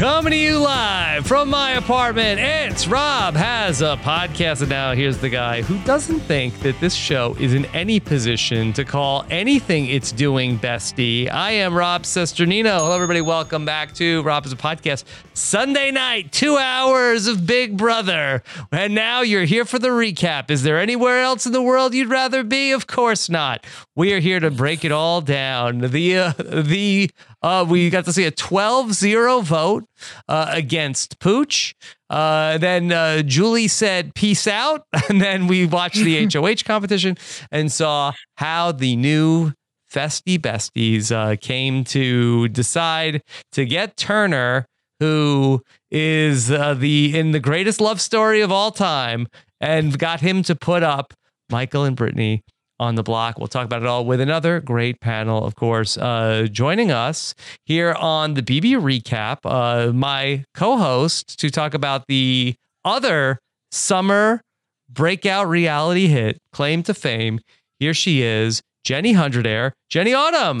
Coming 0.00 0.30
to 0.30 0.38
you 0.38 0.56
live 0.56 1.26
from 1.26 1.50
my 1.50 1.72
apartment, 1.72 2.40
it's 2.40 2.88
Rob 2.88 3.34
has 3.34 3.82
a 3.82 3.98
podcast. 4.02 4.62
And 4.62 4.70
now 4.70 4.94
here's 4.94 5.18
the 5.18 5.28
guy 5.28 5.60
who 5.60 5.78
doesn't 5.84 6.20
think 6.20 6.58
that 6.60 6.80
this 6.80 6.94
show 6.94 7.36
is 7.38 7.52
in 7.52 7.66
any 7.66 8.00
position 8.00 8.72
to 8.72 8.84
call 8.86 9.26
anything 9.28 9.88
it's 9.88 10.10
doing 10.10 10.58
bestie. 10.58 11.30
I 11.30 11.50
am 11.50 11.74
Rob 11.74 12.04
Cesternino. 12.04 12.78
Hello, 12.78 12.94
everybody. 12.94 13.20
Welcome 13.20 13.66
back 13.66 13.92
to 13.96 14.22
Rob 14.22 14.46
a 14.46 14.48
podcast. 14.48 15.04
Sunday 15.34 15.90
night, 15.90 16.32
two 16.32 16.56
hours 16.56 17.26
of 17.26 17.46
Big 17.46 17.76
Brother. 17.76 18.42
And 18.72 18.94
now 18.94 19.20
you're 19.20 19.44
here 19.44 19.66
for 19.66 19.78
the 19.78 19.88
recap. 19.88 20.50
Is 20.50 20.62
there 20.62 20.78
anywhere 20.78 21.20
else 21.20 21.44
in 21.44 21.52
the 21.52 21.60
world 21.60 21.92
you'd 21.92 22.08
rather 22.08 22.42
be? 22.42 22.72
Of 22.72 22.86
course 22.86 23.28
not. 23.28 23.66
We 23.94 24.14
are 24.14 24.20
here 24.20 24.40
to 24.40 24.50
break 24.50 24.82
it 24.82 24.92
all 24.92 25.20
down. 25.20 25.80
The, 25.80 26.16
uh, 26.16 26.32
the, 26.38 27.10
uh, 27.42 27.64
we 27.68 27.90
got 27.90 28.04
to 28.04 28.12
see 28.12 28.24
a 28.24 28.30
12 28.30 28.92
0 28.92 29.40
vote 29.40 29.84
uh, 30.28 30.50
against 30.50 31.18
Pooch. 31.18 31.74
Uh, 32.08 32.58
then 32.58 32.92
uh, 32.92 33.22
Julie 33.22 33.68
said, 33.68 34.14
peace 34.14 34.46
out. 34.46 34.84
And 35.08 35.20
then 35.20 35.48
we 35.48 35.66
watched 35.66 35.96
the 35.96 36.28
HOH 36.32 36.64
competition 36.64 37.16
and 37.50 37.72
saw 37.72 38.12
how 38.36 38.70
the 38.70 38.94
new 38.94 39.52
Festie 39.92 40.38
Besties 40.38 41.10
uh, 41.10 41.36
came 41.36 41.82
to 41.84 42.46
decide 42.48 43.22
to 43.52 43.64
get 43.66 43.96
Turner, 43.96 44.66
who 45.00 45.62
is 45.90 46.50
uh, 46.50 46.74
the 46.74 47.18
in 47.18 47.32
the 47.32 47.40
greatest 47.40 47.80
love 47.80 48.00
story 48.00 48.40
of 48.40 48.52
all 48.52 48.70
time, 48.70 49.26
and 49.60 49.98
got 49.98 50.20
him 50.20 50.44
to 50.44 50.54
put 50.54 50.84
up 50.84 51.12
Michael 51.50 51.82
and 51.84 51.96
Brittany 51.96 52.44
on 52.80 52.94
the 52.94 53.02
block. 53.02 53.38
We'll 53.38 53.46
talk 53.46 53.66
about 53.66 53.82
it 53.82 53.86
all 53.86 54.04
with 54.04 54.20
another 54.20 54.58
great 54.58 55.00
panel, 55.00 55.44
of 55.44 55.54
course. 55.54 55.96
Uh, 55.98 56.48
joining 56.50 56.90
us 56.90 57.34
here 57.64 57.92
on 57.92 58.34
the 58.34 58.42
BB 58.42 58.72
recap, 58.76 59.38
uh, 59.44 59.92
my 59.92 60.44
co 60.54 60.78
host 60.78 61.38
to 61.38 61.50
talk 61.50 61.74
about 61.74 62.06
the 62.08 62.54
other 62.84 63.38
summer 63.70 64.40
breakout 64.88 65.46
reality 65.46 66.08
hit, 66.08 66.38
claim 66.52 66.82
to 66.84 66.94
fame. 66.94 67.40
Here 67.78 67.94
she 67.94 68.22
is, 68.22 68.62
Jenny 68.82 69.12
Hundred 69.12 69.46
Air, 69.46 69.74
Jenny 69.90 70.14
Autumn. 70.14 70.58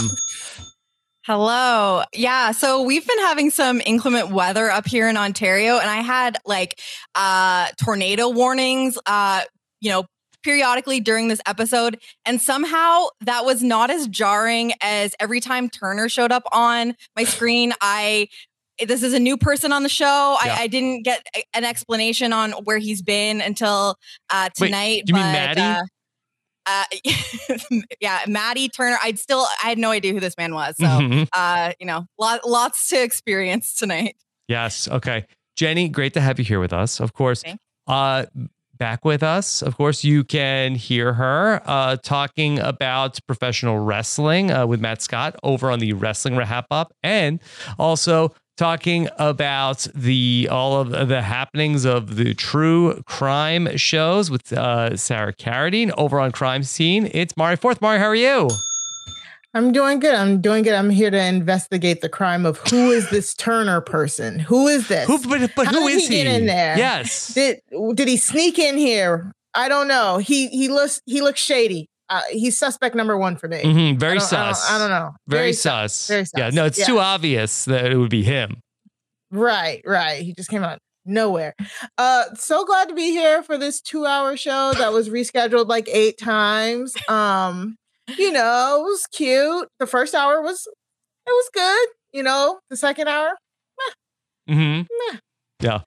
Hello. 1.24 2.02
Yeah. 2.14 2.52
So 2.52 2.82
we've 2.82 3.06
been 3.06 3.18
having 3.20 3.50
some 3.50 3.80
inclement 3.84 4.30
weather 4.30 4.70
up 4.70 4.86
here 4.86 5.08
in 5.08 5.16
Ontario, 5.16 5.78
and 5.78 5.88
I 5.88 6.00
had 6.02 6.36
like 6.44 6.78
uh, 7.14 7.68
tornado 7.82 8.28
warnings, 8.28 8.98
uh, 9.06 9.42
you 9.80 9.90
know, 9.90 10.04
periodically 10.42 11.00
during 11.00 11.28
this 11.28 11.40
episode. 11.46 12.00
And 12.24 12.40
somehow 12.40 13.06
that 13.20 13.44
was 13.44 13.62
not 13.62 13.90
as 13.90 14.08
jarring 14.08 14.72
as 14.82 15.14
every 15.20 15.40
time 15.40 15.68
Turner 15.68 16.08
showed 16.08 16.32
up 16.32 16.44
on 16.52 16.94
my 17.16 17.24
screen. 17.24 17.72
I 17.80 18.28
this 18.86 19.02
is 19.02 19.12
a 19.12 19.18
new 19.18 19.36
person 19.36 19.72
on 19.72 19.82
the 19.82 19.88
show. 19.90 20.36
Yeah. 20.44 20.54
I, 20.54 20.62
I, 20.62 20.66
didn't 20.66 21.02
get 21.02 21.22
an 21.52 21.64
explanation 21.64 22.32
on 22.32 22.52
where 22.64 22.78
he's 22.78 23.02
been 23.02 23.42
until 23.42 23.96
uh, 24.30 24.48
tonight. 24.56 25.02
Wait, 25.02 25.06
do 25.06 25.10
you 25.10 25.18
but, 25.18 25.22
mean 25.22 25.32
Maddie? 25.32 25.60
Uh, 25.60 25.82
uh, 26.66 26.84
yeah, 28.00 28.20
Maddie 28.26 28.68
Turner. 28.68 28.96
I'd 29.02 29.18
still, 29.18 29.46
I 29.62 29.68
had 29.68 29.78
no 29.78 29.90
idea 29.90 30.12
who 30.12 30.20
this 30.20 30.36
man 30.38 30.54
was. 30.54 30.76
So, 30.78 30.86
mm-hmm. 30.86 31.24
uh, 31.32 31.72
you 31.78 31.86
know, 31.86 32.06
lot, 32.18 32.46
lots 32.46 32.88
to 32.88 33.02
experience 33.02 33.76
tonight. 33.76 34.16
Yes. 34.48 34.88
Okay. 34.88 35.26
Jenny, 35.56 35.88
great 35.88 36.14
to 36.14 36.20
have 36.20 36.38
you 36.38 36.44
here 36.44 36.60
with 36.60 36.72
us. 36.72 37.00
Of 37.00 37.12
course. 37.12 37.44
Uh, 37.86 38.26
back 38.80 39.04
with 39.04 39.22
us. 39.22 39.62
Of 39.62 39.76
course, 39.76 40.02
you 40.02 40.24
can 40.24 40.74
hear 40.74 41.12
her 41.12 41.62
uh, 41.66 41.98
talking 42.02 42.58
about 42.58 43.20
professional 43.26 43.78
wrestling 43.78 44.50
uh, 44.50 44.66
with 44.66 44.80
Matt 44.80 45.02
Scott 45.02 45.36
over 45.44 45.70
on 45.70 45.78
the 45.78 45.92
Wrestling 45.92 46.34
Rehab 46.34 46.64
Up, 46.72 46.92
and 47.04 47.38
also 47.78 48.34
talking 48.56 49.08
about 49.18 49.86
the 49.94 50.48
all 50.50 50.80
of 50.80 51.08
the 51.08 51.22
happenings 51.22 51.84
of 51.84 52.16
the 52.16 52.34
true 52.34 53.02
crime 53.06 53.76
shows 53.76 54.30
with 54.30 54.52
uh, 54.52 54.96
Sarah 54.96 55.34
Carradine 55.34 55.92
over 55.96 56.18
on 56.18 56.32
Crime 56.32 56.62
Scene. 56.62 57.08
It's 57.12 57.36
Mari 57.36 57.56
Forth. 57.56 57.80
Mari, 57.80 57.98
how 57.98 58.06
are 58.06 58.14
you? 58.14 58.48
I'm 59.52 59.72
doing 59.72 59.98
good. 59.98 60.14
I'm 60.14 60.40
doing 60.40 60.62
good. 60.62 60.74
I'm 60.74 60.90
here 60.90 61.10
to 61.10 61.20
investigate 61.20 62.02
the 62.02 62.08
crime 62.08 62.46
of 62.46 62.58
who 62.68 62.90
is 62.90 63.10
this 63.10 63.34
Turner 63.38 63.80
person? 63.80 64.38
Who 64.38 64.68
is 64.68 64.88
this? 64.88 65.06
Who, 65.06 65.18
but 65.28 65.50
but 65.56 65.66
who 65.68 65.86
is 65.88 66.06
he, 66.06 66.18
he? 66.18 66.24
Get 66.24 66.40
in 66.40 66.46
there. 66.46 66.78
Yes. 66.78 67.34
Did 67.34 67.60
did 67.94 68.08
he 68.08 68.16
sneak 68.16 68.58
in 68.58 68.76
here? 68.76 69.32
I 69.54 69.68
don't 69.68 69.88
know. 69.88 70.18
He 70.18 70.48
he 70.48 70.68
looks 70.68 71.00
he 71.06 71.20
looks 71.20 71.40
shady 71.40 71.90
uh, 72.10 72.22
he's 72.30 72.58
suspect 72.58 72.94
number 72.94 73.16
one 73.16 73.36
for 73.36 73.48
me. 73.48 73.62
Mm-hmm, 73.62 73.98
very 73.98 74.16
I 74.16 74.20
sus. 74.20 74.68
I 74.68 74.72
don't, 74.72 74.82
I 74.82 74.88
don't, 74.88 74.90
know. 74.90 75.16
Very, 75.28 75.42
very 75.42 75.52
sus. 75.52 75.94
sus. 75.94 76.08
Very 76.08 76.24
sus. 76.24 76.38
Yeah, 76.38 76.50
no, 76.50 76.66
it's 76.66 76.78
yeah. 76.78 76.86
too 76.86 76.98
obvious 76.98 77.64
that 77.66 77.86
it 77.86 77.96
would 77.96 78.10
be 78.10 78.24
him. 78.24 78.60
Right, 79.30 79.80
right. 79.86 80.20
He 80.22 80.34
just 80.34 80.50
came 80.50 80.64
out 80.64 80.80
nowhere. 81.06 81.54
Uh, 81.96 82.24
so 82.34 82.64
glad 82.64 82.88
to 82.88 82.94
be 82.94 83.10
here 83.10 83.44
for 83.44 83.56
this 83.56 83.80
two-hour 83.80 84.36
show 84.36 84.72
that 84.76 84.92
was 84.92 85.08
rescheduled 85.08 85.68
like 85.68 85.88
eight 85.88 86.18
times. 86.18 86.94
Um, 87.08 87.76
you 88.18 88.32
know, 88.32 88.80
it 88.80 88.82
was 88.82 89.06
cute. 89.12 89.68
The 89.78 89.86
first 89.86 90.14
hour 90.14 90.40
was 90.42 90.66
it 90.66 91.30
was 91.30 91.50
good. 91.52 91.88
You 92.12 92.22
know, 92.22 92.60
the 92.70 92.76
second 92.76 93.08
hour, 93.08 93.30
meh. 94.48 94.54
Mm-hmm. 94.54 95.12
Meh. 95.12 95.18
Yeah. 95.60 95.80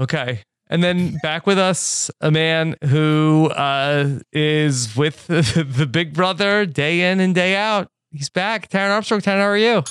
Okay. 0.00 0.42
And 0.68 0.84
then 0.84 1.18
back 1.22 1.46
with 1.46 1.58
us, 1.58 2.10
a 2.20 2.30
man 2.30 2.76
who 2.84 3.50
uh, 3.56 4.20
is 4.32 4.96
with 4.96 5.26
the 5.26 5.88
big 5.90 6.14
brother 6.14 6.64
day 6.64 7.10
in 7.10 7.18
and 7.20 7.34
day 7.34 7.56
out. 7.56 7.88
He's 8.12 8.30
back. 8.30 8.68
Taran 8.68 8.90
Armstrong. 8.90 9.20
Taran, 9.20 9.40
how 9.40 9.48
are 9.48 9.56
you? 9.56 9.82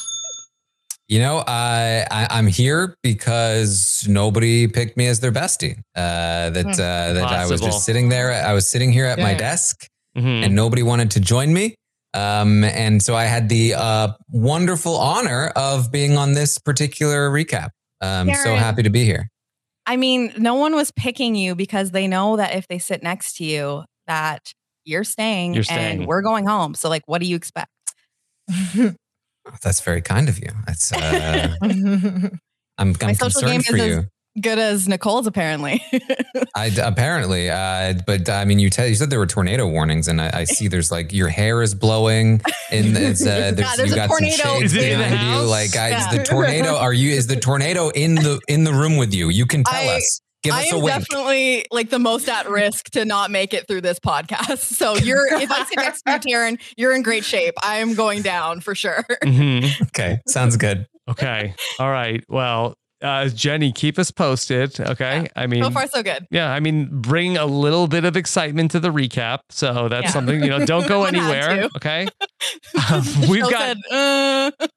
You 1.10 1.20
know, 1.20 1.44
I, 1.48 2.06
I 2.12 2.38
am 2.38 2.46
here 2.46 2.96
because 3.02 4.06
nobody 4.08 4.68
picked 4.68 4.96
me 4.96 5.08
as 5.08 5.20
their 5.20 5.32
bestie. 5.32 5.80
Uh, 5.96 6.52
that 6.52 6.66
hmm. 6.66 6.70
uh, 6.70 7.14
that 7.14 7.24
I 7.24 7.48
was 7.48 7.60
just 7.60 7.84
sitting 7.84 8.10
there. 8.10 8.32
I 8.32 8.54
was 8.54 8.70
sitting 8.70 8.94
here 8.94 9.06
at 9.06 9.18
yeah. 9.18 9.24
my 9.24 9.34
desk, 9.34 9.88
mm-hmm. 10.20 10.44
and 10.44 10.56
nobody 10.56 10.84
wanted 10.84 11.12
to 11.12 11.20
join 11.20 11.54
me. 11.54 11.76
Um, 12.14 12.64
and 12.64 13.02
so 13.02 13.16
I 13.16 13.26
had 13.26 13.50
the 13.50 13.76
uh, 13.76 14.10
wonderful 14.30 14.98
honor 14.98 15.52
of 15.56 15.92
being 15.92 16.18
on 16.18 16.34
this 16.34 16.58
particular 16.58 17.30
recap. 17.30 17.70
I'm 18.02 18.34
so 18.34 18.56
happy 18.56 18.84
to 18.84 18.90
be 18.90 19.04
here. 19.04 19.30
I 19.86 19.98
mean, 19.98 20.34
no 20.38 20.56
one 20.56 20.76
was 20.76 20.92
picking 20.92 21.36
you 21.36 21.56
because 21.56 21.92
they 21.92 22.08
know 22.08 22.38
that 22.38 22.56
if 22.56 22.68
they 22.68 22.80
sit 22.80 23.04
next 23.04 23.38
to 23.38 23.44
you, 23.44 23.84
that 24.08 24.54
you're 24.86 25.04
staying, 25.04 25.54
you're 25.54 25.64
staying. 25.64 26.00
and 26.02 26.08
we're 26.08 26.22
going 26.22 26.46
home. 26.46 26.74
So, 26.76 26.90
like, 26.90 27.04
what 27.06 27.22
do 27.22 27.28
you 27.28 27.36
expect? 27.36 27.72
That's 29.62 29.82
very 29.82 30.02
kind 30.02 30.30
of 30.30 30.40
you. 30.40 30.50
That's 30.66 30.94
uh, 30.94 31.56
I'm, 31.62 32.40
I'm 32.78 32.94
concerned 32.94 33.66
for 33.66 33.78
you 33.78 34.06
good 34.42 34.60
as 34.60 34.88
Nicole's 34.88 35.28
apparently. 35.28 35.84
I 36.56 36.68
apparently, 36.82 37.50
uh, 37.50 37.94
but 38.06 38.30
I 38.30 38.46
mean, 38.46 38.60
you 38.60 38.70
tell 38.70 38.88
you 38.88 38.96
said 38.96 39.10
there 39.10 39.20
were 39.20 39.28
tornado 39.28 39.68
warnings, 39.68 40.08
and 40.08 40.22
I, 40.22 40.32
I 40.34 40.44
see 40.46 40.68
there's 40.68 40.92
like 40.92 41.12
your 41.12 41.30
hair 41.30 41.62
is 41.62 41.74
blowing, 41.76 42.42
and 42.72 42.98
it's, 42.98 43.22
uh, 43.22 43.52
there's, 43.54 43.60
yeah, 43.60 43.76
there's 43.76 43.90
you 43.90 43.96
got 43.96 44.08
tornado. 44.08 44.36
some 44.36 44.60
shades 44.60 44.74
behind 44.74 45.30
you. 45.30 45.50
Like, 45.50 45.74
yeah. 45.74 46.12
is 46.12 46.18
the 46.18 46.24
tornado? 46.24 46.76
Are 46.76 46.94
you? 46.94 47.12
Is 47.12 47.28
the 47.28 47.36
tornado 47.36 47.90
in 47.90 48.16
the 48.16 48.40
in 48.48 48.64
the 48.64 48.74
room 48.74 48.98
with 48.98 49.14
you? 49.14 49.30
You 49.30 49.46
can 49.46 49.64
tell 49.64 49.90
I, 49.90 49.98
us. 49.98 50.22
Give 50.42 50.54
I 50.54 50.62
us 50.64 50.74
am 50.74 50.86
definitely 50.86 51.66
like 51.70 51.90
the 51.90 52.00
most 52.00 52.30
at 52.30 52.50
risk 52.50 52.92
to 52.92 53.04
not 53.04 53.30
make 53.30 53.54
it 53.54 53.68
through 53.68 53.82
this 53.82 54.00
podcast. 54.00 54.68
So 54.80 54.96
you're 54.96 55.28
if 55.34 55.52
I 55.52 55.66
sit 55.66 55.76
next 55.76 56.04
to 56.04 56.12
you, 56.12 56.20
Taran, 56.20 56.62
you're 56.78 56.96
in 56.96 57.02
great 57.02 57.26
shape. 57.26 57.56
I 57.62 57.78
am 57.78 57.96
going 57.96 58.22
down 58.22 58.62
for 58.62 58.74
sure. 58.76 59.04
Mm-hmm. 59.22 59.84
Okay, 59.88 60.20
sounds 60.28 60.56
good. 60.56 60.88
Okay, 61.10 61.54
all 61.80 61.92
right. 61.92 62.24
Well, 62.30 62.76
uh, 63.02 63.30
Jenny, 63.30 63.72
keep 63.72 63.98
us 63.98 64.12
posted. 64.12 64.80
Okay. 64.80 65.22
Yeah. 65.22 65.28
I 65.36 65.48
mean, 65.48 65.64
so 65.64 65.70
far, 65.70 65.88
so 65.88 66.04
good. 66.04 66.28
Yeah. 66.32 66.52
I 66.52 66.60
mean, 66.60 66.90
bring 66.92 67.38
a 67.38 67.46
little 67.46 67.88
bit 67.88 68.06
of 68.06 68.18
excitement 68.18 68.72
to 68.72 68.80
the 68.80 68.90
recap. 68.90 69.40
So 69.50 69.88
that's 69.90 70.06
yeah. 70.06 70.12
something, 70.12 70.44
you 70.44 70.50
know, 70.50 70.66
don't 70.66 70.88
go 70.90 71.06
anywhere. 71.06 71.70
Okay. 71.76 72.08
Um, 72.92 73.04
we've 73.30 73.44
got, 73.44 73.52
said, 73.52 73.78
uh... 73.92 74.68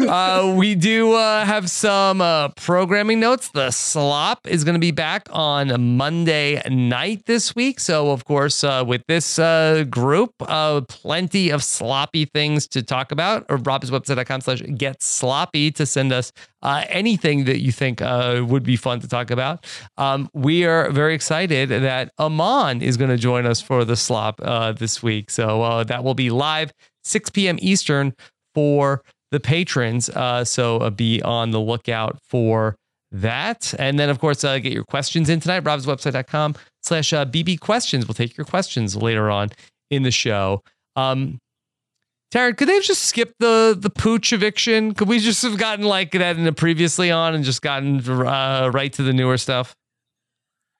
uh, 0.00 0.52
we 0.56 0.74
do 0.74 1.12
uh, 1.12 1.44
have 1.44 1.70
some 1.70 2.20
uh, 2.20 2.48
programming 2.50 3.20
notes. 3.20 3.50
The 3.50 3.70
slop 3.70 4.48
is 4.48 4.64
going 4.64 4.74
to 4.74 4.80
be 4.80 4.90
back 4.90 5.28
on 5.30 5.96
Monday 5.96 6.60
night 6.68 7.26
this 7.26 7.54
week. 7.54 7.78
So, 7.78 8.10
of 8.10 8.24
course, 8.24 8.64
uh, 8.64 8.82
with 8.84 9.02
this 9.06 9.38
uh, 9.38 9.84
group, 9.88 10.32
uh, 10.40 10.80
plenty 10.88 11.50
of 11.50 11.62
sloppy 11.62 12.24
things 12.24 12.66
to 12.68 12.82
talk 12.82 13.12
about. 13.12 13.46
Or 13.48 13.58
robhasawebsite.com 13.58 14.40
slash 14.40 14.62
get 14.76 15.00
sloppy 15.02 15.70
to 15.72 15.86
send 15.86 16.12
us 16.12 16.32
anything 16.64 17.44
that 17.44 17.60
you 17.60 17.70
think 17.70 18.00
would 18.00 18.64
be 18.64 18.76
fun 18.76 19.00
to 19.00 19.08
talk 19.08 19.30
about. 19.30 19.64
Um, 19.96 20.28
we 20.32 20.64
are 20.64 20.90
very 20.90 21.14
excited 21.14 21.68
that 21.68 22.10
Aman 22.18 22.82
is 22.82 22.96
going 22.96 23.10
to 23.10 23.18
join 23.18 23.46
us 23.46 23.60
for 23.60 23.84
the 23.84 23.96
slop 23.96 24.38
this 24.78 25.00
week. 25.00 25.30
So, 25.30 25.84
that 25.84 26.02
will 26.02 26.14
be 26.14 26.30
live 26.30 26.72
6 27.04 27.30
p.m. 27.30 27.58
Eastern 27.60 28.14
for 28.54 29.02
the 29.30 29.40
patrons. 29.40 30.08
Uh, 30.08 30.44
so 30.44 30.78
uh, 30.78 30.90
be 30.90 31.22
on 31.22 31.50
the 31.50 31.60
lookout 31.60 32.18
for 32.28 32.76
that. 33.10 33.74
And 33.78 33.98
then, 33.98 34.10
of 34.10 34.18
course, 34.18 34.44
uh, 34.44 34.58
get 34.58 34.72
your 34.72 34.84
questions 34.84 35.28
in 35.28 35.40
tonight. 35.40 35.64
robhasawebsite.com 35.64 36.56
slash 36.82 37.10
BB 37.10 37.54
uh, 37.54 37.64
questions. 37.64 38.06
We'll 38.06 38.14
take 38.14 38.36
your 38.36 38.44
questions 38.44 38.96
later 38.96 39.30
on 39.30 39.50
in 39.90 40.02
the 40.02 40.10
show. 40.10 40.62
Um, 40.96 41.38
Taran, 42.32 42.56
could 42.56 42.68
they 42.68 42.74
have 42.74 42.82
just 42.82 43.02
skipped 43.02 43.34
the 43.38 43.76
the 43.78 43.90
pooch 43.90 44.32
eviction? 44.32 44.94
Could 44.94 45.06
we 45.06 45.20
just 45.20 45.42
have 45.42 45.56
gotten 45.56 45.84
like 45.84 46.10
that 46.12 46.36
in 46.36 46.42
the 46.44 46.52
previously 46.52 47.10
on 47.10 47.34
and 47.34 47.44
just 47.44 47.62
gotten 47.62 48.00
uh, 48.08 48.70
right 48.74 48.92
to 48.94 49.04
the 49.04 49.12
newer 49.12 49.38
stuff? 49.38 49.74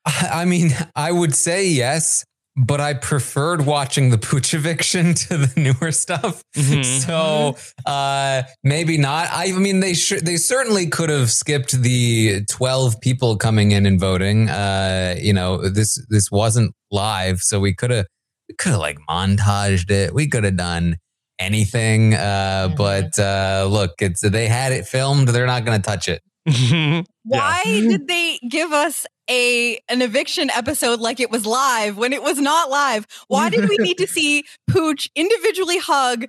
I 0.05 0.45
mean, 0.45 0.71
I 0.97 1.13
would 1.13 1.35
say 1.35 1.69
yes 1.69 2.25
but 2.57 2.81
I 2.81 2.95
preferred 2.95 3.67
watching 3.67 4.11
the 4.11 4.19
Pooch 4.19 4.55
eviction 4.55 5.15
to 5.27 5.39
the 5.39 5.53
newer 5.61 5.93
stuff. 5.93 6.43
Mm-hmm. 6.57 6.83
So 6.83 7.57
uh, 7.87 8.43
maybe 8.63 8.97
not. 8.97 9.29
I 9.31 9.53
mean, 9.53 9.81
they 9.81 9.95
should. 9.95 10.25
They 10.25 10.37
certainly 10.37 10.87
could 10.87 11.11
have 11.11 11.31
skipped 11.31 11.73
the 11.73 12.45
twelve 12.45 13.01
people 13.01 13.37
coming 13.37 13.73
in 13.73 13.87
and 13.87 13.99
voting. 13.99 14.49
Uh, 14.49 15.17
you 15.19 15.33
know, 15.33 15.69
this 15.69 16.05
this 16.09 16.31
wasn't 16.31 16.75
live, 16.91 17.41
so 17.41 17.61
we 17.61 17.75
could 17.75 17.91
have 17.91 18.07
we 18.49 18.55
could 18.55 18.73
have 18.73 18.81
like 18.81 18.99
montaged 19.09 19.91
it. 19.91 20.15
We 20.15 20.29
could 20.29 20.45
have 20.45 20.57
done 20.57 20.99
anything. 21.39 22.15
Uh, 22.15 22.69
mm-hmm. 22.69 22.77
But 22.77 23.19
uh, 23.19 23.67
look, 23.71 23.93
it's 24.01 24.21
they 24.21 24.47
had 24.47 24.73
it 24.73 24.87
filmed. 24.87 25.29
They're 25.29 25.47
not 25.47 25.65
going 25.65 25.81
to 25.81 25.85
touch 25.85 26.09
it. 26.09 26.23
Why 27.25 27.63
did 27.65 28.07
they 28.07 28.39
give 28.49 28.73
us 28.73 29.07
a 29.31 29.79
an 29.89 30.03
eviction 30.03 30.51
episode 30.51 31.01
like 31.01 31.21
it 31.21 31.31
was 31.31 31.47
live 31.47 31.97
when 31.97 32.13
it 32.13 32.23
was 32.23 32.39
not 32.39 32.71
live? 32.71 33.07
Why 33.29 33.51
did 33.51 33.69
we 33.69 33.77
need 33.79 33.99
to 33.99 34.07
see 34.09 34.45
Pooch 34.69 35.11
individually 35.15 35.79
hug 35.79 36.27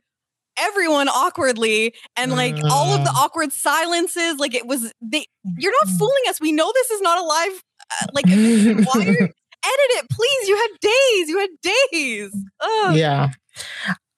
everyone 0.57 1.09
awkwardly 1.09 1.93
and 2.15 2.31
like 2.31 2.55
all 2.71 2.93
of 2.93 3.03
the 3.03 3.09
mm. 3.09 3.17
awkward 3.17 3.51
silences? 3.51 4.37
Like 4.37 4.53
it 4.53 4.65
was 4.65 4.91
they 5.01 5.25
you're 5.57 5.73
not 5.83 5.93
mm. 5.93 5.97
fooling 5.97 6.23
us. 6.29 6.39
We 6.39 6.51
know 6.51 6.71
this 6.73 6.91
is 6.91 7.01
not 7.01 7.19
a 7.19 7.23
live 7.23 7.63
uh, 7.91 8.05
like 8.13 8.25
why 8.27 9.01
edit 9.65 9.91
it 9.91 10.05
please 10.09 10.47
you 10.47 10.55
had 10.55 10.69
days 10.81 11.29
you 11.29 11.39
had 11.39 11.49
days 11.61 12.31
Ugh. 12.61 12.95
yeah 12.95 13.29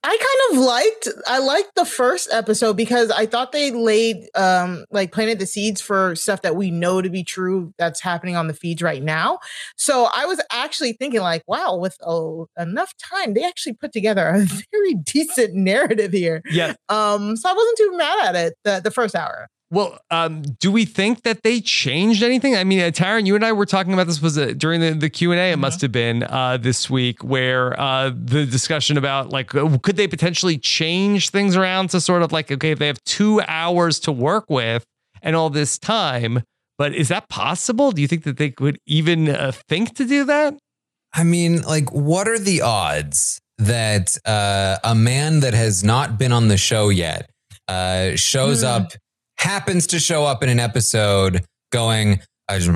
I 0.03 0.09
kind 0.09 0.59
of 0.59 0.65
liked 0.65 1.07
I 1.27 1.39
liked 1.39 1.75
the 1.75 1.85
first 1.85 2.29
episode 2.31 2.77
because 2.77 3.09
I 3.11 3.25
thought 3.25 3.51
they 3.51 3.71
laid 3.71 4.27
um 4.35 4.85
like 4.91 5.11
planted 5.11 5.39
the 5.39 5.45
seeds 5.45 5.81
for 5.81 6.15
stuff 6.15 6.43
that 6.43 6.55
we 6.55 6.71
know 6.71 7.01
to 7.01 7.09
be 7.09 7.23
true 7.23 7.73
that's 7.77 7.99
happening 7.99 8.35
on 8.35 8.47
the 8.47 8.53
feeds 8.53 8.81
right 8.81 9.01
now. 9.03 9.39
So 9.75 10.07
I 10.13 10.25
was 10.25 10.39
actually 10.51 10.93
thinking 10.93 11.21
like, 11.21 11.43
wow, 11.47 11.75
with 11.75 11.97
oh, 12.05 12.47
enough 12.57 12.93
time, 12.97 13.33
they 13.33 13.43
actually 13.43 13.73
put 13.73 13.91
together 13.91 14.27
a 14.27 14.39
very 14.71 14.93
decent 15.03 15.55
narrative 15.55 16.11
here. 16.13 16.41
Yeah. 16.49 16.75
Um 16.89 17.35
so 17.35 17.49
I 17.49 17.53
wasn't 17.53 17.77
too 17.77 17.97
mad 17.97 18.25
at 18.27 18.35
it 18.35 18.53
the, 18.63 18.81
the 18.83 18.91
first 18.91 19.15
hour. 19.15 19.49
Well, 19.69 19.99
um, 20.09 20.43
do 20.43 20.71
we 20.71 20.85
think 20.85 21.23
that 21.23 21.43
they 21.43 21.59
changed 21.59 22.23
anything? 22.23 22.55
I 22.55 22.63
mean, 22.63 22.79
uh, 22.79 22.85
Taran, 22.85 23.25
you 23.25 23.35
and 23.35 23.43
I 23.43 23.51
were 23.51 23.65
talking 23.65 23.93
about 23.93 24.07
this 24.07 24.21
was 24.21 24.37
it 24.37 24.57
during 24.57 24.79
the, 24.79 24.91
the 24.91 25.09
Q 25.09 25.33
and 25.33 25.39
A. 25.39 25.49
It 25.49 25.53
mm-hmm. 25.53 25.61
must 25.61 25.81
have 25.81 25.91
been 25.91 26.23
uh, 26.23 26.57
this 26.57 26.89
week 26.89 27.21
where 27.21 27.77
uh, 27.79 28.11
the 28.15 28.45
discussion 28.45 28.97
about 28.97 29.29
like 29.29 29.53
uh, 29.53 29.77
could 29.79 29.97
they 29.97 30.07
potentially 30.07 30.57
change 30.57 31.31
things 31.31 31.57
around 31.57 31.89
to 31.89 31.99
sort 31.99 32.21
of 32.21 32.31
like 32.31 32.49
okay, 32.49 32.71
if 32.71 32.79
they 32.79 32.87
have 32.87 33.03
two 33.03 33.41
hours 33.41 33.99
to 34.01 34.11
work 34.11 34.49
with 34.49 34.85
and 35.21 35.35
all 35.35 35.49
this 35.49 35.77
time, 35.77 36.43
but 36.77 36.95
is 36.95 37.09
that 37.09 37.27
possible? 37.27 37.91
Do 37.91 38.01
you 38.01 38.07
think 38.07 38.23
that 38.23 38.37
they 38.37 38.51
could 38.51 38.79
even 38.85 39.27
uh, 39.27 39.51
think 39.67 39.95
to 39.95 40.05
do 40.05 40.23
that? 40.25 40.57
I 41.13 41.25
mean, 41.25 41.63
like, 41.63 41.91
what 41.91 42.29
are 42.29 42.39
the 42.39 42.61
odds 42.61 43.41
that 43.57 44.17
uh, 44.25 44.77
a 44.83 44.95
man 44.95 45.41
that 45.41 45.53
has 45.53 45.83
not 45.83 46.17
been 46.17 46.31
on 46.31 46.47
the 46.47 46.57
show 46.57 46.87
yet 46.87 47.29
shows 47.67 48.63
mm. 48.63 48.67
up? 48.67 48.91
Happens 49.39 49.87
to 49.87 49.99
show 49.99 50.25
up 50.25 50.43
in 50.43 50.49
an 50.49 50.59
episode 50.59 51.45
going, 51.71 52.19
I 52.47 52.57
just 52.57 52.67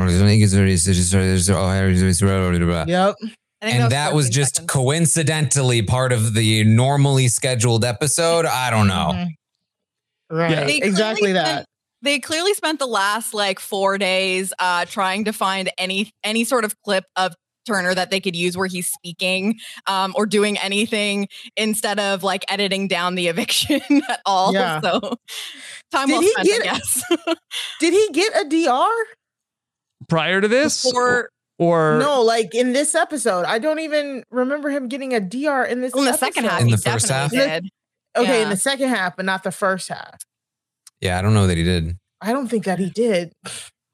Yep. 2.88 3.16
And 3.62 3.92
that 3.92 4.14
was 4.14 4.30
just 4.30 4.56
seconds. 4.56 4.72
coincidentally 4.72 5.84
part 5.84 6.12
of 6.12 6.34
the 6.34 6.64
normally 6.64 7.28
scheduled 7.28 7.86
episode. 7.86 8.46
I 8.46 8.72
don't 8.72 8.88
know. 8.88 9.12
Mm-hmm. 9.14 10.36
Right. 10.36 10.52
Yeah. 10.52 10.86
Exactly 10.88 11.34
that. 11.34 11.66
They 12.02 12.20
clearly 12.20 12.54
spent 12.56 12.80
the 12.80 12.88
last 12.88 13.34
like 13.34 13.60
four 13.60 14.00
days 14.00 14.54
uh, 14.58 14.86
trying 14.86 15.26
to 15.26 15.34
find 15.34 15.70
any 15.78 16.12
any 16.24 16.44
sort 16.44 16.66
of 16.66 16.80
clip 16.82 17.06
of 17.16 17.36
Turner 17.72 17.96
that 17.96 18.12
they 18.12 18.20
could 18.20 18.36
use 18.36 18.58
where 18.58 18.68
he's 18.68 18.88
speaking 18.88 19.60
um, 19.88 20.14
or 20.16 20.26
doing 20.26 20.58
anything 20.58 21.28
instead 21.56 22.00
of 22.00 22.24
like 22.24 22.44
editing 22.50 22.88
down 22.88 23.16
the 23.16 23.28
eviction 23.30 23.82
at 24.10 24.22
all. 24.26 24.54
Yeah. 24.54 24.82
So 24.82 25.00
time 25.92 26.08
did 26.08 26.20
well 26.20 26.30
spent, 26.32 26.48
get, 26.48 26.62
I 26.62 26.64
guess. 26.64 27.04
did 27.80 27.94
he 27.94 28.10
get 28.12 28.34
a 28.46 28.50
DR 28.50 28.90
prior 30.08 30.42
to 30.42 30.48
this? 30.48 30.86
Or 30.86 31.30
or 31.58 32.00
no, 32.00 32.22
like 32.22 32.56
in 32.56 32.74
this 32.74 32.96
episode, 32.96 33.46
I 33.46 33.60
don't 33.60 33.80
even 33.80 34.24
remember 34.32 34.70
him 34.70 34.88
getting 34.88 35.14
a 35.14 35.20
DR 35.20 35.64
in 35.64 35.82
this. 35.82 35.94
In 35.94 36.04
the 36.04 36.10
episode. 36.10 36.26
second 36.26 36.44
half, 36.46 36.62
in 36.62 36.70
the 36.70 36.78
first 36.78 37.08
half, 37.08 37.32
did. 37.32 37.70
Okay, 38.18 38.40
yeah. 38.40 38.44
in 38.44 38.50
the 38.50 38.58
second 38.58 38.90
half, 38.90 39.16
but 39.16 39.26
not 39.26 39.44
the 39.44 39.52
first 39.52 39.88
half. 39.88 40.20
Yeah, 41.00 41.18
I 41.18 41.22
don't 41.22 41.34
know 41.34 41.48
that 41.48 41.58
he 41.58 41.64
did. 41.64 41.98
I 42.20 42.34
don't 42.34 42.48
think 42.48 42.66
that 42.66 42.80
he 42.80 42.90
did. 42.90 43.32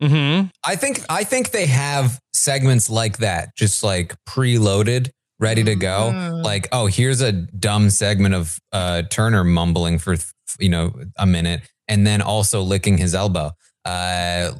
Mm-hmm. 0.02 0.48
I 0.66 0.76
think 0.76 1.02
I 1.10 1.24
think 1.24 1.52
they 1.52 1.66
have 1.66 2.20
segments 2.34 2.90
like 2.90 3.18
that, 3.18 3.56
just 3.56 3.84
like 3.84 4.16
preloaded, 4.26 5.10
ready 5.40 5.64
to 5.64 5.76
go. 5.76 6.12
Mm. 6.14 6.44
Like, 6.44 6.68
oh, 6.72 6.86
here's 6.86 7.22
a 7.22 7.32
dumb 7.32 7.90
segment 7.90 8.36
of 8.36 8.60
uh, 8.72 9.04
Turner 9.04 9.44
mumbling 9.44 9.98
for 9.98 10.16
you 10.60 10.70
know 10.70 10.94
a 11.18 11.26
minute, 11.26 11.62
and 11.88 12.06
then 12.06 12.22
also 12.22 12.62
licking 12.62 12.98
his 12.98 13.16
elbow. 13.16 13.52
Uh, 13.86 14.52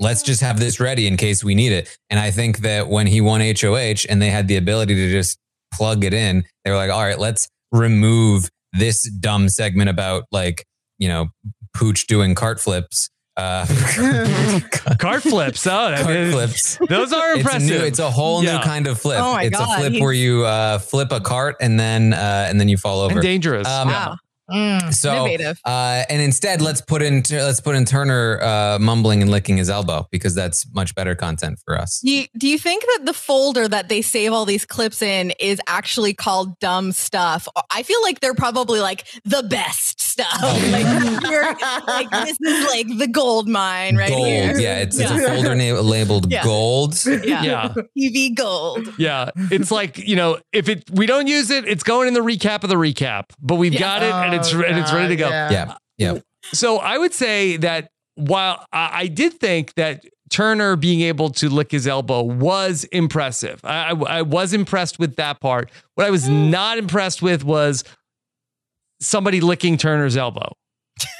let's 0.00 0.22
just 0.22 0.40
have 0.40 0.58
this 0.58 0.80
ready 0.80 1.06
in 1.06 1.16
case 1.16 1.44
we 1.44 1.54
need 1.54 1.72
it. 1.72 1.96
And 2.08 2.18
I 2.18 2.30
think 2.30 2.58
that 2.58 2.88
when 2.88 3.06
he 3.06 3.20
won 3.20 3.40
HOH 3.40 4.06
and 4.08 4.20
they 4.20 4.30
had 4.30 4.48
the 4.48 4.56
ability 4.56 4.94
to 4.94 5.10
just 5.10 5.38
plug 5.72 6.04
it 6.04 6.14
in, 6.14 6.44
they 6.64 6.70
were 6.70 6.76
like, 6.76 6.90
all 6.90 7.02
right, 7.02 7.18
let's 7.18 7.48
remove 7.70 8.48
this 8.72 9.02
dumb 9.02 9.48
segment 9.48 9.90
about 9.90 10.24
like 10.32 10.64
you 10.98 11.08
know 11.08 11.28
Pooch 11.74 12.06
doing 12.06 12.34
cart 12.34 12.60
flips 12.60 13.08
uh, 13.40 14.60
cart 14.98 15.22
flips. 15.22 15.66
Oh, 15.66 15.70
cart 15.70 16.06
mean, 16.06 16.32
flips. 16.32 16.78
Those 16.88 17.12
are 17.12 17.32
impressive. 17.32 17.62
It's 17.62 17.70
a, 17.70 17.78
new, 17.78 17.84
it's 17.84 17.98
a 17.98 18.10
whole 18.10 18.44
yeah. 18.44 18.58
new 18.58 18.62
kind 18.62 18.86
of 18.86 19.00
flip. 19.00 19.18
Oh 19.20 19.36
it's 19.36 19.56
God, 19.56 19.78
a 19.78 19.88
flip 19.88 20.02
where 20.02 20.12
you 20.12 20.44
uh, 20.44 20.78
flip 20.78 21.12
a 21.12 21.20
cart 21.20 21.56
and 21.60 21.78
then 21.78 22.12
uh, 22.12 22.46
and 22.48 22.60
then 22.60 22.68
you 22.68 22.76
fall 22.76 23.00
over. 23.00 23.14
And 23.14 23.22
dangerous. 23.22 23.66
Um, 23.66 23.88
wow. 23.88 24.16
Mm, 24.50 24.92
so, 24.92 25.26
uh, 25.64 26.04
and 26.10 26.20
instead, 26.20 26.60
let's 26.60 26.80
put 26.80 27.02
in 27.02 27.22
let's 27.30 27.60
put 27.60 27.76
in 27.76 27.84
Turner 27.84 28.40
uh, 28.42 28.78
mumbling 28.80 29.22
and 29.22 29.30
licking 29.30 29.56
his 29.56 29.70
elbow 29.70 30.08
because 30.10 30.34
that's 30.34 30.66
much 30.74 30.94
better 30.96 31.14
content 31.14 31.60
for 31.64 31.78
us. 31.78 32.00
Do 32.00 32.10
you, 32.10 32.26
do 32.36 32.48
you 32.48 32.58
think 32.58 32.82
that 32.82 33.06
the 33.06 33.12
folder 33.12 33.68
that 33.68 33.88
they 33.88 34.02
save 34.02 34.32
all 34.32 34.44
these 34.44 34.66
clips 34.66 35.02
in 35.02 35.32
is 35.38 35.60
actually 35.68 36.14
called 36.14 36.58
dumb 36.58 36.90
stuff? 36.90 37.46
I 37.70 37.84
feel 37.84 38.02
like 38.02 38.18
they're 38.18 38.34
probably 38.34 38.80
like 38.80 39.06
the 39.24 39.44
best 39.44 40.00
stuff. 40.20 40.40
Oh. 40.42 41.86
like, 41.86 42.10
like 42.10 42.26
this 42.26 42.38
is 42.40 42.68
like 42.68 42.98
the 42.98 43.08
gold 43.08 43.48
mine 43.48 43.96
right 43.96 44.08
gold. 44.08 44.26
here. 44.26 44.58
Yeah, 44.58 44.78
it's, 44.78 44.98
yeah. 45.00 45.14
it's 45.14 45.24
a 45.24 45.28
folder 45.28 45.54
na- 45.54 45.80
labeled 45.80 46.30
yeah. 46.30 46.44
gold. 46.44 46.94
Yeah. 47.04 47.42
yeah, 47.42 47.74
TV 47.98 48.34
gold. 48.34 48.88
Yeah, 48.98 49.30
it's 49.50 49.70
like 49.70 49.98
you 49.98 50.16
know 50.16 50.38
if 50.52 50.68
it 50.68 50.88
we 50.90 51.06
don't 51.06 51.26
use 51.26 51.50
it, 51.50 51.66
it's 51.66 51.82
going 51.82 52.08
in 52.08 52.14
the 52.14 52.20
recap 52.20 52.62
of 52.62 52.70
the 52.70 52.76
recap, 52.76 53.26
but 53.40 53.56
we've 53.56 53.74
yeah. 53.74 53.80
got 53.80 54.02
it 54.02 54.12
and 54.12 54.34
it's 54.34 54.52
and 54.52 54.78
it's 54.78 54.92
ready 54.92 55.08
to 55.08 55.16
go. 55.16 55.28
Yeah. 55.28 55.50
yeah. 55.50 55.74
Yeah. 55.98 56.18
So 56.52 56.78
I 56.78 56.96
would 56.96 57.12
say 57.12 57.58
that 57.58 57.90
while 58.14 58.64
I, 58.72 58.90
I 58.92 59.06
did 59.06 59.34
think 59.34 59.74
that 59.74 60.04
Turner 60.30 60.76
being 60.76 61.00
able 61.02 61.30
to 61.30 61.48
lick 61.48 61.72
his 61.72 61.86
elbow 61.86 62.22
was 62.22 62.84
impressive. 62.84 63.60
I, 63.64 63.90
I, 63.90 64.18
I 64.18 64.22
was 64.22 64.52
impressed 64.54 64.98
with 64.98 65.16
that 65.16 65.40
part. 65.40 65.70
What 65.96 66.06
I 66.06 66.10
was 66.10 66.28
mm. 66.28 66.50
not 66.50 66.78
impressed 66.78 67.20
with 67.20 67.44
was 67.44 67.84
somebody 69.00 69.40
licking 69.40 69.76
Turner's 69.76 70.16
elbow. 70.16 70.52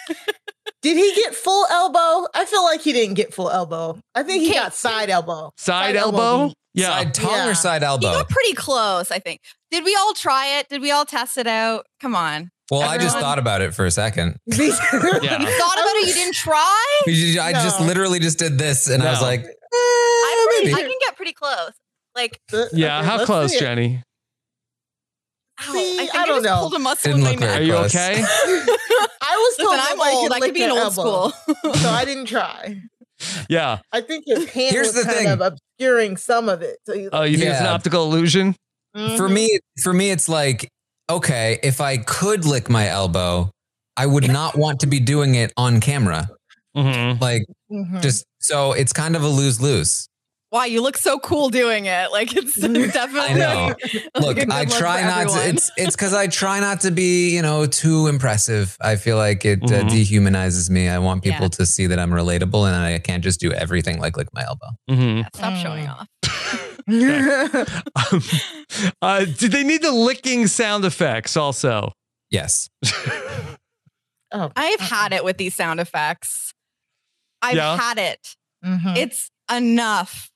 Did 0.82 0.96
he 0.96 1.14
get 1.14 1.34
full 1.34 1.66
elbow? 1.66 2.26
I 2.34 2.46
feel 2.46 2.64
like 2.64 2.80
he 2.80 2.92
didn't 2.92 3.14
get 3.14 3.34
full 3.34 3.50
elbow. 3.50 3.98
I 4.14 4.22
think 4.22 4.42
he 4.42 4.54
got 4.54 4.74
side 4.74 5.10
elbow. 5.10 5.52
Side, 5.58 5.88
side 5.88 5.96
elbow? 5.96 6.18
elbow? 6.18 6.54
Yeah. 6.72 6.86
Side 6.86 7.14
tongue 7.14 7.32
yeah. 7.32 7.50
or 7.50 7.54
side 7.54 7.82
elbow? 7.82 8.08
He 8.08 8.14
got 8.14 8.28
pretty 8.30 8.54
close, 8.54 9.10
I 9.10 9.18
think. 9.18 9.40
Did 9.70 9.84
we 9.84 9.94
all 9.94 10.14
try 10.14 10.58
it? 10.58 10.68
Did 10.68 10.80
we 10.80 10.90
all 10.90 11.04
test 11.04 11.36
it 11.36 11.46
out? 11.46 11.86
Come 12.00 12.14
on. 12.14 12.50
Well, 12.70 12.82
Everyone? 12.82 13.00
I 13.00 13.02
just 13.02 13.18
thought 13.18 13.38
about 13.38 13.60
it 13.60 13.74
for 13.74 13.84
a 13.84 13.90
second. 13.90 14.36
yeah. 14.46 14.56
You 14.58 14.72
thought 14.72 15.22
about 15.22 15.96
it? 15.96 16.08
You 16.08 16.14
didn't 16.14 16.34
try? 16.34 17.00
I 17.06 17.52
no. 17.52 17.60
just 17.60 17.80
literally 17.80 18.20
just 18.20 18.38
did 18.38 18.58
this 18.58 18.88
and 18.88 19.02
no. 19.02 19.08
I 19.08 19.12
was 19.12 19.20
like, 19.20 19.40
eh, 19.40 19.48
I, 19.72 20.72
I 20.74 20.80
can 20.80 20.98
get 21.00 21.16
pretty 21.16 21.32
close. 21.32 21.72
Like, 22.14 22.40
yeah, 22.72 22.98
okay, 22.98 23.06
how 23.06 23.24
close, 23.24 23.56
Jenny? 23.58 24.02
Ow, 25.60 25.72
See, 25.72 25.94
I, 25.94 25.96
think 25.98 26.14
I 26.14 26.26
don't 26.26 26.46
I 26.46 26.50
know. 26.50 26.60
Pulled 26.60 26.74
a 26.74 26.78
muscle 26.78 27.12
in 27.12 27.22
my 27.22 27.34
neck. 27.34 27.60
Are 27.60 27.62
you 27.62 27.74
okay? 27.76 28.22
I 28.24 29.36
was 29.36 29.56
told 29.56 29.76
Listen, 29.76 29.98
I'm 30.00 30.14
old. 30.16 30.32
I 30.32 30.40
could 30.40 30.54
be 30.54 30.62
an 30.62 30.70
old 30.70 30.92
school, 30.92 31.30
so 31.74 31.88
I 31.88 32.04
didn't 32.04 32.26
try. 32.26 32.80
Yeah, 33.48 33.80
I 33.92 34.00
think 34.00 34.24
his 34.26 34.48
hand 34.48 34.72
Here's 34.72 34.94
was 34.94 35.04
kind 35.04 35.16
thing. 35.16 35.26
of 35.28 35.40
obscuring 35.42 36.16
some 36.16 36.48
of 36.48 36.62
it. 36.62 36.78
So 36.86 36.94
oh, 37.12 37.22
you 37.22 37.36
think 37.36 37.48
yeah. 37.48 37.52
it's 37.52 37.60
an 37.60 37.66
optical 37.66 38.04
illusion? 38.04 38.54
Mm-hmm. 38.96 39.16
For 39.16 39.28
me, 39.28 39.58
for 39.82 39.92
me, 39.92 40.10
it's 40.10 40.28
like 40.28 40.68
okay, 41.10 41.58
if 41.62 41.80
I 41.80 41.98
could 41.98 42.44
lick 42.44 42.70
my 42.70 42.88
elbow, 42.88 43.50
I 43.96 44.06
would 44.06 44.28
not 44.28 44.56
want 44.56 44.80
to 44.80 44.86
be 44.86 45.00
doing 45.00 45.34
it 45.34 45.52
on 45.56 45.80
camera. 45.80 46.30
Mm-hmm. 46.76 47.20
Like, 47.20 47.44
mm-hmm. 47.70 48.00
just 48.00 48.24
so 48.38 48.72
it's 48.72 48.92
kind 48.92 49.16
of 49.16 49.22
a 49.22 49.28
lose 49.28 49.60
lose. 49.60 50.08
Wow, 50.52 50.64
you 50.64 50.82
look 50.82 50.96
so 50.96 51.18
cool 51.20 51.48
doing 51.48 51.86
it. 51.86 52.10
Like 52.10 52.36
it's 52.36 52.56
definitely. 52.56 53.20
I 53.20 53.34
know. 53.34 53.74
look, 54.20 54.38
I 54.50 54.64
try 54.64 55.02
not 55.02 55.20
everyone. 55.20 55.42
to. 55.42 55.48
It's 55.48 55.70
it's 55.76 55.96
because 55.96 56.12
I 56.12 56.26
try 56.26 56.58
not 56.58 56.80
to 56.80 56.90
be, 56.90 57.34
you 57.34 57.42
know, 57.42 57.66
too 57.66 58.08
impressive. 58.08 58.76
I 58.80 58.96
feel 58.96 59.16
like 59.16 59.44
it 59.44 59.62
uh, 59.62 59.66
mm-hmm. 59.66 59.86
uh, 59.86 59.90
dehumanizes 59.90 60.68
me. 60.68 60.88
I 60.88 60.98
want 60.98 61.22
people 61.22 61.44
yeah. 61.44 61.48
to 61.48 61.66
see 61.66 61.86
that 61.86 61.98
I'm 61.98 62.10
relatable, 62.10 62.66
and 62.66 62.76
I 62.76 62.98
can't 62.98 63.22
just 63.22 63.38
do 63.38 63.52
everything 63.52 64.00
like 64.00 64.16
lick 64.16 64.28
my 64.32 64.44
elbow. 64.44 64.66
Mm-hmm. 64.90 65.18
Yeah, 65.18 65.28
stop 65.34 65.52
mm. 65.52 65.62
showing 65.62 65.86
off. 65.86 66.08
um, 68.12 68.22
uh, 69.02 69.24
did 69.24 69.52
they 69.52 69.62
need 69.62 69.82
the 69.82 69.92
licking 69.92 70.48
sound 70.48 70.84
effects 70.84 71.36
also? 71.36 71.92
Yes. 72.30 72.68
oh, 74.32 74.50
I've 74.56 74.80
had 74.80 75.12
it 75.12 75.24
with 75.24 75.36
these 75.36 75.54
sound 75.54 75.78
effects. 75.78 76.52
I've 77.42 77.56
yeah. 77.56 77.76
had 77.76 77.98
it. 77.98 78.34
Mm-hmm. 78.64 78.96
It's 78.96 79.30
enough. 79.52 80.29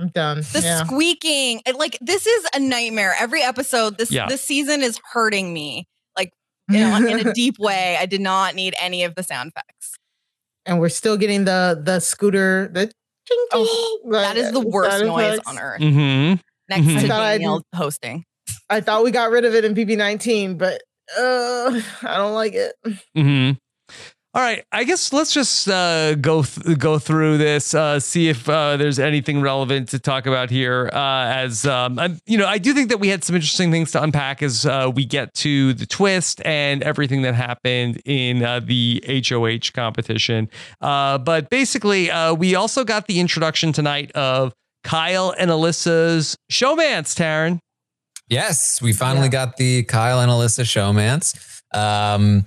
I'm 0.00 0.08
done. 0.08 0.38
The 0.38 0.60
yeah. 0.62 0.84
squeaking, 0.84 1.62
like 1.76 1.98
this 2.00 2.26
is 2.26 2.46
a 2.54 2.60
nightmare. 2.60 3.14
Every 3.18 3.42
episode, 3.42 3.98
this 3.98 4.10
yeah. 4.10 4.26
this 4.26 4.40
season 4.40 4.82
is 4.82 4.98
hurting 5.12 5.52
me, 5.52 5.86
like 6.16 6.32
you 6.70 6.80
know, 6.80 6.96
in 6.96 7.26
a 7.26 7.32
deep 7.34 7.58
way. 7.58 7.96
I 8.00 8.06
did 8.06 8.20
not 8.20 8.54
need 8.54 8.74
any 8.80 9.04
of 9.04 9.14
the 9.14 9.22
sound 9.22 9.52
effects. 9.54 9.96
And 10.64 10.80
we're 10.80 10.88
still 10.88 11.16
getting 11.16 11.44
the 11.44 11.80
the 11.82 12.00
scooter. 12.00 12.70
The 12.72 12.86
ching, 12.86 13.46
oh, 13.52 14.00
that 14.10 14.36
is 14.36 14.52
the 14.52 14.60
worst 14.60 15.04
noise 15.04 15.34
effects. 15.34 15.48
on 15.48 15.58
earth. 15.58 15.80
Mm-hmm. 15.80 16.40
Next 16.68 16.86
mm-hmm. 16.86 16.98
to 17.00 17.06
Danielle 17.08 17.62
hosting. 17.74 18.24
I 18.70 18.80
thought 18.80 19.04
we 19.04 19.10
got 19.10 19.30
rid 19.30 19.44
of 19.44 19.54
it 19.54 19.64
in 19.64 19.74
BB19, 19.74 20.56
but 20.56 20.80
uh, 21.18 21.80
I 22.02 22.16
don't 22.16 22.34
like 22.34 22.54
it. 22.54 22.74
Mm-hmm. 23.16 23.58
All 24.32 24.42
right, 24.42 24.64
I 24.70 24.84
guess 24.84 25.12
let's 25.12 25.34
just 25.34 25.66
uh, 25.66 26.14
go 26.14 26.44
th- 26.44 26.78
go 26.78 27.00
through 27.00 27.38
this, 27.38 27.74
uh, 27.74 27.98
see 27.98 28.28
if 28.28 28.48
uh, 28.48 28.76
there's 28.76 29.00
anything 29.00 29.40
relevant 29.40 29.88
to 29.88 29.98
talk 29.98 30.26
about 30.26 30.50
here. 30.50 30.88
Uh, 30.92 31.24
as 31.34 31.66
um, 31.66 31.98
you 32.26 32.38
know, 32.38 32.46
I 32.46 32.58
do 32.58 32.72
think 32.72 32.90
that 32.90 33.00
we 33.00 33.08
had 33.08 33.24
some 33.24 33.34
interesting 33.34 33.72
things 33.72 33.90
to 33.90 34.00
unpack 34.00 34.40
as 34.40 34.64
uh, 34.64 34.88
we 34.94 35.04
get 35.04 35.34
to 35.34 35.72
the 35.72 35.84
twist 35.84 36.40
and 36.44 36.80
everything 36.84 37.22
that 37.22 37.34
happened 37.34 38.00
in 38.04 38.44
uh, 38.44 38.60
the 38.60 39.02
HOH 39.28 39.72
competition. 39.74 40.48
but 40.80 41.50
basically, 41.50 42.08
we 42.38 42.54
also 42.54 42.84
got 42.84 43.08
the 43.08 43.18
introduction 43.18 43.72
tonight 43.72 44.12
of 44.12 44.52
Kyle 44.84 45.34
and 45.36 45.50
Alyssa's 45.50 46.36
showmance. 46.52 47.16
Taran. 47.16 47.58
Yes, 48.28 48.80
we 48.80 48.92
finally 48.92 49.26
yeah. 49.26 49.32
got 49.32 49.56
the 49.56 49.82
Kyle 49.82 50.20
and 50.20 50.30
Alyssa 50.30 50.62
showmance. 50.62 51.34
Um, 51.76 52.46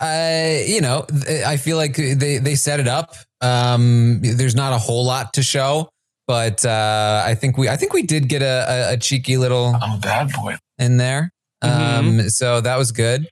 uh, 0.00 0.58
you 0.66 0.80
know, 0.80 1.06
I 1.46 1.56
feel 1.56 1.76
like 1.76 1.96
they 1.96 2.38
they 2.38 2.54
set 2.54 2.80
it 2.80 2.88
up. 2.88 3.14
Um, 3.40 4.20
there's 4.22 4.54
not 4.54 4.72
a 4.72 4.78
whole 4.78 5.04
lot 5.04 5.34
to 5.34 5.42
show, 5.42 5.88
but 6.26 6.64
uh, 6.64 7.22
I 7.24 7.34
think 7.34 7.56
we 7.56 7.68
I 7.68 7.76
think 7.76 7.92
we 7.92 8.02
did 8.02 8.28
get 8.28 8.42
a, 8.42 8.90
a, 8.90 8.92
a 8.94 8.96
cheeky 8.96 9.36
little 9.36 9.76
I'm 9.80 9.98
a 9.98 10.00
bad 10.00 10.32
boy 10.32 10.56
in 10.78 10.96
there. 10.96 11.30
Mm-hmm. 11.64 12.20
Um, 12.20 12.28
so 12.28 12.60
that 12.60 12.76
was 12.76 12.92
good. 12.92 13.28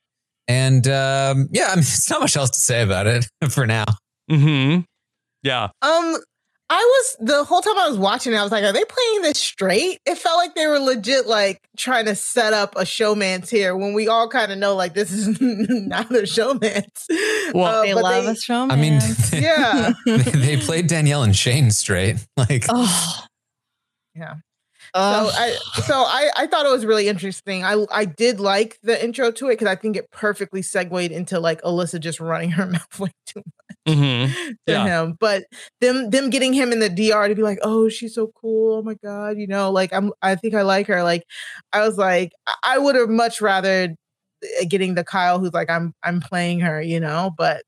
And 0.48 0.86
um, 0.88 1.48
yeah, 1.50 1.68
I 1.70 1.76
mean, 1.76 1.84
there's 1.84 2.10
not 2.10 2.20
much 2.20 2.36
else 2.36 2.50
to 2.50 2.60
say 2.60 2.82
about 2.82 3.06
it 3.06 3.26
for 3.50 3.66
now. 3.66 3.84
Hmm. 4.30 4.80
Yeah. 5.42 5.68
Um, 5.82 6.16
I 6.70 6.76
was 6.76 7.16
the 7.20 7.44
whole 7.44 7.60
time 7.60 7.78
I 7.78 7.88
was 7.88 7.98
watching, 7.98 8.32
it, 8.32 8.36
I 8.36 8.42
was 8.42 8.50
like, 8.50 8.64
are 8.64 8.72
they 8.72 8.84
playing 8.84 9.22
this 9.22 9.38
straight? 9.38 10.00
It 10.06 10.16
felt 10.16 10.38
like 10.38 10.54
they 10.54 10.66
were 10.66 10.78
legit 10.78 11.26
like 11.26 11.60
trying 11.76 12.06
to 12.06 12.14
set 12.14 12.54
up 12.54 12.74
a 12.76 12.82
showmance 12.82 13.50
here 13.50 13.76
when 13.76 13.92
we 13.92 14.08
all 14.08 14.28
kind 14.28 14.50
of 14.50 14.56
know 14.56 14.74
like 14.74 14.94
this 14.94 15.12
is 15.12 15.40
not 15.40 16.10
a 16.10 16.22
showmance. 16.22 17.04
Well, 17.52 17.80
uh, 17.80 17.82
they 17.82 17.94
love 17.94 18.24
they, 18.24 18.30
a 18.30 18.34
showmance. 18.34 18.72
I 18.72 18.76
mean, 18.76 19.00
yeah. 19.42 19.92
they, 20.06 20.56
they, 20.56 20.56
played 20.56 20.86
Danielle 20.86 21.22
and 21.22 21.36
Shane 21.36 21.70
straight. 21.70 22.16
Like, 22.36 22.64
oh. 22.70 23.24
yeah. 24.14 24.36
Uh, 24.94 25.28
so 25.28 25.36
I 25.36 25.50
so 25.86 25.94
I, 25.94 26.30
I 26.36 26.46
thought 26.46 26.66
it 26.66 26.70
was 26.70 26.86
really 26.86 27.08
interesting. 27.08 27.64
I 27.64 27.84
I 27.90 28.04
did 28.04 28.38
like 28.38 28.78
the 28.82 29.02
intro 29.02 29.32
to 29.32 29.48
it 29.48 29.54
because 29.54 29.66
I 29.66 29.74
think 29.74 29.96
it 29.96 30.08
perfectly 30.12 30.62
segued 30.62 31.10
into 31.10 31.40
like 31.40 31.60
Alyssa 31.62 31.98
just 31.98 32.20
running 32.20 32.52
her 32.52 32.64
mouth 32.70 33.00
way 33.00 33.10
too 33.26 33.42
much 33.44 33.96
mm-hmm. 33.96 34.32
to 34.32 34.56
yeah. 34.68 34.84
him. 34.84 35.16
But 35.18 35.46
them 35.80 36.10
them 36.10 36.30
getting 36.30 36.52
him 36.52 36.70
in 36.70 36.78
the 36.78 36.88
DR 36.88 37.26
to 37.26 37.34
be 37.34 37.42
like, 37.42 37.58
oh, 37.62 37.88
she's 37.88 38.14
so 38.14 38.30
cool. 38.40 38.76
Oh 38.76 38.82
my 38.82 38.94
god, 39.02 39.36
you 39.36 39.48
know, 39.48 39.72
like 39.72 39.92
I'm 39.92 40.12
I 40.22 40.36
think 40.36 40.54
I 40.54 40.62
like 40.62 40.86
her. 40.86 41.02
Like 41.02 41.24
I 41.72 41.84
was 41.84 41.98
like, 41.98 42.32
I 42.62 42.78
would 42.78 42.94
have 42.94 43.08
much 43.08 43.40
rather 43.40 43.96
uh, 44.60 44.64
getting 44.68 44.94
the 44.94 45.02
Kyle 45.02 45.40
who's 45.40 45.52
like 45.52 45.70
I'm 45.70 45.92
I'm 46.04 46.20
playing 46.20 46.60
her, 46.60 46.80
you 46.80 47.00
know, 47.00 47.32
but 47.36 47.64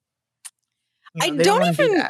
you 1.14 1.32
know, 1.32 1.40
I 1.40 1.44
don't 1.44 1.64
even 1.64 1.90
do 1.90 2.02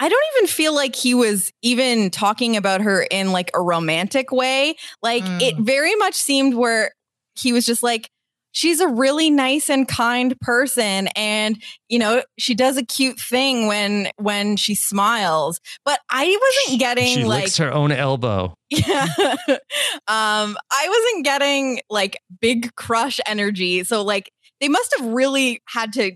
I 0.00 0.08
don't 0.08 0.24
even 0.36 0.48
feel 0.48 0.74
like 0.74 0.96
he 0.96 1.14
was 1.14 1.52
even 1.62 2.10
talking 2.10 2.56
about 2.56 2.80
her 2.80 3.06
in 3.10 3.32
like 3.32 3.50
a 3.54 3.60
romantic 3.60 4.32
way. 4.32 4.76
Like 5.02 5.24
mm. 5.24 5.40
it 5.40 5.56
very 5.58 5.94
much 5.94 6.14
seemed 6.14 6.54
where 6.54 6.92
he 7.36 7.52
was 7.52 7.64
just 7.64 7.82
like, 7.82 8.10
she's 8.54 8.80
a 8.80 8.88
really 8.88 9.30
nice 9.30 9.68
and 9.68 9.86
kind 9.86 10.40
person 10.40 11.08
and 11.16 11.62
you 11.88 11.98
know 11.98 12.22
she 12.38 12.54
does 12.54 12.78
a 12.78 12.84
cute 12.84 13.20
thing 13.20 13.66
when 13.66 14.08
when 14.16 14.56
she 14.56 14.74
smiles 14.74 15.60
but 15.84 16.00
i 16.08 16.38
wasn't 16.40 16.80
getting 16.80 17.06
she 17.06 17.24
like 17.24 17.42
licks 17.42 17.56
her 17.58 17.72
own 17.72 17.92
elbow 17.92 18.54
yeah 18.70 19.06
um 20.08 20.56
i 20.70 20.88
wasn't 20.88 21.24
getting 21.24 21.80
like 21.90 22.16
big 22.40 22.74
crush 22.76 23.20
energy 23.26 23.84
so 23.84 24.02
like 24.02 24.30
they 24.60 24.68
must 24.68 24.94
have 24.98 25.06
really 25.08 25.60
had 25.66 25.92
to 25.92 26.12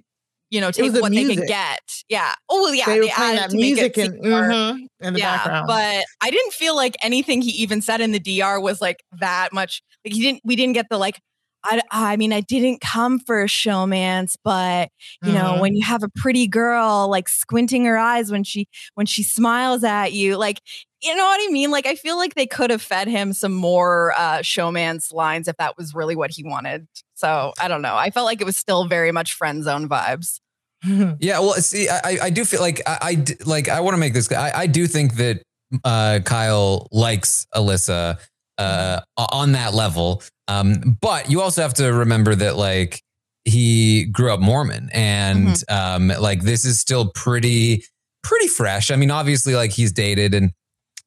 you 0.51 0.61
know, 0.61 0.71
take 0.71 0.93
what 0.95 1.11
music. 1.11 1.29
they 1.29 1.37
could 1.37 1.49
get. 1.49 1.81
Yeah. 2.09 2.35
Oh, 2.49 2.63
well, 2.63 2.75
yeah. 2.75 2.87
They, 2.87 3.01
they 3.01 3.11
added 3.11 3.41
that 3.41 3.53
music 3.53 3.99
in, 3.99 4.13
mm-hmm, 4.13 5.07
in 5.07 5.15
the 5.15 5.21
yeah, 5.21 5.37
background. 5.37 5.67
But 5.67 6.05
I 6.21 6.31
didn't 6.31 6.53
feel 6.53 6.75
like 6.75 6.97
anything 7.03 7.43
he 7.43 7.51
even 7.51 7.83
said 7.83 8.01
in 8.01 8.13
the 8.13 8.21
DR 8.21 8.61
was 8.61 8.81
like 8.81 9.03
that 9.21 9.53
much. 9.53 9.83
Like 10.05 10.15
he 10.15 10.23
didn't. 10.23 10.43
We 10.45 10.57
didn't 10.57 10.75
get 10.75 10.87
the 10.91 10.99
like. 10.99 11.21
I, 11.65 11.83
I 11.91 12.17
mean, 12.17 12.33
I 12.33 12.41
didn't 12.41 12.81
come 12.81 13.19
for 13.19 13.43
a 13.43 13.47
showmance, 13.47 14.37
but 14.45 14.91
you 15.23 15.33
mm-hmm. 15.33 15.39
know, 15.39 15.61
when 15.61 15.75
you 15.75 15.85
have 15.85 16.05
a 16.05 16.09
pretty 16.09 16.47
girl 16.47 17.09
like 17.11 17.29
squinting 17.29 17.85
her 17.85 17.99
eyes 17.99 18.31
when 18.31 18.45
she 18.45 18.69
when 18.95 19.07
she 19.07 19.25
smiles 19.25 19.83
at 19.83 20.13
you, 20.13 20.37
like 20.37 20.61
you 21.03 21.15
know 21.15 21.25
what 21.25 21.41
I 21.43 21.53
mean? 21.53 21.71
Like 21.71 21.87
I 21.87 21.95
feel 21.95 22.17
like 22.17 22.35
they 22.35 22.47
could 22.47 22.71
have 22.71 22.83
fed 22.83 23.09
him 23.09 23.33
some 23.33 23.53
more 23.53 24.13
uh, 24.17 24.39
showmance 24.39 25.13
lines 25.13 25.49
if 25.49 25.57
that 25.57 25.77
was 25.77 25.95
really 25.95 26.17
what 26.17 26.31
he 26.31 26.43
wanted. 26.43 26.89
So 27.15 27.53
I 27.61 27.69
don't 27.69 27.83
know. 27.83 27.97
I 27.97 28.11
felt 28.11 28.27
like 28.27 28.41
it 28.41 28.45
was 28.45 28.57
still 28.57 28.87
very 28.87 29.13
much 29.13 29.35
friend 29.35 29.63
zone 29.63 29.89
vibes. 29.89 30.41
yeah, 31.21 31.41
well, 31.41 31.55
see, 31.55 31.89
I, 31.89 32.19
I 32.23 32.31
do 32.31 32.45
feel 32.45 32.61
like 32.61 32.81
I, 32.87 32.99
I 33.03 33.25
like 33.45 33.69
I 33.69 33.81
want 33.81 33.95
to 33.95 33.99
make 33.99 34.15
this. 34.15 34.31
I, 34.31 34.53
I 34.55 34.67
do 34.67 34.87
think 34.87 35.17
that 35.17 35.43
uh, 35.85 36.21
Kyle 36.25 36.89
likes 36.93 37.47
Alyssa 37.55 38.19
uh, 38.59 39.01
on 39.17 39.53
that 39.53 39.75
level, 39.75 40.23
um, 40.47 40.97
but 41.01 41.31
you 41.31 41.41
also 41.41 41.63
have 41.63 41.75
to 41.75 41.93
remember 41.93 42.35
that 42.35 42.57
like 42.57 43.03
he 43.45 44.05
grew 44.05 44.33
up 44.33 44.39
Mormon, 44.41 44.89
and 44.93 45.49
mm-hmm. 45.49 46.13
um, 46.13 46.21
like 46.21 46.43
this 46.43 46.65
is 46.65 46.79
still 46.79 47.11
pretty 47.11 47.85
pretty 48.23 48.47
fresh. 48.47 48.91
I 48.93 48.97
mean, 48.97 49.11
obviously, 49.11 49.57
like 49.57 49.73
he's 49.73 49.91
dated, 49.91 50.33
and 50.33 50.53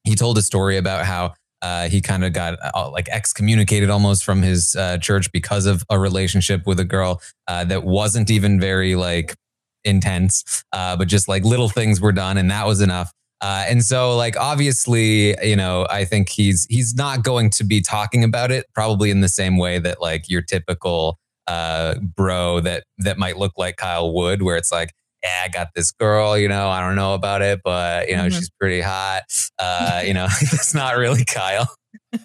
he 0.04 0.16
told 0.16 0.38
a 0.38 0.42
story 0.42 0.78
about 0.78 1.06
how 1.06 1.34
uh, 1.62 1.88
he 1.90 2.02
kind 2.02 2.24
of 2.24 2.34
got 2.34 2.58
uh, 2.74 2.90
like 2.90 3.08
excommunicated 3.10 3.90
almost 3.90 4.24
from 4.24 4.42
his 4.42 4.76
uh, 4.76 4.98
church 4.98 5.32
because 5.32 5.66
of 5.66 5.84
a 5.90 6.00
relationship 6.00 6.66
with 6.66 6.80
a 6.80 6.84
girl 6.84 7.22
uh, 7.48 7.64
that 7.66 7.84
wasn't 7.84 8.32
even 8.32 8.60
very 8.60 8.96
like 8.96 9.36
intense, 9.84 10.64
uh, 10.74 10.96
but 10.96 11.08
just 11.08 11.28
like 11.28 11.44
little 11.44 11.70
things 11.70 12.02
were 12.02 12.12
done, 12.12 12.38
and 12.38 12.50
that 12.50 12.66
was 12.66 12.82
enough. 12.82 13.12
Uh, 13.42 13.66
and 13.68 13.84
so, 13.84 14.16
like 14.16 14.38
obviously, 14.38 15.36
you 15.48 15.56
know, 15.56 15.86
I 15.90 16.06
think 16.06 16.30
he's 16.30 16.66
he's 16.70 16.96
not 16.96 17.24
going 17.24 17.50
to 17.52 17.64
be 17.64 17.82
talking 17.82 18.24
about 18.24 18.52
it 18.52 18.66
probably 18.74 19.12
in 19.12 19.22
the 19.22 19.30
same 19.30 19.58
way 19.58 19.80
that 19.80 20.02
like 20.02 20.30
your 20.30 20.42
typical 20.42 21.18
bro 22.16 22.62
that 22.62 22.84
that 22.98 23.18
might 23.18 23.38
look 23.38 23.54
like 23.58 23.78
Kyle 23.78 24.14
would, 24.14 24.42
where 24.42 24.58
it's 24.58 24.72
like, 24.72 24.94
yeah, 25.24 25.44
I 25.46 25.50
got 25.50 25.70
this 25.76 25.92
girl, 25.92 26.38
you 26.38 26.48
know, 26.48 26.70
I 26.70 26.80
don't 26.80 26.96
know 26.96 27.14
about 27.14 27.42
it, 27.42 27.62
but 27.64 28.10
you 28.10 28.16
know, 28.16 28.24
mm-hmm. 28.24 28.38
she's 28.38 28.50
pretty 28.50 28.82
hot. 28.82 29.24
Uh, 29.60 30.02
you 30.06 30.14
know, 30.14 30.28
it's 30.42 30.74
not 30.74 30.98
really 30.98 31.26
Kyle. 31.26 31.74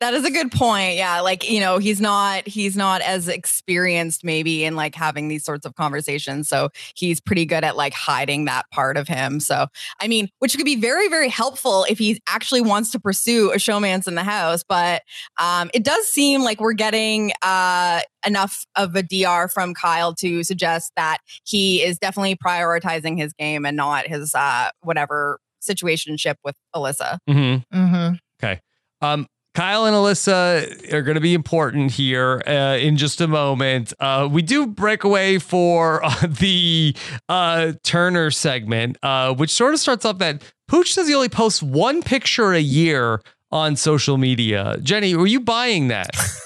That 0.00 0.14
is 0.14 0.24
a 0.24 0.30
good 0.30 0.50
point. 0.50 0.96
Yeah, 0.96 1.20
like 1.20 1.48
you 1.48 1.60
know, 1.60 1.76
he's 1.76 2.00
not 2.00 2.48
he's 2.48 2.74
not 2.74 3.02
as 3.02 3.28
experienced 3.28 4.24
maybe 4.24 4.64
in 4.64 4.74
like 4.74 4.94
having 4.94 5.28
these 5.28 5.44
sorts 5.44 5.66
of 5.66 5.74
conversations. 5.74 6.48
So 6.48 6.70
he's 6.94 7.20
pretty 7.20 7.44
good 7.44 7.64
at 7.64 7.76
like 7.76 7.92
hiding 7.92 8.46
that 8.46 8.64
part 8.70 8.96
of 8.96 9.06
him. 9.08 9.40
So 9.40 9.66
I 10.00 10.08
mean, 10.08 10.30
which 10.38 10.56
could 10.56 10.64
be 10.64 10.76
very 10.76 11.08
very 11.08 11.28
helpful 11.28 11.84
if 11.88 11.98
he 11.98 12.20
actually 12.26 12.62
wants 12.62 12.90
to 12.92 12.98
pursue 13.00 13.52
a 13.52 13.56
showmance 13.56 14.08
in 14.08 14.14
the 14.14 14.24
house. 14.24 14.64
But 14.66 15.02
um, 15.38 15.70
it 15.74 15.84
does 15.84 16.08
seem 16.08 16.42
like 16.42 16.60
we're 16.60 16.72
getting 16.72 17.32
uh, 17.42 18.00
enough 18.26 18.64
of 18.76 18.96
a 18.96 19.02
DR 19.02 19.48
from 19.48 19.74
Kyle 19.74 20.14
to 20.14 20.42
suggest 20.44 20.92
that 20.96 21.18
he 21.44 21.82
is 21.82 21.98
definitely 21.98 22.36
prioritizing 22.36 23.18
his 23.18 23.34
game 23.34 23.66
and 23.66 23.76
not 23.76 24.06
his 24.06 24.34
uh, 24.34 24.70
whatever 24.80 25.40
situationship 25.62 26.36
with 26.42 26.56
Alyssa. 26.74 27.18
Mm-hmm. 27.28 27.78
Mm-hmm. 27.78 28.14
Okay. 28.42 28.60
Um, 29.02 29.26
Kyle 29.54 29.84
and 29.84 29.96
Alyssa 29.96 30.92
are 30.92 31.02
going 31.02 31.16
to 31.16 31.20
be 31.20 31.34
important 31.34 31.90
here 31.90 32.40
uh, 32.46 32.78
in 32.80 32.96
just 32.96 33.20
a 33.20 33.26
moment. 33.26 33.92
Uh, 33.98 34.28
we 34.30 34.42
do 34.42 34.66
break 34.66 35.02
away 35.02 35.38
for 35.38 36.04
uh, 36.04 36.26
the 36.26 36.94
uh, 37.28 37.72
Turner 37.82 38.30
segment, 38.30 38.96
uh, 39.02 39.34
which 39.34 39.50
sort 39.50 39.74
of 39.74 39.80
starts 39.80 40.04
off 40.04 40.18
that 40.18 40.42
Pooch 40.68 40.92
says 40.92 41.08
he 41.08 41.14
only 41.14 41.28
posts 41.28 41.62
one 41.62 42.00
picture 42.02 42.52
a 42.52 42.60
year 42.60 43.20
on 43.50 43.74
social 43.74 44.18
media. 44.18 44.76
Jenny, 44.82 45.16
were 45.16 45.26
you 45.26 45.40
buying 45.40 45.88
that? 45.88 46.10
Listen, 46.14 46.38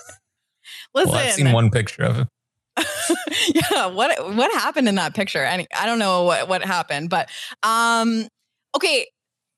well, 0.94 1.14
I've 1.14 1.32
seen 1.32 1.52
one 1.52 1.70
picture 1.70 2.02
of 2.02 2.16
him. 2.16 2.28
yeah, 3.54 3.86
what 3.86 4.34
what 4.34 4.50
happened 4.54 4.88
in 4.88 4.94
that 4.96 5.14
picture? 5.14 5.44
Any, 5.44 5.66
I 5.78 5.86
don't 5.86 5.98
know 5.98 6.24
what 6.24 6.48
what 6.48 6.64
happened, 6.64 7.10
but 7.10 7.28
um, 7.62 8.26
okay. 8.74 9.06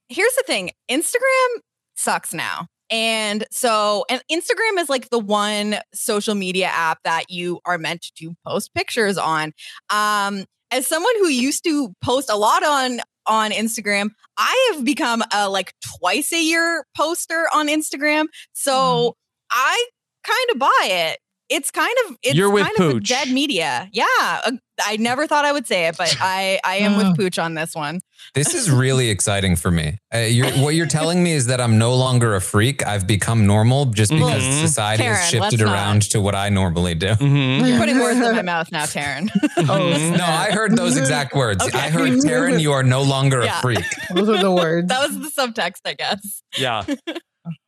Here's 0.08 0.34
the 0.34 0.44
thing: 0.46 0.70
Instagram 0.90 1.60
sucks 1.94 2.34
now. 2.34 2.66
And 2.90 3.44
so, 3.50 4.04
and 4.08 4.22
Instagram 4.30 4.78
is 4.78 4.88
like 4.88 5.10
the 5.10 5.18
one 5.18 5.76
social 5.94 6.34
media 6.34 6.66
app 6.66 6.98
that 7.04 7.30
you 7.30 7.60
are 7.64 7.78
meant 7.78 8.12
to 8.16 8.34
post 8.46 8.74
pictures 8.74 9.18
on. 9.18 9.52
Um, 9.90 10.44
as 10.70 10.86
someone 10.86 11.12
who 11.18 11.28
used 11.28 11.64
to 11.64 11.94
post 12.02 12.30
a 12.30 12.36
lot 12.36 12.64
on 12.64 13.00
on 13.26 13.50
Instagram, 13.50 14.10
I 14.38 14.72
have 14.72 14.84
become 14.84 15.22
a 15.32 15.48
like 15.48 15.72
twice 15.98 16.32
a 16.32 16.42
year 16.42 16.84
poster 16.96 17.48
on 17.54 17.68
Instagram. 17.68 18.26
So 18.52 18.72
mm. 18.72 19.12
I 19.50 19.86
kind 20.24 20.50
of 20.52 20.58
buy 20.58 20.88
it 20.90 21.18
it's 21.48 21.70
kind 21.70 21.94
of 22.06 22.16
it's 22.22 22.34
You're 22.34 22.50
with 22.50 22.64
kind 22.64 22.76
Pooch. 22.76 22.96
of 22.96 23.04
dead 23.04 23.30
media. 23.30 23.88
Yeah, 23.92 24.06
I 24.08 24.96
never 24.98 25.26
thought 25.26 25.44
I 25.44 25.52
would 25.52 25.66
say 25.66 25.86
it, 25.86 25.96
but 25.96 26.14
I 26.20 26.60
I 26.64 26.76
am 26.76 26.96
with 26.96 27.16
Pooch 27.16 27.38
on 27.38 27.54
this 27.54 27.74
one. 27.74 28.00
This 28.36 28.52
is 28.52 28.70
really 28.70 29.08
exciting 29.08 29.56
for 29.56 29.70
me. 29.70 29.96
Uh, 30.14 30.18
you're, 30.18 30.50
what 30.58 30.74
you're 30.74 30.86
telling 30.86 31.24
me 31.24 31.32
is 31.32 31.46
that 31.46 31.58
I'm 31.58 31.78
no 31.78 31.94
longer 31.94 32.34
a 32.34 32.40
freak. 32.40 32.86
I've 32.86 33.06
become 33.06 33.46
normal 33.46 33.86
just 33.86 34.12
because 34.12 34.42
mm-hmm. 34.42 34.66
society 34.66 35.04
Taran, 35.04 35.16
has 35.16 35.30
shifted 35.30 35.62
around 35.62 36.02
to 36.10 36.20
what 36.20 36.34
I 36.34 36.50
normally 36.50 36.94
do. 36.94 37.06
Mm-hmm. 37.06 37.64
You're 37.64 37.78
putting 37.78 37.98
words 37.98 38.20
in 38.20 38.36
my 38.36 38.42
mouth 38.56 38.70
now, 38.70 38.84
Taran. 38.84 39.30
oh, 39.56 40.14
no, 40.16 40.22
I 40.22 40.50
heard 40.50 40.76
those 40.76 40.98
exact 40.98 41.34
words. 41.34 41.64
Okay. 41.64 41.78
I 41.78 41.88
heard 41.88 42.10
Taran, 42.10 42.60
you 42.60 42.72
are 42.72 42.82
no 42.82 43.00
longer 43.00 43.42
yeah. 43.42 43.58
a 43.58 43.62
freak. 43.62 43.86
Those 44.14 44.28
are 44.28 44.42
the 44.42 44.52
words. 44.52 44.88
that 44.90 45.00
was 45.00 45.18
the 45.18 45.30
subtext, 45.30 45.80
I 45.86 45.94
guess. 45.94 46.42
Yeah. 46.58 46.84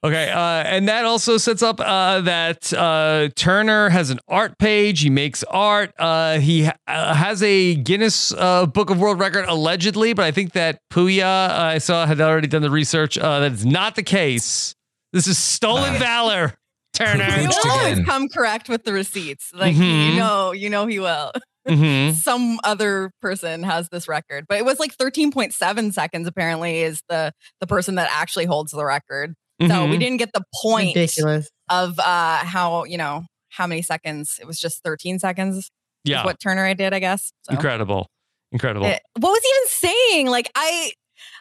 Okay, 0.05 0.31
uh, 0.31 0.39
and 0.39 0.89
that 0.89 1.05
also 1.05 1.37
sets 1.37 1.63
up 1.63 1.81
uh, 1.81 2.21
that 2.23 2.73
uh, 2.73 3.29
Turner 3.37 3.89
has 3.89 4.11
an 4.11 4.19
art 4.29 4.59
page. 4.59 5.01
He 5.01 5.11
makes 5.11 5.45
art. 5.45 5.93
Uh, 5.99 6.39
he 6.39 6.65
ha- 6.65 6.77
uh, 6.87 7.15
has 7.15 7.43
a 7.43 7.75
Guinness 7.77 8.33
uh, 8.33 8.67
Book 8.67 8.91
of 8.91 8.99
World 8.99 9.19
Record 9.19 9.47
allegedly, 9.49 10.13
but 10.13 10.25
I 10.25 10.31
think 10.31 10.53
that 10.53 10.81
Puya 10.93 11.25
I 11.25 11.79
saw 11.79 12.07
had 12.07 12.21
already 12.21 12.49
done 12.49 12.63
the 12.63 12.71
research. 12.71 13.17
that 13.17 13.53
is 13.53 13.67
not 13.67 13.95
the 13.95 14.03
case. 14.03 14.75
This 15.13 15.27
is 15.27 15.39
stolen 15.39 15.95
valor, 15.95 16.55
Turner. 16.95 17.25
He 17.25 17.47
will 17.47 17.71
always 17.71 18.01
come 18.05 18.29
correct 18.29 18.69
with 18.69 18.85
the 18.85 18.93
receipts. 18.93 19.53
Like 19.55 19.75
mm-hmm. 19.75 20.13
you 20.13 20.19
know, 20.19 20.53
you 20.53 20.71
know 20.71 20.87
he 20.87 20.99
will. 20.99 21.33
Mm-hmm. 21.69 22.15
Some 22.21 22.59
other 22.65 23.11
person 23.21 23.63
has 23.63 23.89
this 23.91 24.09
record, 24.09 24.47
but 24.49 24.59
it 24.59 24.65
was 24.65 24.79
like 24.79 24.97
13.7 24.97 25.93
seconds. 25.93 26.27
Apparently, 26.27 26.81
is 26.81 27.03
the 27.09 27.33
the 27.61 27.67
person 27.67 27.97
that 27.97 28.11
actually 28.13 28.47
holds 28.47 28.73
the 28.73 28.85
record. 28.85 29.35
Mm-hmm. 29.61 29.73
So 29.73 29.85
we 29.85 29.91
mm-hmm. 29.91 30.01
didn't 30.01 30.17
get 30.19 30.31
the 30.33 30.45
point 30.63 30.95
Ridiculous. 30.95 31.51
of 31.69 31.99
uh, 31.99 32.39
how, 32.45 32.85
you 32.85 32.99
know, 32.99 33.25
how 33.49 33.67
many 33.67 33.83
seconds. 33.83 34.39
It 34.41 34.47
was 34.47 34.59
just 34.59 34.83
13 34.85 35.19
seconds. 35.19 35.71
Yeah. 36.05 36.25
What 36.25 36.39
Turner 36.41 36.65
I 36.65 36.75
did, 36.75 36.95
I 36.95 37.01
guess. 37.01 37.33
So. 37.43 37.55
Incredible. 37.55 38.09
Incredible. 38.53 38.87
It, 38.87 39.03
what 39.19 39.31
was 39.31 39.41
he 39.43 39.49
even 39.49 39.69
saying? 39.69 40.27
Like 40.29 40.51
I 40.55 40.93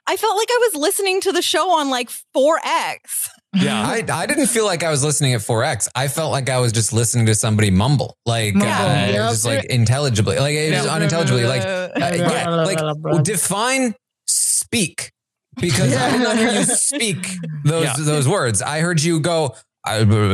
I 0.07 0.17
felt 0.17 0.35
like 0.35 0.47
I 0.49 0.69
was 0.71 0.81
listening 0.81 1.21
to 1.21 1.31
the 1.31 1.41
show 1.41 1.69
on 1.71 1.89
like 1.89 2.09
4X. 2.35 3.29
Yeah. 3.53 3.81
I, 3.87 4.03
I 4.11 4.25
didn't 4.25 4.47
feel 4.47 4.65
like 4.65 4.83
I 4.83 4.89
was 4.89 5.03
listening 5.03 5.33
at 5.33 5.41
4X. 5.41 5.89
I 5.95 6.07
felt 6.07 6.31
like 6.31 6.49
I 6.49 6.59
was 6.59 6.71
just 6.71 6.93
listening 6.93 7.27
to 7.27 7.35
somebody 7.35 7.69
mumble, 7.69 8.17
like, 8.25 8.55
uh, 8.55 9.11
just 9.11 9.45
like 9.45 9.65
intelligibly, 9.65 10.39
like 10.39 10.55
it 10.55 10.71
was 10.71 10.87
unintelligibly, 10.87 11.45
like, 11.45 11.61
uh, 11.61 11.89
yeah, 11.95 12.49
like 12.49 13.23
define 13.23 13.95
speak 14.25 15.11
because 15.59 15.95
I 15.95 16.11
did 16.11 16.21
not 16.21 16.37
hear 16.37 16.51
you 16.51 16.63
speak 16.63 17.27
those 17.63 17.85
yeah. 17.85 17.93
those 17.97 18.27
words. 18.27 18.61
I 18.61 18.79
heard 18.79 19.01
you 19.01 19.19
go. 19.19 19.55
Do 19.85 20.05
we 20.05 20.29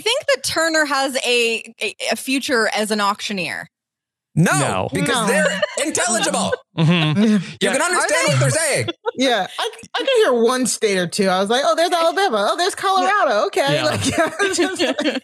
think 0.00 0.26
that 0.26 0.42
Turner 0.44 0.84
has 0.84 1.16
a, 1.26 1.74
a, 1.82 1.94
a 2.12 2.16
future 2.16 2.68
as 2.72 2.92
an 2.92 3.00
auctioneer? 3.00 3.68
No, 4.38 4.52
no. 4.52 4.88
because 4.92 5.08
no. 5.08 5.26
they're 5.26 5.60
intelligible. 5.84 6.52
Mm-hmm. 6.78 7.22
You 7.22 7.40
yeah. 7.60 7.72
can 7.72 7.82
understand 7.82 8.28
what 8.28 8.38
they're 8.38 8.50
saying. 8.50 8.88
Yeah, 9.16 9.48
I, 9.58 9.70
I 9.96 9.98
can 9.98 10.06
hear 10.18 10.40
one 10.40 10.66
state 10.66 10.96
or 10.96 11.08
two. 11.08 11.26
I 11.26 11.40
was 11.40 11.50
like, 11.50 11.62
oh, 11.64 11.74
there's 11.74 11.90
Alabama. 11.90 12.50
Oh, 12.52 12.56
there's 12.56 12.76
Colorado. 12.76 13.46
Okay. 13.46 13.74
Yeah. 13.74 13.84
Like, 13.84 14.06
yeah. 14.06 15.18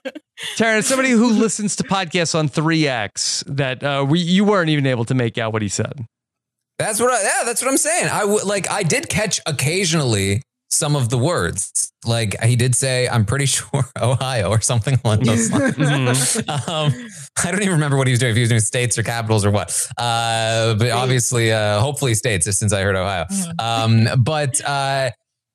Taran, 0.56 0.82
somebody 0.82 1.10
who 1.10 1.30
listens 1.30 1.76
to 1.76 1.84
podcasts 1.84 2.36
on 2.36 2.48
3X, 2.48 3.44
that 3.54 3.84
uh, 3.84 4.04
we, 4.08 4.18
you 4.18 4.44
weren't 4.44 4.70
even 4.70 4.84
able 4.84 5.04
to 5.04 5.14
make 5.14 5.38
out 5.38 5.52
what 5.52 5.62
he 5.62 5.68
said. 5.68 6.04
That's 6.78 7.00
what 7.00 7.12
I, 7.12 7.22
yeah, 7.22 7.44
that's 7.44 7.62
what 7.62 7.70
I'm 7.70 7.76
saying. 7.76 8.08
I 8.10 8.24
would 8.24 8.44
like 8.44 8.70
I 8.70 8.82
did 8.82 9.08
catch 9.08 9.40
occasionally 9.46 10.42
some 10.74 10.96
of 10.96 11.08
the 11.08 11.18
words. 11.18 11.92
Like 12.04 12.40
he 12.42 12.56
did 12.56 12.74
say, 12.74 13.08
I'm 13.08 13.24
pretty 13.24 13.46
sure 13.54 13.84
Ohio 14.00 14.50
or 14.50 14.60
something 14.60 15.00
along 15.04 15.20
those 15.20 15.50
lines. 15.50 15.76
mm-hmm. 15.76 16.70
um, 16.70 16.92
I 17.42 17.50
don't 17.50 17.62
even 17.62 17.74
remember 17.74 17.96
what 17.96 18.06
he 18.06 18.12
was 18.12 18.20
doing, 18.20 18.30
if 18.30 18.36
he 18.36 18.42
was 18.42 18.50
doing 18.50 18.60
states 18.60 18.98
or 18.98 19.02
capitals 19.02 19.44
or 19.44 19.50
what. 19.50 19.70
Uh, 19.96 20.74
but 20.74 20.90
obviously, 20.90 21.52
uh, 21.52 21.80
hopefully 21.80 22.14
states 22.14 22.44
since 22.58 22.72
I 22.72 22.82
heard 22.82 22.96
Ohio. 22.96 23.24
Mm-hmm. 23.24 23.60
Um, 23.60 24.22
but, 24.22 24.60
uh, 24.64 25.10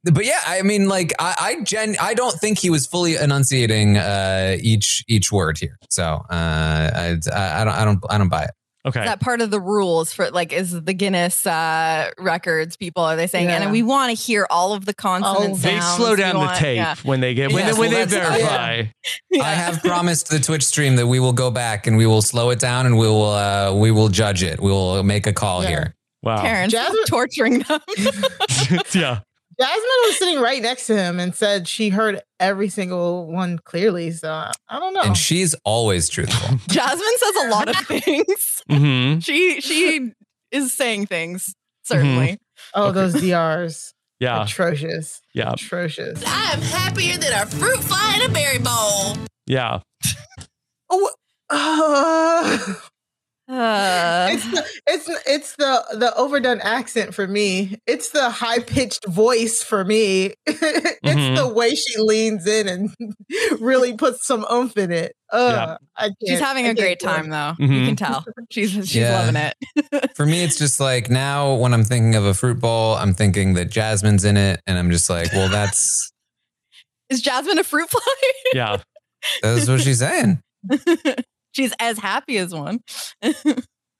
but 0.06 0.26
yeah, 0.26 0.40
I 0.48 0.62
mean, 0.62 0.88
like 0.88 1.14
I, 1.20 1.36
I 1.40 1.64
gen, 1.64 1.96
I 2.02 2.14
don't 2.14 2.36
think 2.40 2.58
he 2.58 2.70
was 2.70 2.88
fully 2.88 3.18
enunciating 3.18 3.98
uh, 3.98 4.56
each 4.62 5.04
each 5.10 5.30
word 5.30 5.58
here. 5.58 5.78
So 5.90 6.06
uh, 6.06 6.32
I, 6.32 7.18
I 7.34 7.64
don't, 7.66 7.74
I 7.74 7.86
don't, 7.86 8.04
I 8.10 8.18
don't 8.18 8.30
buy 8.30 8.44
it. 8.44 8.52
Okay. 8.89 9.02
Is 9.02 9.06
that 9.06 9.19
part 9.19 9.41
of 9.41 9.52
the 9.52 9.60
rules 9.60 10.13
for 10.13 10.30
like 10.32 10.52
is 10.54 10.71
the 10.71 10.93
Guinness 10.93 11.45
uh, 11.45 12.12
records 12.17 12.75
people 12.75 13.04
are 13.04 13.15
they 13.15 13.28
saying 13.28 13.49
yeah. 13.49 13.62
and 13.62 13.71
we 13.71 13.84
want 13.84 14.15
to 14.15 14.21
hear 14.21 14.45
all 14.49 14.73
of 14.73 14.86
the 14.86 14.93
consonants. 14.93 15.63
oh. 15.65 15.69
They 15.69 15.80
slow 15.80 16.15
down 16.15 16.36
the 16.36 16.54
tape 16.54 16.78
yeah. 16.78 16.95
when 17.04 17.19
they 17.19 17.34
get 17.34 17.52
when, 17.52 17.65
yes, 17.65 17.75
they, 17.75 17.80
when 17.80 17.91
well, 17.91 18.06
they 18.06 18.12
verify. 18.12 18.84
Yeah. 19.32 19.43
I 19.43 19.52
have 19.52 19.82
promised 19.82 20.30
the 20.30 20.39
Twitch 20.39 20.63
stream 20.63 20.95
that 20.95 21.08
we 21.08 21.19
will 21.19 21.34
go 21.34 21.52
back 21.52 21.88
and 21.88 21.97
we 21.97 22.06
will 22.06 22.21
slow 22.21 22.49
it 22.49 22.60
down 22.60 22.86
and 22.86 22.97
we 22.97 23.08
will 23.08 23.25
uh, 23.25 23.73
we 23.73 23.91
will 23.91 24.10
judge 24.10 24.43
it. 24.43 24.60
We 24.60 24.71
will 24.71 25.04
make 25.04 25.28
a 25.28 25.34
call 25.34 25.62
here. 25.62 25.95
Wow. 26.21 26.41
Karen, 26.41 26.69
Jasmine- 26.69 27.06
torturing 27.06 27.60
them. 27.60 27.80
yeah. 28.93 29.19
Jasmine 29.60 29.89
was 30.08 30.17
sitting 30.17 30.39
right 30.39 30.62
next 30.62 30.88
to 30.88 30.95
him 30.95 31.19
and 31.19 31.36
said 31.36 31.67
she 31.67 31.89
heard 31.89 32.22
every 32.39 32.69
single 32.69 33.28
one 33.28 33.60
clearly. 33.60 34.12
So 34.12 34.32
I 34.32 34.80
don't 34.80 34.93
know. 34.93 35.02
And 35.02 35.17
she's 35.17 35.54
always 35.65 36.08
truthful. 36.08 36.58
Jasmine 36.69 37.17
says 37.17 37.36
a 37.43 37.50
lot 37.50 37.67
of 37.67 37.76
things. 37.88 38.63
Mm-hmm. 38.69 39.19
She 39.19 39.60
she 39.60 40.12
is 40.52 40.72
saying 40.74 41.08
things 41.08 41.54
certainly. 41.84 42.28
Mm-hmm. 42.28 42.36
Oh, 42.76 42.88
okay. 42.88 42.93
those 42.93 43.13
DRs. 43.13 43.93
Yeah. 44.19 44.43
Atrocious. 44.43 45.22
Yeah. 45.34 45.54
Atrocious. 45.54 46.24
I 46.26 46.54
am 46.54 46.62
happier 46.62 47.17
than 47.17 47.34
a 47.34 47.45
fruit 47.45 47.80
fly 47.80 48.19
in 48.22 48.30
a 48.30 48.34
berry 48.34 48.60
bowl. 48.60 49.17
Yeah. 49.45 49.80
oh, 50.89 51.12
uh, 51.50 52.74
uh, 53.50 54.28
it's 54.32 54.46
the 54.52 54.66
it's 54.86 55.10
it's 55.26 55.56
the 55.56 55.84
the 55.98 56.16
overdone 56.16 56.62
accent 56.62 57.16
for 57.16 57.28
me. 57.28 57.80
It's 57.88 58.12
the 58.12 58.30
high 58.30 58.60
pitched 58.60 59.08
voice 59.08 59.64
for 59.64 59.84
me. 59.84 60.36
it's 60.46 60.60
mm-hmm. 61.04 61.36
the 61.36 61.52
way 61.52 61.74
she 61.74 62.00
leans 62.00 62.46
in 62.46 62.68
and 62.68 62.96
really 63.60 63.98
puts 63.98 64.28
some 64.28 64.46
oomph 64.52 64.78
in 64.78 64.92
it. 64.92 65.16
Uh, 65.32 65.78
yeah. 66.00 66.10
She's 66.28 66.40
having 66.40 66.68
a 66.68 66.76
great 66.76 67.00
time 67.00 67.30
though. 67.30 67.56
Mm-hmm. 67.60 67.74
You 67.74 67.86
can 67.88 67.96
tell 67.96 68.24
she's 68.52 68.70
she's 68.74 68.96
yeah. 68.96 69.18
loving 69.18 69.36
it. 69.36 70.16
for 70.16 70.28
me, 70.28 70.44
it's 70.44 70.58
just 70.60 70.80
like 70.80 71.10
now 71.10 71.56
when 71.56 71.74
I'm 71.74 71.84
thinking 71.84 72.14
of 72.14 72.26
a 72.26 72.36
fruit 72.36 72.60
bowl, 72.60 72.96
I'm 72.96 73.16
thinking 73.16 73.56
that 73.56 73.72
Jasmine's 73.72 74.26
in 74.26 74.38
it, 74.38 74.62
and 74.68 74.78
I'm 74.78 74.92
just 74.92 75.10
like, 75.10 75.34
well, 75.34 75.50
that's 75.50 76.12
is 77.10 77.20
Jasmine 77.20 77.58
a 77.58 77.64
fruit 77.64 77.90
fly? 77.90 78.02
yeah, 78.54 78.78
that's 79.42 79.68
what 79.68 79.82
she's 79.82 80.00
saying. 80.00 80.40
She's 81.60 81.74
as 81.80 81.98
happy 82.00 82.38
as 82.38 82.54
one. 82.54 82.80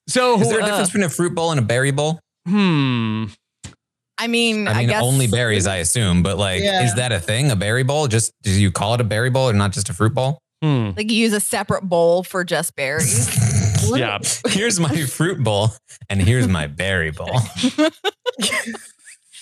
so 0.08 0.40
is 0.42 0.50
there 0.50 0.60
a 0.60 0.64
difference 0.64 0.70
uh, 0.72 0.86
between 0.86 1.04
a 1.04 1.10
fruit 1.10 1.36
bowl 1.36 1.52
and 1.52 1.60
a 1.60 1.64
berry 1.64 1.92
bowl? 1.92 2.20
Hmm. 2.48 3.26
I 4.18 4.28
mean, 4.28 4.68
I 4.68 4.80
mean, 4.80 4.88
guess 4.90 5.02
only 5.04 5.28
berries, 5.28 5.66
I 5.68 5.78
assume, 5.78 6.24
but 6.24 6.38
like, 6.38 6.62
Yeah. 6.62 6.84
is 6.86 6.96
that 6.96 7.12
a 7.12 7.20
thing? 7.20 7.52
A 7.52 7.56
berry 7.56 7.84
bowl? 7.84 8.08
Just 8.08 8.34
do 8.44 8.52
you 8.52 8.72
call 8.72 8.94
it 8.96 9.02
a 9.02 9.06
berry 9.06 9.30
bowl 9.30 9.50
or 9.50 9.54
not 9.54 9.72
just 9.72 9.90
a 9.90 9.94
fruit 9.94 10.14
bowl? 10.14 10.40
Hmm. 10.62 10.90
like 10.98 11.10
you 11.10 11.16
use 11.16 11.32
a 11.32 11.40
separate 11.40 11.84
bowl 11.84 12.24
for 12.24 12.44
just 12.44 12.76
berries. 12.76 13.30
Yeah. 13.96 14.20
Here's 14.50 14.80
my 14.80 14.94
fruit 15.06 15.42
bowl, 15.44 15.72
and 16.10 16.22
here's 16.22 16.48
my 16.48 16.68
berry 16.68 17.10
bowl. 17.12 17.32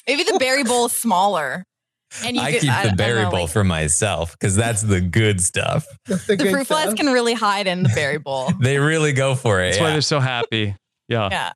Maybe 0.07 0.23
the 0.23 0.37
berry 0.39 0.63
bowl 0.63 0.85
is 0.85 0.93
smaller. 0.93 1.65
And 2.23 2.35
you 2.35 2.41
I 2.41 2.51
could, 2.51 2.61
keep 2.61 2.71
I- 2.71 2.83
I 2.83 2.87
the 2.89 2.95
berry 2.95 3.23
know, 3.23 3.31
bowl 3.31 3.41
like, 3.41 3.49
for 3.51 3.63
myself 3.63 4.31
because 4.31 4.55
that's 4.55 4.81
the 4.81 5.01
good 5.01 5.41
stuff. 5.41 5.85
The 6.05 6.15
the 6.15 6.37
good 6.37 6.51
fruit 6.51 6.67
flies 6.67 6.93
can 6.93 7.07
really 7.07 7.33
hide 7.33 7.67
in 7.67 7.83
the 7.83 7.89
berry 7.89 8.17
bowl. 8.17 8.51
They 8.61 8.77
really 8.79 9.13
go 9.13 9.35
for 9.35 9.61
it. 9.61 9.71
That's 9.71 9.81
why 9.81 9.91
they're 9.91 10.01
so 10.01 10.19
happy. 10.19 10.75
Yeah. 11.09 11.29
Yeah. 11.31 11.51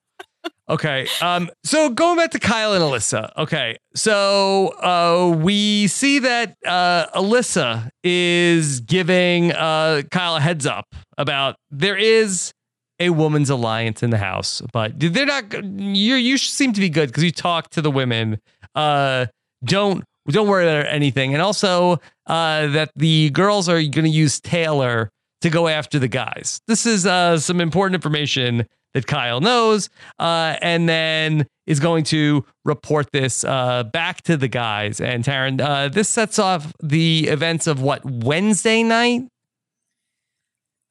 Okay. 0.69 1.07
Um, 1.21 1.49
so 1.65 1.89
going 1.89 2.17
back 2.17 2.31
to 2.31 2.39
Kyle 2.39 2.73
and 2.73 2.81
Alyssa. 2.83 3.31
Okay. 3.37 3.77
So 3.95 4.69
uh, 4.81 5.35
we 5.35 5.87
see 5.87 6.19
that 6.19 6.55
uh, 6.65 7.07
Alyssa 7.07 7.89
is 8.03 8.79
giving 8.81 9.51
uh, 9.51 10.03
Kyle 10.11 10.37
a 10.37 10.39
heads 10.39 10.65
up 10.65 10.85
about 11.17 11.55
there 11.71 11.97
is 11.97 12.53
a 12.99 13.09
woman's 13.09 13.49
alliance 13.49 14.03
in 14.03 14.11
the 14.11 14.17
house, 14.17 14.61
but 14.71 14.93
they're 14.97 15.25
not. 15.25 15.51
You 15.63 16.15
you 16.15 16.37
seem 16.37 16.71
to 16.73 16.79
be 16.79 16.89
good 16.89 17.07
because 17.09 17.23
you 17.23 17.31
talk 17.31 17.69
to 17.71 17.81
the 17.81 17.91
women. 17.91 18.39
Uh, 18.75 19.25
don't 19.65 20.03
don't 20.31 20.47
worry 20.47 20.67
about 20.67 20.91
anything, 20.91 21.33
and 21.33 21.41
also 21.41 21.99
uh, 22.27 22.67
that 22.67 22.91
the 22.95 23.29
girls 23.31 23.69
are 23.69 23.81
going 23.81 24.05
to 24.05 24.09
use 24.09 24.39
Taylor 24.39 25.11
to 25.41 25.49
go 25.49 25.67
after 25.67 25.99
the 25.99 26.07
guys. 26.07 26.61
This 26.67 26.85
is 26.85 27.05
uh, 27.05 27.37
some 27.39 27.59
important 27.59 27.95
information 27.95 28.67
that 28.93 29.07
Kyle 29.07 29.41
knows, 29.41 29.89
uh, 30.19 30.55
and 30.61 30.87
then 30.87 31.47
is 31.65 31.79
going 31.79 32.03
to 32.05 32.45
report 32.65 33.11
this 33.11 33.43
uh, 33.43 33.83
back 33.83 34.21
to 34.23 34.37
the 34.37 34.47
guys. 34.47 34.99
And 34.99 35.23
Taran, 35.23 35.61
uh, 35.61 35.87
this 35.87 36.09
sets 36.09 36.39
off 36.39 36.73
the 36.83 37.27
events 37.27 37.67
of 37.67 37.81
what 37.81 38.05
Wednesday 38.05 38.83
night. 38.83 39.21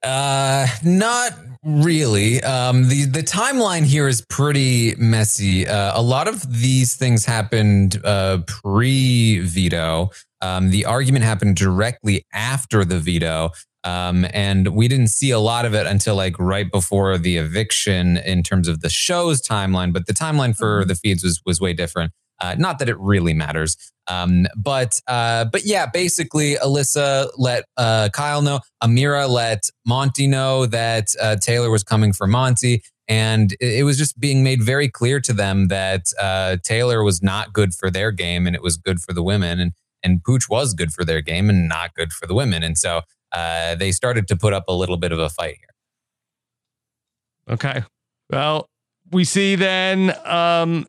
Uh, 0.03 0.67
not 0.83 1.33
really. 1.63 2.43
Um, 2.43 2.89
the 2.89 3.05
the 3.05 3.23
timeline 3.23 3.85
here 3.85 4.09
is 4.09 4.23
pretty 4.23 4.95
messy. 4.97 5.67
Uh, 5.67 5.99
a 5.99 6.03
lot 6.03 6.27
of 6.27 6.61
these 6.61 6.95
things 6.95 7.25
happened 7.25 8.01
uh, 8.05 8.39
pre 8.47 9.41
veto. 9.41 10.11
Um, 10.41 10.71
the 10.71 10.87
argument 10.87 11.25
happened 11.25 11.57
directly 11.57 12.25
after 12.33 12.85
the 12.85 12.99
veto. 12.99 13.51
Um, 13.83 14.27
and 14.35 14.69
we 14.69 14.89
didn't 14.89 15.09
see 15.09 15.31
a 15.31 15.39
lot 15.39 15.65
of 15.65 15.75
it 15.75 15.87
until 15.87 16.15
like 16.15 16.39
right 16.39 16.71
before 16.71 17.17
the 17.17 17.39
eviction 17.39 18.19
in 18.19 18.43
terms 18.43 18.69
of 18.69 18.81
the 18.81 18.91
show's 18.91 19.41
timeline. 19.41 19.93
But 19.93 20.07
the 20.07 20.13
timeline 20.13 20.57
for 20.57 20.85
the 20.85 20.95
feeds 20.95 21.23
was 21.25 21.41
was 21.47 21.61
way 21.61 21.73
different. 21.73 22.13
Uh, 22.41 22.55
not 22.59 22.79
that 22.79 22.89
it 22.89 22.99
really 22.99 23.35
matters. 23.35 23.77
Um, 24.09 24.47
but 24.57 25.01
uh, 25.07 25.45
but 25.45 25.65
yeah, 25.65 25.87
basically, 25.87 26.57
Alyssa 26.57 27.31
let 27.37 27.65
uh, 27.77 28.09
Kyle 28.13 28.43
know. 28.43 28.61
Ameerah 28.83 29.29
let 29.29 29.63
Monte 29.87 30.27
know 30.27 30.67
that 30.67 31.09
uh, 31.21 31.37
Taylor 31.37 31.71
was 31.71 31.85
coming 31.85 32.13
for 32.13 32.27
Monte, 32.27 32.83
and 33.07 33.55
it, 33.61 33.85
was 33.85 33.97
just 33.97 34.19
being 34.19 34.43
made 34.43 34.63
very 34.63 34.89
clear 34.89 35.21
to 35.21 35.33
them 35.33 35.69
that 35.69 36.07
uh, 36.21 36.57
Taylor 36.65 37.05
was 37.05 37.23
not 37.23 37.53
good 37.53 37.73
for 37.73 37.91
their 37.91 38.11
game, 38.11 38.47
and 38.47 38.57
it 38.57 38.63
was 38.63 38.77
good 38.77 39.01
for 39.01 39.13
the 39.13 39.23
women, 39.23 39.61
and 39.61 39.73
and 40.03 40.25
Pooch 40.25 40.49
was 40.49 40.75
good 40.75 40.93
for 40.93 41.05
their 41.05 41.21
game 41.21 41.49
and 41.49 41.69
not 41.69 41.95
good 41.95 42.13
for 42.13 42.27
the 42.27 42.35
women, 42.35 42.63
and 42.65 42.77
so 42.77 43.03
uh, 43.33 43.75
they 43.77 43.93
started 43.93 44.27
to 44.29 44.37
put 44.37 44.53
up 44.53 44.65
a 44.67 44.73
little 44.73 44.97
bit 44.97 45.13
of 45.13 45.19
a 45.19 45.29
fight 45.29 45.59
here. 45.59 47.55
Okay. 47.55 47.83
Well, 48.31 48.69
we 49.11 49.25
see 49.25 49.57
then 49.57 50.15
um, 50.25 50.87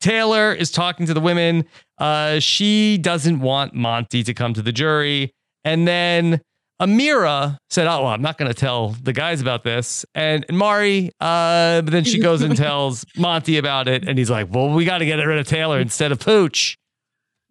Taylor 0.00 0.52
is 0.52 0.70
talking 0.70 1.06
to 1.06 1.14
the 1.14 1.20
women. 1.20 1.64
Uh, 1.98 2.38
she 2.38 2.98
doesn't 2.98 3.40
want 3.40 3.74
Monte 3.74 4.22
to 4.24 4.34
come 4.34 4.54
to 4.54 4.62
the 4.62 4.72
jury. 4.72 5.32
And 5.64 5.86
then 5.86 6.40
Ameerah 6.80 7.58
said, 7.68 7.86
Oh, 7.86 8.04
well, 8.04 8.06
I'm 8.06 8.22
not 8.22 8.38
going 8.38 8.48
to 8.50 8.54
tell 8.54 8.90
the 9.02 9.12
guys 9.12 9.40
about 9.40 9.64
this. 9.64 10.06
And, 10.14 10.46
and 10.48 10.56
Mari, 10.56 11.10
uh, 11.20 11.82
but 11.82 11.90
then 11.90 12.04
she 12.04 12.18
goes 12.18 12.40
and 12.40 12.56
tells 12.56 13.04
Monte 13.16 13.58
about 13.58 13.88
it. 13.88 14.08
And 14.08 14.18
he's 14.18 14.30
like, 14.30 14.48
Well, 14.50 14.70
we 14.70 14.84
got 14.84 14.98
to 14.98 15.06
get 15.06 15.16
rid 15.16 15.38
of 15.38 15.46
Taylor 15.46 15.78
instead 15.78 16.12
of 16.12 16.18
Pooch. 16.20 16.76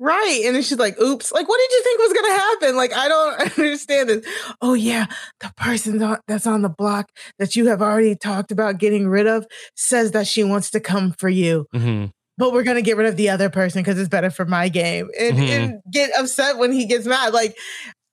Right. 0.02 0.44
And 0.46 0.56
then 0.56 0.64
she's 0.64 0.80
like, 0.80 0.98
oops, 0.98 1.30
like, 1.34 1.48
what 1.50 1.58
did 1.58 1.72
you 1.76 1.84
think 1.84 2.00
was 2.00 2.14
going 2.14 2.32
to 2.32 2.40
happen? 2.40 2.78
Like, 2.78 2.94
I 2.94 3.10
don't 3.10 3.42
understand 3.60 4.08
this. 4.10 4.26
Oh, 4.62 4.74
yeah. 4.74 5.08
The 5.42 5.52
person 5.58 5.98
that's 6.26 6.48
on 6.48 6.62
the 6.62 6.70
block 6.70 7.10
that 7.38 7.58
you 7.58 7.68
have 7.68 7.82
already 7.82 8.16
talked 8.16 8.54
about 8.54 8.78
getting 8.78 9.10
rid 9.10 9.28
of 9.28 9.46
says 9.76 10.12
that 10.12 10.26
she 10.26 10.42
wants 10.42 10.72
to 10.72 10.80
come 10.80 11.12
for 11.12 11.28
you, 11.28 11.66
Mm-hmm. 11.76 12.06
But 12.40 12.54
we're 12.54 12.64
going 12.64 12.78
to 12.78 12.82
get 12.82 12.98
rid 12.98 13.06
of 13.08 13.18
the 13.18 13.30
other 13.30 13.50
person 13.52 13.82
because 13.84 14.00
it's 14.00 14.10
better 14.10 14.32
for 14.32 14.46
my 14.46 14.70
game 14.70 15.10
and, 15.20 15.38
Mhm. 15.38 15.50
and 15.50 15.82
get 15.92 16.10
upset 16.18 16.58
when 16.58 16.72
he 16.72 16.86
gets 16.88 17.06
mad. 17.06 17.34
Like, 17.34 17.56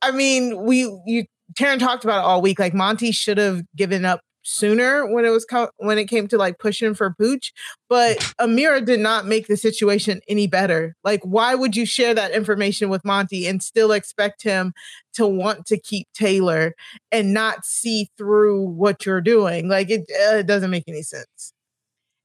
I 0.03 0.11
mean, 0.11 0.63
we, 0.65 0.81
you, 1.07 1.25
Taran 1.55 1.79
talked 1.79 2.05
about 2.05 2.19
it 2.19 2.25
all 2.27 2.43
week. 2.43 2.59
Like, 2.59 2.75
Monte 2.75 3.13
should 3.13 3.39
have 3.39 3.63
given 3.77 4.05
up 4.05 4.21
sooner 4.49 5.05
when 5.13 5.25
it 5.25 5.31
was 5.31 5.45
co- 5.45 5.71
when 5.79 5.99
it 5.99 6.05
came 6.05 6.29
to 6.29 6.39
like 6.39 6.57
pushing 6.61 6.95
for 6.95 7.13
pooch 7.19 7.53
but 7.89 8.17
ameerah 8.41 8.85
did 8.85 9.01
not 9.01 9.27
make 9.27 9.49
the 9.49 9.57
situation 9.57 10.21
any 10.29 10.47
better 10.47 10.95
like 11.03 11.21
why 11.25 11.53
would 11.57 11.75
you 11.75 11.85
share 11.85 12.15
that 12.15 12.31
information 12.31 12.89
with 12.89 13.05
monte 13.05 13.45
and 13.49 13.61
still 13.61 13.91
expect 13.91 14.45
him 14.45 14.73
to 15.13 15.27
want 15.27 15.67
to 15.67 15.77
keep 15.77 16.07
taylor 16.15 16.75
and 17.11 17.35
not 17.35 17.65
see 17.67 18.09
through 18.17 18.63
what 18.63 19.05
you're 19.05 19.21
doing 19.21 19.69
like 19.69 19.91
it, 19.91 20.03
uh, 20.31 20.37
it 20.37 20.47
doesn't 20.47 20.71
make 20.71 20.85
any 20.87 21.03
sense 21.03 21.53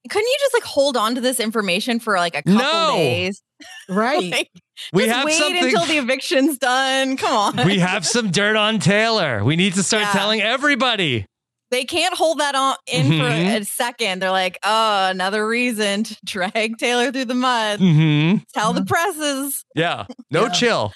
Couldn't 0.10 0.28
you 0.28 0.38
just 0.40 0.54
like 0.54 0.64
hold 0.64 0.98
on 0.98 1.16
to 1.16 1.22
this 1.22 1.40
information 1.40 2.00
for 2.00 2.18
like 2.18 2.36
a 2.36 2.42
couple 2.44 2.54
No. 2.60 2.94
days? 2.98 3.42
right 3.90 4.32
Like, 4.32 4.50
We 4.94 5.06
just 5.06 5.16
have 5.16 5.26
wait 5.26 5.36
something. 5.36 5.64
until 5.66 5.86
the 5.86 5.98
eviction's 5.98 6.58
done. 6.58 7.18
Come 7.18 7.58
on. 7.60 7.66
we 7.68 7.78
have 7.80 8.06
some 8.06 8.32
dirt 8.32 8.56
on 8.56 8.80
Taylor. 8.80 9.44
We 9.44 9.56
need 9.56 9.76
to 9.76 9.84
start 9.84 10.04
Yeah. 10.04 10.12
telling 10.14 10.42
everybody. 10.42 11.26
they 11.70 11.86
can't 11.86 12.14
hold 12.14 12.40
that 12.40 12.54
on 12.54 12.76
in 12.86 13.06
Mhm. 13.06 13.20
for 13.20 13.28
a 13.62 13.64
second. 13.64 14.22
They're 14.22 14.30
like, 14.30 14.58
oh, 14.62 15.08
another 15.10 15.48
reason 15.48 16.04
to 16.04 16.18
drag 16.26 16.78
Taylor 16.78 17.14
through 17.14 17.24
the 17.26 17.34
mud. 17.34 17.80
hmm 17.80 18.38
Tell 18.54 18.74
the 18.74 18.84
presses. 18.84 19.64
Yeah. 19.74 20.06
No 20.30 20.44
Yeah. 20.48 20.50
chill. 20.50 20.94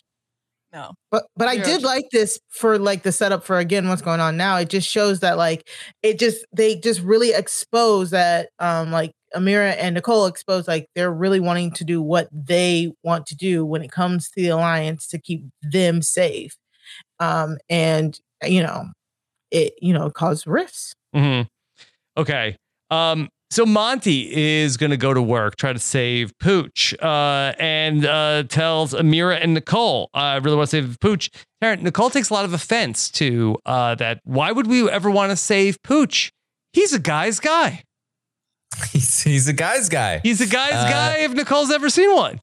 No. 0.75 0.91
But 1.09 1.25
but 1.37 1.47
I 1.47 1.55
did 1.55 1.83
like 1.83 2.09
this 2.11 2.37
for 2.49 2.77
like 2.77 3.03
the 3.03 3.13
setup 3.13 3.45
for 3.45 3.57
again 3.57 3.87
what's 3.87 4.01
going 4.01 4.19
on 4.19 4.35
now. 4.35 4.57
It 4.57 4.69
just 4.69 4.89
shows 4.89 5.21
that 5.21 5.37
like 5.37 5.69
it 6.03 6.19
just 6.19 6.45
they 6.51 6.75
just 6.75 6.99
really 6.99 7.31
expose 7.31 8.09
that 8.09 8.49
um 8.59 8.91
like 8.91 9.13
Ameerah 9.33 9.77
and 9.79 9.95
Nicole 9.95 10.25
expose 10.25 10.67
like 10.67 10.87
they're 10.93 11.13
really 11.13 11.39
wanting 11.39 11.71
to 11.71 11.85
do 11.85 12.01
what 12.01 12.27
they 12.33 12.91
want 13.03 13.25
to 13.27 13.35
do 13.35 13.65
when 13.65 13.83
it 13.83 13.91
comes 13.91 14.29
to 14.31 14.41
the 14.41 14.49
alliance 14.49 15.07
to 15.07 15.17
keep 15.17 15.45
them 15.61 16.01
safe. 16.01 16.57
Um 17.21 17.57
and 17.69 18.19
you 18.43 18.61
know 18.61 18.87
it 19.51 19.75
you 19.81 19.93
know 19.93 20.09
cause 20.09 20.45
risks. 20.45 20.93
hmm 21.13 21.43
Okay. 22.17 22.57
Um, 22.91 23.29
so 23.51 23.65
Monte 23.65 24.33
is 24.35 24.75
going 24.77 24.89
to 24.89 24.97
go 24.97 25.13
to 25.13 25.21
work, 25.21 25.55
try 25.55 25.71
to 25.73 25.79
save 25.79 26.37
Pooch, 26.39 26.93
uh, 27.01 27.53
and 27.59 28.05
uh, 28.05 28.43
tells 28.49 28.93
Ameerah 28.93 29.39
and 29.41 29.53
Nicole, 29.53 30.09
I 30.13 30.35
really 30.37 30.57
want 30.57 30.69
to 30.69 30.75
save 30.81 30.97
Pooch. 30.99 31.29
Taran, 31.63 31.81
Nicole 31.81 32.09
takes 32.09 32.29
a 32.29 32.33
lot 32.33 32.45
of 32.45 32.53
offense 32.53 33.09
to 33.11 33.57
uh, 33.65 33.95
that. 33.95 34.19
Why 34.23 34.51
would 34.51 34.67
we 34.67 34.89
ever 34.89 35.09
want 35.09 35.29
to 35.31 35.35
save 35.35 35.81
Pooch? 35.83 36.31
He's 36.73 36.93
a 36.93 36.99
guy's 36.99 37.39
guy. 37.39 37.83
He's 38.91 39.21
he's 39.21 39.47
a 39.47 39.53
guy's 39.53 39.87
guy. 39.87 40.19
He's 40.21 40.41
a 40.41 40.47
guy's 40.47 40.73
Uh, 40.73 40.89
guy 40.89 41.17
if 41.19 41.31
Nicole's 41.31 41.71
ever 41.71 41.89
seen 41.89 42.13
one. 42.13 42.41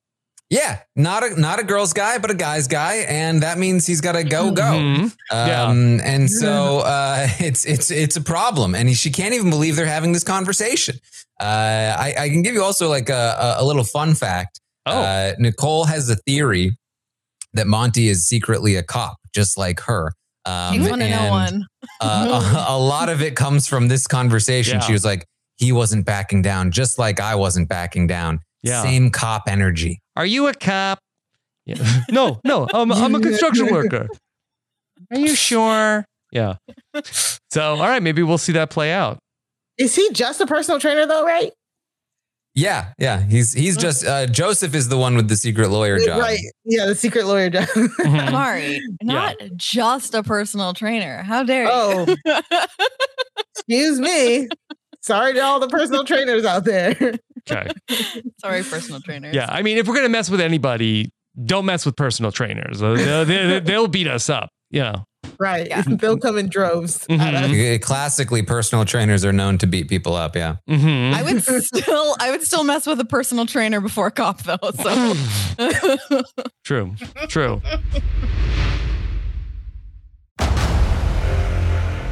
Yeah, 0.53 0.81
not 0.97 1.25
a 1.25 1.41
not 1.41 1.61
a 1.61 1.65
girl's 1.65 1.95
guy, 1.95 2.19
but 2.19 2.31
a 2.31 2.35
guy's 2.35 2.69
guy, 2.69 2.97
and 3.09 3.43
that 3.43 3.57
means 3.57 3.87
he's 3.87 4.03
got 4.03 4.13
to 4.13 4.23
go 4.23 4.51
go. 4.51 4.63
Mhm. 4.63 5.17
Yeah. 5.31 5.63
Um, 5.63 5.99
and 6.05 6.31
so 6.31 6.81
uh, 6.81 7.27
it's 7.41 7.65
it's 7.65 7.91
it's 7.91 8.17
a 8.17 8.21
problem, 8.21 8.75
and 8.75 8.87
he, 8.87 8.95
she 8.95 9.11
can't 9.11 9.33
even 9.33 9.49
believe 9.49 9.77
they're 9.77 9.87
having 9.87 10.13
this 10.13 10.25
conversation. 10.25 10.97
Uh, 11.41 11.97
I, 11.99 12.15
I 12.19 12.29
can 12.29 12.43
give 12.43 12.53
you 12.55 12.63
also 12.63 12.91
like 12.91 13.09
a, 13.09 13.57
a, 13.59 13.63
a 13.63 13.65
little 13.65 13.83
fun 13.83 14.13
fact. 14.15 14.61
Oh. 14.85 14.93
Uh, 15.01 15.33
Nicole 15.39 15.85
has 15.87 16.11
a 16.11 16.17
theory 16.17 16.77
that 17.55 17.67
Monte 17.67 18.07
is 18.07 18.27
secretly 18.29 18.77
a 18.77 18.83
cop, 18.83 19.17
just 19.35 19.57
like 19.57 19.81
her. 19.81 20.13
Um, 20.45 20.75
Takes 20.77 20.91
one 20.91 20.99
to 20.99 21.09
know 21.09 21.31
one. 21.31 21.67
uh, 22.03 22.65
a, 22.69 22.75
a 22.75 22.79
lot 22.79 23.09
of 23.09 23.23
it 23.23 23.37
comes 23.37 23.67
from 23.67 23.89
this 23.89 24.07
conversation. 24.07 24.75
Yeah. 24.75 24.81
She 24.81 24.93
was 24.93 25.05
like, 25.05 25.25
he 25.57 25.73
wasn't 25.73 26.05
backing 26.05 26.43
down, 26.43 26.73
just 26.73 26.99
like 26.99 27.21
I 27.21 27.37
wasn't 27.37 27.71
backing 27.71 28.07
down. 28.07 28.41
Yeah. 28.63 28.83
Same 28.83 29.09
cop 29.11 29.45
energy. 29.49 30.02
Are 30.17 30.27
you 30.27 30.47
a 30.49 30.55
cop? 30.55 30.99
Yeah. 31.67 31.77
no, 32.11 32.41
no, 32.45 32.69
I'm, 32.73 32.93
I'm 32.93 33.15
a 33.15 33.21
construction 33.21 33.67
worker. 33.73 34.09
Are 35.11 35.19
you 35.19 35.35
sure? 35.35 36.05
Yeah. 36.33 36.55
So, 37.51 37.75
all 37.75 37.79
right, 37.89 38.03
maybe 38.03 38.23
we'll 38.23 38.39
see 38.39 38.53
that 38.53 38.71
play 38.71 38.93
out. 38.93 39.19
Is 39.79 39.95
he 39.95 40.09
just 40.13 40.41
a 40.41 40.47
personal 40.47 40.81
trainer 40.81 41.07
though, 41.07 41.25
right? 41.25 41.53
Yeah, 42.55 42.93
yeah. 42.99 43.23
He's 43.23 43.55
he's 43.55 43.79
just 43.79 44.05
uh, 44.05 44.27
Joseph 44.27 44.75
is 44.75 44.89
the 44.89 44.99
one 44.99 45.17
with 45.17 45.29
the 45.29 45.37
secret 45.37 45.71
lawyer 45.71 45.99
job. 45.99 46.21
Right. 46.21 46.39
Yeah, 46.65 46.85
the 46.85 46.95
secret 46.95 47.27
lawyer 47.27 47.49
job. 47.49 47.67
Mhm. 47.75 48.33
Mari, 48.33 48.81
not 49.03 49.37
just 49.57 50.15
a 50.15 50.23
personal 50.23 50.75
trainer. 50.75 51.23
How 51.23 51.45
dare 51.45 51.65
you? 51.65 51.71
Oh. 51.73 52.17
Excuse 53.57 53.99
me. 54.01 54.49
Sorry 55.01 55.33
to 55.35 55.41
all 55.41 55.61
the 55.61 55.69
personal 55.69 56.05
trainers 56.05 56.45
out 56.45 56.65
there. 56.65 56.95
Okay. 57.51 57.71
Sorry, 58.41 58.63
personal 58.63 59.01
trainers. 59.01 59.35
Yeah, 59.35 59.47
I 59.49 59.63
mean, 59.63 59.79
if 59.79 59.89
we're 59.89 59.95
gonna 59.95 60.09
mess 60.09 60.31
with 60.31 60.41
anybody, 60.41 61.13
don't 61.45 61.65
mess 61.65 61.87
with 61.87 61.97
personal 61.97 62.33
trainers. 62.33 62.81
They'll, 62.81 63.25
they'll, 63.25 63.61
they'll 63.61 63.89
beat 63.89 64.07
us 64.07 64.29
up. 64.29 64.51
Yeah. 64.71 64.97
Right. 65.39 65.69
Yeah. 65.69 65.83
They'll 65.87 66.19
come 66.19 66.39
in 66.39 66.49
droves. 66.49 67.07
Mm-hmm. 67.07 67.83
Classically, 67.83 68.43
personal 68.43 68.85
trainers 68.85 69.25
are 69.25 69.33
known 69.33 69.59
to 69.59 69.67
beat 69.67 69.89
people 69.89 70.15
up. 70.15 70.37
Yeah. 70.37 70.57
Mm-hmm. 70.69 71.15
I 71.15 71.23
would 71.23 71.43
still, 71.43 72.17
I 72.21 72.31
would 72.31 72.43
still 72.43 72.65
mess 72.65 72.87
with 72.87 73.01
a 73.01 73.05
personal 73.05 73.47
trainer 73.47 73.81
before 73.81 74.09
a 74.09 74.11
cop, 74.11 74.43
though. 74.43 74.59
So 74.83 75.15
true. 76.65 76.95
True. 77.29 77.63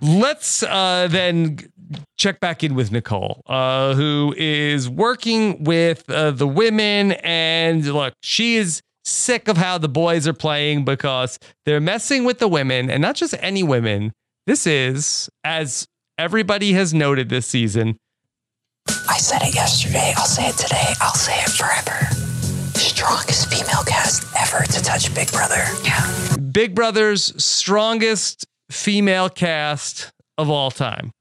Let's 0.00 0.62
uh, 0.62 1.08
then 1.10 1.58
check 2.18 2.40
back 2.40 2.62
in 2.62 2.74
with 2.74 2.92
Nicole, 2.92 3.42
uh, 3.46 3.94
who 3.94 4.34
is 4.36 4.88
working 4.88 5.64
with 5.64 6.08
uh, 6.10 6.30
the 6.30 6.46
women. 6.46 7.12
And 7.12 7.84
look, 7.84 8.14
she 8.20 8.56
is 8.56 8.82
sick 9.04 9.48
of 9.48 9.56
how 9.56 9.78
the 9.78 9.88
boys 9.88 10.26
are 10.26 10.32
playing 10.32 10.84
because 10.84 11.38
they're 11.64 11.80
messing 11.80 12.24
with 12.24 12.38
the 12.38 12.48
women 12.48 12.90
and 12.90 13.00
not 13.00 13.14
just 13.16 13.34
any 13.40 13.62
women. 13.62 14.12
This 14.46 14.66
is, 14.66 15.28
as 15.44 15.86
everybody 16.18 16.72
has 16.72 16.94
noted 16.94 17.28
this 17.28 17.46
season. 17.46 17.96
I 19.08 19.18
said 19.18 19.42
it 19.42 19.54
yesterday. 19.54 20.12
I'll 20.16 20.26
say 20.26 20.48
it 20.48 20.56
today. 20.56 20.92
I'll 21.00 21.14
say 21.14 21.34
it 21.40 21.50
forever. 21.50 22.06
Strongest 22.78 23.50
female 23.50 23.82
cast 23.84 24.24
ever 24.38 24.64
to 24.64 24.82
touch 24.82 25.12
Big 25.14 25.30
Brother. 25.32 25.64
Yeah. 25.84 26.36
Big 26.52 26.74
Brother's 26.74 27.32
strongest 27.42 28.46
female 28.70 29.28
cast 29.28 30.12
of 30.38 30.50
all 30.50 30.70
time. 30.70 31.12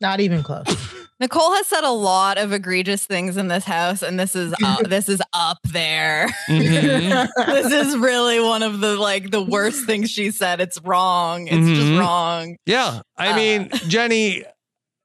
Not 0.00 0.20
even 0.20 0.42
close. 0.42 0.66
Nicole 1.22 1.54
has 1.54 1.68
said 1.68 1.84
a 1.84 1.92
lot 1.92 2.36
of 2.36 2.52
egregious 2.52 3.06
things 3.06 3.36
in 3.36 3.46
this 3.46 3.62
house, 3.64 4.02
and 4.02 4.18
this 4.18 4.34
is 4.34 4.52
uh, 4.60 4.82
this 4.88 5.08
is 5.08 5.22
up 5.32 5.58
there. 5.72 6.26
Mm-hmm. 6.48 7.30
this 7.52 7.72
is 7.72 7.96
really 7.96 8.40
one 8.40 8.64
of 8.64 8.80
the 8.80 8.96
like 8.96 9.30
the 9.30 9.40
worst 9.40 9.86
things 9.86 10.10
she 10.10 10.32
said. 10.32 10.60
It's 10.60 10.80
wrong. 10.82 11.46
It's 11.46 11.54
mm-hmm. 11.54 11.74
just 11.74 12.00
wrong. 12.00 12.56
Yeah, 12.66 13.02
I 13.16 13.28
uh, 13.28 13.36
mean, 13.36 13.70
Jenny. 13.86 14.42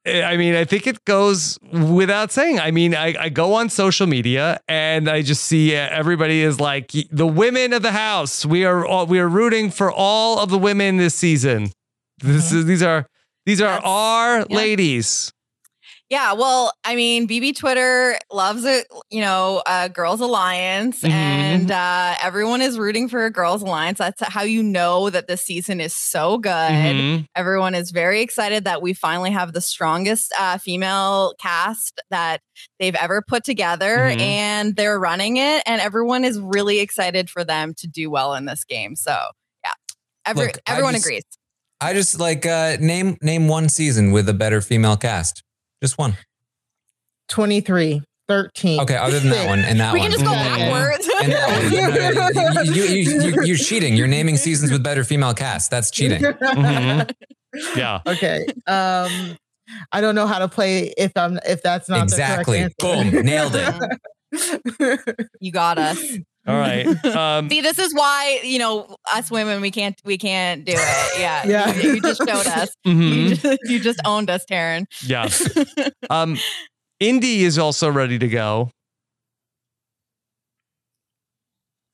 I 0.08 0.38
mean, 0.38 0.56
I 0.56 0.64
think 0.64 0.88
it 0.88 1.04
goes 1.06 1.60
without 1.72 2.32
saying. 2.32 2.60
I 2.60 2.72
mean, 2.72 2.96
I, 2.96 3.16
I 3.20 3.30
go 3.30 3.54
on 3.56 3.70
social 3.70 4.08
media 4.08 4.60
and 4.68 5.10
I 5.10 5.22
just 5.22 5.44
see 5.44 5.76
uh, 5.76 5.88
everybody 5.92 6.42
is 6.42 6.60
like 6.60 6.92
the 7.12 7.28
women 7.28 7.74
of 7.74 7.82
the 7.82 7.92
house. 7.92 8.46
We 8.46 8.66
are 8.66 8.86
all, 8.86 9.06
we 9.06 9.20
are 9.20 9.28
rooting 9.28 9.70
for 9.70 9.92
all 9.92 10.40
of 10.40 10.50
the 10.50 10.58
women 10.58 10.98
this 10.98 11.16
season. 11.16 11.72
This 12.20 12.52
uh-huh. 12.52 12.60
is 12.60 12.66
these 12.66 12.84
are 12.84 13.06
these 13.46 13.62
are 13.62 13.80
our 13.84 14.46
ladies. 14.46 15.32
Yeah, 16.10 16.34
well, 16.34 16.72
I 16.86 16.96
mean, 16.96 17.28
BB 17.28 17.58
Twitter 17.58 18.18
loves 18.32 18.64
it, 18.64 18.88
you 19.10 19.20
know, 19.20 19.62
uh, 19.66 19.90
Girls 19.90 20.22
Alliance, 20.22 21.02
mm-hmm. 21.02 21.12
and 21.12 21.70
uh, 21.70 22.16
everyone 22.24 22.62
is 22.62 22.80
rooting 22.80 23.10
for 23.10 23.26
a 23.26 23.30
Girls 23.30 23.62
Alliance. 23.62 23.98
That's 23.98 24.24
how 24.26 24.44
you 24.44 24.64
know 24.64 25.10
that 25.10 25.28
this 25.28 25.42
season 25.42 25.82
is 25.82 25.94
so 25.94 26.38
good. 26.38 26.50
Mm-hmm. 26.52 27.24
Everyone 27.36 27.76
is 27.76 27.92
very 27.92 28.22
excited 28.22 28.64
that 28.64 28.82
we 28.82 28.94
finally 28.94 29.32
have 29.32 29.52
the 29.52 29.60
strongest 29.60 30.34
uh, 30.40 30.58
female 30.60 31.34
cast 31.42 32.00
that 32.10 32.40
they've 32.80 32.96
ever 32.96 33.22
put 33.22 33.44
together, 33.44 33.98
mm-hmm. 33.98 34.22
and 34.22 34.76
they're 34.78 35.00
running 35.00 35.36
it, 35.36 35.62
and 35.66 35.82
everyone 35.82 36.24
is 36.24 36.40
really 36.40 36.80
excited 36.80 37.30
for 37.30 37.44
them 37.44 37.74
to 37.80 37.88
do 37.88 38.10
well 38.10 38.34
in 38.34 38.46
this 38.46 38.64
game. 38.64 38.96
So, 38.96 39.12
yeah, 39.66 39.74
every, 40.26 40.46
Look, 40.46 40.60
everyone 40.66 40.94
just, 40.94 41.06
agrees. 41.06 41.24
I 41.82 41.92
just 41.92 42.18
like 42.18 42.46
uh, 42.46 42.78
name 42.80 43.18
name 43.22 43.50
one 43.50 43.68
season 43.68 44.12
with 44.12 44.30
a 44.30 44.34
better 44.34 44.62
female 44.62 44.96
cast. 44.96 45.44
Just 45.82 45.98
one. 45.98 46.18
23. 47.30 48.02
13. 48.28 48.82
Okay, 48.82 48.96
other 48.96 49.20
than 49.20 49.30
that 49.30 49.48
one 49.48 49.60
and 49.60 49.80
that 49.80 49.94
we 49.94 50.00
one. 50.00 50.10
We 50.10 50.18
can 50.18 50.26
just 50.26 50.26
go 50.26 50.32
backwards. 50.34 51.10
And 51.20 51.32
that 51.32 52.56
one. 52.56 52.66
you, 52.68 52.84
you, 52.84 53.44
you, 53.44 53.54
are 53.56 53.58
cheating. 53.58 53.96
You're 53.96 54.08
naming 54.08 54.38
seasons 54.38 54.72
with 54.72 54.84
better 54.84 55.04
female 55.04 55.34
cast. 55.34 55.72
That's 55.72 55.90
cheating. 55.90 56.22
Mm-hmm. 56.22 57.10
Yeah. 57.78 58.02
Okay. 58.08 58.46
Um, 58.68 59.38
I 59.92 60.02
don't 60.02 60.14
know 60.14 60.28
how 60.28 60.40
to 60.40 60.48
play 60.48 60.94
if 60.98 61.12
I'm 61.16 61.40
if 61.46 61.64
that's 61.64 61.90
not 61.90 62.04
exactly. 62.04 62.68
Boom, 62.80 63.10
nailed 63.10 63.54
it. 63.56 65.26
you 65.40 65.52
got 65.52 65.78
us. 65.78 66.00
All 66.48 66.58
right. 66.58 66.88
Um, 67.18 67.50
See, 67.50 67.62
this 67.62 67.80
is 67.80 67.94
why 67.96 68.42
you 68.44 68.60
know 68.60 68.96
us 69.12 69.32
women 69.32 69.60
we 69.60 69.72
can't 69.72 70.00
we 70.06 70.18
can't 70.18 70.66
do 70.66 70.74
it. 70.74 71.20
Yeah, 71.20 71.48
yeah. 71.48 71.74
You, 71.74 71.96
you 71.96 72.02
just 72.02 72.20
showed 72.20 72.48
us. 72.48 72.70
Mm-hmm. 72.86 73.02
You, 73.02 73.36
just, 73.36 73.60
you, 73.64 73.80
just, 73.80 74.00
owned 74.06 74.30
us, 74.30 74.46
Taran. 74.46 74.86
Yeah. 75.02 75.30
um, 76.10 76.38
Indy 77.00 77.44
is 77.44 77.58
also 77.58 77.90
ready 77.90 78.20
to 78.20 78.28
go. 78.28 78.70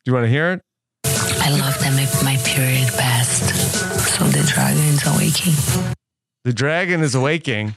Do 0.04 0.12
you 0.12 0.14
want 0.14 0.26
to 0.26 0.30
hear 0.30 0.52
it? 0.54 0.62
I 1.06 1.50
love 1.52 1.80
that 1.80 1.94
my, 1.94 2.34
my 2.34 2.38
period 2.44 2.90
passed, 2.98 3.56
so 4.18 4.26
the 4.26 4.44
dragon 4.46 4.84
is 4.84 5.08
awaking. 5.08 5.96
The 6.44 6.54
dragon 6.54 7.02
is 7.02 7.16
awaking. 7.16 7.76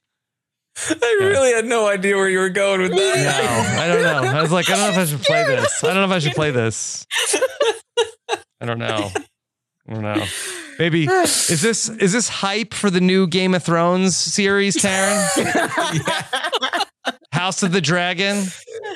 I 0.91 1.17
really 1.21 1.53
had 1.53 1.65
no 1.65 1.89
idea 1.89 2.17
where 2.17 2.29
you 2.29 2.39
were 2.39 2.51
going 2.51 2.83
with 2.83 2.93
that. 2.93 3.77
No, 3.77 3.83
I 3.83 3.89
don't 3.89 4.03
know. 4.03 4.39
I 4.39 4.43
was 4.43 4.53
like, 4.53 4.69
I 4.69 4.77
don't 4.77 4.95
know 4.95 5.01
if 5.01 5.09
I 5.09 5.11
should 5.11 5.23
play 5.23 5.45
this. 5.47 5.83
I 5.83 5.87
don't 5.89 5.97
know 5.97 6.05
if 6.05 6.11
I 6.11 6.19
should 6.19 6.35
play 6.35 6.51
this. 6.51 7.07
I 8.61 8.67
don't 8.67 8.79
know. 8.79 9.11
I 9.89 9.93
don't 9.93 10.03
know. 10.03 10.25
Maybe 10.79 11.05
is 11.07 11.63
this 11.63 11.89
is 11.89 12.13
this 12.13 12.29
hype 12.29 12.75
for 12.75 12.91
the 12.91 13.01
new 13.01 13.27
Game 13.27 13.55
of 13.55 13.63
Thrones 13.63 14.15
series, 14.15 14.77
Taran? 14.77 15.25
House 17.37 17.63
of 17.63 17.71
the 17.71 17.83
Dragon. 17.83 18.45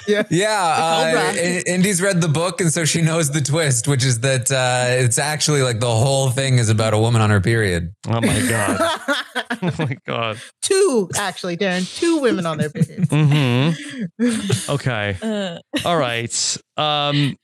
Yeah, 0.09 0.23
yeah. 0.31 0.77
Uh, 0.79 1.63
Indy's 1.67 2.01
read 2.01 2.23
the 2.23 2.29
book, 2.29 2.61
and 2.63 2.73
so 2.73 2.87
she 2.87 3.03
knows 3.03 3.31
the 3.31 3.43
twist, 3.43 3.87
which 3.87 4.03
is 4.03 4.21
that 4.21 4.51
uh, 4.51 4.87
it's 4.89 5.19
actually 5.19 5.63
like 5.63 5.79
the 5.79 5.91
whole 5.91 6.31
thing 6.31 6.57
is 6.57 6.71
about 6.71 6.95
a 6.95 6.99
woman 6.99 7.21
on 7.21 7.29
her 7.29 7.41
period. 7.41 7.95
Oh 8.09 8.21
my 8.21 8.49
god! 8.49 8.79
oh 9.63 9.75
my 9.79 9.97
god! 10.07 10.41
Two 10.63 11.11
actually, 11.17 11.59
Darren. 11.59 11.85
Two 11.99 12.21
women 12.21 12.47
on 12.47 12.57
their 12.57 12.71
period. 12.71 13.09
Mm-hmm. 13.09 14.71
Okay. 14.71 15.17
Uh. 15.31 15.59
All 15.85 15.97
right. 15.97 16.57
Um, 16.77 17.37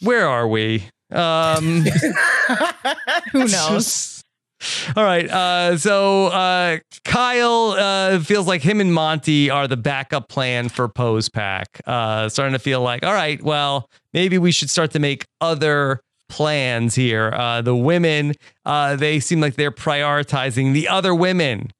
where 0.00 0.28
are 0.28 0.46
we? 0.48 0.84
Um, 1.10 1.84
who 3.32 3.46
knows? 3.46 4.21
All 4.96 5.04
right. 5.04 5.28
Uh, 5.28 5.76
so 5.76 6.26
uh, 6.26 6.78
Kyle 7.04 7.74
uh, 7.78 8.20
feels 8.20 8.46
like 8.46 8.62
him 8.62 8.80
and 8.80 8.92
Monte 8.92 9.50
are 9.50 9.66
the 9.66 9.76
backup 9.76 10.28
plan 10.28 10.68
for 10.68 10.88
Pose 10.88 11.28
Pack. 11.28 11.80
Uh, 11.86 12.28
starting 12.28 12.52
to 12.52 12.58
feel 12.58 12.80
like, 12.80 13.04
all 13.04 13.12
right, 13.12 13.42
well, 13.42 13.88
maybe 14.12 14.38
we 14.38 14.52
should 14.52 14.70
start 14.70 14.90
to 14.92 14.98
make 14.98 15.26
other 15.40 16.00
plans 16.28 16.94
here. 16.94 17.32
Uh, 17.34 17.60
the 17.62 17.76
women, 17.76 18.34
uh, 18.64 18.96
they 18.96 19.20
seem 19.20 19.40
like 19.40 19.54
they're 19.54 19.70
prioritizing 19.70 20.72
the 20.72 20.88
other 20.88 21.14
women. 21.14 21.70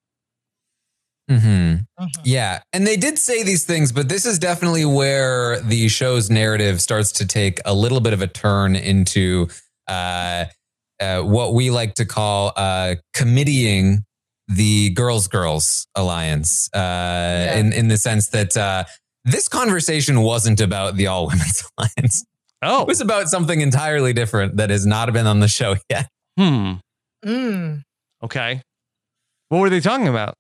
Mm-hmm. 1.31 2.05
Yeah. 2.25 2.61
And 2.73 2.87
they 2.87 2.97
did 2.97 3.19
say 3.19 3.43
these 3.43 3.65
things, 3.65 3.93
but 3.93 4.09
this 4.09 4.27
is 4.27 4.39
definitely 4.39 4.85
where 4.85 5.61
the 5.61 5.89
show's 5.89 6.31
narrative 6.31 6.83
starts 6.83 7.13
to 7.13 7.27
take 7.27 7.61
a 7.65 7.73
little 7.73 8.01
bit 8.01 8.13
of 8.13 8.21
a 8.21 8.27
turn 8.27 8.77
into 8.77 9.49
uh, 9.89 10.47
uh, 11.03 11.23
what 11.23 11.55
we 11.55 11.71
like 11.71 11.95
to 11.95 12.05
call 12.05 12.53
uh, 12.57 12.95
committeeing 13.13 14.05
the 14.49 14.91
Girls 14.91 15.29
Girls 15.29 15.87
Alliance, 15.95 16.69
uh, 16.75 16.79
yeah. 16.79 17.57
in, 17.57 17.73
in 17.73 17.89
the 17.89 17.97
sense 17.97 18.29
that 18.29 18.57
uh, 18.57 18.85
this 19.25 19.49
conversation 19.49 20.23
wasn't 20.23 20.61
about 20.61 20.97
the 20.97 21.07
All 21.07 21.27
Women's 21.27 21.65
Alliance. 21.79 22.25
Oh. 22.63 22.83
It 22.83 22.89
was 22.89 23.01
about 23.01 23.29
something 23.29 23.61
entirely 23.61 24.13
different 24.13 24.57
that 24.57 24.71
has 24.71 24.87
not 24.87 25.13
been 25.13 25.27
on 25.27 25.41
the 25.41 25.49
show 25.49 25.77
yet. 25.91 26.09
Hmm. 26.39 26.75
Mm. 27.25 27.83
Okay. 28.23 28.63
What 29.49 29.59
were 29.59 29.71
they 29.71 29.81
talking 29.81 30.09
about? 30.09 30.35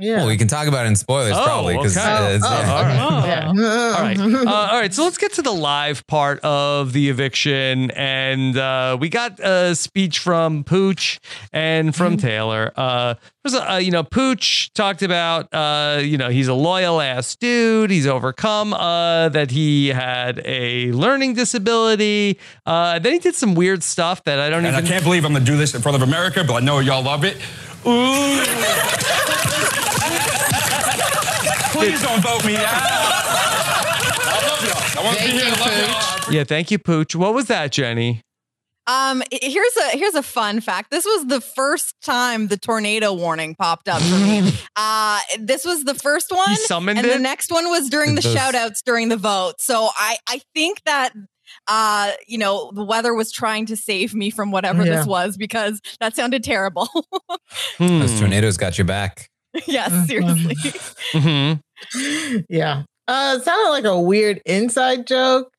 Yeah. 0.00 0.18
Well, 0.18 0.28
we 0.28 0.36
can 0.36 0.46
talk 0.46 0.68
about 0.68 0.86
it 0.86 0.90
in 0.90 0.96
spoilers 0.96 1.34
oh, 1.36 1.42
probably 1.44 1.76
because 1.76 1.96
okay. 1.96 2.06
uh, 2.06 2.38
oh, 2.42 2.50
yeah. 2.50 2.72
all 2.72 2.82
right. 2.82 2.98
Yeah. 3.28 3.94
all 3.96 4.02
right. 4.02 4.18
Uh, 4.20 4.50
all 4.72 4.80
right. 4.80 4.94
So 4.94 5.02
let's 5.02 5.18
get 5.18 5.32
to 5.34 5.42
the 5.42 5.52
live 5.52 6.06
part 6.06 6.38
of 6.40 6.92
the 6.92 7.08
eviction, 7.08 7.90
and 7.90 8.56
uh, 8.56 8.96
we 9.00 9.08
got 9.08 9.40
a 9.40 9.74
speech 9.74 10.20
from 10.20 10.62
Pooch 10.64 11.18
and 11.52 11.94
from 11.94 12.16
Mm-hmm. 12.16 12.26
Taylor. 12.26 12.72
Uh, 12.76 13.14
uh, 13.54 13.80
you 13.82 13.90
know, 13.90 14.04
Pooch 14.04 14.72
talked 14.74 15.02
about, 15.02 15.52
uh, 15.54 16.00
you 16.02 16.16
know, 16.18 16.28
he's 16.28 16.48
a 16.48 16.54
loyal 16.54 17.00
ass 17.00 17.34
dude. 17.36 17.90
He's 17.90 18.06
overcome 18.06 18.74
uh, 18.74 19.30
that 19.30 19.50
he 19.50 19.88
had 19.88 20.40
a 20.44 20.92
learning 20.92 21.34
disability. 21.34 22.38
Uh, 22.66 22.98
then 22.98 23.14
he 23.14 23.18
did 23.18 23.34
some 23.34 23.54
weird 23.54 23.82
stuff 23.82 24.22
that 24.24 24.38
I 24.38 24.48
don't 24.50 24.64
and 24.64 24.74
even. 24.74 24.84
I 24.84 24.88
can't 24.88 25.02
believe 25.04 25.24
I'm 25.24 25.32
gonna 25.32 25.44
do 25.44 25.56
this 25.56 25.74
in 25.74 25.82
front 25.82 25.96
of 25.96 26.02
America, 26.02 26.44
but 26.44 26.54
I 26.54 26.60
know 26.60 26.78
y'all 26.80 27.02
love 27.02 27.24
it. 27.24 27.36
Ooh. 27.86 28.44
Please 31.72 32.02
don't 32.02 32.22
vote 32.22 32.44
me 32.44 32.56
out. 32.56 32.64
I 32.66 34.46
love 34.46 34.64
y'all. 34.64 35.00
I 35.02 35.04
want 35.04 35.18
to 35.18 35.24
be 35.24 35.30
here. 35.32 35.42
I 35.46 36.22
y'all. 36.26 36.32
Yeah, 36.34 36.44
thank 36.44 36.70
you, 36.70 36.78
Pooch. 36.78 37.14
What 37.14 37.34
was 37.34 37.46
that, 37.46 37.72
Jenny? 37.72 38.22
Um, 38.86 39.22
here's 39.30 39.76
a 39.76 39.96
here's 39.98 40.14
a 40.14 40.22
fun 40.22 40.60
fact. 40.62 40.90
This 40.90 41.04
was 41.04 41.26
the 41.26 41.42
first 41.42 41.94
time 42.02 42.46
the 42.48 42.56
tornado 42.56 43.12
warning 43.12 43.54
popped 43.54 43.86
up 43.88 44.00
for 44.02 44.16
me. 44.16 44.52
Uh, 44.80 45.18
this 45.40 45.64
was 45.64 45.82
the 45.82 45.94
first 45.94 46.30
one, 46.30 46.54
summoned 46.54 46.98
and 46.98 47.06
it? 47.08 47.12
the 47.12 47.18
next 47.18 47.50
one 47.50 47.68
was 47.68 47.88
during 47.90 48.14
the 48.14 48.20
Those- 48.20 48.32
shout 48.32 48.54
outs 48.54 48.80
during 48.80 49.08
the 49.08 49.16
vote. 49.16 49.54
So 49.58 49.88
I 49.98 50.16
I 50.28 50.40
think 50.54 50.80
that 50.84 51.12
uh 51.66 52.12
you 52.28 52.38
know 52.38 52.70
the 52.72 52.84
weather 52.84 53.12
was 53.12 53.32
trying 53.32 53.66
to 53.66 53.76
save 53.76 54.14
me 54.14 54.30
from 54.30 54.52
whatever 54.52 54.84
Yeah. 54.86 54.96
this 54.98 55.06
was 55.06 55.36
because 55.36 55.80
that 55.98 56.14
sounded 56.14 56.44
terrible. 56.44 56.88
Hmm. 57.78 57.98
Those 58.00 58.18
tornadoes 58.20 58.56
got 58.56 58.78
your 58.78 58.84
back. 58.84 59.30
yes, 59.66 60.06
seriously. 60.08 60.54
Mm-hmm. 61.12 62.38
Yeah. 62.48 62.82
Uh, 63.06 63.36
it 63.38 63.44
sounded 63.44 63.70
like 63.70 63.84
a 63.84 63.98
weird 63.98 64.42
inside 64.44 65.06
joke. 65.06 65.50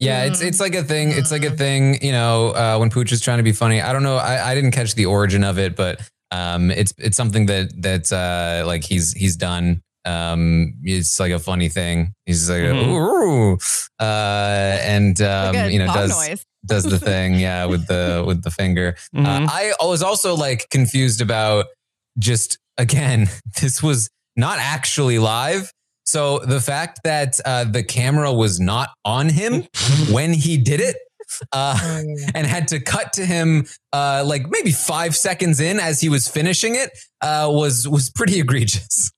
Yeah, 0.00 0.24
it's 0.24 0.42
it's 0.42 0.60
like 0.60 0.74
a 0.74 0.82
thing. 0.82 1.10
It's 1.12 1.30
like 1.30 1.44
a 1.44 1.50
thing. 1.56 2.02
You 2.02 2.12
know, 2.12 2.48
uh, 2.50 2.76
when 2.78 2.90
Pooch 2.90 3.12
is 3.12 3.20
trying 3.22 3.38
to 3.38 3.44
be 3.44 3.52
funny. 3.52 3.80
I 3.80 3.92
don't 3.92 4.02
know. 4.02 4.16
I, 4.16 4.50
I 4.50 4.54
didn't 4.54 4.72
catch 4.72 4.94
the 4.94 5.06
origin 5.06 5.44
of 5.44 5.58
it, 5.58 5.76
but 5.76 6.00
um, 6.32 6.70
it's 6.70 6.92
it's 6.98 7.16
something 7.16 7.46
that 7.46 7.72
that's 7.80 8.12
uh, 8.12 8.64
like 8.66 8.84
he's 8.84 9.12
he's 9.14 9.36
done. 9.36 9.80
Um, 10.04 10.74
it's 10.82 11.18
like 11.18 11.32
a 11.32 11.38
funny 11.38 11.70
thing. 11.70 12.12
He's 12.26 12.50
like, 12.50 12.58
Mhm. 12.60 12.88
ooh, 12.92 13.58
uh, 14.04 14.78
and 14.82 15.18
um, 15.22 15.54
Like 15.54 15.72
you 15.72 15.78
know 15.78 15.86
does 15.86 16.10
noise. 16.10 16.44
does 16.66 16.84
the 16.84 16.98
thing, 16.98 17.36
yeah, 17.38 17.64
with 17.64 17.86
the 17.86 18.22
with 18.26 18.42
the 18.42 18.50
finger. 18.50 18.96
Mhm. 19.14 19.24
Uh, 19.46 19.50
I 19.50 19.72
was 19.86 20.02
also 20.02 20.34
like 20.34 20.68
confused 20.70 21.22
about 21.22 21.66
just 22.18 22.58
again, 22.78 23.28
this 23.60 23.82
was 23.82 24.08
not 24.36 24.58
actually 24.58 25.18
live. 25.18 25.70
So 26.06 26.40
the 26.40 26.60
fact 26.60 27.00
that 27.04 27.40
uh, 27.44 27.64
the 27.64 27.82
camera 27.82 28.32
was 28.32 28.60
not 28.60 28.90
on 29.04 29.28
him 29.28 29.64
when 30.10 30.32
he 30.32 30.56
did 30.56 30.80
it. 30.80 30.96
Uh, 31.52 32.02
and 32.34 32.46
had 32.46 32.68
to 32.68 32.78
cut 32.78 33.14
to 33.14 33.24
him 33.24 33.64
uh, 33.94 34.22
like 34.26 34.42
maybe 34.50 34.70
five 34.70 35.16
seconds 35.16 35.58
in 35.58 35.80
as 35.80 35.98
he 36.00 36.08
was 36.10 36.28
finishing 36.28 36.74
it 36.76 36.90
uh, 37.22 37.48
was 37.50 37.88
was 37.88 38.10
pretty 38.10 38.38
egregious. 38.38 39.10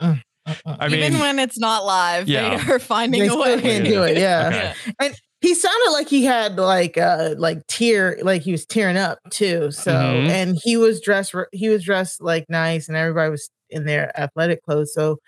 I 0.00 0.88
mean, 0.88 0.94
Even 0.98 1.18
when 1.20 1.38
it's 1.38 1.58
not 1.58 1.84
live, 1.84 2.28
Yeah. 2.28 2.56
they 2.56 2.72
are 2.72 2.78
finding 2.80 3.20
They 3.20 3.28
a 3.28 3.30
still 3.30 3.42
way. 3.42 3.60
can't 3.62 3.84
do 3.84 4.02
it. 4.02 4.18
Yeah. 4.18 4.48
Okay. 4.48 4.74
And 4.98 5.14
he 5.42 5.54
sounded 5.54 5.90
like 5.92 6.08
he 6.08 6.24
had 6.24 6.56
like 6.56 6.96
uh 6.96 7.34
like 7.36 7.66
tear 7.66 8.18
like 8.22 8.42
he 8.42 8.52
was 8.52 8.64
tearing 8.64 8.96
up 8.96 9.18
too. 9.30 9.70
So 9.72 9.92
Mhm. 9.92 10.28
and 10.28 10.58
he 10.62 10.76
was 10.76 11.00
dressed 11.00 11.34
r- 11.34 11.48
he 11.52 11.68
was 11.68 11.82
dressed 11.84 12.22
like 12.22 12.46
nice 12.48 12.88
and 12.88 12.96
everybody 12.96 13.30
was 13.30 13.50
in 13.68 13.84
their 13.84 14.18
athletic 14.18 14.62
clothes. 14.62 14.94
So 14.94 15.18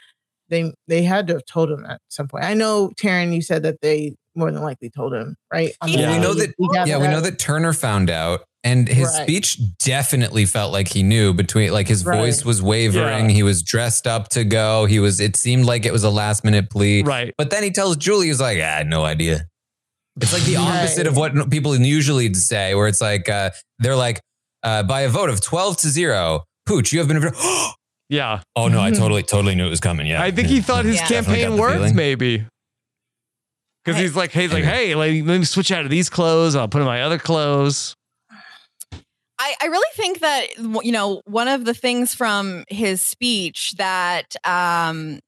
they 0.49 0.73
they 0.89 1.03
had 1.03 1.27
to 1.27 1.35
have 1.35 1.45
told 1.47 1.71
him 1.71 1.85
at 1.85 2.01
some 2.09 2.29
point. 2.29 2.45
I 2.45 2.55
know 2.55 2.91
Taran, 3.01 3.35
you 3.35 3.43
said 3.43 3.63
that 3.65 3.81
they 3.83 4.15
more 4.37 4.51
than 4.51 4.63
likely 4.63 4.91
told 4.91 5.15
him, 5.15 5.37
right? 5.53 5.73
On 5.81 5.91
the 5.91 5.99
Well, 5.99 6.13
we 6.13 6.19
know 6.23 6.35
that. 6.35 6.55
Yeah, 6.87 6.99
we 6.99 7.07
know 7.09 7.21
that 7.21 7.39
Turner 7.39 7.73
found 7.73 8.11
out, 8.11 8.41
and 8.65 8.89
his 8.89 9.07
Right. 9.07 9.23
speech 9.23 9.59
definitely 9.79 10.45
felt 10.45 10.73
like 10.73 10.89
he 10.89 11.03
knew. 11.05 11.33
Between 11.33 11.71
like 11.73 11.87
his 11.87 12.05
Right. 12.05 12.19
voice 12.19 12.45
was 12.45 12.61
wavering, 12.61 13.31
Yeah. 13.31 13.35
he 13.35 13.43
was 13.45 13.63
dressed 13.63 14.07
up 14.09 14.29
to 14.31 14.43
go. 14.45 14.87
He 14.87 14.99
was. 14.99 15.21
It 15.21 15.37
seemed 15.37 15.67
like 15.67 15.87
it 15.87 15.93
was 15.93 16.03
a 16.05 16.11
last 16.11 16.43
minute 16.45 16.69
plea. 16.69 17.03
Right. 17.05 17.33
But 17.39 17.51
then 17.51 17.63
he 17.63 17.71
tells 17.71 17.97
Julie, 17.97 18.27
he's 18.27 18.41
like, 18.41 18.59
"I 18.59 18.67
had 18.79 18.89
no 18.89 19.05
idea." 19.05 19.47
It's 20.21 20.33
like 20.33 20.43
the 20.45 20.57
Right. 20.57 20.79
opposite 20.79 21.07
of 21.07 21.17
what 21.17 21.51
people 21.51 21.75
usually 21.77 22.33
say, 22.35 22.75
where 22.75 22.87
it's 22.87 23.01
like 23.01 23.29
uh, 23.29 23.51
they're 23.81 23.97
like, 23.97 24.21
uh, 24.63 24.83
by 24.85 25.03
a 25.03 25.09
vote 25.09 25.29
of 25.31 25.41
twelve 25.41 25.77
to 25.79 25.89
zero, 25.89 26.45
Pooch, 26.67 26.93
you 26.93 27.01
have 27.01 27.09
been. 27.09 27.31
Yeah. 28.11 28.43
oh 28.55 28.69
no, 28.69 28.81
I 28.83 28.91
totally, 28.91 29.23
totally 29.23 29.55
knew 29.55 29.67
it 29.67 29.71
was 29.71 29.81
coming. 29.81 30.07
Yeah, 30.07 30.23
I 30.23 30.31
think 30.31 30.47
he 30.49 30.61
thought 30.61 30.85
his 30.85 30.97
Yeah. 30.97 31.09
Definitely 31.09 31.23
got 31.25 31.41
campaign 31.41 31.57
the 31.57 31.61
worked, 31.63 31.77
feeling. 31.77 31.97
maybe. 31.97 32.47
Because 33.85 33.99
he's 34.01 34.15
like, 34.15 34.31
he's 34.31 34.53
like, 34.53 34.63
hey, 34.65 34.95
like, 34.95 35.11
let 35.25 35.39
me 35.39 35.45
switch 35.45 35.73
out 35.73 35.85
of 35.85 35.91
these 35.91 36.11
clothes. 36.11 36.55
I'll 36.55 36.69
put 36.69 36.81
in 36.81 36.87
my 36.87 37.03
other 37.03 37.19
clothes. 37.19 37.95
I, 39.39 39.55
I 39.61 39.67
really 39.67 39.91
think 39.95 40.21
that 40.21 40.47
you 40.85 40.93
know 40.93 41.23
one 41.25 41.49
of 41.49 41.65
the 41.65 41.75
things 41.75 42.15
from 42.15 42.65
his 42.69 43.03
speech 43.03 43.75
that 43.79 44.37
um 44.45 45.19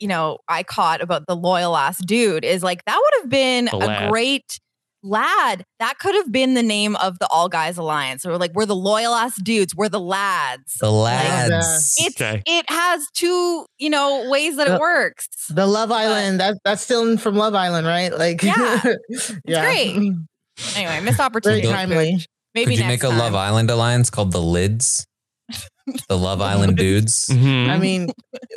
you 0.00 0.08
know 0.08 0.38
I 0.48 0.62
caught 0.62 1.00
about 1.00 1.26
the 1.26 1.34
loyal 1.36 1.76
ass 1.76 1.98
dude 2.04 2.44
is 2.44 2.62
like 2.62 2.84
that 2.86 2.96
would 2.96 3.22
have 3.22 3.30
been 3.30 3.66
The 3.66 3.76
a 3.76 3.78
lad. 3.78 4.10
great 4.10 4.58
lad 5.02 5.62
that 5.78 5.98
could 5.98 6.14
have 6.16 6.32
been 6.32 6.54
the 6.54 6.62
name 6.62 6.96
of 6.96 7.18
the 7.20 7.28
all 7.30 7.48
guys 7.48 7.78
alliance 7.78 8.26
or 8.26 8.36
like 8.38 8.50
we're 8.54 8.66
the 8.66 8.74
loyal 8.74 9.14
ass 9.14 9.40
dudes 9.40 9.72
we're 9.74 9.88
the 9.88 10.00
lads 10.00 10.74
the 10.80 10.90
lads. 10.90 11.94
it's 11.98 12.20
Okay. 12.20 12.42
it 12.44 12.64
has 12.68 13.06
two 13.14 13.66
you 13.78 13.88
know 13.88 14.28
ways 14.28 14.56
that 14.56 14.68
Uh, 14.68 14.74
it 14.74 14.80
works 14.80 15.28
the 15.48 15.66
Love 15.66 15.92
Island. 15.92 16.40
That's 16.40 16.58
that's 16.64 16.82
still 16.82 17.16
from 17.18 17.36
Love 17.36 17.54
Island, 17.54 17.86
right? 17.86 18.12
Like 18.16 18.42
Yeah. 18.42 18.82
yeah. 19.44 19.62
great. 19.64 19.96
anyway 20.74 21.00
missed 21.00 21.18
Very 21.18 21.26
opportunity 21.26 21.68
timely. 21.68 22.26
maybe 22.54 22.72
Could 22.72 22.78
you 22.78 22.86
next 22.88 23.02
make 23.02 23.04
a 23.04 23.08
time. 23.10 23.18
Love 23.18 23.34
Island 23.36 23.70
alliance 23.70 24.10
called 24.10 24.32
the 24.32 24.42
Lids? 24.42 25.06
The 26.08 26.16
Love 26.18 26.40
Island 26.40 26.76
dudes. 26.78 27.26
Mhm. 27.28 27.68
I 27.68 27.78
mean, 27.78 28.08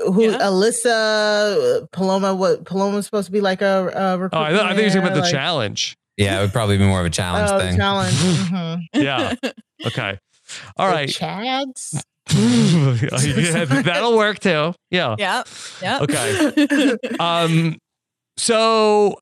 who 0.05 0.23
Yeah. 0.31 0.37
Alyssa 0.39 1.89
Paloma? 1.91 2.33
What 2.35 2.65
Paloma's 2.65 3.05
supposed 3.05 3.27
to 3.27 3.31
be 3.31 3.41
like 3.41 3.61
a, 3.61 3.87
a 3.93 4.29
Oh, 4.35 4.41
I, 4.41 4.49
th- 4.49 4.61
I 4.61 4.69
think 4.69 4.79
you're 4.81 4.89
talking 4.89 5.01
about 5.03 5.13
the 5.15 5.21
like, 5.21 5.31
challenge. 5.31 5.95
Yeah, 6.17 6.39
it 6.39 6.41
would 6.41 6.51
probably 6.53 6.77
be 6.77 6.85
more 6.85 6.99
of 6.99 7.05
a 7.05 7.09
challenge 7.09 7.49
Oh, 7.51 7.59
thing. 7.59 7.77
challenge. 7.77 8.13
mhm. 8.15 8.81
Yeah. 8.93 9.33
Okay. 9.85 10.17
All 10.77 10.87
The 10.89 10.93
right. 10.93 11.09
Chads. 11.09 12.01
yeah, 12.31 13.65
that'll 13.81 14.15
work 14.17 14.39
too. 14.39 14.73
Yeah. 14.91 15.15
yeah 15.17 15.43
yeah 15.81 15.99
Okay. 16.01 16.95
Um, 17.19 17.77
so 18.37 19.17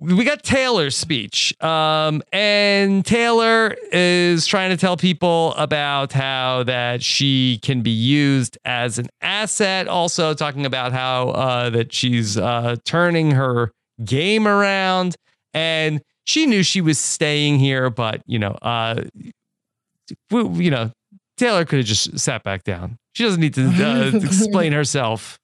we 0.00 0.24
got 0.24 0.42
Taylor's 0.42 0.96
speech. 0.96 1.54
Um, 1.62 2.22
and 2.32 3.04
Taylor 3.04 3.74
is 3.92 4.46
trying 4.46 4.70
to 4.70 4.76
tell 4.76 4.96
people 4.96 5.54
about 5.54 6.12
how 6.12 6.64
that 6.64 7.02
she 7.02 7.58
can 7.62 7.82
be 7.82 7.90
used 7.90 8.58
as 8.64 8.98
an 8.98 9.08
asset. 9.20 9.88
Also 9.88 10.34
talking 10.34 10.66
about 10.66 10.92
how 10.92 11.30
uh, 11.30 11.70
that 11.70 11.92
she's 11.92 12.36
uh, 12.36 12.76
turning 12.84 13.30
her 13.30 13.70
game 14.04 14.48
around. 14.48 15.16
And 15.52 16.02
she 16.24 16.46
knew 16.46 16.62
she 16.62 16.80
was 16.80 16.98
staying 16.98 17.58
here, 17.58 17.90
but 17.90 18.22
you 18.26 18.38
know, 18.38 18.58
uh, 18.62 19.04
you 20.30 20.70
know, 20.70 20.90
Taylor 21.36 21.64
could 21.64 21.78
have 21.78 21.86
just 21.86 22.18
sat 22.18 22.42
back 22.42 22.64
down. 22.64 22.98
She 23.14 23.24
doesn't 23.24 23.40
need 23.40 23.54
to 23.54 23.66
uh, 23.66 24.16
explain 24.22 24.72
herself. 24.72 25.38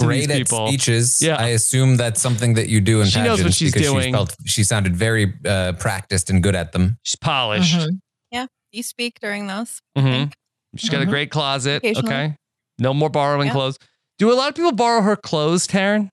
To 0.00 0.06
Great 0.06 0.28
at 0.28 0.38
people. 0.38 0.66
speeches. 0.66 1.20
Yeah. 1.22 1.36
I 1.36 1.48
assume 1.48 1.96
that's 1.96 2.20
something 2.20 2.54
that 2.54 2.68
you 2.68 2.80
do 2.80 3.00
in 3.00 3.06
She 3.06 3.20
knows 3.20 3.28
what 3.30 3.36
pageants 3.36 3.56
she's 3.58 3.72
because 3.72 3.88
doing. 3.88 4.04
She, 4.06 4.12
felt, 4.12 4.36
she 4.44 4.64
sounded 4.64 4.96
very 4.96 5.32
uh, 5.46 5.74
practiced 5.74 6.30
and 6.30 6.42
good 6.42 6.56
at 6.56 6.72
them. 6.72 6.98
She's 7.04 7.14
polished. 7.14 7.76
Mhm. 7.76 8.00
Yeah. 8.32 8.46
You 8.72 8.82
speak 8.82 9.20
during 9.20 9.46
those. 9.46 9.80
Mm-hmm. 9.96 10.30
She's 10.76 10.90
got 10.90 11.02
a 11.02 11.06
Mhm. 11.06 11.10
great 11.10 11.30
closet. 11.30 11.84
Okay. 11.84 12.34
No 12.80 12.92
more 12.92 13.08
borrowing 13.08 13.46
Yeah. 13.46 13.52
clothes. 13.52 13.78
Do 14.18 14.32
a 14.32 14.34
lot 14.34 14.48
of 14.48 14.56
people 14.56 14.72
borrow 14.72 15.00
her 15.02 15.14
clothes, 15.14 15.68
Taran? 15.68 16.08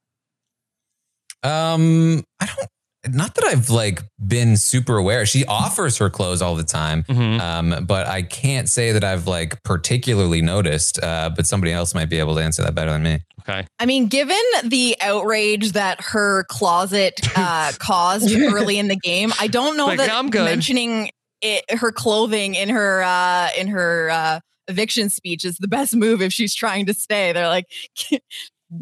Um, 1.44 2.24
I 2.40 2.46
don't. 2.46 2.70
Not 3.08 3.34
that 3.36 3.46
I've 3.46 3.70
like 3.72 4.04
been 4.26 4.58
super 4.58 4.98
aware. 4.98 5.26
She 5.26 5.44
offers 5.46 5.98
her 5.98 6.10
clothes 6.10 6.42
all 6.42 6.56
the 6.56 6.64
time, 6.64 7.04
Mm-hmm. 7.04 7.42
um, 7.42 7.86
but 7.86 8.08
I 8.08 8.22
can't 8.22 8.70
say 8.70 8.92
that 8.92 9.04
I've 9.04 9.26
like 9.28 9.62
particularly 9.64 10.42
noticed. 10.44 11.02
Uh, 11.04 11.32
but 11.36 11.48
somebody 11.48 11.72
else 11.74 11.96
might 11.96 12.10
be 12.10 12.20
able 12.20 12.36
to 12.36 12.42
answer 12.44 12.62
that 12.62 12.76
better 12.76 12.92
than 12.92 13.02
me. 13.04 13.20
Okay. 13.40 13.66
I 13.80 13.88
mean, 13.88 14.06
given 14.08 14.38
the 14.64 14.96
outrage 15.02 15.72
that 15.72 16.00
her 16.02 16.44
closet 16.44 17.20
uh, 17.36 17.72
caused 17.80 18.32
early 18.36 18.78
in 18.78 18.88
the 18.88 18.96
game, 18.98 19.32
I 19.40 19.48
don't 19.48 19.78
know 19.78 19.88
Like, 19.88 19.98
that 19.98 20.12
I'm 20.12 20.30
good. 20.30 20.46
mentioning 20.46 21.10
it, 21.42 21.64
her 21.72 21.92
clothing 21.92 22.54
in 22.54 22.70
her 22.70 23.02
uh, 23.02 23.50
in 23.58 23.68
her 23.70 24.12
uh, 24.12 24.40
eviction 24.68 25.10
speech 25.10 25.44
is 25.44 25.58
the 25.58 25.68
best 25.68 25.96
move 25.96 26.22
if 26.22 26.32
she's 26.32 26.54
trying 26.54 26.86
to 26.86 26.94
stay. 26.94 27.34
They're 27.34 27.48
like, 27.48 27.66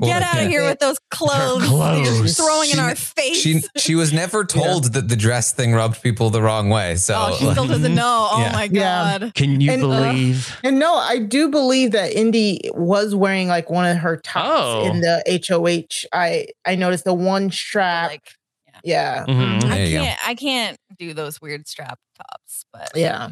get 0.01 0.21
out 0.21 0.39
of 0.41 0.47
here 0.47 0.63
with 0.63 0.79
those 0.79 0.97
clothes, 1.11 1.61
that 1.61 2.01
you're 2.03 2.13
clothes. 2.15 2.37
throwing 2.37 2.69
in 2.69 2.75
She- 2.75 2.81
our 2.81 2.95
face. 2.95 3.37
She 3.37 3.61
she 3.77 3.95
was 3.95 4.13
never 4.13 4.43
told 4.57 4.93
that 4.93 5.07
the 5.07 5.15
dress 5.15 5.51
thing 5.51 5.73
rubbed 5.73 6.01
people 6.01 6.29
the 6.29 6.41
wrong 6.41 6.69
way. 6.69 6.95
So 6.95 7.15
oh, 7.17 7.35
she 7.37 7.49
still 7.51 7.67
doesn't 7.67 7.95
know. 8.03 8.27
Oh 8.31 8.39
Yeah. 8.41 8.51
my 8.51 8.63
Yeah. 8.71 9.17
god! 9.19 9.33
Can 9.35 9.59
you 9.61 9.71
And, 9.71 9.83
uh, 9.83 9.87
believe? 9.87 10.55
And 10.63 10.79
no, 10.79 10.93
I 10.95 11.19
do 11.19 11.49
believe 11.49 11.91
that 11.91 12.13
Indy 12.13 12.61
was 12.73 13.15
wearing 13.15 13.47
like 13.47 13.69
one 13.69 13.85
of 13.85 13.97
her 13.97 14.17
tops 14.17 14.61
Oh. 14.61 14.85
in 14.89 15.01
the 15.01 15.23
HOH. 15.47 16.05
I 16.13 16.47
I 16.65 16.75
noticed 16.75 17.05
the 17.05 17.13
one 17.13 17.49
strap. 17.51 18.11
Like, 18.11 18.31
yeah. 18.83 19.25
Mhm. 19.25 19.63
I 19.65 19.67
There 19.69 19.85
you 19.87 19.99
go. 19.99 20.13
I 20.25 20.35
can't 20.35 20.77
do 20.97 21.13
those 21.13 21.41
weird 21.41 21.67
strap 21.67 21.99
tops, 22.15 22.63
but 22.71 22.91
Yeah. 22.95 23.29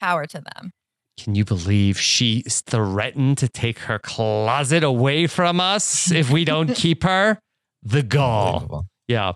power 0.00 0.26
to 0.26 0.40
them. 0.54 0.72
Can 1.18 1.34
you 1.34 1.44
believe 1.44 1.98
she 2.00 2.42
threatened 2.48 3.38
to 3.38 3.48
take 3.48 3.80
her 3.80 3.98
closet 3.98 4.84
away 4.84 5.26
from 5.26 5.60
us 5.60 6.10
if 6.12 6.30
we 6.30 6.44
don't 6.44 6.74
keep 6.74 7.02
her? 7.02 7.38
The 7.82 8.02
gall. 8.02 8.86
Yeah. 9.08 9.32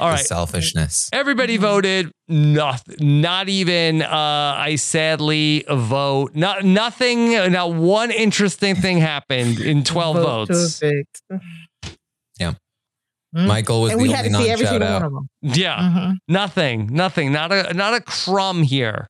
All 0.00 0.10
The 0.10 0.16
selfishness. 0.16 1.08
Everybody 1.12 1.56
voted. 1.56 2.10
Not, 2.26 2.82
not 3.00 3.48
even. 3.48 4.02
Uh, 4.02 4.08
I 4.10 4.76
sadly 4.76 5.64
vote. 5.70 6.34
Not 6.34 6.64
nothing. 6.64 7.32
Not 7.52 7.74
one 7.74 8.10
interesting 8.10 8.74
thing 8.74 8.98
happened 8.98 9.60
in 9.60 9.84
twelve 9.84 10.16
Vote 10.16 10.48
votes. 10.48 10.80
Yeah. 12.40 12.54
Mm. 13.36 13.46
Michael 13.46 13.82
was 13.82 13.92
and 13.92 14.00
the 14.00 14.02
we 14.04 14.10
had 14.10 14.26
only 14.26 14.38
to 14.38 14.44
see 14.44 14.50
every 14.50 14.64
non-shout 14.64 14.80
single 14.82 14.94
one 14.94 15.04
of 15.04 15.12
them. 15.12 15.28
Yeah. 15.42 15.78
Mhm. 15.78 16.16
Nothing. 16.26 16.86
Nothing. 16.90 17.32
Not 17.32 17.52
a 17.52 17.72
not 17.74 17.94
a 17.94 18.00
crumb 18.00 18.62
here. 18.64 19.06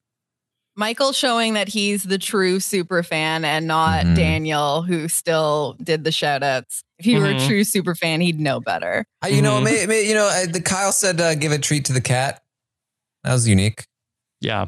Michael 0.81 1.13
showing 1.13 1.53
that 1.55 1.69
he's 1.69 2.05
the 2.05 2.17
true 2.17 2.59
super 2.59 3.03
fan 3.03 3.45
and 3.45 3.67
not 3.67 4.07
Mhm. 4.07 4.17
Daniel, 4.17 4.81
who 4.83 5.09
still 5.09 5.77
did 5.83 6.05
the 6.05 6.11
shout 6.11 6.43
outs. 6.43 6.83
If 6.99 7.05
he 7.05 7.17
were 7.17 7.27
Mhm. 7.27 7.45
a 7.45 7.47
true 7.47 7.65
super 7.65 7.95
fan, 7.95 8.23
he'd 8.23 8.41
know 8.41 8.61
better. 8.61 9.05
Uh, 9.23 9.29
you 9.29 9.43
know, 9.43 9.61
Mhm. 9.61 9.65
may, 9.65 9.87
may, 9.87 10.09
you 10.09 10.15
know, 10.15 10.27
uh, 10.27 10.47
the 10.51 10.63
Kyle 10.63 10.91
said, 10.91 11.21
uh, 11.21 11.35
"Give 11.35 11.53
a 11.53 11.59
treat 11.59 11.85
to 11.85 11.93
the 11.93 12.01
cat." 12.01 12.41
That 13.25 13.35
was 13.35 13.47
unique. 13.47 13.85
Yeah. 14.41 14.67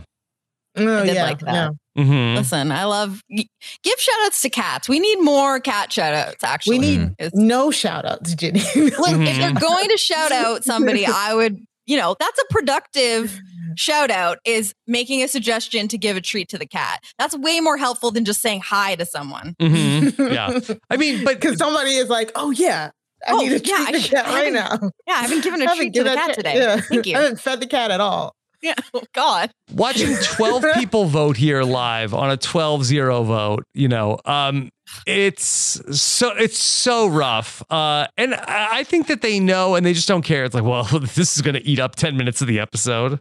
Oh, 0.76 0.98
I 1.02 1.06
did 1.06 1.14
yeah, 1.14 1.24
like 1.24 1.40
that. 1.40 1.54
yeah. 1.54 1.68
Mm-hmm. 1.98 2.36
Listen, 2.36 2.72
I 2.72 2.84
love 2.84 3.22
give 3.30 3.98
shout 3.98 4.14
outs 4.24 4.40
to 4.42 4.50
cats. 4.50 4.88
We 4.88 4.98
need 5.00 5.16
more 5.20 5.60
cat 5.60 5.92
shout 5.92 6.12
outs, 6.14 6.44
actually. 6.44 6.78
We 6.78 6.86
need 6.86 7.00
Mm-hmm. 7.18 7.46
No 7.46 7.70
shout 7.70 8.04
outs, 8.04 8.34
Ginny. 8.34 8.60
Like, 8.98 9.16
if 9.16 9.38
you're 9.38 9.52
going 9.52 9.88
to 9.88 9.96
shout 10.10 10.30
out 10.44 10.64
somebody, 10.64 11.06
I 11.06 11.34
would, 11.34 11.58
you 11.86 11.96
know, 11.96 12.16
that's 12.20 12.38
a 12.38 12.44
productive 12.52 13.38
shout 13.76 14.10
out 14.10 14.38
is 14.44 14.74
making 14.86 15.22
a 15.22 15.28
suggestion 15.28 15.88
to 15.88 15.98
give 15.98 16.16
a 16.16 16.20
treat 16.20 16.48
to 16.50 16.58
the 16.58 16.66
cat. 16.66 17.02
That's 17.18 17.36
way 17.36 17.60
more 17.60 17.76
helpful 17.76 18.10
than 18.10 18.24
just 18.24 18.40
saying 18.40 18.62
hi 18.64 18.94
to 18.96 19.06
someone. 19.06 19.54
Mm-hmm. 19.60 20.22
Yeah. 20.32 20.58
I 20.90 20.96
mean, 20.96 21.24
but 21.24 21.40
Because 21.40 21.58
somebody 21.58 21.92
is 21.96 22.08
like, 22.08 22.32
oh, 22.34 22.50
yeah, 22.50 22.90
I 23.26 23.32
Oh, 23.32 23.38
need 23.38 23.52
a 23.52 23.60
treat 23.60 23.74
I 23.80 23.92
to 23.92 23.98
the 24.00 24.08
cat 24.08 24.26
right 24.26 24.52
now. 24.52 24.78
Yeah, 25.06 25.14
I 25.14 25.22
haven't 25.22 25.42
given 25.44 25.62
a 25.62 25.74
treat 25.76 25.92
to 25.94 26.02
the 26.02 26.10
given 26.10 26.14
cat 26.18 26.28
that 26.28 26.34
today. 26.36 26.54
yeah. 26.58 26.76
Thank 26.80 27.06
you. 27.06 27.16
I 27.16 27.20
haven't 27.22 27.40
fed 27.40 27.60
the 27.60 27.66
cat 27.66 27.90
at 27.90 28.00
all. 28.00 28.34
Yeah. 28.62 28.74
Oh, 28.94 29.02
God. 29.12 29.50
watching 29.72 30.14
12 30.16 30.64
people 30.74 31.06
vote 31.06 31.36
here 31.36 31.62
live 31.64 32.14
on 32.14 32.30
a 32.30 32.36
12-0 32.36 33.24
vote 33.26 33.64
you 33.74 33.88
know 33.88 34.18
um 34.24 34.68
it's 35.06 35.80
so 35.98 36.30
it's 36.36 36.58
so 36.58 37.08
rough 37.08 37.62
uh 37.70 38.06
and 38.16 38.34
i 38.34 38.68
I 38.80 38.84
think 38.84 39.08
that 39.08 39.20
they 39.22 39.40
know 39.40 39.74
and 39.74 39.84
they 39.84 39.92
just 39.94 40.06
don't 40.06 40.22
care 40.22 40.44
it's 40.44 40.54
like 40.54 40.62
well 40.64 40.84
this 40.84 41.34
is 41.36 41.42
going 41.42 41.54
to 41.54 41.66
eat 41.66 41.80
up 41.80 41.96
10 41.96 42.16
minutes 42.16 42.40
of 42.40 42.46
the 42.48 42.60
episode 42.60 43.18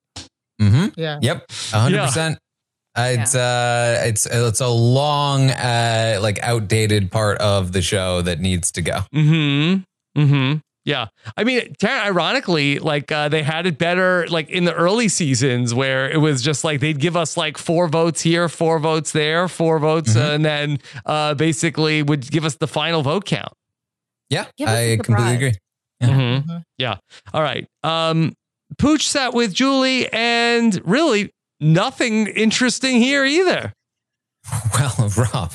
Mm-hmm. 0.62 0.88
Yeah. 1.00 1.20
Yep. 1.22 1.52
hundred 1.72 1.96
Yeah. 1.98 2.06
percent. 2.06 2.38
It's 2.98 3.36
uh, 3.36 4.02
it's 4.06 4.26
it's 4.26 4.60
a 4.60 4.68
long, 4.68 5.50
uh, 5.50 6.20
like 6.22 6.40
outdated 6.44 7.10
part 7.12 7.38
of 7.40 7.72
the 7.72 7.82
show 7.82 8.22
that 8.22 8.40
needs 8.40 8.72
to 8.74 8.82
go. 8.82 9.00
mm-hmm 9.16 9.82
mm-hmm 10.22 10.58
yeah 10.84 11.06
i 11.38 11.44
mean 11.46 11.74
Tara, 11.80 12.02
ironically 12.08 12.80
like 12.80 13.12
uh, 13.12 13.30
they 13.30 13.44
had 13.44 13.66
it 13.68 13.78
better 13.78 14.26
like 14.30 14.50
in 14.50 14.66
the 14.66 14.74
early 14.74 15.08
seasons 15.10 15.74
where 15.76 16.10
it 16.10 16.18
was 16.18 16.42
just 16.42 16.64
like 16.64 16.80
they'd 16.82 17.00
give 17.00 17.16
us 17.16 17.38
like 17.38 17.58
four 17.60 17.88
votes 17.88 18.20
here 18.22 18.50
four 18.50 18.80
votes 18.80 19.12
there 19.14 19.48
four 19.48 19.78
votes 19.80 20.16
uh, 20.16 20.32
and 20.34 20.44
then 20.44 20.80
uh 21.06 21.34
basically 21.36 22.02
would 22.04 22.30
give 22.32 22.44
us 22.46 22.56
the 22.56 22.68
final 22.68 23.04
vote 23.04 23.26
count 23.26 23.54
Yeah, 24.32 24.48
Give 24.58 24.68
us 24.68 24.76
a 24.78 24.94
I 24.94 24.98
completely 24.98 25.24
surprise. 25.24 25.36
agree. 25.36 25.54
Mhm. 26.04 26.64
Yeah. 26.80 26.96
All 27.34 27.44
right. 27.44 27.68
Um, 27.84 28.34
Pooch 28.78 29.08
sat 29.08 29.34
with 29.34 29.54
Julie, 29.54 30.12
and 30.12 30.80
really 30.86 31.32
nothing 31.60 32.28
interesting 32.28 32.98
here 32.98 33.26
either. 33.26 33.74
Well, 34.74 35.10
Rob, 35.18 35.54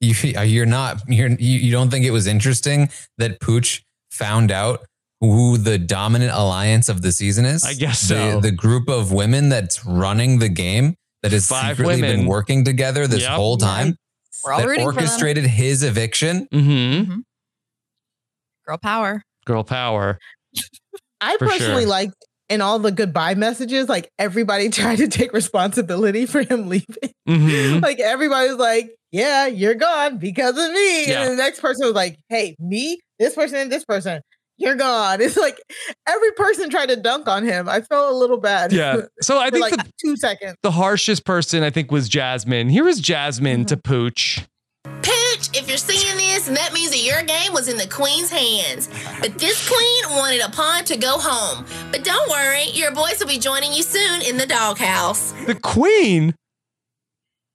you 0.00 0.14
you're 0.42 0.64
not 0.66 1.02
you're 1.08 1.30
you, 1.30 1.58
you 1.58 1.72
don't 1.72 1.90
think 1.90 2.04
it 2.04 2.10
was 2.12 2.26
interesting 2.28 2.88
that 3.18 3.40
Pooch 3.40 3.82
found 4.12 4.52
out 4.52 4.84
who 5.20 5.58
the 5.58 5.78
dominant 5.78 6.32
alliance 6.32 6.88
of 6.88 7.02
the 7.02 7.10
season 7.12 7.44
is? 7.44 7.64
I 7.64 7.74
guess 7.74 8.00
the, 8.08 8.14
so. 8.32 8.40
The 8.40 8.52
group 8.52 8.88
of 8.88 9.12
women 9.12 9.48
that's 9.48 9.84
running 9.84 10.38
the 10.38 10.48
game 10.48 10.94
that 11.22 11.32
has 11.32 11.46
Five 11.48 11.76
secretly 11.76 12.00
women. 12.02 12.20
been 12.20 12.26
working 12.26 12.64
together 12.64 13.06
this 13.06 13.22
Yep. 13.22 13.32
whole 13.32 13.56
time. 13.58 13.96
We're 14.44 14.52
all 14.52 14.60
that 14.60 14.66
rooting 14.68 14.84
for 14.84 14.94
orchestrated 14.94 15.44
his 15.44 15.82
eviction. 15.82 16.46
Mm-hmm. 16.52 17.18
Girl 18.66 18.78
power. 18.78 19.22
Girl 19.44 19.64
power. 19.64 20.18
I 21.20 21.36
For 21.36 21.46
personally 21.48 21.82
sure. 21.82 21.90
like 21.90 22.10
in 22.50 22.60
all 22.60 22.78
the 22.78 22.92
goodbye 22.92 23.34
messages, 23.36 23.88
like 23.88 24.10
everybody 24.18 24.68
tried 24.80 24.96
to 24.96 25.08
take 25.08 25.32
responsibility 25.32 26.26
for 26.26 26.42
him 26.42 26.68
leaving. 26.68 27.12
Mhm. 27.28 27.80
like 27.88 28.00
everybody 28.00 28.48
was 28.48 28.58
like, 28.58 28.90
"Yeah, 29.12 29.46
you're 29.46 29.74
gone 29.76 30.18
because 30.18 30.58
of 30.58 30.70
me," 30.72 31.06
Yeah. 31.06 31.22
and 31.22 31.32
the 31.32 31.36
next 31.36 31.60
person 31.60 31.86
was 31.86 31.94
like, 31.94 32.18
"Hey, 32.28 32.56
me, 32.58 33.00
this 33.18 33.34
person, 33.34 33.56
and 33.58 33.72
this 33.72 33.84
person, 33.84 34.20
you're 34.58 34.74
gone." 34.74 35.20
It's 35.22 35.36
like 35.36 35.58
every 36.06 36.32
person 36.32 36.68
tried 36.70 36.88
to 36.90 36.96
dunk 36.96 37.28
on 37.28 37.44
him. 37.44 37.68
I 37.68 37.80
felt 37.82 38.12
a 38.12 38.16
little 38.16 38.38
bad. 38.40 38.72
Yeah. 38.72 39.02
So 39.22 39.38
I 39.38 39.50
think 39.50 39.62
like 39.62 39.76
the, 39.76 39.90
two 40.04 40.16
seconds. 40.16 40.56
the 40.62 40.72
harshest 40.72 41.24
person 41.24 41.62
I 41.62 41.70
think 41.70 41.90
was 41.92 42.08
Jasmine. 42.08 42.68
Here 42.68 42.86
is 42.88 43.00
Jasmine 43.00 43.64
to 43.66 43.76
Pooch. 43.76 44.44
Pooch, 44.84 45.50
if 45.56 45.68
you're 45.68 45.76
seeing 45.76 46.16
this, 46.16 46.46
that 46.46 46.72
means 46.72 46.90
that 46.90 47.02
your 47.02 47.22
game 47.22 47.52
was 47.52 47.68
in 47.68 47.76
the 47.76 47.86
queen's 47.86 48.30
hands. 48.30 48.88
But 49.20 49.34
this 49.38 49.68
queen 49.68 50.16
wanted 50.16 50.40
a 50.42 50.50
pawn 50.50 50.84
to 50.84 50.96
go 50.96 51.18
home. 51.18 51.64
But 51.90 52.02
don't 52.04 52.28
worry, 52.30 52.64
your 52.72 52.90
boys 52.92 53.18
will 53.20 53.26
be 53.28 53.38
joining 53.38 53.72
you 53.72 53.82
soon 53.82 54.22
in 54.22 54.36
the 54.38 54.46
doghouse. 54.46 55.32
The 55.46 55.54
queen. 55.54 56.34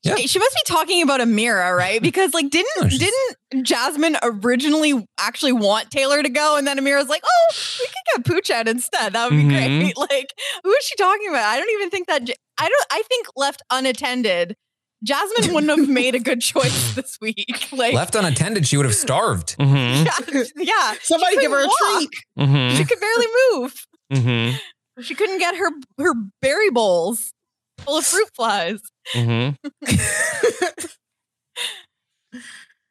Yeah. 0.04 0.18
She 0.18 0.38
must 0.38 0.54
be 0.54 0.62
talking 0.68 1.02
about 1.02 1.20
Ameerah, 1.20 1.76
right? 1.76 2.00
Because 2.00 2.32
like 2.36 2.52
didn't 2.52 2.70
No, 2.80 2.88
didn't 2.90 3.66
Jasmine 3.66 4.18
originally 4.22 5.04
actually 5.20 5.54
want 5.54 5.90
Taylor 5.90 6.22
to 6.22 6.30
go, 6.30 6.58
and 6.58 6.68
then 6.68 6.78
Ameerah's 6.78 7.10
like, 7.10 7.24
"Oh, 7.26 7.54
we 7.80 7.88
could 7.88 8.24
get 8.24 8.26
Pooch 8.36 8.52
out 8.52 8.68
instead. 8.68 9.14
That 9.14 9.32
would 9.32 9.36
be 9.38 9.44
Mhm. 9.46 9.50
great." 9.50 9.98
Like, 10.12 10.32
who 10.64 10.72
is 10.72 10.86
she 10.86 10.96
talking 10.96 11.28
about? 11.30 11.44
I 11.46 11.58
don't 11.58 11.72
even 11.72 11.90
think 11.90 12.08
that. 12.08 12.24
J- 12.26 12.36
I 12.60 12.70
don't. 12.70 12.86
I 12.92 13.02
think 13.10 13.26
left 13.36 13.64
unattended, 13.72 14.56
Jasmine 15.04 15.54
wouldn't 15.54 15.78
have 15.78 15.90
made 15.90 16.16
a 16.16 16.20
good 16.20 16.42
choice 16.42 16.96
this 16.96 17.18
week. 17.22 17.68
Like, 17.72 17.94
Left 17.94 18.16
unattended, 18.16 18.68
she 18.68 18.78
would 18.78 18.86
have 18.86 18.96
starved. 18.96 19.56
Mm-hmm. 19.58 20.06
yeah, 20.36 20.44
yeah. 20.56 20.96
Somebody 21.02 21.38
give 21.38 21.52
her 21.52 21.64
a 21.64 21.70
couldn't 21.70 22.00
treat. 22.00 22.10
Mm-hmm. 22.40 22.78
She 22.78 22.86
could 22.86 23.00
barely 23.00 23.28
move. 23.52 23.74
Mm-hmm. 24.14 25.02
She 25.02 25.16
couldn't 25.16 25.40
get 25.40 25.56
her 25.56 25.70
her 26.00 26.14
berry 26.42 26.70
bowls 26.70 27.32
full 27.80 27.98
of 27.98 28.06
fruit 28.06 28.30
flies. 28.36 28.80
Mm-hmm. 29.14 29.68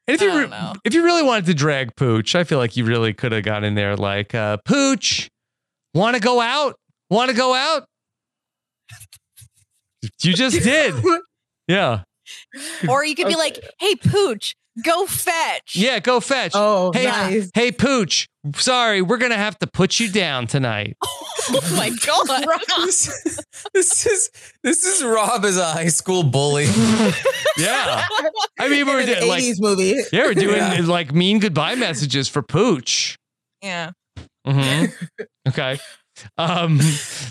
And 0.06 0.14
if 0.14 0.20
you 0.20 0.38
re- 0.38 0.72
if 0.84 0.92
you 0.92 1.02
really 1.02 1.22
wanted 1.22 1.46
to 1.46 1.54
drag 1.54 1.96
Pooch, 1.96 2.34
I 2.34 2.44
feel 2.44 2.58
like 2.58 2.76
you 2.76 2.84
really 2.84 3.14
could 3.14 3.32
have 3.32 3.42
got 3.42 3.64
in 3.64 3.74
there 3.74 3.96
like 3.96 4.34
uh, 4.34 4.58
Pooch, 4.66 5.30
want 5.94 6.14
to 6.14 6.20
go 6.20 6.42
out? 6.42 6.76
Want 7.08 7.30
to 7.30 7.36
go 7.36 7.54
out? 7.54 7.86
You 10.22 10.34
just 10.34 10.62
did. 10.62 10.94
Yeah. 11.68 12.02
Or 12.88 13.04
you 13.04 13.14
could 13.14 13.26
be 13.26 13.34
Okay. 13.34 13.36
like, 13.36 13.58
"Hey, 13.78 13.94
Pooch, 13.96 14.54
Go 14.82 15.06
fetch. 15.06 15.76
Yeah, 15.76 16.00
go 16.00 16.18
fetch. 16.18 16.50
Oh, 16.52 16.90
hey, 16.92 17.04
nice. 17.04 17.48
hey, 17.54 17.70
Pooch. 17.70 18.26
Sorry, 18.56 19.02
we're 19.02 19.18
gonna 19.18 19.36
have 19.36 19.56
to 19.60 19.68
put 19.68 20.00
you 20.00 20.10
down 20.10 20.46
tonight. 20.48 20.96
Oh 21.50 21.74
my 21.76 21.90
god. 21.90 22.26
this, 22.86 23.38
this 23.74 24.06
is 24.06 24.30
this 24.62 24.84
is 24.86 25.04
Rob 25.04 25.44
as 25.44 25.58
a 25.58 25.66
high 25.66 25.88
school 25.88 26.22
bully. 26.24 26.64
Yeah, 27.58 28.06
I 28.58 28.68
mean 28.68 28.86
we're 28.86 29.04
doing 29.04 29.28
like 29.28 29.44
80s 29.44 29.60
movie. 29.60 29.94
yeah, 30.10 30.22
we're 30.24 30.34
doing 30.34 30.56
Yeah. 30.56 30.80
like 30.84 31.12
mean 31.12 31.38
goodbye 31.38 31.74
messages 31.76 32.28
for 32.28 32.42
Pooch. 32.42 33.16
Yeah. 33.62 33.90
hmm 34.46 34.86
okay. 35.46 35.78
Um, 36.38 36.78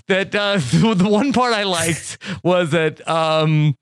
that 0.07 0.35
uh, 0.35 0.57
the 0.93 1.07
one 1.09 1.33
part 1.33 1.53
I 1.53 1.63
liked 1.63 2.17
was 2.43 2.69
that 2.71 3.05
um, 3.09 3.75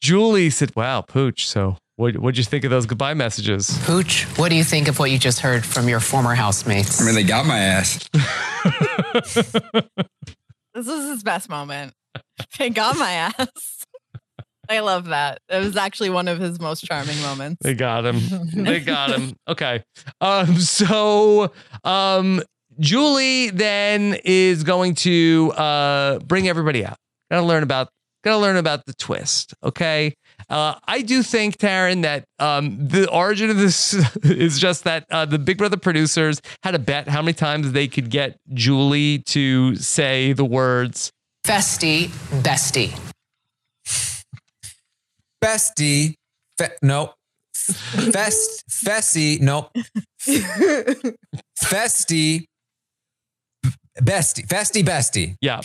Julie 0.00 0.50
said, 0.50 0.74
"Wow, 0.76 1.00
Pooch. 1.02 1.46
So 1.46 1.76
what 1.96 2.16
what'd 2.18 2.38
you 2.38 2.44
think 2.44 2.64
of 2.64 2.70
those 2.70 2.86
goodbye 2.86 3.14
messages?" 3.14 3.78
Pooch, 3.84 4.24
what 4.38 4.48
do 4.50 4.56
you 4.56 4.64
think 4.64 4.88
of 4.88 4.98
what 4.98 5.10
you 5.10 5.18
just 5.18 5.40
heard 5.40 5.64
from 5.64 5.88
your 5.88 6.00
former 6.00 6.34
housemates? 6.34 7.00
I 7.00 7.04
mean, 7.06 7.14
they 7.14 7.24
got 7.24 7.46
my 7.46 7.58
ass. 7.58 8.08
This 10.76 10.88
was 10.88 11.08
his 11.08 11.22
best 11.22 11.48
moment. 11.48 11.94
They 12.58 12.68
got 12.68 12.98
my 12.98 13.10
ass. 13.10 13.84
I 14.68 14.80
love 14.80 15.06
that. 15.06 15.38
It 15.48 15.64
was 15.64 15.74
actually 15.74 16.10
one 16.10 16.28
of 16.28 16.38
his 16.38 16.60
most 16.60 16.84
charming 16.84 17.18
moments. 17.22 17.56
They 17.62 17.72
got 17.72 18.04
him. 18.04 18.20
they 18.54 18.80
got 18.80 19.10
him. 19.10 19.36
Okay. 19.48 19.82
Um, 20.20 20.58
so 20.58 21.50
um 21.82 22.42
Julie 22.78 23.48
then 23.50 24.18
is 24.22 24.64
going 24.64 24.96
to 24.96 25.52
uh 25.56 26.18
bring 26.18 26.46
everybody 26.46 26.84
out. 26.84 26.98
Gotta 27.30 27.46
learn 27.46 27.62
about 27.62 27.88
gotta 28.26 28.38
learn 28.38 28.56
about 28.56 28.84
the 28.86 28.92
twist. 28.94 29.54
Okay. 29.62 30.14
Uh, 30.50 30.74
I 30.86 31.02
do 31.02 31.22
think, 31.22 31.58
Taran, 31.58 32.02
that 32.02 32.24
um, 32.38 32.88
the 32.88 33.08
origin 33.10 33.50
of 33.50 33.56
this 33.56 33.94
is 34.24 34.58
just 34.58 34.84
that 34.84 35.06
uh, 35.10 35.24
the 35.24 35.38
Big 35.38 35.58
Brother 35.58 35.76
producers 35.76 36.42
had 36.62 36.74
a 36.74 36.78
bet 36.78 37.08
how 37.08 37.22
many 37.22 37.34
times 37.34 37.72
they 37.72 37.86
could 37.86 38.10
get 38.10 38.38
Julie 38.52 39.20
to 39.26 39.76
say 39.76 40.32
the 40.32 40.44
words 40.44 41.12
Festie, 41.44 42.08
bestie. 42.42 42.98
Bestie, 45.42 46.14
fe- 46.58 46.76
no. 46.82 47.14
Fest, 47.54 48.64
Fessy, 48.68 49.40
no. 49.40 49.70
Festie, 51.56 52.46
bestie, 54.02 54.46
festie, 54.46 54.84
bestie. 54.84 55.36
Yeah. 55.40 55.60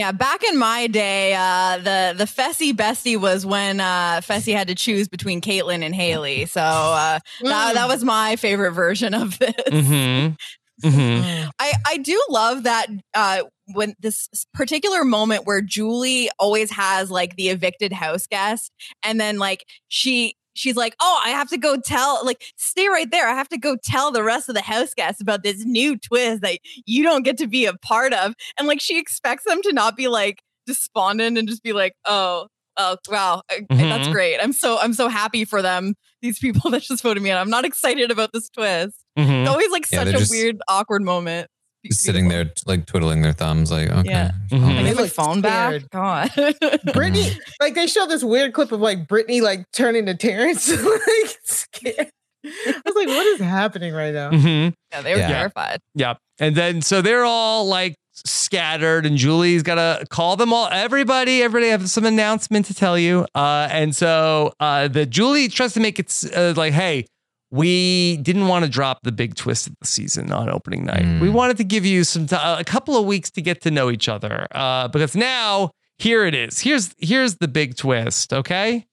Yeah, 0.00 0.12
back 0.12 0.42
in 0.42 0.56
my 0.56 0.86
day, 0.86 1.34
uh, 1.34 1.76
the 1.76 2.14
the 2.16 2.24
Fessy 2.24 2.72
bestie 2.72 3.20
was 3.20 3.44
when 3.44 3.80
uh, 3.80 4.22
Fessy 4.22 4.54
had 4.54 4.68
to 4.68 4.74
choose 4.74 5.08
between 5.08 5.42
Kaitlyn 5.42 5.84
and 5.84 5.94
Haleigh. 5.94 6.48
So 6.48 6.62
uh, 6.62 7.18
that, 7.42 7.74
that 7.74 7.86
was 7.86 8.02
my 8.02 8.36
favorite 8.36 8.70
version 8.70 9.12
of 9.12 9.38
this. 9.38 9.52
Mm-hmm. 9.68 10.34
Mm-hmm. 10.82 11.50
I, 11.58 11.74
I 11.86 11.96
do 11.98 12.18
love 12.30 12.62
that 12.62 12.86
uh, 13.12 13.42
when 13.74 13.94
this 14.00 14.30
particular 14.54 15.04
moment 15.04 15.44
where 15.44 15.60
Julie 15.60 16.30
always 16.38 16.70
has 16.70 17.10
like 17.10 17.36
the 17.36 17.50
evicted 17.50 17.92
house 17.92 18.26
guest, 18.26 18.72
and 19.02 19.20
then 19.20 19.36
like 19.36 19.66
she 19.88 20.36
she's 20.54 20.76
like, 20.76 20.94
"Oh, 21.00 21.20
I 21.24 21.30
have 21.30 21.48
to 21.50 21.58
go 21.58 21.76
tell 21.76 22.24
like 22.24 22.42
stay 22.56 22.88
right 22.88 23.10
there. 23.10 23.28
I 23.28 23.34
have 23.34 23.48
to 23.50 23.58
go 23.58 23.76
tell 23.84 24.10
the 24.10 24.22
rest 24.22 24.48
of 24.48 24.54
the 24.54 24.62
house 24.62 24.94
guests 24.94 25.20
about 25.20 25.42
this 25.42 25.64
new 25.64 25.96
twist 25.96 26.42
that 26.42 26.58
you 26.86 27.02
don't 27.02 27.22
get 27.24 27.38
to 27.38 27.46
be 27.46 27.66
a 27.66 27.74
part 27.74 28.12
of." 28.12 28.34
And 28.58 28.66
like 28.68 28.80
she 28.80 28.98
expects 28.98 29.44
them 29.44 29.62
to 29.62 29.72
not 29.72 29.96
be 29.96 30.08
like 30.08 30.42
despondent 30.66 31.38
and 31.38 31.48
just 31.48 31.62
be 31.62 31.72
like, 31.72 31.94
"Oh, 32.04 32.46
oh, 32.76 32.96
wow, 33.08 33.42
uh, 33.50 33.56
that's 33.70 34.08
great. 34.08 34.38
I'm 34.38 34.52
so 34.52 34.78
I'm 34.78 34.92
so 34.94 35.08
happy 35.08 35.44
for 35.44 35.62
them. 35.62 35.94
These 36.22 36.38
people 36.38 36.70
that 36.70 36.82
just 36.82 37.02
voted 37.02 37.22
me 37.22 37.30
in. 37.30 37.36
I'm 37.36 37.50
not 37.50 37.64
excited 37.64 38.10
about 38.10 38.32
this 38.32 38.48
twist." 38.50 38.96
Mhm. 39.18 39.40
It's 39.42 39.50
always 39.50 39.70
like 39.70 39.86
Yeah, 39.90 40.04
such 40.04 40.14
a 40.14 40.18
just- 40.18 40.30
weird, 40.30 40.58
awkward 40.68 41.02
moment. 41.02 41.48
Just 41.86 42.02
sitting 42.02 42.28
there, 42.28 42.50
like 42.66 42.84
twiddling 42.86 43.22
their 43.22 43.32
thumbs, 43.32 43.70
like, 43.72 43.88
okay. 43.90 44.08
Yeah. 44.10 44.32
Mm-hmm. 44.50 44.66
Can 44.68 44.76
I 44.76 44.82
They 44.82 44.88
get 44.90 44.96
my 44.96 45.02
look 45.02 45.10
phone 45.12 45.40
back? 45.40 45.68
scared. 45.68 45.90
God. 45.90 46.30
Brittany, 46.92 47.30
like 47.60 47.74
they 47.74 47.86
show 47.86 48.06
this 48.06 48.22
weird 48.22 48.52
clip 48.52 48.70
of 48.72 48.80
like 48.80 49.08
Brittany 49.08 49.40
like 49.40 49.64
turning 49.72 50.06
to 50.06 50.14
Terrance, 50.14 50.68
like 50.84 51.36
scared. 51.44 52.10
I 52.44 52.82
was 52.84 52.94
like, 52.94 53.08
what 53.08 53.26
is 53.26 53.40
happening 53.40 53.92
right 53.94 54.12
now? 54.14 54.30
Mm-hmm. 54.30 54.74
Yeah, 54.92 55.00
they 55.02 55.12
were 55.14 55.20
Yeah. 55.20 55.28
terrified. 55.28 55.80
Yeah. 55.94 56.14
And 56.38 56.54
then 56.56 56.82
so 56.82 57.00
they're 57.02 57.24
all 57.24 57.66
like 57.66 57.94
scattered 58.12 59.06
and 59.06 59.16
Julie's 59.16 59.62
got 59.62 59.76
to 59.76 60.04
call 60.08 60.36
them 60.36 60.52
all 60.52 60.68
everybody 60.70 61.42
everybody 61.42 61.70
have 61.70 61.88
some 61.88 62.04
announcement 62.04 62.66
to 62.66 62.74
tell 62.74 62.98
you. 62.98 63.26
Uh 63.34 63.68
and 63.70 63.94
so 63.96 64.52
uh 64.60 64.88
the 64.88 65.06
Julie 65.06 65.48
tries 65.48 65.72
to 65.74 65.80
make 65.80 65.98
it 65.98 66.12
uh, 66.36 66.52
like 66.56 66.72
hey, 66.72 67.06
we 67.50 68.18
didn't 68.18 68.46
want 68.46 68.64
to 68.64 68.70
drop 68.70 69.00
the 69.02 69.12
big 69.12 69.34
twist 69.34 69.66
of 69.66 69.74
the 69.80 69.86
season 69.86 70.32
on 70.32 70.48
opening 70.48 70.84
night. 70.84 71.20
We 71.20 71.28
wanted 71.28 71.56
to 71.58 71.64
give 71.64 71.84
you 71.84 72.04
some 72.04 72.26
ti 72.26 72.36
a 72.36 72.64
couple 72.64 72.96
of 72.96 73.04
weeks 73.06 73.30
to 73.32 73.42
get 73.42 73.60
to 73.62 73.70
know 73.70 73.90
each 73.90 74.08
other. 74.08 74.46
Uh 74.52 74.88
because 74.88 75.16
now 75.16 75.70
here 75.98 76.24
it 76.24 76.34
is. 76.34 76.60
Here's 76.60 76.94
here's 76.98 77.36
the 77.36 77.48
big 77.48 77.76
twist, 77.76 78.32
okay? 78.32 78.86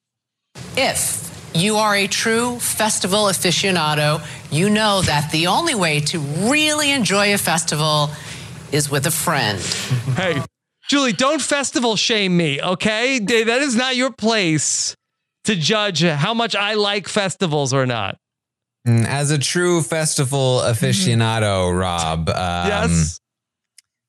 If 0.76 1.28
you 1.54 1.76
are 1.76 1.94
a 1.94 2.06
true 2.06 2.58
festival 2.58 3.24
aficionado, 3.24 4.20
you 4.50 4.68
know 4.68 5.02
that 5.02 5.30
the 5.30 5.46
only 5.46 5.74
way 5.74 6.00
to 6.00 6.18
really 6.18 6.90
enjoy 6.90 7.32
a 7.32 7.38
festival 7.38 8.10
is 8.72 8.90
with 8.90 9.06
a 9.06 9.10
friend. 9.10 9.58
Hey, 10.16 10.42
Julie, 10.88 11.12
don't 11.12 11.40
festival 11.40 11.94
shame 11.96 12.36
me, 12.36 12.60
okay? 12.60 13.18
That 13.18 13.62
is 13.62 13.76
not 13.76 13.94
your 13.94 14.10
place 14.10 14.96
to 15.44 15.54
judge 15.54 16.02
how 16.02 16.34
much 16.34 16.56
I 16.56 16.74
like 16.74 17.08
festivals 17.08 17.72
or 17.72 17.86
not. 17.86 18.18
Mm, 18.86 19.04
As 19.06 19.30
a 19.30 19.38
true 19.38 19.82
festival 19.82 20.60
aficionado, 20.64 21.76
Rob, 21.78 22.28
um, 22.30 22.34
Yes. 22.68 23.18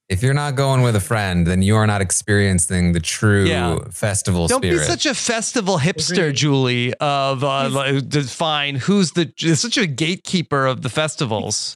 if 0.07 0.22
you're 0.24 0.34
not 0.34 0.55
going 0.55 0.82
with 0.84 0.95
a 0.95 0.99
friend, 1.01 1.45
then 1.45 1.61
you 1.61 1.76
are 1.76 1.88
not 1.88 2.01
experiencing 2.01 2.93
the 2.93 2.99
true 2.99 3.45
Yeah. 3.45 3.78
festival 3.91 4.47
Don't 4.47 4.61
spirit. 4.61 4.80
be 4.80 4.86
such 4.86 5.05
a 5.05 5.13
festival 5.13 5.80
hipster, 5.80 6.34
Julie. 6.34 6.93
Of 6.95 7.43
uh, 7.43 7.70
like, 7.70 8.07
define 8.09 8.76
who's 8.76 9.11
the 9.13 9.32
such 9.55 9.78
a 9.78 9.86
gatekeeper 9.88 10.65
of 10.65 10.82
the 10.82 10.89
festivals 10.89 11.76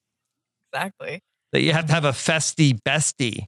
Exactly. 0.72 1.20
that 1.52 1.62
you 1.62 1.74
have 1.74 1.88
to 1.88 1.94
have 1.94 2.06
a 2.06 2.12
festie 2.14 2.78
bestie. 2.88 3.46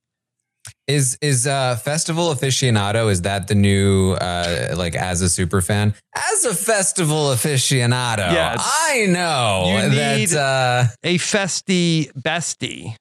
Is 0.87 1.17
is 1.19 1.47
uh 1.47 1.77
festival 1.77 2.29
aficionado? 2.33 3.09
Is 3.09 3.21
that 3.23 3.47
the 3.47 3.55
new 3.55 4.11
uh 4.13 4.75
like 4.77 4.95
as 4.95 5.21
a 5.21 5.29
super 5.29 5.61
fan? 5.61 5.95
As 6.15 6.45
a 6.45 6.53
festival 6.53 7.31
aficionado, 7.33 8.31
Yes. 8.31 8.59
I 8.63 9.07
know 9.07 9.63
You 9.67 9.89
that 9.95 10.17
need 10.17 10.33
uh 10.35 10.85
a 11.03 11.17
festie 11.17 12.11
bestie. 12.13 12.95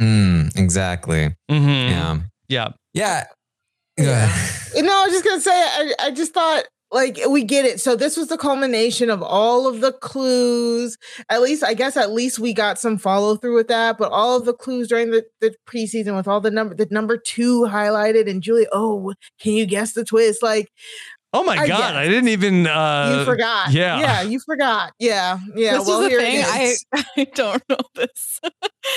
mm, 0.00 0.56
exactly. 0.56 1.34
Mm-hmm. 1.50 1.90
Yeah. 1.90 2.18
Yeah. 2.48 2.68
Yeah. 2.94 3.24
Go 3.98 4.12
ahead. 4.12 4.84
No, 4.84 4.92
I 4.92 5.04
was 5.06 5.12
just 5.12 5.24
gonna 5.24 5.40
say, 5.40 5.50
I, 5.50 5.92
I 5.98 6.10
just 6.12 6.32
thought 6.32 6.62
like 6.92 7.18
we 7.28 7.44
get 7.44 7.64
it. 7.64 7.80
So 7.80 7.96
this 7.96 8.16
was 8.16 8.28
the 8.28 8.38
culmination 8.38 9.10
of 9.10 9.22
all 9.22 9.66
of 9.66 9.80
the 9.80 9.92
clues. 9.92 10.98
At 11.28 11.42
least, 11.42 11.62
I 11.62 11.74
guess, 11.74 11.96
at 11.96 12.12
least 12.12 12.38
we 12.38 12.52
got 12.52 12.78
some 12.78 12.98
follow 12.98 13.36
through 13.36 13.56
with 13.56 13.68
that. 13.68 13.98
But 13.98 14.12
all 14.12 14.36
of 14.36 14.44
the 14.44 14.54
clues 14.54 14.88
during 14.88 15.10
the, 15.10 15.24
the 15.40 15.54
preseason 15.66 16.16
with 16.16 16.28
all 16.28 16.40
the 16.40 16.50
number, 16.50 16.74
the 16.74 16.88
number 16.90 17.16
two 17.16 17.62
highlighted, 17.62 18.28
and 18.28 18.42
Julie, 18.42 18.66
oh, 18.72 19.14
can 19.40 19.52
you 19.52 19.66
guess 19.66 19.92
the 19.92 20.04
twist? 20.04 20.42
Like, 20.42 20.70
Oh 21.32 21.44
my 21.44 21.52
I 21.52 21.68
god, 21.68 21.78
guess. 21.78 21.92
I 21.92 22.08
didn't 22.08 22.28
even. 22.30 22.66
Uh, 22.66 23.18
you 23.20 23.24
forgot. 23.24 23.70
Yeah. 23.70 24.00
yeah, 24.00 24.22
you 24.22 24.40
forgot. 24.40 24.92
Yeah, 24.98 25.38
yeah. 25.54 25.78
this 25.78 25.86
well, 25.86 26.00
is 26.00 26.06
the 26.06 26.10
here 26.10 26.20
thing. 26.20 26.44
I, 26.44 26.60
is. 26.62 26.84
I 26.92 27.24
don't 27.36 27.62
know 27.68 27.76
this. 27.94 28.40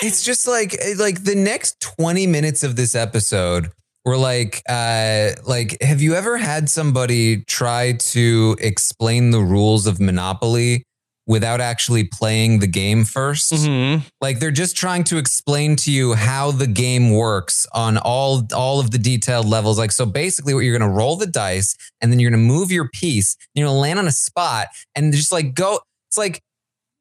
it's 0.02 0.24
just 0.24 0.48
like 0.48 0.74
eh, 0.82 0.96
like 0.98 1.26
the 1.26 1.36
next 1.36 1.80
20 1.80 2.26
minutes 2.26 2.64
of 2.64 2.76
this 2.76 2.96
episode 2.96 3.72
were 4.06 4.18
like 4.18 4.62
uh 4.70 5.30
like 5.46 5.82
have 5.82 6.02
you 6.02 6.14
ever 6.16 6.38
had 6.38 6.70
somebody 6.70 7.44
try 7.46 7.94
to 7.94 8.56
explain 8.60 9.32
the 9.32 9.40
rules 9.40 9.88
of 9.88 10.00
monopoly 10.00 10.84
without 11.26 11.62
actually 11.62 12.04
playing 12.04 12.60
the 12.60 12.68
game 12.68 13.04
1st 13.06 13.54
Mm-hmm. 13.54 14.06
like 14.20 14.40
they're 14.40 14.52
just 14.52 14.76
trying 14.76 15.06
to 15.06 15.18
explain 15.18 15.78
to 15.78 15.92
you 15.92 16.16
how 16.16 16.52
the 16.52 16.68
game 16.68 17.12
works 17.12 17.66
on 17.74 17.98
all 17.98 18.46
all 18.54 18.82
of 18.82 18.92
the 18.92 18.98
detailed 18.98 19.48
levels 19.48 19.78
like 19.80 19.92
so 19.94 20.06
basically 20.06 20.54
what 20.54 20.62
you're 20.62 20.78
going 20.78 20.90
to 20.92 20.96
roll 20.96 21.16
the 21.16 21.28
dice 21.28 21.76
and 22.02 22.12
then 22.12 22.20
you're 22.20 22.30
going 22.32 22.42
to 22.42 22.46
move 22.54 22.72
your 22.72 22.90
piece 22.90 23.38
and 23.56 23.62
you're 23.62 23.68
going 23.70 23.76
to 23.78 23.80
land 23.80 24.00
on 24.00 24.08
a 24.08 24.12
spot 24.12 24.68
and 24.96 25.14
just 25.14 25.32
like 25.32 25.54
go 25.56 25.80
it's 26.10 26.18
like 26.18 26.42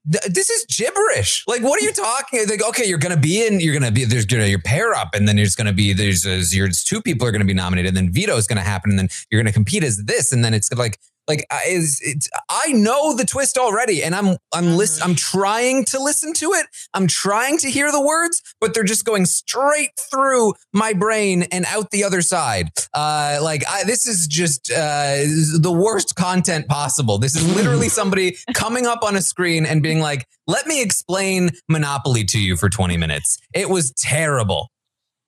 this 0.04 0.50
is 0.50 0.64
gibberish. 0.66 1.44
Like, 1.46 1.62
what 1.62 1.80
are 1.80 1.84
you 1.84 1.92
talking? 1.92 2.48
Like, 2.48 2.62
okay, 2.62 2.84
you're 2.86 2.98
gonna 2.98 3.16
be 3.16 3.46
in. 3.46 3.60
You're 3.60 3.74
gonna 3.74 3.92
be. 3.92 4.04
There's 4.04 4.26
gonna 4.26 4.46
your 4.46 4.60
pair 4.60 4.94
up, 4.94 5.14
and 5.14 5.28
then 5.28 5.36
there's 5.36 5.54
gonna 5.54 5.72
be 5.72 5.92
there's, 5.92 6.22
there's 6.22 6.54
your 6.54 6.68
two 6.68 7.00
people 7.00 7.26
are 7.26 7.30
gonna 7.30 7.44
be 7.44 7.54
nominated. 7.54 7.88
And 7.88 7.96
then 7.96 8.12
veto 8.12 8.36
is 8.36 8.46
gonna 8.46 8.62
happen, 8.62 8.90
and 8.90 8.98
then 8.98 9.08
you're 9.30 9.40
gonna 9.40 9.52
compete 9.52 9.84
as 9.84 9.98
this, 10.04 10.32
and 10.32 10.44
then 10.44 10.54
it's 10.54 10.72
like 10.72 10.98
like 11.28 11.44
I- 11.50 11.62
is 11.68 12.00
it's 12.02 12.28
I 12.48 12.72
know 12.72 13.14
the 13.14 13.24
twist 13.24 13.56
already, 13.58 14.02
and 14.02 14.14
I'm 14.14 14.36
I'm 14.52 14.76
listen 14.76 15.02
I'm 15.02 15.14
trying 15.14 15.84
to 15.86 16.02
listen 16.02 16.32
to 16.34 16.52
it. 16.52 16.66
I'm 16.94 17.06
trying 17.06 17.58
to 17.58 17.70
hear 17.70 17.92
the 17.92 18.00
words, 18.00 18.42
but 18.60 18.74
they're 18.74 18.82
just 18.84 19.04
going 19.04 19.26
straight 19.26 19.90
through 20.10 20.54
my 20.72 20.92
brain 20.92 21.44
and 21.52 21.64
out 21.66 21.90
the 21.90 22.04
other 22.04 22.22
side. 22.22 22.70
Uh, 22.94 23.38
like 23.42 23.62
I, 23.68 23.84
this 23.84 24.06
is 24.06 24.26
just 24.26 24.70
uh, 24.70 25.22
the 25.60 25.72
worst 25.72 26.16
content 26.16 26.66
possible. 26.68 27.18
This 27.18 27.36
is 27.36 27.54
literally 27.54 27.88
somebody 28.00 28.36
coming 28.54 28.86
up 28.86 29.02
on 29.02 29.16
a 29.16 29.22
screen 29.22 29.64
and 29.64 29.82
being 29.82 30.00
like, 30.00 30.26
"Let 30.46 30.66
me 30.66 30.82
explain 30.82 31.50
Monopoly 31.68 32.24
to 32.24 32.38
you 32.40 32.56
for 32.56 32.68
20 32.68 32.96
minutes." 32.96 33.38
It 33.54 33.70
was 33.70 33.92
terrible. 33.92 34.71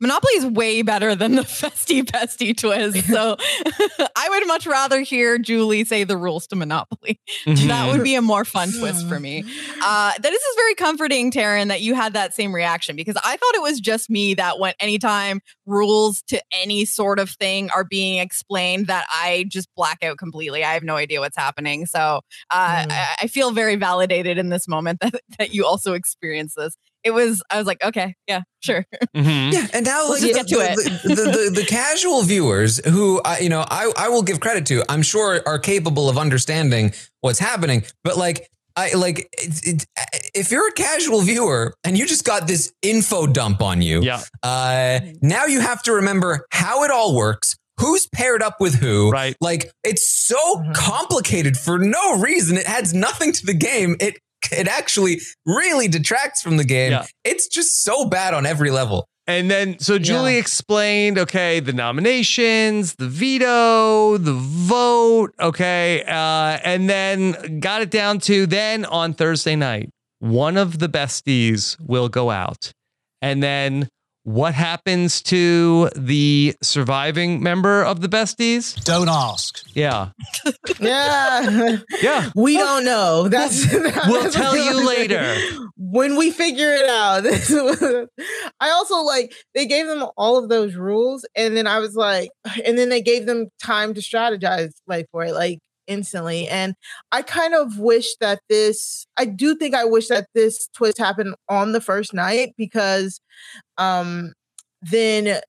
Monopoly 0.04 0.32
is 0.34 0.44
way 0.44 0.82
better 0.82 1.14
than 1.14 1.34
the 1.34 1.42
festy 1.44 2.06
pesty 2.06 2.52
twist. 2.52 3.06
So 3.06 3.38
I 4.16 4.28
would 4.28 4.46
much 4.46 4.66
rather 4.66 5.00
hear 5.00 5.38
Julie 5.38 5.86
say 5.86 6.04
the 6.04 6.18
rules 6.18 6.46
to 6.48 6.56
Monopoly. 6.56 7.18
Mm-hmm. 7.46 7.68
That 7.68 7.90
would 7.90 8.04
be 8.04 8.14
a 8.14 8.20
more 8.20 8.44
fun 8.44 8.70
twist 8.70 9.08
for 9.08 9.18
me. 9.18 9.44
Uh, 9.86 10.12
that 10.12 10.22
this 10.22 10.42
is 10.42 10.56
very 10.56 10.74
comforting, 10.74 11.30
Taran, 11.30 11.68
that 11.68 11.82
you 11.82 11.94
had 11.94 12.14
that 12.14 12.32
same 12.32 12.54
reaction 12.54 12.96
because 12.96 13.16
I 13.22 13.36
thought 13.36 13.54
it 13.54 13.60
was 13.60 13.80
just 13.80 14.08
me 14.08 14.32
that 14.34 14.58
when 14.58 14.72
anytime 14.80 15.40
rules 15.66 16.22
to 16.28 16.40
any 16.62 16.86
sort 16.86 17.18
of 17.18 17.28
thing 17.28 17.68
are 17.70 17.84
being 17.84 18.18
explained, 18.18 18.86
that 18.86 19.04
I 19.10 19.44
just 19.48 19.68
black 19.74 20.02
out 20.02 20.16
completely. 20.16 20.64
I 20.64 20.72
have 20.72 20.84
no 20.84 20.96
idea 20.96 21.20
what's 21.20 21.36
happening. 21.36 21.84
So 21.84 22.00
uh, 22.00 22.20
I, 22.50 23.16
I 23.22 23.26
feel 23.26 23.50
very 23.50 23.76
validated 23.76 24.38
in 24.38 24.48
this 24.48 24.66
moment 24.66 25.00
that, 25.00 25.20
that 25.38 25.52
you 25.52 25.66
also 25.66 25.92
experience 25.92 26.54
this. 26.54 26.76
It 27.04 27.12
was, 27.12 27.42
I 27.50 27.58
was 27.58 27.66
like, 27.66 27.84
okay, 27.84 28.14
yeah, 28.26 28.40
sure. 28.60 28.86
Mm-hmm. 29.14 29.52
Yeah, 29.52 29.66
and 29.74 29.84
now 29.84 30.08
Let's 30.08 30.22
like 30.22 30.32
just 30.32 30.48
get 30.48 30.48
to 30.48 30.64
it. 30.64 31.02
the, 31.02 31.08
the, 31.08 31.14
the, 31.14 31.60
the 31.60 31.66
casual 31.66 32.22
viewers 32.22 32.84
who 32.86 33.20
I, 33.24 33.40
you 33.40 33.50
know 33.50 33.64
I, 33.68 33.92
I 33.96 34.08
will 34.08 34.22
give 34.22 34.40
credit 34.40 34.66
to, 34.66 34.82
I'm 34.88 35.02
sure 35.02 35.42
are 35.46 35.58
capable 35.58 36.08
of 36.08 36.16
understanding 36.16 36.94
what's 37.20 37.38
happening. 37.38 37.84
But 38.02 38.16
like 38.16 38.48
I 38.76 38.94
like 38.94 39.28
it, 39.32 39.66
it, 39.66 39.86
uh, 39.98 40.04
if 40.34 40.50
you're 40.50 40.68
a 40.68 40.72
casual 40.72 41.20
viewer 41.20 41.74
and 41.84 41.96
you 41.96 42.06
just 42.06 42.24
got 42.24 42.46
this 42.46 42.72
info 42.82 43.26
dump 43.26 43.62
on 43.62 43.82
you, 43.82 44.02
yeah. 44.02 44.22
Uh, 44.42 45.00
now 45.22 45.44
you 45.44 45.60
have 45.60 45.82
to 45.84 45.92
remember 45.92 46.46
how 46.50 46.84
it 46.84 46.90
all 46.90 47.14
works. 47.14 47.54
Who's 47.78 48.06
paired 48.06 48.42
up 48.42 48.60
with 48.60 48.74
who? 48.74 49.10
Right. 49.10 49.36
Like 49.40 49.70
it's 49.84 50.08
so 50.08 50.36
mm-hmm. 50.36 50.72
complicated 50.72 51.56
for 51.56 51.78
no 51.78 52.18
reason. 52.18 52.56
It 52.56 52.68
adds 52.68 52.94
nothing 52.94 53.32
to 53.32 53.46
the 53.46 53.54
game. 53.54 53.96
It 54.00 54.18
it 54.52 54.68
actually 54.68 55.20
really 55.46 55.88
detracts 55.88 56.42
from 56.42 56.56
the 56.56 56.64
game. 56.64 56.92
Yeah. 56.92 57.06
It's 57.24 57.48
just 57.48 57.82
so 57.82 58.08
bad 58.08 58.34
on 58.34 58.46
every 58.46 58.70
level. 58.70 59.06
And 59.26 59.50
then, 59.50 59.78
so 59.78 59.98
Julie 59.98 60.36
explained, 60.36 61.16
okay, 61.18 61.58
the 61.58 61.72
nominations, 61.72 62.94
the 62.96 63.08
veto, 63.08 64.18
the 64.18 64.34
vote, 64.34 65.32
okay, 65.40 66.02
uh, 66.06 66.58
and 66.62 66.90
then 66.90 67.58
got 67.60 67.80
it 67.80 67.90
down 67.90 68.18
to 68.20 68.46
then 68.46 68.84
on 68.84 69.14
Thursday 69.14 69.56
night, 69.56 69.88
one 70.18 70.58
of 70.58 70.78
the 70.78 70.90
besties 70.90 71.76
will 71.80 72.10
go 72.10 72.30
out. 72.30 72.70
And 73.22 73.42
then 73.42 73.88
what 74.24 74.54
happens 74.54 75.20
to 75.22 75.90
the 75.94 76.54
surviving 76.62 77.42
member 77.42 77.82
of 77.84 78.00
the 78.00 78.08
besties? 78.08 78.82
Don't 78.84 79.08
ask. 79.08 79.62
Yeah. 79.74 80.10
Yeah. 80.80 81.78
Yeah. 82.02 82.30
We 82.34 82.56
don't 82.56 82.84
know. 82.84 83.28
That's 83.28 83.72
We'll 83.72 84.22
that's 84.22 84.34
tell 84.34 84.56
you 84.56 84.86
later. 84.86 85.36
When 85.76 86.16
we 86.16 86.30
figure 86.30 86.72
it 86.72 86.88
out. 86.88 87.24
I 88.60 88.70
also 88.70 88.96
like 89.02 89.34
they 89.54 89.66
gave 89.66 89.86
them 89.86 90.06
all 90.16 90.36
of 90.36 90.48
those 90.48 90.74
rules 90.74 91.24
and 91.36 91.56
then 91.56 91.66
I 91.66 91.78
was 91.78 91.94
like 91.94 92.30
and 92.66 92.76
then 92.76 92.88
they 92.88 93.00
gave 93.02 93.26
them 93.26 93.48
time 93.62 93.94
to 93.94 94.00
strategize 94.00 94.72
like 94.86 95.06
for 95.12 95.24
it 95.24 95.32
like 95.34 95.58
instantly 95.86 96.48
and 96.48 96.74
I 97.12 97.22
kind 97.22 97.54
of 97.54 97.78
wish 97.78 98.16
that 98.16 98.40
this 98.48 99.06
I 99.16 99.26
do 99.26 99.54
think 99.54 99.74
I 99.74 99.84
wish 99.84 100.08
that 100.08 100.28
this 100.34 100.68
twist 100.74 100.98
happened 100.98 101.34
on 101.48 101.72
the 101.72 101.80
first 101.80 102.14
night 102.14 102.54
because 102.56 103.20
um 103.78 104.32
then 104.82 105.40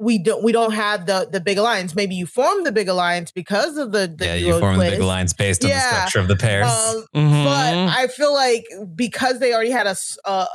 we 0.00 0.18
don't 0.18 0.44
we 0.44 0.52
don't 0.52 0.72
have 0.74 1.06
the 1.06 1.28
the 1.30 1.40
big 1.40 1.58
alliance. 1.58 1.94
Maybe 1.94 2.14
you 2.14 2.26
form 2.26 2.62
the 2.64 2.70
big 2.72 2.88
alliance 2.88 3.32
because 3.32 3.76
of 3.76 3.90
the, 3.92 4.06
the 4.06 4.24
yeah, 4.26 4.34
you 4.34 4.46
duo 4.46 4.60
form 4.60 4.78
the 4.78 4.90
big 4.90 5.00
alliance 5.00 5.32
based 5.32 5.64
on 5.64 5.70
the 5.70 5.78
structure 5.80 6.20
of 6.20 6.28
the 6.28 6.36
pairs. 6.36 6.66
Um, 6.70 7.04
Mhm. 7.14 7.44
But 7.44 7.74
I 7.98 8.06
feel 8.06 8.32
like 8.32 8.64
because 8.94 9.38
they 9.40 9.52
already 9.52 9.70
had 9.70 9.86
a 9.86 9.96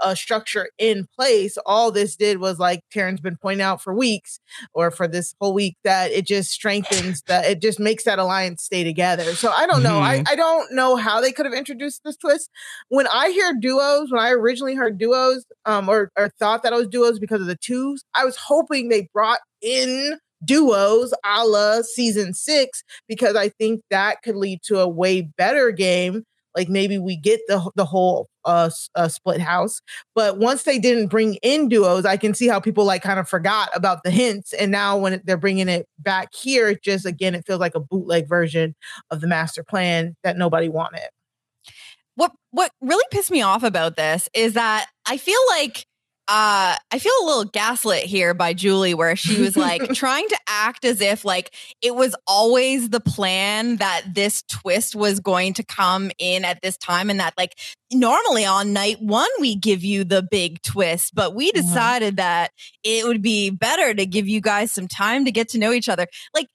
a 0.03 0.15
structure 0.15 0.69
in 0.77 1.07
place, 1.15 1.57
all 1.65 1.91
this 1.91 2.15
did 2.15 2.39
was 2.39 2.57
like 2.59 2.81
Karen's 2.91 3.19
been 3.19 3.37
pointing 3.37 3.61
out 3.63 3.81
for 3.81 3.93
weeks 3.93 4.39
or 4.73 4.91
for 4.91 5.07
this 5.07 5.35
whole 5.41 5.53
week 5.53 5.75
that 5.83 6.11
it 6.11 6.25
just 6.25 6.51
strengthens 6.51 7.21
that 7.27 7.45
it 7.45 7.61
just 7.61 7.79
makes 7.79 8.03
that 8.05 8.19
alliance 8.19 8.63
stay 8.63 8.83
together. 8.83 9.35
So 9.35 9.51
I 9.51 9.65
don't 9.67 9.83
know. 9.83 9.99
I, 9.99 10.19
Mhm. 10.19 10.27
I 10.29 10.35
don't 10.35 10.71
know 10.73 10.95
how 10.95 11.19
they 11.19 11.31
could 11.31 11.45
have 11.45 11.53
introduced 11.53 12.01
this 12.05 12.15
twist. 12.17 12.49
When 12.89 13.07
I 13.07 13.29
hear 13.31 13.53
duos, 13.59 14.09
when 14.11 14.21
I 14.21 14.29
originally 14.31 14.75
heard 14.75 14.97
duos, 14.97 15.45
um, 15.65 15.89
or, 15.89 16.11
or 16.17 16.29
thought 16.39 16.63
that 16.63 16.71
it 16.73 16.75
was 16.75 16.87
duos 16.87 17.19
because 17.19 17.41
of 17.41 17.47
the 17.47 17.55
twos, 17.57 18.03
I 18.15 18.23
was 18.25 18.35
hoping 18.37 18.89
they 18.89 19.09
brought 19.13 19.32
in 19.63 20.17
duos 20.45 21.13
a 21.25 21.45
la 21.45 21.81
season 21.81 22.33
six 22.33 22.83
because 23.07 23.35
I 23.35 23.49
think 23.49 23.81
that 23.89 24.21
could 24.23 24.35
lead 24.35 24.61
to 24.63 24.79
a 24.79 24.87
way 24.87 25.21
better 25.21 25.71
game. 25.71 26.23
Like 26.55 26.69
maybe 26.69 26.99
we 26.99 27.15
get 27.15 27.41
the 27.47 27.71
the 27.75 27.85
whole 27.85 28.27
uh, 28.45 28.69
uh 28.93 29.07
split 29.07 29.41
house, 29.41 29.81
but 30.13 30.37
once 30.37 30.63
they 30.63 30.77
didn't 30.77 31.07
bring 31.07 31.35
in 31.41 31.67
duos, 31.67 32.05
I 32.05 32.15
can 32.17 32.35
see 32.35 32.47
how 32.47 32.59
people 32.59 32.85
like 32.85 33.01
kind 33.01 33.19
of 33.19 33.27
forgot 33.27 33.69
about 33.73 34.03
the 34.03 34.11
hints, 34.11 34.53
and 34.53 34.71
now 34.71 34.97
when 34.97 35.19
they're 35.25 35.37
bringing 35.37 35.67
it 35.69 35.87
back 35.97 36.29
here, 36.35 36.69
it 36.69 36.83
just 36.83 37.07
again 37.07 37.33
it 37.33 37.45
feels 37.47 37.59
like 37.59 37.73
a 37.73 37.79
bootleg 37.79 38.29
version 38.29 38.75
of 39.09 39.21
the 39.21 39.27
master 39.27 39.63
plan 39.63 40.15
that 40.23 40.37
nobody 40.37 40.69
wanted. 40.69 41.09
what 42.15 42.31
what 42.51 42.71
really 42.81 43.05
pissed 43.11 43.31
me 43.31 43.41
off 43.41 43.63
about 43.63 43.95
this 43.95 44.29
is 44.35 44.53
that 44.53 44.87
I 45.07 45.17
feel 45.17 45.39
like 45.57 45.85
uh 46.29 46.77
I 46.91 46.99
feel 46.99 47.11
a 47.21 47.25
little 47.25 47.43
gaslit 47.45 48.03
here 48.03 48.33
by 48.33 48.53
Julie 48.53 48.93
where 48.93 49.15
she 49.15 49.41
was 49.41 49.57
like 49.57 49.81
trying 49.93 50.27
to 50.29 50.37
act 50.47 50.85
as 50.85 51.01
if 51.01 51.25
like 51.25 51.53
it 51.81 51.95
was 51.95 52.15
always 52.25 52.89
the 52.89 53.01
plan 53.01 53.75
that 53.77 54.03
this 54.13 54.41
twist 54.43 54.95
was 54.95 55.19
going 55.19 55.53
to 55.55 55.63
come 55.63 56.11
in 56.19 56.45
at 56.45 56.61
this 56.61 56.77
time 56.77 57.09
and 57.09 57.19
that 57.19 57.33
like 57.37 57.59
normally 57.91 58.45
on 58.45 58.71
night 58.71 59.01
1 59.01 59.27
we 59.41 59.55
give 59.55 59.83
you 59.83 60.03
the 60.05 60.25
big 60.31 60.61
twist 60.61 61.13
but 61.13 61.35
we 61.35 61.51
decided 61.51 62.15
that 62.17 62.51
it 62.83 63.05
would 63.05 63.21
be 63.21 63.49
better 63.49 63.93
to 63.93 64.05
give 64.05 64.27
you 64.27 64.39
guys 64.39 64.71
some 64.71 64.87
time 64.87 65.25
to 65.25 65.31
get 65.31 65.49
to 65.49 65.57
know 65.57 65.73
each 65.73 65.89
other 65.89 66.07
like 66.33 66.47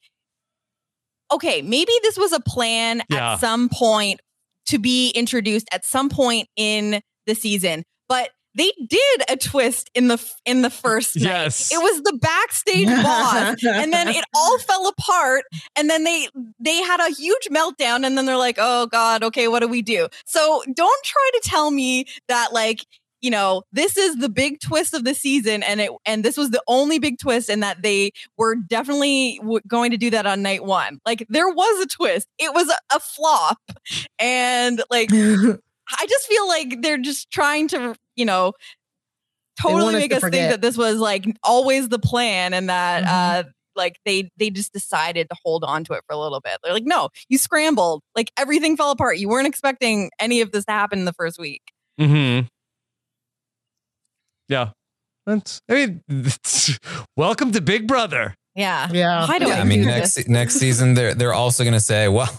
okay 1.33 1.61
maybe 1.63 1.93
this 2.03 2.17
was 2.17 2.33
a 2.33 2.41
plan 2.41 3.03
Yeah. 3.11 3.35
at 3.35 3.41
some 3.41 3.69
point 3.69 4.21
to 4.67 4.79
be 4.79 5.11
introduced 5.11 5.69
at 5.73 5.85
some 5.85 6.09
point 6.11 6.47
in 6.57 7.01
the 7.27 7.35
season, 7.35 7.85
but 8.09 8.31
they 8.59 8.73
did 8.89 9.23
a 9.31 9.37
twist 9.37 9.89
in 9.95 10.09
the 10.09 10.23
in 10.45 10.63
the 10.63 10.71
first 10.71 11.17
night. 11.17 11.25
Yes. 11.25 11.73
It 11.73 11.79
was 11.79 12.03
the 12.03 12.15
backstage 12.15 12.89
boss, 13.03 13.57
and 13.65 13.93
then 13.93 14.09
it 14.09 14.25
all 14.35 14.59
fell 14.59 14.89
apart. 14.89 15.45
And 15.77 15.89
then 15.89 16.05
they 16.05 16.29
they 16.59 16.83
had 16.83 17.01
a 17.01 17.15
huge 17.15 17.49
meltdown, 17.51 18.05
and 18.05 18.19
then 18.19 18.27
they're 18.27 18.37
like, 18.37 18.59
"Oh 18.59 18.87
God, 18.87 19.23
okay, 19.23 19.47
what 19.47 19.61
do 19.61 19.69
we 19.69 19.81
do?" 19.81 20.09
So 20.27 20.63
don't 20.75 21.05
try 21.05 21.31
to 21.35 21.41
tell 21.45 21.71
me 21.71 22.07
that 22.27 22.53
like 22.53 22.85
you 23.21 23.31
know 23.31 23.63
this 23.73 23.97
is 23.97 24.17
the 24.17 24.29
big 24.29 24.61
twist 24.61 24.93
of 24.93 25.05
the 25.05 25.15
season, 25.15 25.63
and 25.63 25.81
it 25.81 25.93
and 26.05 26.25
this 26.25 26.37
was 26.37 26.51
the 26.51 26.63
only 26.67 26.99
big 26.99 27.19
twist, 27.21 27.49
and 27.49 27.63
that 27.63 27.83
they 27.83 28.11
were 28.37 28.57
definitely 28.57 29.39
w- 29.41 29.61
going 29.69 29.93
to 29.93 29.97
do 29.97 30.11
that 30.11 30.27
on 30.27 30.43
night 30.43 30.65
one. 30.65 30.99
Like 31.07 31.25
there 31.29 31.49
was 31.49 31.85
a 31.85 31.87
twist. 31.87 32.27
It 32.39 32.53
was 32.53 32.69
a, 32.69 32.97
a 32.97 33.01
flop, 33.01 33.59
and 34.19 34.83
like. 34.91 35.11
I 35.91 36.07
just 36.07 36.27
feel 36.27 36.47
like 36.47 36.83
they're 36.83 36.99
just 36.99 37.31
trying 37.31 37.69
to, 37.69 37.97
you 38.19 38.25
know, 38.25 38.53
They 39.65 39.73
want 39.73 39.83
totally 39.83 39.95
us 39.95 40.01
make 40.01 40.11
to 40.11 40.17
us 40.17 40.23
think 40.23 40.51
that 40.51 40.61
this 40.61 40.77
was 40.77 40.99
like 40.99 41.25
always 41.43 41.89
the 41.89 41.99
plan 41.99 42.53
and 42.53 42.69
that 42.69 43.05
Mm-hmm. 43.05 43.49
uh 43.49 43.51
like 43.77 43.97
they 44.05 44.29
they 44.37 44.51
just 44.51 44.73
decided 44.73 45.29
to 45.31 45.37
hold 45.43 45.63
on 45.65 45.85
to 45.85 45.93
it 45.95 46.03
for 46.07 46.13
a 46.13 46.19
little 46.19 46.41
bit. 46.41 46.59
They're 46.63 46.73
like, 46.73 46.85
no, 46.85 47.11
you 47.29 47.39
scrambled. 47.39 48.03
Like 48.17 48.31
everything 48.37 48.77
fell 48.77 48.91
apart. 48.91 49.19
You 49.19 49.29
weren't 49.29 49.47
expecting 49.47 50.11
any 50.19 50.41
of 50.41 50.51
this 50.51 50.65
to 50.65 50.73
happen 50.73 50.99
in 50.99 51.05
the 51.05 51.13
first 51.13 51.39
week. 51.39 51.63
Mm-hmm. 52.01 52.47
Yeah. 54.49 54.71
That's. 55.27 55.61
I 55.69 55.75
mean, 55.75 56.03
it's, 56.09 56.79
welcome 57.17 57.53
to 57.53 57.61
Big 57.61 57.87
Brother. 57.87 58.35
Yeah. 58.55 58.89
Yeah. 58.91 59.29
Why 59.29 59.39
do 59.39 59.47
yeah, 59.47 59.59
I, 59.59 59.61
I 59.61 59.65
mean, 59.65 59.81
do 59.83 59.87
next 59.87 60.15
this? 60.17 60.29
next 60.29 60.55
season 60.57 60.95
they're 60.95 61.15
they're 61.15 61.35
also 61.35 61.63
going 61.63 61.75
to 61.75 61.81
say, 61.81 62.09
well, 62.09 62.31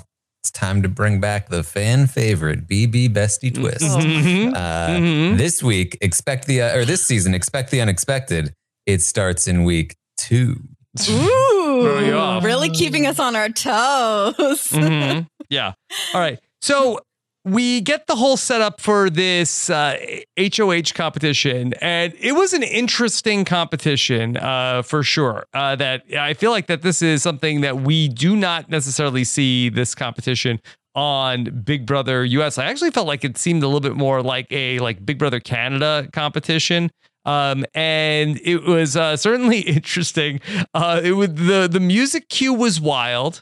it's 0.41 0.51
time 0.51 0.81
to 0.81 0.89
bring 0.89 1.19
back 1.19 1.49
the 1.49 1.63
fan 1.63 2.07
favorite 2.07 2.65
BB 2.67 3.09
Bestie 3.09 3.53
twist. 3.53 3.81
Mhm. 3.81 4.55
Uh, 4.55 4.87
Mhm. 4.89 5.37
This 5.37 5.61
week, 5.61 5.97
expect 6.01 6.47
the 6.47 6.61
uh, 6.61 6.77
or 6.77 6.85
this 6.85 7.05
season, 7.05 7.33
expect 7.33 7.71
the 7.71 7.81
unexpected. 7.81 8.53
It 8.85 9.01
starts 9.01 9.47
in 9.47 9.63
week 9.65 9.95
two. 10.17 10.61
Ooh, 11.09 12.39
really 12.41 12.69
keeping 12.69 13.05
us 13.05 13.19
on 13.19 13.35
our 13.35 13.49
toes. 13.49 14.69
Mhm. 14.71 15.27
Yeah. 15.49 15.73
All 16.13 16.21
right. 16.21 16.39
So 16.61 16.99
we 17.45 17.81
get 17.81 18.07
the 18.07 18.15
whole 18.15 18.37
setup 18.37 18.81
for 18.81 19.09
this 19.09 19.69
uh, 19.69 19.97
HOH 20.37 20.93
competition, 20.93 21.73
and 21.81 22.13
it 22.19 22.33
was 22.33 22.53
an 22.53 22.63
interesting 22.63 23.45
competition 23.45 24.37
uh, 24.37 24.81
for 24.81 25.03
sure. 25.03 25.45
Uh, 25.53 25.75
that 25.77 26.03
I 26.17 26.33
feel 26.33 26.51
like 26.51 26.67
that 26.67 26.81
this 26.81 27.01
is 27.01 27.23
something 27.23 27.61
that 27.61 27.81
we 27.81 28.09
do 28.09 28.35
not 28.35 28.69
necessarily 28.69 29.23
see 29.23 29.69
this 29.69 29.95
competition 29.95 30.59
on 30.95 31.45
Big 31.63 31.85
Brother 31.85 32.25
US. 32.25 32.57
I 32.57 32.65
actually 32.65 32.91
felt 32.91 33.07
like 33.07 33.23
it 33.23 33.37
seemed 33.37 33.63
a 33.63 33.67
little 33.67 33.79
bit 33.79 33.95
more 33.95 34.21
like 34.21 34.47
a 34.51 34.79
like 34.79 35.05
Big 35.05 35.17
Brother 35.17 35.39
Canada 35.39 36.09
competition. 36.11 36.91
Um, 37.25 37.65
and 37.73 38.39
it 38.43 38.63
was 38.63 38.97
uh, 38.97 39.15
certainly 39.15 39.59
interesting. 39.75 40.41
Uh, 40.73 40.99
it 41.03 41.13
was 41.13 41.29
the 41.33 41.69
the 41.71 41.79
music 41.79 42.27
cue 42.27 42.53
was 42.53 42.81
wild. 42.81 43.41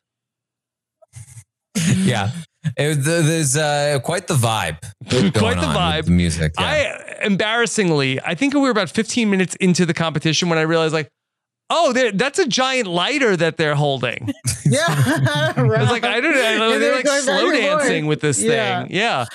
yeah. 1.95 2.31
It, 2.77 2.95
there's 3.03 3.55
uh, 3.57 3.99
quite 4.03 4.27
the 4.27 4.33
vibe. 4.35 4.79
quite 5.33 5.55
the 5.55 5.67
vibe. 5.67 6.05
The 6.05 6.11
music. 6.11 6.53
Yeah. 6.59 6.65
I 7.21 7.25
embarrassingly, 7.25 8.19
I 8.21 8.35
think 8.35 8.53
we 8.53 8.59
were 8.61 8.69
about 8.69 8.89
15 8.89 9.29
minutes 9.29 9.55
into 9.55 9.85
the 9.85 9.93
competition 9.93 10.49
when 10.49 10.57
I 10.59 10.63
realized, 10.63 10.93
like, 10.93 11.09
oh, 11.69 11.93
that's 12.13 12.39
a 12.39 12.47
giant 12.47 12.87
lighter 12.87 13.35
that 13.37 13.57
they're 13.57 13.75
holding. 13.75 14.31
Yeah, 14.69 14.83
I 15.55 15.63
was 15.63 15.89
like, 15.89 16.03
I 16.03 16.19
don't 16.19 16.33
know. 16.33 16.71
They're 16.71 16.79
they're 16.79 16.95
like 16.95 17.07
slow 17.23 17.51
dancing 17.51 18.05
with 18.05 18.19
this 18.19 18.41
Yeah. 18.41 18.81
thing. 18.83 18.91
Yeah. 18.93 19.25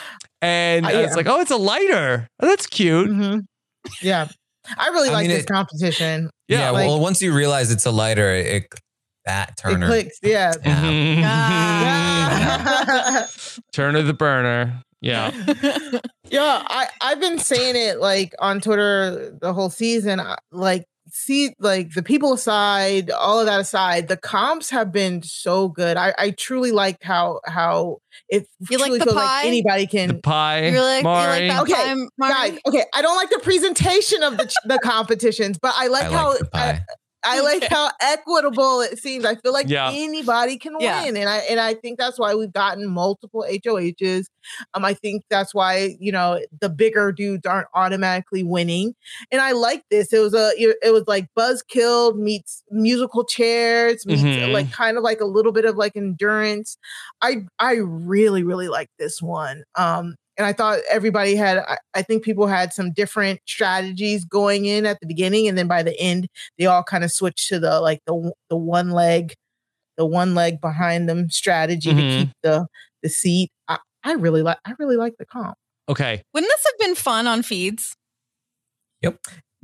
And 0.42 0.84
Uh, 0.84 0.90
I 0.90 0.96
was 0.96 1.06
yeah. 1.10 1.14
like, 1.14 1.26
oh, 1.26 1.40
it's 1.40 1.50
a 1.50 1.56
lighter. 1.56 2.28
Oh, 2.40 2.46
that's 2.48 2.66
cute. 2.66 3.08
Mm-hmm. 3.08 3.38
Yeah. 4.02 4.28
I 4.76 4.88
really 4.88 5.08
I 5.08 5.12
like 5.12 5.22
mean, 5.22 5.30
this 5.36 5.44
it- 5.44 5.48
competition. 5.50 6.28
Yeah. 6.48 6.68
Like, 6.68 6.86
well, 6.86 7.00
once 7.00 7.22
you 7.22 7.32
realize 7.32 7.72
it's 7.72 7.86
a 7.86 7.90
lighter, 7.90 8.30
it 8.34 8.66
that 9.26 9.50
it 9.50 9.56
Turner. 9.56 9.86
clicks. 9.86 10.18
Yeah. 10.22 10.52
Turner 13.72 14.02
the 14.02 14.14
burner. 14.14 14.82
Yeah. 15.00 15.30
Yeah, 16.30 16.62
I 16.66 16.88
I've 17.02 17.20
been 17.20 17.38
saying 17.38 17.76
it 17.76 18.00
like 18.00 18.34
on 18.38 18.62
Twitter 18.62 19.36
the 19.38 19.52
whole 19.52 19.68
season. 19.68 20.18
Uh, 20.18 20.36
like, 20.50 20.86
see, 21.10 21.52
like 21.58 21.92
the 21.92 22.02
people 22.02 22.32
aside, 22.32 23.10
all 23.10 23.38
of 23.38 23.44
that 23.44 23.60
aside, 23.60 24.08
the 24.08 24.16
comps 24.16 24.70
have 24.70 24.90
been 24.90 25.22
so 25.22 25.68
good. 25.68 25.98
I 25.98 26.14
I 26.18 26.30
truly 26.30 26.70
like 26.70 26.96
how 27.02 27.40
how 27.44 27.98
it 28.30 28.46
You 28.70 28.78
like 28.78 28.86
truly 28.86 28.98
the 29.00 29.04
feels 29.04 29.16
pie? 29.16 29.24
like 29.40 29.44
anybody 29.46 29.86
can. 29.86 30.08
The 30.08 30.14
pie. 30.22 30.68
You 30.68 30.80
like- 30.80 31.02
you 31.02 31.50
like 31.50 31.60
Okay, 31.68 31.74
pie, 31.74 31.94
Mari? 32.16 32.32
guys. 32.52 32.58
Okay, 32.66 32.84
I 32.94 33.02
don't 33.02 33.16
like 33.16 33.28
the 33.28 33.40
presentation 33.42 34.22
of 34.22 34.38
the 34.38 34.50
the 34.64 34.78
competitions, 34.82 35.58
but 35.58 35.74
I 35.76 35.88
like 35.88 36.04
I 36.04 36.12
how 36.12 36.28
like 36.30 36.38
the 36.38 36.44
pie. 36.46 36.70
I, 36.70 36.80
I 37.24 37.40
like 37.42 37.64
how 37.64 37.90
equitable 38.00 38.80
it 38.80 38.98
seems. 38.98 39.24
I 39.24 39.34
feel 39.36 39.52
like 39.52 39.68
Yeah. 39.68 39.90
anybody 39.92 40.58
can 40.58 40.74
Yeah. 40.80 41.04
win, 41.04 41.16
and 41.16 41.28
I 41.28 41.38
and 41.50 41.60
I 41.60 41.74
think 41.74 41.98
that's 41.98 42.18
why 42.18 42.34
we've 42.34 42.52
gotten 42.52 42.88
multiple 42.88 43.44
HOHs. 43.48 44.26
Um, 44.74 44.84
I 44.84 44.94
think 44.94 45.22
that's 45.30 45.54
why 45.54 45.96
you 46.00 46.12
know 46.12 46.40
the 46.60 46.68
bigger 46.68 47.12
dudes 47.12 47.46
aren't 47.46 47.68
automatically 47.74 48.42
winning, 48.42 48.94
and 49.30 49.40
I 49.40 49.52
like 49.52 49.84
this. 49.90 50.12
It 50.12 50.18
was 50.18 50.34
a 50.34 50.50
it 50.58 50.92
was 50.92 51.04
like 51.06 51.28
Buzzkill 51.38 52.16
meets 52.16 52.62
musical 52.70 53.24
chairs 53.24 54.04
meets 54.06 54.22
Mhm. 54.22 54.52
like 54.52 54.72
kind 54.72 54.96
of 54.96 55.02
like 55.04 55.20
a 55.20 55.24
little 55.26 55.52
bit 55.52 55.64
of 55.64 55.76
like 55.76 55.96
endurance. 55.96 56.76
I 57.22 57.44
I 57.58 57.74
really 57.74 58.42
really 58.42 58.68
like 58.68 58.90
this 58.98 59.22
one. 59.22 59.64
Um, 59.76 60.16
and 60.38 60.46
I 60.46 60.52
thought 60.52 60.80
everybody 60.90 61.36
had. 61.36 61.58
I, 61.58 61.76
I 61.94 62.02
think 62.02 62.24
people 62.24 62.46
had 62.46 62.72
some 62.72 62.92
different 62.92 63.40
strategies 63.46 64.24
going 64.24 64.64
in 64.66 64.86
at 64.86 64.98
the 65.00 65.06
beginning, 65.06 65.48
and 65.48 65.56
then 65.58 65.68
by 65.68 65.82
the 65.82 65.98
end, 66.00 66.28
they 66.58 66.66
all 66.66 66.82
kind 66.82 67.04
of 67.04 67.12
switched 67.12 67.48
to 67.48 67.58
the 67.58 67.80
like 67.80 68.00
the 68.06 68.32
the 68.48 68.56
one 68.56 68.90
leg, 68.90 69.34
the 69.96 70.06
one 70.06 70.34
leg 70.34 70.60
behind 70.60 71.08
them 71.08 71.28
strategy 71.30 71.90
Mhm. 71.90 71.96
to 71.96 72.18
keep 72.26 72.34
the 72.42 72.66
the 73.02 73.08
seat. 73.08 73.50
I, 73.68 73.78
I 74.04 74.12
really 74.14 74.42
like. 74.42 74.58
I 74.64 74.72
really 74.78 74.96
like 74.96 75.14
the 75.18 75.26
comp. 75.26 75.56
Okay. 75.88 76.22
Wouldn't 76.32 76.50
this 76.56 76.64
have 76.64 76.78
been 76.78 76.94
fun 76.94 77.26
on 77.26 77.42
feeds? 77.42 77.94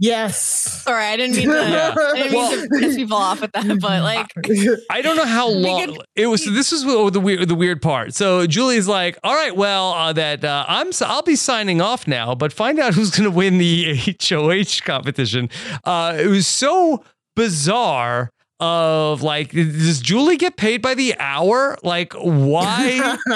Yes. 0.00 0.82
Sorry, 0.84 1.04
I 1.04 1.16
didn't 1.16 1.36
mean 1.36 1.48
to. 1.48 1.54
Yeah. 1.54 1.94
I 1.98 2.14
didn't 2.14 2.32
mean 2.32 2.68
to 2.70 2.78
piss 2.78 2.94
people 2.96 3.16
off 3.16 3.40
with 3.40 3.50
that, 3.52 3.80
but 3.80 4.02
like, 4.04 4.26
I 4.90 5.02
don't 5.02 5.16
know 5.16 5.24
how 5.26 5.48
long 5.50 5.86
could- 5.86 6.04
it 6.14 6.26
was. 6.28 6.44
This 6.44 6.70
was 6.70 6.84
the 6.84 7.10
the 7.10 7.18
weird, 7.20 7.48
the 7.48 7.54
weird 7.56 7.82
part. 7.82 8.14
So 8.14 8.46
Julie's 8.46 8.86
like, 8.86 9.18
"All 9.24 9.34
right, 9.34 9.56
well, 9.56 9.90
uh, 9.94 10.12
that 10.12 10.44
uh, 10.44 10.64
I'm 10.68 10.88
s- 10.88 11.02
I'll 11.02 11.22
be 11.22 11.34
signing 11.34 11.80
off 11.80 12.06
now, 12.06 12.34
but 12.36 12.52
find 12.52 12.78
out 12.78 12.94
who's 12.94 13.10
going 13.10 13.24
to 13.24 13.36
win 13.36 13.58
the 13.58 13.96
HOH 14.22 14.84
competition." 14.84 15.50
Uh, 15.82 16.16
it 16.18 16.28
was 16.28 16.46
so 16.46 17.02
bizarre. 17.34 18.30
Of 18.60 19.22
like, 19.22 19.52
does 19.52 20.00
Julie 20.00 20.36
get 20.36 20.56
paid 20.56 20.82
by 20.82 20.94
the 20.94 21.14
hour? 21.20 21.78
Like, 21.84 22.12
why? 22.14 23.16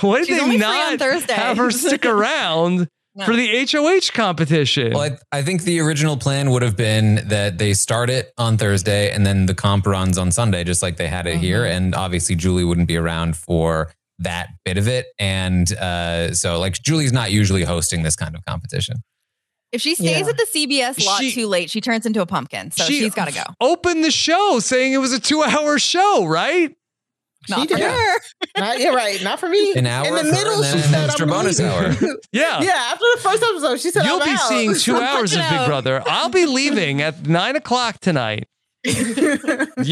why 0.00 0.18
did 0.18 0.26
She's 0.26 0.36
they 0.36 0.42
only 0.42 0.56
on 0.56 0.98
not 0.98 1.30
have 1.30 1.58
her 1.58 1.70
stick 1.70 2.04
around 2.04 2.88
for 3.24 3.34
the 3.34 3.66
HOH 3.70 4.12
competition? 4.14 4.92
Well, 4.92 5.16
I, 5.32 5.38
I 5.38 5.42
think 5.42 5.62
the 5.62 5.80
original 5.80 6.16
plan 6.16 6.50
would 6.50 6.62
have 6.62 6.76
been 6.76 7.16
that 7.28 7.58
they 7.58 7.74
start 7.74 8.08
it 8.10 8.32
on 8.38 8.56
Thursday 8.56 9.10
and 9.12 9.26
then 9.26 9.46
the 9.46 9.54
comp 9.54 9.86
runs 9.86 10.16
on 10.18 10.30
Sunday, 10.30 10.64
just 10.64 10.82
like 10.82 10.96
they 10.96 11.08
had 11.08 11.26
it 11.26 11.36
here. 11.38 11.62
Mm-hmm. 11.62 11.72
And 11.84 11.94
obviously, 11.94 12.34
Julie 12.36 12.64
wouldn't 12.64 12.88
be 12.88 12.96
around 12.96 13.36
for 13.36 13.92
that 14.20 14.48
bit 14.64 14.78
of 14.78 14.86
it. 14.86 15.06
And 15.18 15.72
uh, 15.74 16.32
so, 16.34 16.58
like, 16.60 16.74
Julie's 16.82 17.12
not 17.12 17.30
usually 17.32 17.64
hosting 17.64 18.02
this 18.02 18.16
kind 18.16 18.34
of 18.36 18.44
competition. 18.44 18.96
if 19.72 19.80
she 19.80 19.94
stays 19.94 20.22
Yeah. 20.22 20.28
at 20.28 20.36
the 20.36 20.46
CBS 20.54 21.04
lot 21.06 21.20
She- 21.20 21.32
too 21.32 21.46
late, 21.46 21.70
she 21.70 21.80
turns 21.80 22.04
into 22.04 22.20
a 22.20 22.26
pumpkin. 22.26 22.70
So 22.72 22.84
She 22.84 22.98
she, 22.98 23.04
has 23.04 23.14
got 23.14 23.28
to 23.28 23.34
go. 23.34 23.42
Open 23.60 24.02
the 24.02 24.10
show 24.10 24.58
saying 24.60 24.92
it 24.92 24.98
was 24.98 25.12
a 25.12 25.20
two-hour 25.20 25.78
show, 25.78 26.26
right? 26.26 26.74
Not 27.48 27.60
She 27.60 27.66
for 27.68 27.76
did. 27.76 27.90
her. 27.90 28.18
Not, 28.58 28.80
you're 28.80 28.94
right. 28.94 29.22
Not 29.24 29.40
for 29.40 29.48
me. 29.48 29.72
An 29.74 29.86
hour 29.86 30.06
In 30.06 30.14
the 30.14 30.20
for 30.20 30.26
her 30.26 30.32
middle, 30.32 30.62
she 30.62 30.78
said, 30.78 31.04
extra 31.08 31.26
"I'm 31.26 31.30
bonus 31.32 31.58
leaving." 31.58 31.74
hour. 31.74 32.16
Yeah. 32.32 32.60
yeah. 32.62 32.72
After 32.92 33.04
the 33.14 33.20
first 33.22 33.42
episode, 33.42 33.80
she 33.80 33.90
said, 33.90 34.04
You'll 34.04 34.20
"I'm 34.20 34.28
be 34.28 34.30
out." 34.32 34.48
seeing 34.48 34.74
two 34.78 34.96
hours 34.96 35.32
of 35.34 35.38
Big. 35.48 35.66
Brother. 35.66 36.02
I'll 36.06 36.28
be 36.28 36.44
leaving 36.46 37.00
at 37.00 37.26
nine 37.26 37.56
o'clock 37.56 37.98
tonight. 38.00 38.46
Yeah, 38.84 38.96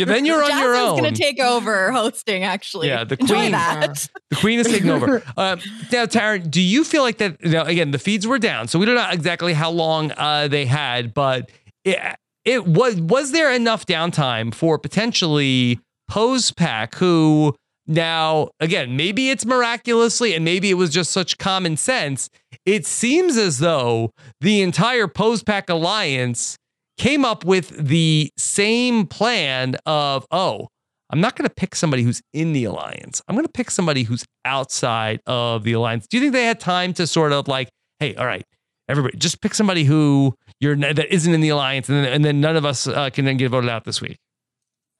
then 0.06 0.24
you're 0.24 0.42
on 0.42 0.50
your 0.50 0.74
Jasmine's 0.74 0.88
own. 0.92 0.98
going 1.00 1.12
to 1.14 1.20
take 1.20 1.40
over 1.40 1.92
hosting, 1.92 2.42
actually. 2.44 2.88
Yeah, 2.88 3.04
the 3.04 3.18
Enjoy 3.20 3.34
queen. 3.34 3.52
that. 3.52 4.08
the 4.30 4.36
queen 4.36 4.58
is 4.60 4.66
taking 4.70 4.90
over. 4.90 5.22
Um, 5.36 5.60
now, 5.92 6.06
Taran, 6.06 6.50
do 6.50 6.60
you 6.62 6.84
feel 6.84 7.02
like 7.02 7.18
that? 7.18 7.42
Now, 7.44 7.64
again, 7.64 7.90
the 7.90 7.98
feeds 7.98 8.26
were 8.26 8.38
down, 8.38 8.66
so 8.68 8.78
we 8.78 8.86
don't 8.86 8.94
know 8.94 9.08
exactly 9.10 9.52
how 9.52 9.70
long 9.70 10.12
uh, 10.12 10.48
they 10.48 10.64
had, 10.64 11.12
but 11.12 11.50
it, 11.84 11.98
it 12.46 12.66
was 12.66 12.98
was 13.00 13.32
there 13.32 13.52
enough 13.52 13.84
downtime 13.84 14.54
for 14.54 14.78
potentially 14.78 15.80
Pose 16.08 16.50
Pack, 16.50 16.96
who 16.96 17.54
now 17.90 18.50
again 18.60 18.96
maybe 18.96 19.30
it's 19.30 19.46
miraculously 19.46 20.34
and 20.34 20.44
maybe 20.44 20.68
it 20.68 20.74
was 20.74 20.90
just 20.90 21.10
such 21.10 21.38
common 21.38 21.76
sense. 21.76 22.28
It 22.66 22.86
seems 22.86 23.36
as 23.36 23.58
though 23.58 24.12
the 24.40 24.62
entire 24.62 25.08
Pose 25.08 25.42
Pack 25.42 25.70
alliance 25.70 26.56
came 26.98 27.24
up 27.24 27.44
with 27.44 27.68
the 27.68 28.30
same 28.36 29.06
plan 29.06 29.76
of 29.86 30.26
oh 30.30 30.68
I'm 31.10 31.20
not 31.20 31.36
going 31.36 31.48
to 31.48 31.54
pick 31.54 31.74
somebody 31.74 32.02
who's 32.02 32.20
in 32.34 32.52
the 32.52 32.64
alliance. 32.64 33.22
I'm 33.26 33.34
going 33.34 33.46
to 33.46 33.52
pick 33.52 33.70
somebody 33.70 34.02
who's 34.02 34.24
outside 34.44 35.20
of 35.26 35.64
the 35.64 35.72
alliance. 35.72 36.06
Do 36.06 36.18
you 36.18 36.22
think 36.22 36.34
they 36.34 36.44
had 36.44 36.60
time 36.60 36.92
to 36.94 37.06
sort 37.06 37.32
of 37.32 37.48
like, 37.48 37.70
hey, 37.98 38.14
all 38.14 38.26
right, 38.26 38.44
everybody, 38.88 39.16
just 39.16 39.40
pick 39.40 39.54
somebody 39.54 39.84
who 39.84 40.34
you're 40.60 40.76
that 40.76 41.12
isn't 41.12 41.32
in 41.32 41.40
the 41.40 41.48
alliance, 41.48 41.88
and 41.88 42.04
then 42.04 42.12
and 42.12 42.24
then 42.24 42.40
none 42.40 42.56
of 42.56 42.64
us 42.64 42.86
uh, 42.86 43.10
can 43.10 43.24
then 43.24 43.36
get 43.36 43.50
voted 43.50 43.70
out 43.70 43.84
this 43.84 44.00
week. 44.00 44.18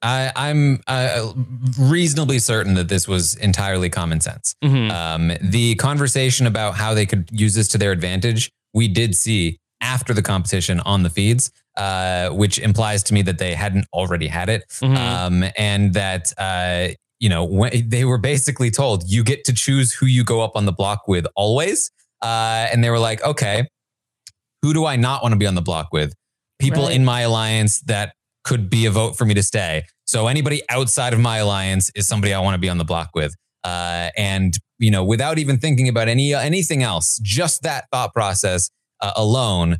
I, 0.01 0.31
I'm 0.35 0.81
uh, 0.87 1.33
reasonably 1.77 2.39
certain 2.39 2.73
that 2.75 2.87
this 2.87 3.07
was 3.07 3.35
entirely 3.35 3.89
common 3.89 4.21
sense. 4.21 4.55
Mm-hmm. 4.63 4.91
Um, 4.91 5.37
the 5.41 5.75
conversation 5.75 6.47
about 6.47 6.75
how 6.75 6.93
they 6.93 7.05
could 7.05 7.29
use 7.31 7.53
this 7.53 7.67
to 7.69 7.77
their 7.77 7.91
advantage, 7.91 8.49
we 8.73 8.87
did 8.87 9.15
see 9.15 9.57
after 9.81 10.13
the 10.13 10.21
competition 10.21 10.79
on 10.81 11.03
the 11.03 11.09
feeds, 11.09 11.51
uh, 11.77 12.29
which 12.29 12.59
implies 12.59 13.03
to 13.03 13.13
me 13.13 13.21
that 13.23 13.37
they 13.39 13.53
hadn't 13.55 13.85
already 13.93 14.27
had 14.27 14.49
it, 14.49 14.63
Mhm. 14.81 14.97
um, 14.97 15.43
and 15.57 15.93
that 15.93 16.31
uh, 16.37 16.89
you 17.19 17.29
know 17.29 17.43
when, 17.43 17.89
they 17.89 18.05
were 18.05 18.17
basically 18.17 18.71
told 18.71 19.09
you 19.09 19.23
get 19.23 19.43
to 19.45 19.53
choose 19.53 19.93
who 19.93 20.05
you 20.05 20.23
go 20.23 20.41
up 20.41 20.55
on 20.55 20.65
the 20.65 20.71
block 20.73 21.07
with 21.07 21.25
always, 21.35 21.91
uh, 22.21 22.67
and 22.71 22.83
they 22.83 22.89
were 22.89 22.99
like, 22.99 23.21
okay, 23.23 23.67
who 24.61 24.73
do 24.73 24.85
I 24.85 24.95
not 24.97 25.23
want 25.23 25.31
to 25.33 25.37
be 25.37 25.45
on 25.45 25.55
the 25.55 25.61
block 25.61 25.93
with? 25.93 26.13
People 26.59 26.83
Right. 26.83 26.95
in 26.95 27.05
my 27.05 27.21
alliance 27.21 27.79
that 27.81 28.13
could 28.49 28.67
be 28.67 28.87
a 28.87 28.91
vote 28.91 29.15
for 29.15 29.25
me 29.25 29.35
to 29.35 29.43
stay. 29.43 29.85
So 30.05 30.27
anybody 30.27 30.63
outside 30.69 31.13
of 31.13 31.19
my 31.19 31.37
alliance 31.37 31.91
is 31.93 32.07
somebody 32.07 32.33
I 32.33 32.39
want 32.39 32.55
to 32.55 32.59
be 32.59 32.67
on 32.67 32.79
the 32.79 32.83
block 32.83 33.11
with. 33.13 33.35
Uh, 33.63 34.09
and 34.17 34.55
you 34.79 34.89
know, 34.89 35.03
without 35.03 35.37
even 35.37 35.59
thinking 35.59 35.87
about 35.87 36.07
any 36.07 36.33
anything 36.33 36.81
else, 36.81 37.19
just 37.21 37.61
that 37.61 37.85
thought 37.91 38.11
process 38.11 38.71
uh, 39.01 39.11
alone 39.15 39.77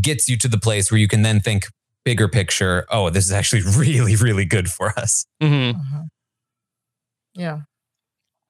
gets 0.00 0.28
you 0.28 0.38
to 0.38 0.46
the 0.46 0.58
place 0.58 0.92
where 0.92 0.98
you 0.98 1.08
can 1.08 1.22
then 1.22 1.40
think 1.40 1.64
bigger 2.04 2.28
picture. 2.28 2.86
Oh, 2.90 3.10
this 3.10 3.24
is 3.24 3.32
actually 3.32 3.62
really, 3.76 4.14
really 4.14 4.44
good 4.44 4.70
for 4.70 4.96
us. 4.96 5.26
Mm-hmm. 5.42 5.80
Yeah. 7.34 7.60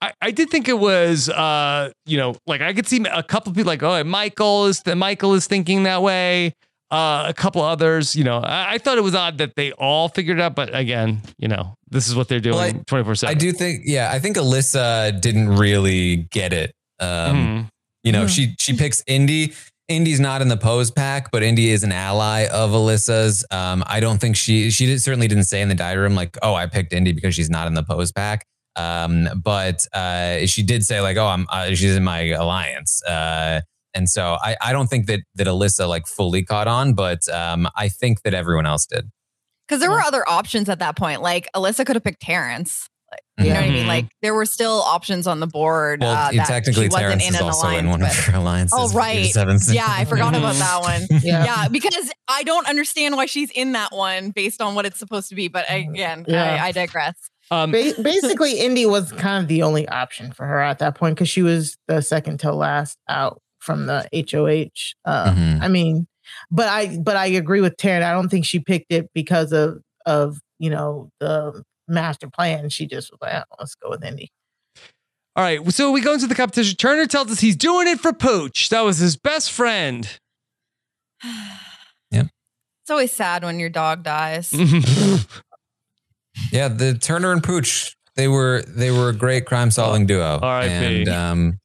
I, 0.03 0.13
I 0.21 0.31
did 0.33 0.51
think 0.51 0.69
it 0.69 0.79
was, 0.79 1.31
uh, 1.31 1.91
you 2.05 2.19
know, 2.19 2.35
like 2.47 2.61
I 2.61 2.75
could 2.75 2.89
see 2.89 3.03
a 3.11 3.23
couple 3.23 3.51
of 3.51 3.57
people 3.57 3.71
like, 3.71 3.83
oh, 3.83 4.03
Michael 4.05 4.67
is 4.67 4.81
the 4.83 4.97
Michael 4.97 5.33
is 5.35 5.47
thinking 5.47 5.85
that 5.85 6.03
way. 6.03 6.55
Uh, 6.93 7.25
a 7.27 7.33
couple 7.33 7.63
others. 7.63 8.15
You 8.15 8.25
know, 8.25 8.39
I, 8.39 8.75
I, 8.75 8.79
thought 8.79 8.99
it 8.99 9.03
was 9.03 9.15
odd 9.15 9.39
that 9.39 9.57
they 9.57 9.73
all 9.73 10.11
figured 10.11 10.39
it 10.39 10.43
out, 10.43 10.55
but 10.55 10.75
again, 10.75 11.23
you 11.39 11.49
know, 11.49 11.75
this 11.91 12.07
is 12.07 12.15
what 12.15 12.29
they're 12.29 12.39
doing 12.39 12.85
twenty 12.85 13.05
four 13.05 13.15
seven. 13.15 13.35
I 13.35 13.39
do 13.39 13.51
think, 13.53 13.83
yeah, 13.87 14.11
I 14.13 14.19
think 14.19 14.37
Alyssa 14.37 15.19
didn't 15.21 15.49
really 15.49 16.29
get 16.31 16.53
it. 16.53 16.75
Um, 17.01 17.09
mm-hmm. 17.09 17.63
You 18.05 18.13
know, 18.13 18.25
mm-hmm. 18.25 18.29
she 18.29 18.55
she 18.59 18.77
picks 18.77 19.03
Indy. 19.07 19.55
Indy's 19.89 20.21
not 20.21 20.43
in 20.43 20.49
the 20.49 20.57
pose 20.57 20.91
pack, 20.91 21.31
but 21.33 21.43
Indy 21.43 21.71
is 21.71 21.83
an 21.83 21.93
ally 21.93 22.47
of 22.47 22.71
Alyssa's. 22.71 23.45
Um, 23.51 23.83
I 23.87 24.01
don't 24.01 24.21
think 24.21 24.37
she 24.37 24.71
she 24.71 24.87
did, 24.87 25.03
certainly 25.03 25.29
didn't 25.29 25.45
say 25.45 25.63
in 25.63 25.69
the 25.69 25.75
diary 25.75 26.03
room 26.03 26.15
like, 26.15 26.37
oh, 26.43 26.55
I 26.55 26.67
picked 26.67 26.93
Indy 26.93 27.13
because 27.13 27.35
she's 27.35 27.51
not 27.51 27.67
in 27.67 27.75
the 27.75 27.83
pose 27.83 28.13
pack. 28.13 28.47
Um, 28.77 29.29
but 29.43 29.85
uh, 29.95 30.47
she 30.47 30.63
did 30.63 30.85
say 30.85 31.01
like, 31.01 31.17
oh, 31.17 31.27
I'm 31.27 31.47
uh, 31.51 31.69
she's 31.69 31.97
in 31.97 32.05
my 32.05 32.29
alliance. 32.29 33.03
Uh, 33.05 33.63
and 33.95 34.09
so 34.09 34.37
I, 34.41 34.57
I 34.63 34.73
don't 34.73 34.89
think 34.89 35.07
that 35.07 35.21
that 35.35 35.47
Alyssa 35.47 35.89
like 35.89 36.07
fully 36.07 36.45
caught 36.45 36.69
on, 36.69 36.95
but 36.95 37.29
um, 37.29 37.69
I 37.77 37.89
think 37.89 38.23
that 38.23 38.35
everyone 38.35 38.67
else 38.67 38.87
did. 38.87 39.11
Because 39.69 39.81
there 39.81 39.91
were 39.91 40.01
other 40.01 40.29
options 40.29 40.69
at 40.69 40.81
that 40.81 40.97
point. 40.97 41.23
Like 41.23 41.49
Alyssa 41.55 41.87
could 41.87 41.97
have 41.97 42.05
picked 42.05 42.21
Terrance. 42.21 42.89
Like, 43.11 43.47
you 43.47 43.53
know 43.53 43.61
what 43.61 43.69
I 43.69 43.71
mean? 43.71 43.87
Like 43.87 44.07
there 44.23 44.35
were 44.35 44.47
still 44.47 44.81
options 44.83 45.27
on 45.27 45.41
the 45.41 45.47
board. 45.47 46.01
Well, 46.01 46.13
uh, 46.13 46.33
that 46.33 46.47
technically, 46.47 46.89
Terrance 46.89 47.27
in 47.27 47.35
is 47.35 47.41
also 47.41 47.67
alliance, 47.67 47.85
in 47.85 47.91
one 47.91 48.03
of 48.03 48.15
her 48.15 48.39
alliances. 48.39 48.79
Oh, 48.81 48.91
right. 48.93 49.31
Yeah, 49.69 49.87
I 49.89 50.05
forgot 50.05 50.35
about 50.35 50.55
that 50.57 50.81
one. 51.11 51.21
yeah. 51.23 51.45
yeah. 51.45 51.69
because 51.69 52.11
I 52.29 52.43
don't 52.43 52.67
understand 52.67 53.17
why 53.17 53.27
she's 53.27 53.51
in 53.51 53.73
that 53.73 53.93
one 53.93 54.31
based 54.31 54.63
on 54.63 54.75
what 54.75 54.87
it's 54.87 54.99
supposed 54.99 55.29
to 55.29 55.35
be. 55.35 55.49
But 55.49 55.67
again, 55.69 56.25
yeah. 56.27 56.55
I, 56.55 56.69
I 56.69 56.73
digress. 56.73 57.15
Um, 57.51 57.71
ba- 57.71 57.93
basically, 58.03 58.61
Indy 58.61 58.87
was 58.87 59.13
kind 59.13 59.43
of 59.43 59.49
the 59.49 59.63
only 59.63 59.87
option 59.89 60.33
for 60.33 60.47
her 60.47 60.61
at 60.61 60.79
that 60.79 60.95
point 60.95 61.17
because 61.17 61.29
she 61.29 61.43
was 61.43 61.77
the 61.89 62.01
second 62.01 62.41
to 62.41 62.53
last 62.53 62.99
out 63.09 63.43
from 63.63 63.87
the 63.87 64.09
HOH. 64.13 64.95
Uh, 65.05 65.31
mm-hmm. 65.31 65.63
I 65.63 65.69
mean, 65.69 66.07
but 66.51 66.69
I 66.69 66.99
but 66.99 67.17
I 67.17 67.27
agree 67.27 67.61
with 67.61 67.77
Taran. 67.77 68.03
I 68.03 68.13
don't 68.13 68.29
think 68.29 68.45
she 68.45 68.59
picked 68.59 68.93
it 68.93 69.09
because 69.15 69.53
of 69.53 69.81
of 70.05 70.39
you 70.59 70.71
know 70.71 71.11
the 71.21 71.63
master 71.89 72.29
plan. 72.29 72.69
She 72.69 72.87
just 72.87 73.11
was 73.11 73.19
like, 73.21 73.35
oh, 73.35 73.57
let's 73.59 73.75
go 73.77 73.91
with 73.91 74.05
Indy. 74.05 74.31
All 75.35 75.43
right, 75.43 75.73
so 75.73 75.91
we 75.91 76.03
go 76.03 76.13
into 76.13 76.27
the 76.27 76.35
competition. 76.35 76.77
Turner 76.77 77.07
tells 77.07 77.31
us 77.31 77.41
he's 77.41 77.57
doing 77.57 77.89
it 77.89 78.01
for 78.01 78.13
Pooch. 78.13 78.69
That 78.69 78.83
was 78.83 78.99
his 78.99 79.17
best 79.17 79.51
friend. 79.51 80.07
yeah. 82.11 82.25
It's 82.83 82.91
always 82.91 83.13
sad 83.13 83.43
when 83.43 83.59
your 83.59 83.71
dog 83.71 84.03
dies. 84.03 84.53
yeah, 86.53 86.69
the 86.69 86.99
Turner 87.01 87.33
and 87.33 87.43
Pooch, 87.43 87.97
they 88.17 88.29
were 88.29 88.63
they 88.67 88.91
were 88.91 89.09
a 89.09 89.15
great 89.15 89.47
crime 89.47 89.71
solving 89.71 90.05
duo. 90.05 90.39
R.I.P. 90.43 90.71
And 90.71 91.09
um, 91.09 91.59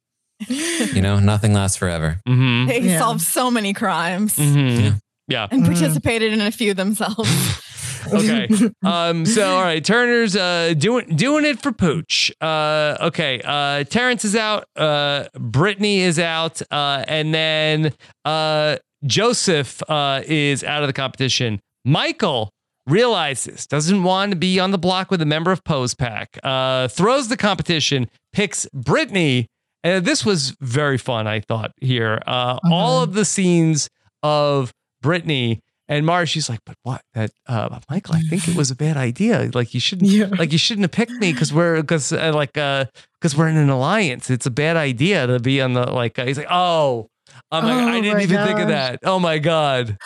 you 0.46 1.02
know, 1.02 1.18
nothing 1.18 1.52
lasts 1.52 1.76
forever. 1.76 2.20
Mm-hmm. 2.26 2.68
They 2.68 2.80
yeah. 2.80 2.98
solved 2.98 3.20
so 3.20 3.50
many 3.50 3.72
crimes. 3.72 4.36
Mm-hmm. 4.36 4.84
Yeah. 4.84 4.92
yeah. 5.26 5.48
And 5.50 5.64
participated 5.64 6.32
in 6.32 6.40
a 6.40 6.50
few 6.50 6.74
themselves. 6.74 7.62
okay. 8.12 8.48
Um, 8.84 9.26
so 9.26 9.56
all 9.56 9.62
right, 9.62 9.84
Turner's 9.84 10.36
uh 10.36 10.74
doing 10.76 11.16
doing 11.16 11.44
it 11.44 11.60
for 11.60 11.72
Pooch. 11.72 12.30
Uh 12.40 12.96
okay. 13.00 13.40
Uh 13.44 13.84
Terrance 13.84 14.24
is 14.24 14.36
out, 14.36 14.64
uh 14.76 15.28
Brittany 15.34 16.00
is 16.00 16.18
out, 16.18 16.62
uh, 16.70 17.04
and 17.08 17.34
then 17.34 17.92
uh 18.24 18.76
Joseph 19.04 19.82
uh 19.88 20.22
is 20.26 20.64
out 20.64 20.82
of 20.82 20.86
the 20.86 20.92
competition. 20.92 21.60
Michael 21.84 22.50
realizes 22.86 23.66
doesn't 23.66 24.02
want 24.02 24.32
to 24.32 24.36
be 24.36 24.58
on 24.58 24.70
the 24.70 24.78
block 24.78 25.10
with 25.10 25.20
a 25.20 25.26
member 25.26 25.52
of 25.52 25.62
Pose 25.64 25.94
Pack, 25.94 26.38
uh, 26.42 26.88
throws 26.88 27.28
the 27.28 27.36
competition, 27.36 28.08
picks 28.32 28.66
Brittany 28.72 29.46
and 29.82 30.04
this 30.04 30.24
was 30.24 30.56
very 30.60 30.98
fun, 30.98 31.26
I 31.26 31.40
thought, 31.40 31.72
here. 31.80 32.20
Uh, 32.26 32.56
mm-hmm. 32.56 32.72
All 32.72 33.02
of 33.02 33.14
the 33.14 33.24
scenes 33.24 33.88
of 34.22 34.72
Brittany 35.02 35.62
and 35.88 36.04
Mara, 36.04 36.26
she's 36.26 36.48
like, 36.48 36.60
but 36.66 36.76
what? 36.82 37.02
That 37.14 37.30
uh, 37.46 37.80
Michael, 37.88 38.16
I 38.16 38.20
think 38.20 38.46
it 38.46 38.54
was 38.54 38.70
a 38.70 38.76
bad 38.76 38.96
idea. 38.96 39.50
Like 39.54 39.72
you 39.72 39.80
shouldn't, 39.80 40.10
yeah. 40.10 40.26
like 40.26 40.52
you 40.52 40.58
shouldn't 40.58 40.84
have 40.84 40.92
picked 40.92 41.12
me 41.12 41.32
because 41.32 41.52
we're 41.52 41.80
because 41.80 42.12
uh, 42.12 42.32
like 42.34 42.58
uh 42.58 42.84
because 43.20 43.36
we're 43.36 43.48
in 43.48 43.56
an 43.56 43.70
alliance. 43.70 44.28
It's 44.28 44.46
a 44.46 44.50
bad 44.50 44.76
idea 44.76 45.26
to 45.26 45.40
be 45.40 45.62
on 45.62 45.72
the 45.72 45.90
like. 45.90 46.18
Uh, 46.18 46.26
he's 46.26 46.36
like, 46.36 46.48
oh, 46.50 47.08
I'm 47.50 47.64
like, 47.64 47.74
oh 47.74 47.88
I 47.88 48.00
didn't 48.00 48.20
even 48.20 48.36
gosh. 48.36 48.46
think 48.46 48.60
of 48.60 48.68
that. 48.68 49.00
Oh 49.04 49.18
my 49.18 49.38
god. 49.38 49.96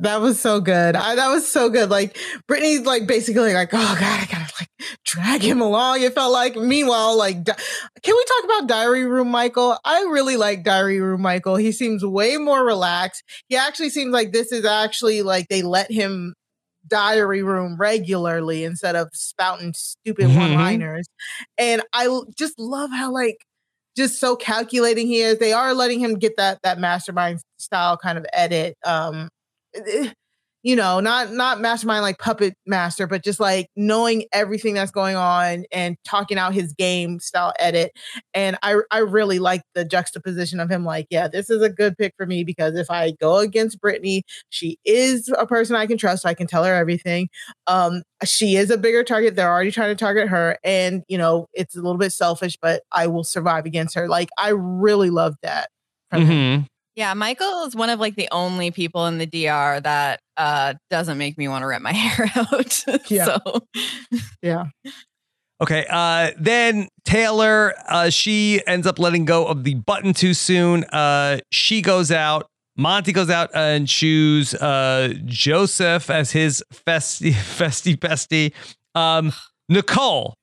That 0.00 0.20
was 0.20 0.40
so 0.40 0.60
good. 0.60 0.96
I, 0.96 1.14
that 1.14 1.28
was 1.28 1.50
so 1.50 1.68
good. 1.68 1.90
Like 1.90 2.16
Brittany's 2.46 2.82
like 2.82 3.06
basically 3.06 3.54
like, 3.54 3.70
oh 3.72 3.96
god, 4.00 4.20
I 4.20 4.26
gotta 4.30 4.52
like 4.60 4.68
drag 5.04 5.42
him 5.42 5.60
along. 5.60 6.02
It 6.02 6.14
felt 6.14 6.32
like. 6.32 6.56
Meanwhile, 6.56 7.16
like, 7.16 7.44
di- 7.44 7.56
can 8.02 8.14
we 8.14 8.24
talk 8.24 8.44
about 8.44 8.68
Diary 8.68 9.04
Room 9.04 9.28
Michael? 9.28 9.78
I 9.84 10.00
really 10.02 10.36
like 10.36 10.64
Diary 10.64 11.00
Room 11.00 11.22
Michael. 11.22 11.56
He 11.56 11.72
seems 11.72 12.04
way 12.04 12.36
more 12.36 12.64
relaxed. 12.64 13.22
He 13.48 13.56
actually 13.56 13.90
seems 13.90 14.12
like 14.12 14.32
this 14.32 14.52
is 14.52 14.64
actually 14.64 15.22
like 15.22 15.48
they 15.48 15.62
let 15.62 15.90
him 15.90 16.34
diary 16.86 17.42
room 17.42 17.76
regularly 17.76 18.64
instead 18.64 18.96
of 18.96 19.08
spouting 19.12 19.72
stupid 19.74 20.26
mm-hmm. 20.26 20.38
one 20.38 20.54
liners. 20.54 21.06
And 21.58 21.82
I 21.92 22.08
just 22.36 22.58
love 22.58 22.90
how 22.90 23.12
like 23.12 23.36
just 23.96 24.18
so 24.18 24.36
calculating 24.36 25.06
he 25.06 25.20
is. 25.20 25.38
They 25.38 25.52
are 25.52 25.74
letting 25.74 26.00
him 26.00 26.18
get 26.18 26.36
that 26.36 26.60
that 26.62 26.78
mastermind 26.78 27.40
style 27.58 27.96
kind 27.96 28.18
of 28.18 28.26
edit. 28.32 28.76
Um 28.84 29.28
you 30.62 30.76
know, 30.76 31.00
not 31.00 31.32
not 31.32 31.58
mastermind 31.60 32.02
like 32.02 32.18
puppet 32.18 32.54
master, 32.66 33.06
but 33.06 33.24
just 33.24 33.40
like 33.40 33.68
knowing 33.76 34.24
everything 34.32 34.74
that's 34.74 34.90
going 34.90 35.16
on 35.16 35.64
and 35.72 35.96
talking 36.04 36.36
out 36.36 36.52
his 36.52 36.74
game 36.74 37.18
style 37.18 37.54
edit. 37.58 37.92
And 38.34 38.58
I 38.62 38.76
I 38.90 38.98
really 38.98 39.38
like 39.38 39.62
the 39.74 39.86
juxtaposition 39.86 40.60
of 40.60 40.70
him 40.70 40.84
like, 40.84 41.06
yeah, 41.08 41.28
this 41.28 41.48
is 41.48 41.62
a 41.62 41.70
good 41.70 41.96
pick 41.96 42.12
for 42.14 42.26
me 42.26 42.44
because 42.44 42.74
if 42.74 42.90
I 42.90 43.12
go 43.12 43.38
against 43.38 43.80
Brittany, 43.80 44.22
she 44.50 44.78
is 44.84 45.32
a 45.38 45.46
person 45.46 45.76
I 45.76 45.86
can 45.86 45.96
trust. 45.96 46.22
So 46.22 46.28
I 46.28 46.34
can 46.34 46.46
tell 46.46 46.64
her 46.64 46.74
everything. 46.74 47.30
Um, 47.66 48.02
she 48.24 48.56
is 48.56 48.70
a 48.70 48.76
bigger 48.76 49.02
target. 49.02 49.36
They're 49.36 49.50
already 49.50 49.70
trying 49.70 49.90
to 49.90 49.98
target 49.98 50.28
her. 50.28 50.58
And, 50.62 51.04
you 51.08 51.16
know, 51.16 51.46
it's 51.54 51.74
a 51.74 51.80
little 51.80 51.96
bit 51.96 52.12
selfish, 52.12 52.58
but 52.60 52.82
I 52.92 53.06
will 53.06 53.24
survive 53.24 53.64
against 53.64 53.94
her. 53.94 54.08
Like 54.08 54.28
I 54.36 54.50
really 54.50 55.08
love 55.08 55.36
that. 55.42 55.70
Mm-hmm. 56.12 56.64
Yeah, 57.00 57.14
Michael 57.14 57.64
is 57.64 57.74
one 57.74 57.88
of 57.88 57.98
like 57.98 58.14
the 58.14 58.28
only 58.30 58.70
people 58.70 59.06
in 59.06 59.16
the 59.16 59.24
DR 59.24 59.80
that 59.80 60.20
uh 60.36 60.74
doesn't 60.90 61.16
make 61.16 61.38
me 61.38 61.48
want 61.48 61.62
to 61.62 61.66
rip 61.66 61.80
my 61.80 61.92
hair 61.94 62.30
out. 62.36 62.84
Yeah. 63.10 63.24
so 63.24 63.66
yeah. 64.42 64.64
Okay. 65.62 65.86
Uh, 65.88 66.32
then 66.38 66.88
Taylor, 67.06 67.72
uh, 67.88 68.10
she 68.10 68.60
ends 68.66 68.86
up 68.86 68.98
letting 68.98 69.24
go 69.24 69.46
of 69.46 69.64
the 69.64 69.76
button 69.76 70.12
too 70.12 70.34
soon. 70.34 70.84
Uh, 70.84 71.38
she 71.50 71.80
goes 71.80 72.12
out. 72.12 72.46
Monte 72.76 73.12
goes 73.12 73.30
out 73.30 73.48
and 73.54 73.88
choose 73.88 74.52
uh, 74.52 75.14
Joseph 75.24 76.10
as 76.10 76.32
his 76.32 76.62
festie, 76.70 77.32
festie, 77.32 77.96
bestie. 77.96 78.52
Um, 78.94 79.32
Nicole, 79.70 80.34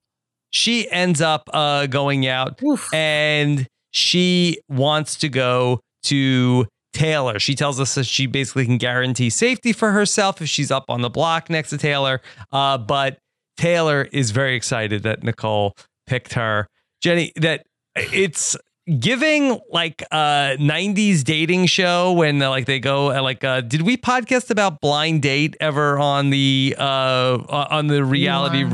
she 0.49 0.89
ends 0.89 1.21
up 1.21 1.47
uh, 1.53 1.85
going 1.85 2.25
out 2.25 2.59
Oof. 2.63 2.91
and 2.91 3.67
she 3.91 4.59
wants 4.67 5.17
to 5.17 5.29
go 5.29 5.81
to 6.07 6.65
Taylor. 6.93 7.39
She 7.39 7.55
tells 7.55 7.79
us 7.79 7.95
that 7.95 8.05
she 8.05 8.25
basically 8.25 8.65
can 8.65 8.77
guarantee 8.77 9.29
safety 9.29 9.71
for 9.71 9.91
herself 9.91 10.41
if 10.41 10.49
she's 10.49 10.71
up 10.71 10.85
on 10.89 11.01
the 11.01 11.09
block 11.09 11.49
next 11.49 11.69
to 11.69 11.77
Taylor. 11.77 12.21
Uh, 12.51 12.77
but 12.77 13.19
Taylor 13.57 14.07
is 14.11 14.31
very 14.31 14.55
excited 14.55 15.03
that 15.03 15.23
Nicole 15.23 15.73
picked 16.07 16.33
her. 16.33 16.67
Jenny, 17.01 17.31
that 17.35 17.65
it's 17.95 18.57
giving 18.99 19.59
like 19.69 20.01
a 20.11 20.55
90s 20.59 21.23
dating 21.25 21.65
show 21.65 22.13
when 22.13 22.41
uh, 22.41 22.49
like 22.49 22.65
they 22.65 22.79
go 22.79 23.11
uh, 23.11 23.21
like 23.21 23.43
uh 23.43 23.59
did 23.59 23.81
we 23.81 23.97
podcast 23.97 24.49
about 24.49 24.79
blind 24.79 25.21
date 25.21 25.57
ever 25.59 25.99
on 25.99 26.29
the 26.29 26.73
uh 26.77 27.65
on 27.69 27.87
the 27.87 28.03
reality 28.03 28.63
rewind, 28.63 28.73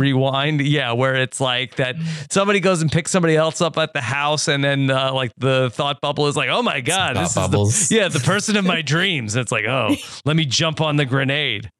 rewind? 0.59 0.61
yeah 0.61 0.91
where 0.91 1.15
it's 1.15 1.41
like 1.41 1.77
that 1.77 1.95
somebody 2.29 2.59
goes 2.59 2.81
and 2.83 2.91
picks 2.91 3.09
somebody 3.09 3.35
else 3.35 3.59
up 3.59 3.75
at 3.79 3.91
the 3.93 4.01
house 4.01 4.47
and 4.47 4.63
then 4.63 4.91
uh 4.91 5.11
like 5.11 5.31
the 5.37 5.71
thought 5.73 5.99
bubble 5.99 6.27
is 6.27 6.35
like 6.35 6.49
oh 6.49 6.61
my 6.61 6.79
god 6.79 7.15
this 7.15 7.33
bubbles. 7.33 7.73
is 7.75 7.89
the, 7.89 7.95
yeah 7.95 8.07
the 8.07 8.19
person 8.19 8.55
of 8.55 8.63
my 8.63 8.83
dreams 8.83 9.35
it's 9.35 9.51
like 9.51 9.65
oh 9.65 9.95
let 10.25 10.35
me 10.35 10.45
jump 10.45 10.79
on 10.79 10.95
the 10.95 11.05
grenade 11.05 11.71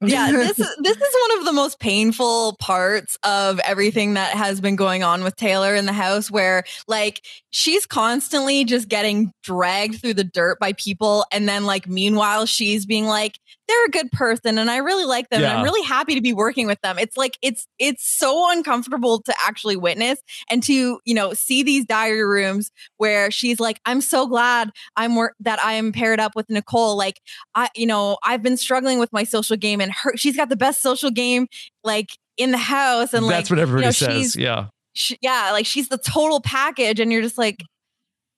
yeah, 0.00 0.30
this 0.32 0.58
is 0.58 0.76
this 0.78 0.96
is 0.96 1.16
one 1.28 1.38
of 1.38 1.44
the 1.44 1.52
most 1.52 1.78
painful 1.78 2.56
parts 2.56 3.16
of 3.22 3.60
everything 3.60 4.14
that 4.14 4.34
has 4.34 4.60
been 4.60 4.76
going 4.76 5.02
on 5.02 5.22
with 5.24 5.36
Taylor 5.36 5.74
in 5.74 5.86
the 5.86 5.92
house 5.92 6.30
where 6.30 6.64
like 6.88 7.22
she's 7.50 7.86
constantly 7.86 8.64
just 8.64 8.88
getting 8.88 9.32
dragged 9.42 10.00
through 10.00 10.14
the 10.14 10.24
dirt 10.24 10.58
by 10.58 10.72
people 10.74 11.24
and 11.32 11.48
then 11.48 11.64
like 11.64 11.86
meanwhile 11.86 12.46
she's 12.46 12.86
being 12.86 13.06
like 13.06 13.38
they're 13.72 13.86
a 13.86 13.90
good 13.90 14.12
person 14.12 14.58
and 14.58 14.70
I 14.70 14.78
really 14.78 15.04
like 15.04 15.28
them 15.30 15.40
yeah. 15.40 15.50
and 15.50 15.58
I'm 15.58 15.64
really 15.64 15.82
happy 15.82 16.14
to 16.14 16.20
be 16.20 16.32
working 16.32 16.66
with 16.66 16.80
them. 16.82 16.98
It's 16.98 17.16
like 17.16 17.38
it's 17.42 17.66
it's 17.78 18.04
so 18.06 18.50
uncomfortable 18.50 19.22
to 19.22 19.34
actually 19.44 19.76
witness 19.76 20.20
and 20.50 20.62
to, 20.64 21.00
you 21.04 21.14
know, 21.14 21.32
see 21.32 21.62
these 21.62 21.84
diary 21.84 22.24
rooms 22.24 22.70
where 22.98 23.30
she's 23.30 23.60
like 23.60 23.80
I'm 23.84 24.00
so 24.00 24.26
glad 24.26 24.70
I'm 24.96 25.16
wor- 25.16 25.34
that 25.40 25.62
I 25.64 25.74
am 25.74 25.92
paired 25.92 26.20
up 26.20 26.36
with 26.36 26.50
Nicole 26.50 26.96
like 26.96 27.20
I 27.54 27.68
you 27.74 27.86
know, 27.86 28.18
I've 28.24 28.42
been 28.42 28.56
struggling 28.56 28.98
with 28.98 29.12
my 29.12 29.24
social 29.24 29.56
game 29.56 29.80
and 29.80 29.92
her 29.92 30.16
she's 30.16 30.36
got 30.36 30.48
the 30.48 30.56
best 30.56 30.82
social 30.82 31.10
game 31.10 31.46
like 31.84 32.10
in 32.36 32.50
the 32.50 32.58
house 32.58 33.14
and 33.14 33.28
that's 33.28 33.50
like, 33.50 33.56
what 33.56 33.62
everybody 33.62 33.84
you 33.84 33.88
know, 33.88 34.20
says. 34.22 34.36
Yeah. 34.36 34.66
She, 34.94 35.16
yeah, 35.22 35.50
like 35.52 35.64
she's 35.64 35.88
the 35.88 35.98
total 35.98 36.40
package 36.40 37.00
and 37.00 37.10
you're 37.10 37.22
just 37.22 37.38
like 37.38 37.62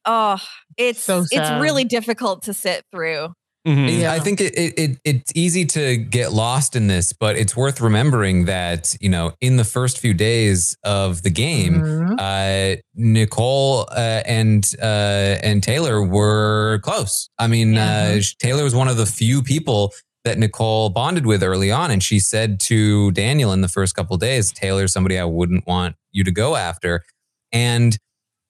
oh, 0.06 0.38
it's 0.76 1.02
so 1.02 1.24
it's 1.30 1.50
really 1.60 1.84
difficult 1.84 2.42
to 2.44 2.54
sit 2.54 2.84
through. 2.92 3.32
Mhm. 3.66 4.06
I 4.06 4.20
think 4.20 4.40
it, 4.42 4.54
it, 4.58 4.74
it 4.78 4.98
it's 5.04 5.32
easy 5.34 5.64
to 5.66 5.96
get 5.96 6.32
lost 6.32 6.76
in 6.76 6.86
this, 6.86 7.14
but 7.14 7.36
it's 7.36 7.56
worth 7.56 7.80
remembering 7.80 8.44
that 8.44 8.94
you 9.00 9.08
know 9.08 9.32
in 9.40 9.56
the 9.56 9.64
first 9.64 9.98
few 9.98 10.12
days 10.12 10.76
of 10.84 11.22
the 11.22 11.30
game, 11.30 11.74
Mhm. 11.80 12.16
uh, 12.18 12.80
Nicole 12.94 13.86
uh, 13.90 14.22
and 14.26 14.70
uh, 14.82 15.38
and 15.42 15.62
Taylor 15.62 16.02
were 16.02 16.80
close. 16.82 17.30
I 17.38 17.46
mean, 17.46 17.78
uh, 17.78 18.20
Taylor 18.38 18.64
was 18.64 18.74
one 18.74 18.88
of 18.88 18.98
the 18.98 19.06
few 19.06 19.42
people 19.42 19.92
that 20.24 20.38
Nicole 20.38 20.90
bonded 20.90 21.24
with 21.26 21.42
early 21.42 21.70
on, 21.70 21.90
and 21.90 22.02
she 22.02 22.18
said 22.18 22.60
to 22.60 23.12
Daniel 23.12 23.52
in 23.52 23.62
the 23.62 23.68
first 23.68 23.94
couple 23.94 24.16
days, 24.18 24.52
"Taylor's 24.52 24.92
somebody 24.92 25.18
I 25.18 25.24
wouldn't 25.24 25.66
want 25.66 25.96
you 26.12 26.22
to 26.24 26.30
go 26.30 26.56
after," 26.56 27.02
and 27.50 27.96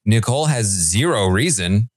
Nicole 0.04 0.46
has 0.46 0.66
zero 0.66 1.26
reason 1.28 1.88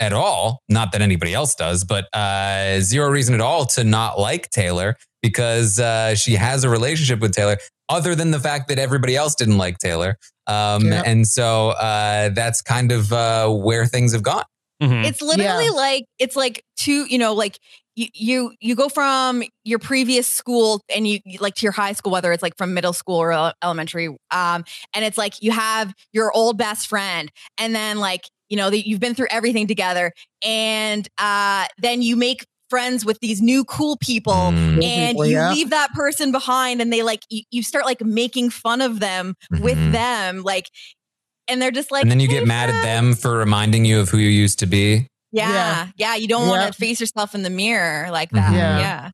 at 0.00 0.12
all. 0.12 0.60
Not 0.68 0.92
that 0.92 1.02
anybody 1.02 1.34
else 1.34 1.54
does, 1.54 1.84
but 1.84 2.06
uh, 2.14 2.80
zero 2.80 3.08
reason 3.10 3.34
at 3.34 3.40
all 3.40 3.64
to 3.66 3.84
not 3.84 4.18
like 4.18 4.50
Taylor 4.50 4.96
because 5.22 5.78
uh, 5.78 6.14
she 6.14 6.34
has 6.34 6.64
a 6.64 6.68
relationship 6.68 7.20
with 7.20 7.32
Taylor, 7.32 7.56
other 7.88 8.14
than 8.14 8.30
the 8.30 8.40
fact 8.40 8.68
that 8.68 8.78
everybody 8.78 9.16
else 9.16 9.34
didn't 9.34 9.58
like 9.58 9.78
Taylor. 9.78 10.16
Um, 10.46 10.86
Yeah. 10.86 11.02
And 11.06 11.26
so 11.26 11.70
uh, 11.70 12.28
that's 12.30 12.60
kind 12.60 12.92
of 12.92 13.12
uh, 13.12 13.48
where 13.48 13.86
things 13.86 14.12
have 14.12 14.22
gone. 14.22 14.44
It's 15.06 15.22
literally 15.22 15.68
like 15.70 16.04
it's 16.18 16.36
like 16.36 16.62
two, 16.76 17.06
you 17.08 17.16
know, 17.16 17.32
like 17.32 17.58
you 17.96 18.08
you 18.12 18.52
you 18.60 18.74
go 18.74 18.88
from 18.90 19.42
your 19.64 19.78
previous 19.78 20.26
school 20.26 20.82
and 20.94 21.06
you 21.08 21.20
you- 21.24 21.38
like 21.38 21.54
to 21.54 21.62
your 21.62 21.72
high 21.72 21.92
school, 21.92 22.12
whether 22.12 22.32
it's 22.32 22.42
like 22.42 22.56
from 22.58 22.74
middle 22.74 22.92
school 22.92 23.16
or 23.16 23.52
elementary, 23.62 24.08
um, 24.30 24.64
and 24.94 25.04
it's 25.04 25.16
like 25.16 25.40
you 25.40 25.52
have 25.52 25.94
your 26.12 26.30
old 26.32 26.58
best 26.58 26.88
friend, 26.88 27.30
and 27.56 27.74
then 27.74 27.98
like 27.98 28.28
you 28.48 28.56
know 28.56 28.70
that 28.70 28.86
you've 28.88 29.00
been 29.00 29.14
through 29.14 29.28
everything 29.30 29.66
together, 29.66 30.12
and 30.44 31.08
uh, 31.18 31.66
then 31.78 32.02
you 32.02 32.16
make 32.16 32.46
friends 32.70 33.04
with 33.04 33.18
these 33.20 33.40
new 33.42 33.64
cool 33.64 33.96
people 33.98 34.32
Mm. 34.32 34.74
Cool 34.80 34.84
and 34.84 35.08
people, 35.10 35.26
you 35.26 35.32
yeah. 35.36 35.52
leave 35.52 35.70
that 35.70 35.92
person 35.92 36.32
behind 36.32 36.80
and 36.80 36.92
they 36.92 37.02
like 37.02 37.20
you, 37.28 37.42
you 37.50 37.62
start 37.62 37.84
like 37.84 38.00
making 38.02 38.50
fun 38.50 38.80
of 38.80 39.00
them 39.00 39.34
with 39.60 39.76
Mhm. 39.78 39.92
them 39.92 40.42
like 40.42 40.66
and 41.46 41.60
they're 41.60 41.70
just 41.70 41.92
like 41.92 42.02
and 42.02 42.10
then 42.10 42.20
you 42.20 42.26
get 42.26 42.46
mad 42.46 42.70
at 42.70 42.82
them 42.82 43.14
for 43.14 43.36
reminding 43.36 43.84
you 43.84 44.00
of 44.00 44.08
who 44.08 44.16
you 44.18 44.30
used 44.30 44.58
to 44.60 44.66
be. 44.66 45.06
yeah, 45.30 45.88
yeah. 45.96 46.14
you 46.16 46.26
don't 46.26 46.44
Yeah. 46.44 46.48
want 46.48 46.72
to 46.72 46.78
face 46.78 47.00
yourself 47.00 47.34
in 47.34 47.42
the 47.42 47.50
mirror 47.50 48.10
like 48.10 48.30
that. 48.30 48.50
Mhm. 48.50 48.56
Yeah. 48.56 48.78
Yeah. 48.78 49.10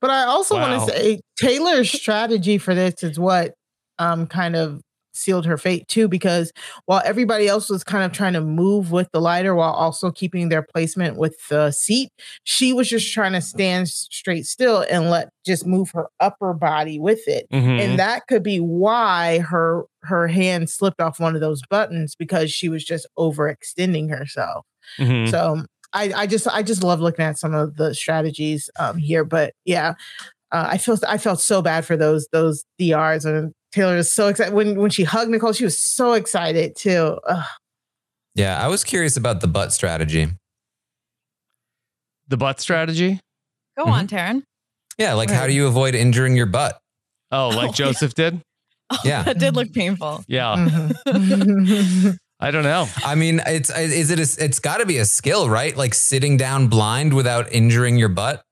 But 0.00 0.10
I 0.10 0.24
also 0.24 0.56
Wow. 0.56 0.68
want 0.78 0.90
to 0.90 0.94
say 0.96 1.20
Taylor's 1.40 1.90
strategy 1.90 2.58
for 2.58 2.74
this 2.74 3.02
is 3.02 3.18
what 3.18 3.54
um 3.98 4.26
kind 4.26 4.54
of 4.56 4.82
sealed 5.20 5.46
her 5.46 5.58
fate 5.58 5.86
too, 5.88 6.08
because 6.08 6.52
while 6.86 7.02
everybody 7.04 7.46
else 7.46 7.68
was 7.68 7.84
kind 7.84 8.04
of 8.04 8.12
trying 8.12 8.32
to 8.32 8.40
move 8.40 8.90
with 8.90 9.08
the 9.12 9.20
lighter 9.20 9.54
while 9.54 9.72
also 9.72 10.10
keeping 10.10 10.48
their 10.48 10.62
placement 10.62 11.16
with 11.16 11.36
the 11.48 11.70
seat, 11.70 12.10
she 12.44 12.72
was 12.72 12.88
just 12.88 13.12
trying 13.12 13.32
to 13.32 13.40
stand 13.40 13.88
straight 13.88 14.46
still 14.46 14.84
and 14.90 15.10
let 15.10 15.30
just 15.46 15.66
move 15.66 15.90
her 15.90 16.06
upper 16.20 16.52
body 16.52 16.98
with 16.98 17.26
it. 17.28 17.46
Mhm. 17.52 17.80
And 17.80 17.98
that 17.98 18.26
could 18.26 18.42
be 18.42 18.58
why 18.58 19.38
her 19.40 19.84
her 20.02 20.26
hand 20.26 20.70
slipped 20.70 21.00
off 21.00 21.20
one 21.20 21.34
of 21.34 21.40
those 21.42 21.62
buttons 21.68 22.14
because 22.14 22.50
she 22.50 22.68
was 22.68 22.84
just 22.84 23.06
overextending 23.18 24.10
herself. 24.10 24.64
Mhm. 24.98 25.30
So 25.30 25.62
I, 25.92 26.12
I 26.14 26.26
just 26.26 26.46
I 26.48 26.62
just 26.62 26.82
love 26.82 27.00
looking 27.00 27.24
at 27.24 27.38
some 27.38 27.54
of 27.54 27.76
the 27.76 27.94
strategies 27.94 28.70
um 28.78 28.96
here. 28.96 29.24
But 29.24 29.54
yeah, 29.64 29.94
uh, 30.52 30.66
I 30.70 30.78
feel 30.78 30.96
I 31.06 31.18
felt 31.18 31.40
so 31.40 31.62
bad 31.62 31.84
for 31.84 31.96
those 31.96 32.28
those 32.32 32.64
DRs 32.78 33.24
and 33.24 33.52
Taylor 33.72 33.96
was 33.96 34.12
so 34.12 34.28
excited 34.28 34.52
when 34.54 34.76
when 34.78 34.90
she 34.90 35.04
hugged 35.04 35.30
Nicole. 35.30 35.52
She 35.52 35.64
was 35.64 35.80
so 35.80 36.12
excited 36.14 36.74
too. 36.76 37.18
Ugh. 37.28 37.44
Yeah, 38.34 38.62
I 38.62 38.68
was 38.68 38.84
curious 38.84 39.16
about 39.16 39.40
the 39.40 39.48
butt 39.48 39.72
strategy. 39.72 40.28
The 42.28 42.36
butt 42.36 42.60
strategy? 42.60 43.20
Go 43.76 43.84
on, 43.86 44.06
Taran. 44.06 44.42
Yeah, 44.98 45.14
like 45.14 45.30
how 45.30 45.46
do 45.46 45.52
you 45.52 45.66
avoid 45.66 45.94
injuring 45.94 46.36
your 46.36 46.46
butt? 46.46 46.78
Oh, 47.32 47.48
like 47.48 47.70
Oh, 47.70 47.72
Joseph 47.72 48.14
did? 48.14 48.40
Oh, 48.92 48.98
Yeah. 49.04 49.22
That 49.22 49.38
did 49.38 49.54
look 49.54 49.72
painful. 49.72 50.24
Yeah. 50.26 50.56
Mm-hmm. 51.06 52.10
I 52.40 52.50
don't 52.50 52.64
know. 52.64 52.88
I 53.04 53.14
mean, 53.14 53.40
it's 53.46 53.70
is 53.70 54.10
it 54.10 54.18
a, 54.18 54.44
it's 54.44 54.58
got 54.58 54.78
to 54.78 54.86
be 54.86 54.96
a 54.98 55.04
skill, 55.04 55.48
right? 55.48 55.76
Like 55.76 55.94
sitting 55.94 56.36
down 56.36 56.66
blind 56.66 57.14
without 57.14 57.52
injuring 57.52 57.98
your 57.98 58.08
butt. 58.08 58.42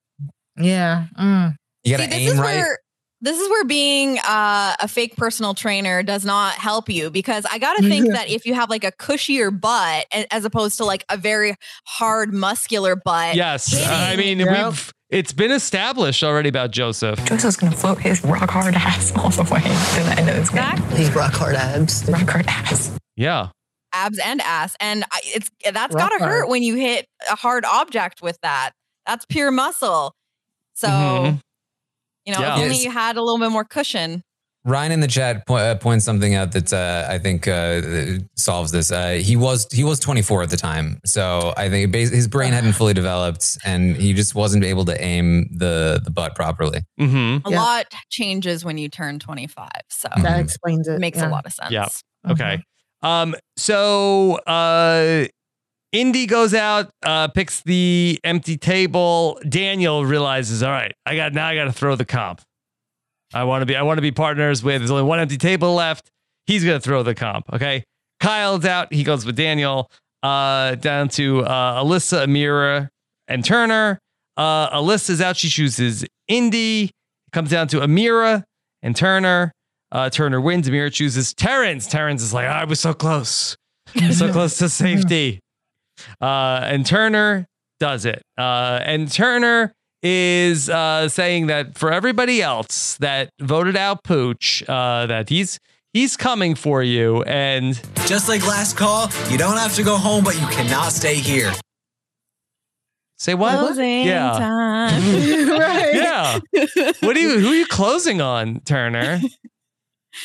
yeah. 0.57 1.07
Mm. 1.19 1.57
You 1.83 1.97
got 1.97 2.09
to 2.09 2.15
aim 2.15 2.39
right. 2.39 2.57
where 2.57 2.79
this 3.21 3.39
is 3.39 3.49
where 3.49 3.65
being 3.65 4.19
uh, 4.19 4.75
a 4.81 4.87
fake 4.89 5.17
personal 5.17 5.55
trainer 5.55 6.03
does 6.03 6.25
not 6.25 6.55
help 6.55 6.89
you 6.89 7.11
because 7.11 7.45
I 7.51 7.59
got 7.59 7.77
to 7.79 7.83
think 7.89 8.09
that 8.13 8.29
if 8.29 8.47
you 8.47 8.55
have 8.55 8.71
like 8.71 8.85
a 8.85 8.93
cushier 8.93 9.51
butt 9.59 10.07
as 10.31 10.45
opposed 10.45 10.79
to 10.79 10.85
like 10.85 11.05
a 11.09 11.17
very 11.17 11.55
hard 11.87 12.33
muscular 12.33 12.95
butt. 12.97 13.35
Yes. 13.35 13.75
I 13.89 14.17
mean, 14.17 14.39
hitting- 14.39 14.65
we've 14.65 14.93
it's 15.11 15.33
been 15.33 15.51
established 15.53 16.23
already 16.23 16.51
about 16.51 16.71
Joseph. 16.71 17.25
Joseph's 17.25 17.57
gonna 17.57 17.75
float 17.75 17.99
his 17.99 18.23
rock 18.25 18.51
hard 18.51 18.75
ass 18.75 19.11
all 19.17 19.31
the 19.31 19.43
way 19.45 19.61
to 19.61 20.05
the 20.05 20.15
end 20.19 20.29
of 20.29 20.37
this 20.37 20.51
game. 20.51 20.97
These 20.97 21.15
rock 21.15 21.33
hard 21.33 21.57
abs. 21.57 22.07
Rock 22.09 22.29
hard 22.29 22.47
ass. 22.47 22.97
Yeah. 23.17 23.49
abs 23.95 24.19
and 24.19 24.43
ass 24.43 24.77
and 24.81 25.05
it's 25.25 25.51
that's 25.73 25.95
got 25.95 26.11
to 26.11 26.23
hurt 26.23 26.47
when 26.51 26.63
you 26.63 26.75
hit 26.77 27.07
a 27.33 27.37
hard 27.37 27.65
object 27.65 28.21
with 28.21 28.39
that 28.43 28.73
that's 29.07 29.25
pure 29.25 29.51
muscle 29.51 30.15
so 30.75 30.89
Mhm. 30.89 31.41
You 32.29 32.35
know 32.35 32.41
Yeah. 32.41 32.57
if 32.59 32.63
only 32.65 32.77
you 32.85 32.91
had 32.91 33.17
a 33.17 33.23
little 33.23 33.39
bit 33.41 33.51
more 33.51 33.65
cushion 33.65 34.23
Ryan 34.65 34.93
in 34.93 35.01
the 35.01 35.07
chat 35.09 35.47
po- 35.47 35.55
uh, 35.57 35.77
points 35.77 36.05
something 36.05 36.35
out 36.35 36.53
that 36.53 36.73
uh, 36.73 37.07
I 37.09 37.17
think 37.19 37.49
uh, 37.49 37.81
solves 38.37 38.71
this. 38.71 38.93
Uh, 38.93 39.13
he 39.13 39.35
was 39.37 39.67
he 39.73 39.83
was 39.83 39.99
24 40.01 40.43
at 40.43 40.51
the 40.51 40.59
time, 40.59 40.99
so 41.07 41.55
I 41.57 41.71
think 41.71 41.91
bas- 41.91 42.11
his 42.11 42.29
brain 42.29 42.53
hadn't 42.53 42.73
fully 42.75 42.93
developed, 42.93 43.57
and 43.65 43.97
he 43.97 44.13
just 44.13 44.35
wasn't 44.35 44.65
able 44.65 44.85
to 44.87 45.01
aim 45.01 45.49
the 45.57 46.01
the 46.05 46.11
butt 46.11 46.35
properly. 46.35 46.81
Mm-hmm. 47.01 47.47
a 47.47 47.51
Yeah. 47.51 47.57
lot 47.63 47.87
changes 48.11 48.63
when 48.65 48.77
you 48.77 48.89
turn 48.91 49.19
25 49.21 49.69
so 49.89 50.09
Mhm. 50.11 50.23
That 50.25 50.41
explains 50.41 50.87
it. 50.89 50.95
it 50.95 51.01
makes 51.01 51.19
yeah. 51.19 51.29
a 51.29 51.31
lot 51.31 51.47
of 51.47 51.53
sense 51.53 51.71
Yeah. 51.73 51.89
Okay. 52.29 52.61
Um, 53.01 53.37
so 53.57 54.35
uh 54.47 55.29
Indy 55.93 56.27
goes 56.27 56.53
out, 56.53 56.91
uh, 57.03 57.29
picks 57.29 57.63
the 57.63 58.19
empty 58.23 58.57
table. 58.59 59.41
Daniel 59.49 60.05
realizes, 60.05 60.63
all 60.63 60.71
right, 60.71 60.93
I 61.07 61.17
got 61.17 61.33
now 61.33 61.47
I 61.49 61.55
gotta 61.55 61.73
throw 61.73 61.97
the 61.97 62.05
comp. 62.05 62.43
I 63.33 63.45
want 63.45 63.63
to 63.63 63.67
be 63.67 63.77
I 63.77 63.83
want 63.83 63.99
to 63.99 64.03
be 64.03 64.13
partners 64.13 64.63
with 64.63 64.81
there's 64.81 64.91
only 64.91 65.03
one 65.03 65.21
empty 65.21 65.37
table 65.39 65.75
left. 65.75 66.11
He's 66.47 66.65
gonna 66.65 66.81
throw 66.81 67.03
the 67.03 67.15
comp. 67.15 67.53
Okay. 67.53 67.85
Kyle's 68.21 68.65
out. 68.65 68.93
He 68.93 69.05
goes 69.05 69.25
with 69.25 69.37
Daniel. 69.37 69.91
Uh 70.23 70.75
down 70.75 71.09
to 71.11 71.45
uh 71.45 71.83
Alyssa, 71.83 72.25
Ameerah, 72.27 72.89
and 73.29 73.45
Turner. 73.45 73.99
Uh 74.37 74.71
Alyssa's 74.71 75.21
out. 75.21 75.37
She 75.37 75.49
chooses 75.49 76.05
Indy. 76.27 76.91
Comes 77.33 77.51
down 77.51 77.69
to 77.69 77.81
Ameerah 77.81 78.45
and 78.83 78.97
Turner. 78.97 79.53
Uh, 79.91 80.11
Turner 80.11 80.41
wins. 80.41 80.69
Ameerah 80.69 80.93
chooses 80.93 81.33
Terrance. 81.35 81.87
Terrance 81.87 82.23
is 82.23 82.33
like, 82.35 82.47
I 82.47 82.65
was 82.65 82.81
so 82.81 82.93
close, 82.95 83.57
so 84.13 84.31
close 84.33 84.59
to 84.59 84.69
safety. 84.69 85.41
Uh, 86.21 86.61
and 86.65 86.85
Turner 86.87 87.47
does 87.81 88.05
it. 88.05 88.23
Uh, 88.37 88.81
and 88.83 89.11
Turner 89.11 89.73
is 90.03 90.69
uh, 90.71 91.09
saying 91.09 91.47
that 91.49 91.77
for 91.77 91.93
everybody 91.93 92.41
else 92.43 92.97
that 92.99 93.31
voted 93.41 93.77
out 93.77 94.05
Pooch, 94.05 94.63
uh, 94.69 95.07
that 95.07 95.29
he's 95.29 95.59
he's 95.93 96.17
coming 96.17 96.55
for 96.55 96.83
you. 96.83 97.23
And 97.25 97.81
Just 98.07 98.29
like 98.29 98.47
last 98.47 98.77
call, 98.77 99.09
you 99.31 99.39
don't 99.39 99.57
have 99.57 99.75
to 99.75 99.83
go 99.83 99.97
home, 99.97 100.23
but 100.25 100.35
you 100.41 100.47
cannot 100.49 100.93
stay 100.93 101.15
here. 101.17 101.53
say 103.17 103.35
what? 103.35 103.59
Closing 103.59 104.07
Yeah. 104.07 104.31
time. 104.39 105.03
right. 105.59 105.95
Yeah. 105.95 106.39
What 107.01 107.17
are 107.17 107.21
you? 107.21 107.41
Who 107.41 107.49
are 107.51 107.55
you 107.57 107.67
closing 107.67 108.21
on, 108.21 108.61
Turner? 108.61 109.21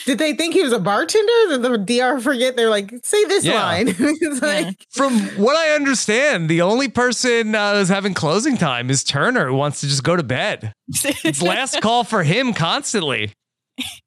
Did 0.06 0.18
they 0.18 0.34
think 0.34 0.54
he 0.54 0.62
was 0.62 0.74
a 0.74 0.80
bartender? 0.80 1.32
Did 1.50 1.62
the 1.62 1.78
DR 1.78 2.20
forget? 2.22 2.56
They're 2.56 2.70
like, 2.70 2.92
say 3.04 3.24
this 3.26 3.44
Yeah. 3.46 3.64
line. 3.64 3.88
it's 4.00 4.42
like, 4.42 4.76
From 4.92 5.20
what 5.38 5.56
I 5.56 5.72
understand, 5.76 6.50
the 6.50 6.62
only 6.62 6.88
person 6.90 7.56
uh, 7.56 7.76
who's 7.78 7.90
having 7.90 8.14
closing 8.14 8.58
time 8.58 8.90
is 8.90 9.04
Turner, 9.04 9.48
who 9.48 9.56
wants 9.56 9.82
to 9.82 9.88
just 9.88 10.04
go 10.04 10.16
to 10.16 10.24
bed. 10.24 10.74
It's 11.24 11.42
last 11.42 11.82
call 11.82 12.04
for 12.04 12.24
him 12.24 12.54
constantly. 12.54 13.34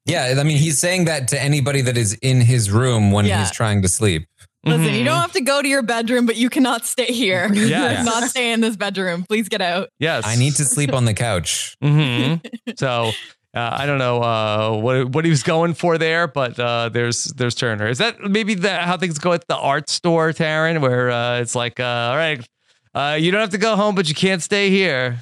Yeah, 0.05 0.35
I 0.39 0.43
mean, 0.43 0.57
he's 0.57 0.79
saying 0.79 1.05
that 1.05 1.27
to 1.29 1.41
anybody 1.41 1.81
that 1.81 1.97
is 1.97 2.13
in 2.21 2.39
his 2.41 2.71
room 2.71 3.11
when 3.11 3.25
Yeah. 3.25 3.39
he's 3.39 3.51
trying 3.51 3.81
to 3.81 3.87
sleep. 3.89 4.25
Listen, 4.65 4.85
Mhm. 4.85 4.97
you 4.99 5.03
don't 5.05 5.21
have 5.21 5.31
to 5.33 5.41
go 5.41 5.61
to 5.61 5.67
your 5.67 5.81
bedroom, 5.81 6.25
but 6.25 6.35
you 6.35 6.49
cannot 6.49 6.85
stay 6.85 7.05
here. 7.05 7.49
Yes. 7.53 8.05
not 8.05 8.29
stay 8.29 8.51
in 8.51 8.59
this 8.61 8.75
bedroom. 8.75 9.23
Please 9.27 9.47
get 9.49 9.61
out. 9.61 9.89
Yes, 9.99 10.23
I 10.25 10.35
need 10.35 10.55
to 10.55 10.65
sleep 10.65 10.93
on 10.93 11.05
the 11.05 11.13
couch. 11.13 11.75
hmm 11.81 12.35
so 12.77 13.11
uh, 13.57 13.75
I 13.81 13.85
don't 13.85 13.97
know 13.97 14.21
uh, 14.21 14.77
what 14.77 15.09
what 15.15 15.25
he 15.25 15.31
was 15.31 15.43
going 15.43 15.73
for 15.73 15.97
there, 15.97 16.27
but 16.27 16.59
uh, 16.59 16.89
there's 16.89 17.25
there's 17.25 17.55
Turner. 17.55 17.87
Is 17.87 17.97
that 17.97 18.19
maybe 18.21 18.53
the, 18.53 18.77
how 18.77 18.97
things 18.97 19.17
go 19.19 19.33
at 19.33 19.47
the 19.47 19.57
art 19.57 19.89
store, 19.89 20.31
Taran, 20.31 20.79
where 20.81 21.09
uh, 21.09 21.39
it's 21.41 21.55
like, 21.55 21.79
uh, 21.79 21.83
all 22.11 22.15
right, 22.17 22.45
uh, 22.93 23.17
you 23.19 23.31
don't 23.31 23.41
have 23.41 23.49
to 23.51 23.57
go 23.57 23.75
home, 23.75 23.95
but 23.95 24.07
you 24.07 24.15
can't 24.15 24.41
stay 24.43 24.69
here. 24.69 25.19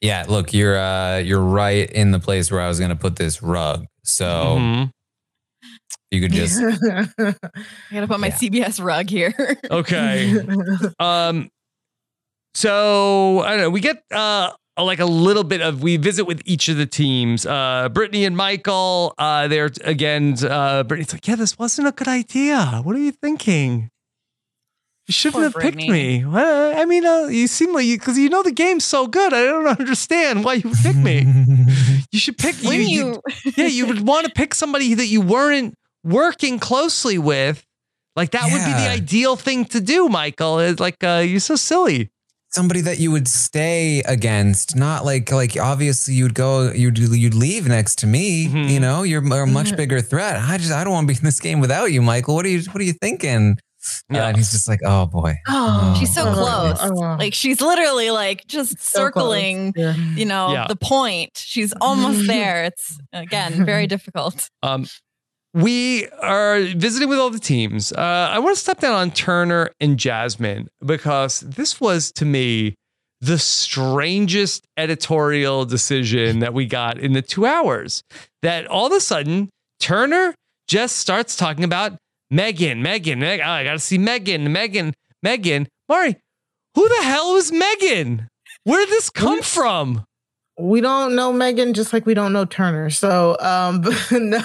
Yeah, 0.00 0.24
look, 0.28 0.52
you're 0.52 0.78
uh, 0.78 1.18
you're 1.18 1.42
right 1.42 1.90
in 1.90 2.10
the 2.10 2.20
place 2.20 2.50
where 2.50 2.60
I 2.60 2.68
was 2.68 2.78
going 2.78 2.90
to 2.90 2.96
put 2.96 3.16
this 3.16 3.42
rug. 3.42 3.86
So 4.04 4.56
Mhm. 4.58 4.90
you 6.10 6.20
could 6.20 6.32
just 6.32 6.60
I 7.20 7.34
gotta 7.92 8.06
put 8.06 8.20
my 8.20 8.30
CBS 8.30 8.82
rug 8.82 9.08
here. 9.10 9.34
Okay. 9.70 10.34
Um. 11.00 11.48
So 12.54 13.40
I 13.40 13.50
don't 13.50 13.58
know. 13.60 13.70
We 13.70 13.80
get 13.80 14.02
uh, 14.12 14.52
like 14.84 15.00
a 15.00 15.04
little 15.06 15.44
bit 15.44 15.60
of 15.60 15.82
we 15.82 15.96
visit 15.96 16.24
with 16.24 16.42
each 16.44 16.68
of 16.68 16.76
the 16.76 16.86
teams. 16.86 17.44
Uh, 17.46 17.88
Brittany 17.88 18.24
and 18.24 18.36
Michael. 18.36 19.14
Uh, 19.18 19.48
they're 19.48 19.70
again. 19.84 20.36
Uh, 20.42 20.82
Brittany's 20.84 21.12
like, 21.12 21.26
yeah, 21.26 21.36
this 21.36 21.58
wasn't 21.58 21.88
a 21.88 21.92
good 21.92 22.08
idea. 22.08 22.80
What 22.84 22.94
are 22.96 23.00
you 23.00 23.12
thinking? 23.12 23.90
You 25.06 25.12
shouldn't 25.12 25.34
Poor 25.36 25.42
have 25.44 25.52
Brittany. 25.54 25.84
picked 25.84 25.90
me. 25.92 26.24
Well, 26.26 26.78
I 26.78 26.84
mean, 26.84 27.06
uh, 27.06 27.28
you 27.28 27.46
seem 27.46 27.72
like 27.72 27.86
you 27.86 27.98
because 27.98 28.18
you 28.18 28.28
know 28.28 28.42
the 28.42 28.52
game's 28.52 28.84
so 28.84 29.06
good. 29.06 29.32
I 29.32 29.42
don't 29.44 29.66
understand 29.80 30.44
why 30.44 30.54
you 30.54 30.68
would 30.68 30.78
pick 30.82 30.96
me. 30.96 31.24
you 32.12 32.18
should 32.18 32.36
pick 32.36 32.62
you, 32.62 32.68
When 32.68 32.80
you- 32.82 33.20
yeah, 33.56 33.66
you 33.68 33.86
would 33.86 34.00
want 34.06 34.26
to 34.26 34.32
pick 34.32 34.54
somebody 34.54 34.92
that 34.94 35.06
you 35.06 35.20
weren't 35.22 35.74
working 36.04 36.58
closely 36.58 37.16
with. 37.18 37.64
Like 38.16 38.32
that 38.32 38.42
would 38.44 38.64
be 38.64 38.72
the 38.72 38.90
ideal 38.90 39.36
thing 39.36 39.64
to 39.66 39.80
do, 39.80 40.08
Michael. 40.08 40.58
It's 40.58 40.80
like 40.80 41.02
uh, 41.02 41.24
you're 41.26 41.40
so 41.40 41.56
silly. 41.56 42.10
Somebody 42.58 42.80
that 42.80 42.98
you 42.98 43.12
would 43.12 43.28
stay 43.28 44.00
against, 44.06 44.74
not 44.74 45.04
like 45.04 45.30
like 45.30 45.56
obviously 45.56 46.14
you'd 46.14 46.34
go 46.34 46.72
you'd 46.72 46.98
you'd 46.98 47.34
leave 47.34 47.68
next 47.68 47.98
to 48.00 48.06
me. 48.06 48.48
Mm-hmm. 48.48 48.68
You 48.68 48.80
know, 48.80 49.04
you're 49.04 49.22
a 49.22 49.46
much 49.46 49.76
bigger 49.76 50.00
threat. 50.00 50.34
I 50.36 50.56
just 50.58 50.72
I 50.72 50.82
don't 50.82 50.92
want 50.92 51.06
to 51.08 51.14
be 51.14 51.18
in 51.18 51.24
this 51.24 51.38
game 51.38 51.60
without 51.60 51.92
you, 51.92 52.02
Michael. 52.02 52.34
What 52.34 52.44
are 52.46 52.48
you 52.48 52.62
What 52.72 52.80
are 52.80 52.84
you 52.84 52.94
thinking? 52.94 53.58
Uh, 54.12 54.16
and 54.18 54.36
he's 54.36 54.50
just 54.50 54.66
like, 54.68 54.80
oh 54.84 55.06
boy. 55.06 55.36
Oh, 55.46 55.94
she's 55.98 56.12
so 56.12 56.24
Oh. 56.28 56.34
close. 56.34 56.78
Oh. 56.82 57.16
Like 57.16 57.32
she's 57.32 57.60
literally 57.60 58.10
like 58.10 58.44
just 58.48 58.80
So 58.80 58.98
circling, 59.04 59.72
Yeah. 59.76 59.94
you 59.94 60.26
know, 60.26 60.52
Yeah. 60.52 60.66
the 60.66 60.76
point. 60.76 61.30
She's 61.36 61.72
almost 61.80 62.26
there. 62.26 62.64
It's 62.64 62.98
again 63.12 63.64
very 63.64 63.86
difficult. 63.94 64.50
Um, 64.64 64.86
we 65.58 66.08
are 66.22 66.60
visiting 66.60 67.08
with 67.08 67.18
all 67.18 67.30
the 67.30 67.38
teams. 67.40 67.92
Uh, 67.92 68.28
I 68.30 68.38
want 68.38 68.54
to 68.54 68.60
step 68.60 68.78
down 68.78 68.94
on 68.94 69.10
Turner 69.10 69.70
and 69.80 69.98
Jasmine 69.98 70.68
because 70.84 71.40
this 71.40 71.80
was 71.80 72.12
to 72.12 72.24
me 72.24 72.76
the 73.20 73.38
strangest 73.38 74.64
editorial 74.76 75.64
decision 75.64 76.38
that 76.38 76.54
we 76.54 76.66
got 76.66 76.98
in 76.98 77.12
the 77.12 77.22
two 77.22 77.44
hours. 77.44 78.04
That 78.42 78.68
all 78.68 78.86
of 78.86 78.92
a 78.92 79.00
sudden 79.00 79.50
Turner 79.80 80.32
just 80.68 80.96
starts 80.96 81.34
talking 81.34 81.64
about 81.64 81.96
Megan, 82.30 82.80
Megan, 82.80 83.18
Meg- 83.18 83.40
oh, 83.40 83.48
I 83.48 83.64
got 83.64 83.72
to 83.72 83.78
see 83.80 83.98
Megan, 83.98 84.52
Megan, 84.52 84.94
Megan. 85.24 85.66
Mari, 85.88 86.16
who 86.76 86.88
the 86.88 87.02
hell 87.02 87.34
is 87.34 87.50
Megan? 87.50 88.28
Where 88.62 88.86
did 88.86 88.90
this 88.90 89.10
come 89.10 89.42
from? 89.42 90.04
We 90.58 90.80
don't 90.80 91.14
know 91.14 91.32
Megan 91.32 91.72
just 91.72 91.92
like 91.92 92.04
we 92.04 92.14
don't 92.14 92.32
know 92.32 92.44
Turner. 92.44 92.90
So 92.90 93.36
um 93.40 93.82
no 94.10 94.40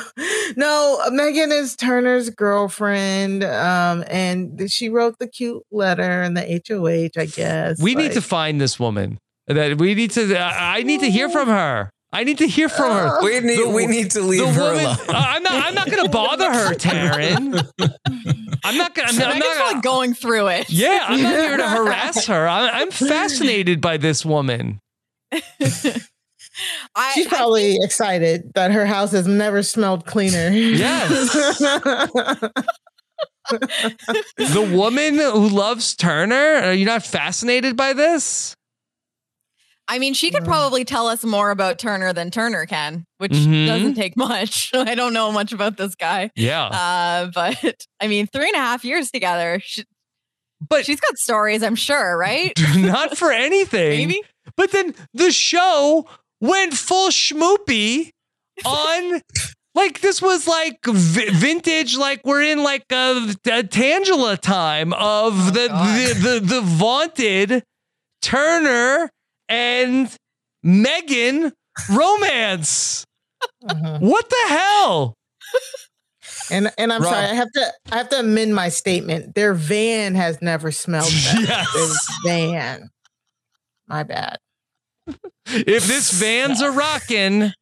no 0.55 0.99
Megan 1.11 1.51
is 1.51 1.75
Turner's 1.75 2.29
girlfriend. 2.29 3.43
Um 3.43 4.03
and 4.07 4.69
she 4.71 4.89
wrote 4.89 5.17
the 5.19 5.27
cute 5.27 5.63
letter 5.71 6.21
and 6.21 6.37
the 6.37 6.61
HOH, 6.67 7.19
I 7.19 7.25
guess. 7.25 7.81
We 7.81 7.95
need 7.95 8.11
to 8.13 8.21
find 8.21 8.61
this 8.61 8.79
woman. 8.79 9.17
That 9.47 9.77
we 9.77 9.93
need 9.95 10.11
to. 10.11 10.37
I 10.37 10.77
I 10.79 10.83
need 10.83 11.01
to 11.01 11.09
hear 11.09 11.29
from 11.29 11.47
her. 11.49 11.89
I 12.15 12.23
need 12.23 12.37
to 12.37 12.47
hear 12.47 12.69
from 12.69 12.91
her. 12.91 13.23
We 13.23 13.39
need 13.39 13.57
The- 13.57 13.69
we 13.69 13.87
need 13.87 14.11
to 14.11 14.21
leave 14.21 14.41
the 14.41 14.51
her 14.53 14.61
woman- 14.73 14.85
alone. 14.85 14.97
I'm 15.09 15.41
not. 15.43 15.53
I'm 15.65 15.73
not 15.73 15.89
going 15.89 16.03
to 16.03 16.09
bother 16.11 16.53
her, 16.53 16.75
Taran. 16.75 17.67
I'm 18.63 18.77
not 18.77 18.93
going. 18.93 19.07
I'm, 19.09 19.15
not- 19.17 19.27
I'm 19.33 19.39
Megan's 19.39 19.57
not. 19.57 19.73
like 19.73 19.81
going 19.83 20.13
through 20.13 20.47
it. 20.49 20.69
Yeah, 20.69 21.05
I'm 21.07 21.21
not 21.23 21.33
here 21.33 21.57
to 21.57 21.67
harass 21.77 22.27
her. 22.27 22.47
I'm, 22.47 22.69
I'm 22.83 22.91
fascinated 22.91 23.81
by 23.81 23.97
this 23.97 24.23
woman. 24.23 24.79
I, 26.95 27.11
She's 27.15 27.27
probably 27.27 27.77
excited 27.81 28.51
that 28.53 28.71
her 28.71 28.85
house 28.85 29.11
has 29.13 29.25
never 29.27 29.63
smelled 29.63 30.05
cleaner. 30.05 30.49
Yes. 30.49 31.61
The 34.37 34.71
woman 34.73 35.15
who 35.15 35.49
loves 35.49 35.95
Turner. 35.95 36.35
Are 36.63 36.73
you 36.73 36.85
not 36.85 37.03
fascinated 37.05 37.75
by 37.75 37.91
this? 37.93 38.55
I 39.89 39.99
mean, 39.99 40.13
she 40.13 40.31
could 40.31 40.45
probably 40.45 40.85
tell 40.85 41.07
us 41.07 41.25
more 41.25 41.51
about 41.51 41.77
Turner 41.77 42.13
than 42.13 42.31
Turner 42.31 42.65
can, 42.65 43.03
which 43.17 43.33
Mhm. 43.33 43.67
doesn't 43.67 43.95
take 43.95 44.15
much. 44.15 44.71
I 44.73 44.95
don't 44.95 45.11
know 45.13 45.29
much 45.33 45.51
about 45.51 45.75
this 45.75 45.93
guy. 45.95 46.31
Yeah. 46.37 46.63
Uh, 46.67 47.31
but 47.35 47.85
I 47.99 48.07
mean, 48.07 48.27
three 48.27 48.47
and 48.47 48.55
a 48.55 48.59
half 48.59 48.85
years 48.85 49.11
together. 49.11 49.59
She, 49.61 49.83
but 50.67 50.85
she's 50.85 51.01
got 51.01 51.17
stories, 51.17 51.63
I'm 51.63 51.75
sure, 51.75 52.17
right? 52.17 52.53
not 52.77 53.17
for 53.17 53.31
anything. 53.33 53.89
Maybe. 54.07 54.21
But 54.57 54.71
then 54.71 54.95
the 55.13 55.31
show 55.31 56.07
went 56.41 56.73
full 56.73 57.09
schmoopy 57.09 58.11
on. 58.65 59.21
Like 59.75 60.01
this 60.01 60.21
was 60.21 60.47
like 60.47 60.77
vi- 60.85 61.31
vintage, 61.31 61.97
like 61.97 62.21
we're 62.23 62.43
in 62.43 62.61
like 62.61 62.85
a, 62.91 63.33
a 63.47 63.63
Tangela 63.63 64.37
time 64.37 64.93
of 64.93 65.33
oh, 65.33 65.51
the, 65.51 65.67
the 65.67 66.19
the 66.29 66.39
the 66.45 66.61
vaunted 66.61 67.63
Turner 68.21 69.09
and 69.49 70.15
Megan 70.61 71.51
romance. 71.89 73.03
Mm-hmm. 73.63 74.05
What 74.05 74.29
the 74.29 74.45
hell? 74.49 75.15
And 76.51 76.71
and 76.77 76.91
I'm 76.93 77.01
Rob. 77.01 77.13
sorry, 77.13 77.25
I 77.25 77.33
have 77.33 77.51
to 77.51 77.73
I 77.91 77.97
have 77.97 78.09
to 78.09 78.19
amend 78.19 78.53
my 78.55 78.69
statement. 78.69 79.35
Their 79.35 79.53
van 79.53 80.15
has 80.15 80.41
never 80.41 80.71
smelled 80.71 81.11
better. 81.11 81.41
Yes. 81.47 82.07
Their 82.23 82.47
van. 82.47 82.89
My 83.93 84.01
bad. 84.01 84.39
If 85.45 85.85
this 85.85 86.09
van's 86.19 86.61
a 86.61 86.71
rockin', 86.71 87.53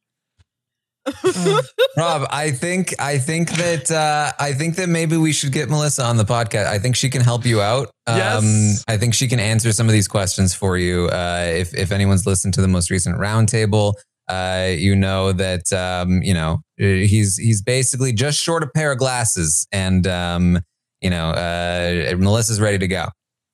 Rob, 1.98 2.26
I 2.30 2.52
think 2.52 2.94
I 2.98 3.18
think 3.18 3.50
that 3.50 3.90
uh, 3.90 4.32
I 4.42 4.54
think 4.54 4.76
that 4.76 4.88
maybe 4.88 5.18
we 5.18 5.34
should 5.34 5.52
get 5.52 5.68
Melissa 5.68 6.04
on 6.04 6.16
the 6.16 6.24
podcast. 6.24 6.68
I 6.68 6.78
think 6.78 6.96
she 6.96 7.10
can 7.10 7.20
help 7.20 7.44
you 7.44 7.60
out. 7.60 7.88
Um, 8.06 8.16
Yes. 8.16 8.84
I 8.88 8.96
think 8.96 9.12
she 9.12 9.28
can 9.28 9.40
answer 9.40 9.72
some 9.72 9.88
of 9.88 9.92
these 9.92 10.08
questions 10.08 10.54
for 10.54 10.78
you. 10.78 11.08
Uh, 11.08 11.48
if 11.50 11.74
if 11.74 11.92
anyone's 11.92 12.24
listened 12.24 12.54
to 12.54 12.62
the 12.62 12.68
most 12.68 12.88
recent 12.90 13.18
roundtable, 13.18 13.92
uh, 14.30 14.68
you 14.74 14.96
know 14.96 15.32
that 15.32 15.70
um, 15.72 16.22
you 16.22 16.32
know 16.32 16.60
he's 16.78 17.36
he's 17.36 17.60
basically 17.60 18.14
just 18.14 18.38
short 18.40 18.62
a 18.62 18.68
pair 18.74 18.92
of 18.92 18.96
glasses, 18.98 19.66
and 19.70 20.06
um, 20.06 20.60
you 21.02 21.10
know 21.10 21.28
uh, 21.30 22.14
Melissa's 22.16 22.58
ready 22.58 22.78
to 22.78 22.88
go. 22.88 23.08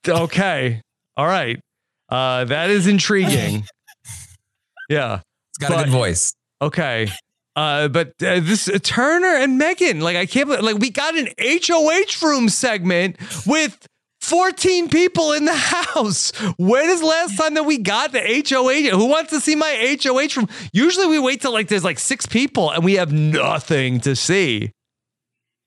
okay, 0.07 0.81
all 1.16 1.26
right, 1.26 1.59
uh, 2.09 2.44
that 2.44 2.70
is 2.70 2.86
intriguing. 2.86 3.64
Yeah, 4.90 5.20
It's 5.50 5.59
got 5.59 5.80
a 5.80 5.84
good 5.84 5.92
voice. 5.92 6.34
Okay. 6.62 7.09
Uh, 7.54 7.88
but 7.88 8.09
uh, 8.22 8.40
this 8.40 8.68
uh, 8.70 8.78
Turner 8.82 9.34
and 9.36 9.59
Megan, 9.59 10.00
like 10.00 10.16
I 10.16 10.24
can't 10.24 10.48
believe, 10.48 10.62
like 10.64 10.78
we 10.78 10.88
got 10.88 11.14
an 11.14 11.28
HOH 11.38 12.24
room 12.26 12.48
segment 12.48 13.16
with 13.46 13.86
14 14.22 14.88
people 14.88 15.32
in 15.32 15.44
the 15.44 15.54
house. 15.56 16.30
When 16.56 16.88
is 16.88 17.00
the 17.00 17.06
last 17.06 17.36
time 17.36 17.52
that 17.54 17.64
we 17.64 17.76
got 17.76 18.12
the 18.12 18.20
HOH? 18.48 18.96
Who 18.96 19.06
wants 19.09 19.30
to 19.32 19.40
see 19.40 19.56
my 19.56 19.98
HOH 20.02 20.36
room? 20.40 20.48
Usually 20.72 21.06
we 21.06 21.18
wait 21.18 21.42
till 21.42 21.52
like 21.52 21.68
there's 21.68 21.84
like 21.84 21.98
six 21.98 22.24
people 22.24 22.70
and 22.70 22.82
we 22.82 22.94
have 22.94 23.12
nothing 23.12 24.00
to 24.00 24.16
see. 24.16 24.72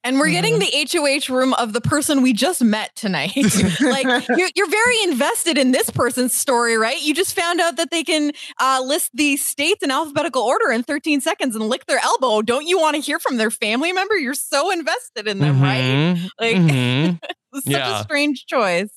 And 0.03 0.17
we're 0.17 0.31
getting 0.31 0.57
the 0.57 0.71
HOH 0.91 1.31
room 1.33 1.53
of 1.53 1.73
the 1.73 1.81
person 1.81 2.23
we 2.23 2.33
just 2.33 2.63
met 2.63 2.95
tonight. 2.95 3.35
like 3.81 4.27
you're, 4.37 4.49
you're 4.55 4.69
very 4.69 5.03
invested 5.03 5.57
in 5.59 5.71
this 5.71 5.89
person's 5.91 6.33
story, 6.35 6.75
right? 6.77 6.99
You 7.01 7.13
just 7.13 7.35
found 7.35 7.61
out 7.61 7.75
that 7.77 7.91
they 7.91 8.03
can 8.03 8.31
uh, 8.59 8.81
list 8.83 9.11
the 9.13 9.37
states 9.37 9.83
in 9.83 9.91
alphabetical 9.91 10.41
order 10.41 10.71
in 10.71 10.81
13 10.83 11.21
seconds 11.21 11.55
and 11.55 11.69
lick 11.69 11.85
their 11.85 11.99
elbow. 11.99 12.41
Don't 12.41 12.65
you 12.67 12.79
want 12.79 12.95
to 12.95 13.01
hear 13.01 13.19
from 13.19 13.37
their 13.37 13.51
family 13.51 13.93
member? 13.93 14.17
You're 14.17 14.33
so 14.33 14.71
invested 14.71 15.27
in 15.27 15.37
them, 15.39 15.61
right? 15.61 15.81
Mhm, 15.81 16.29
Like 16.39 16.55
mhm. 16.57 17.19
it's 17.53 17.65
such 17.65 17.71
Yeah. 17.73 17.99
a 17.99 18.03
strange 18.03 18.45
choice. 18.47 18.89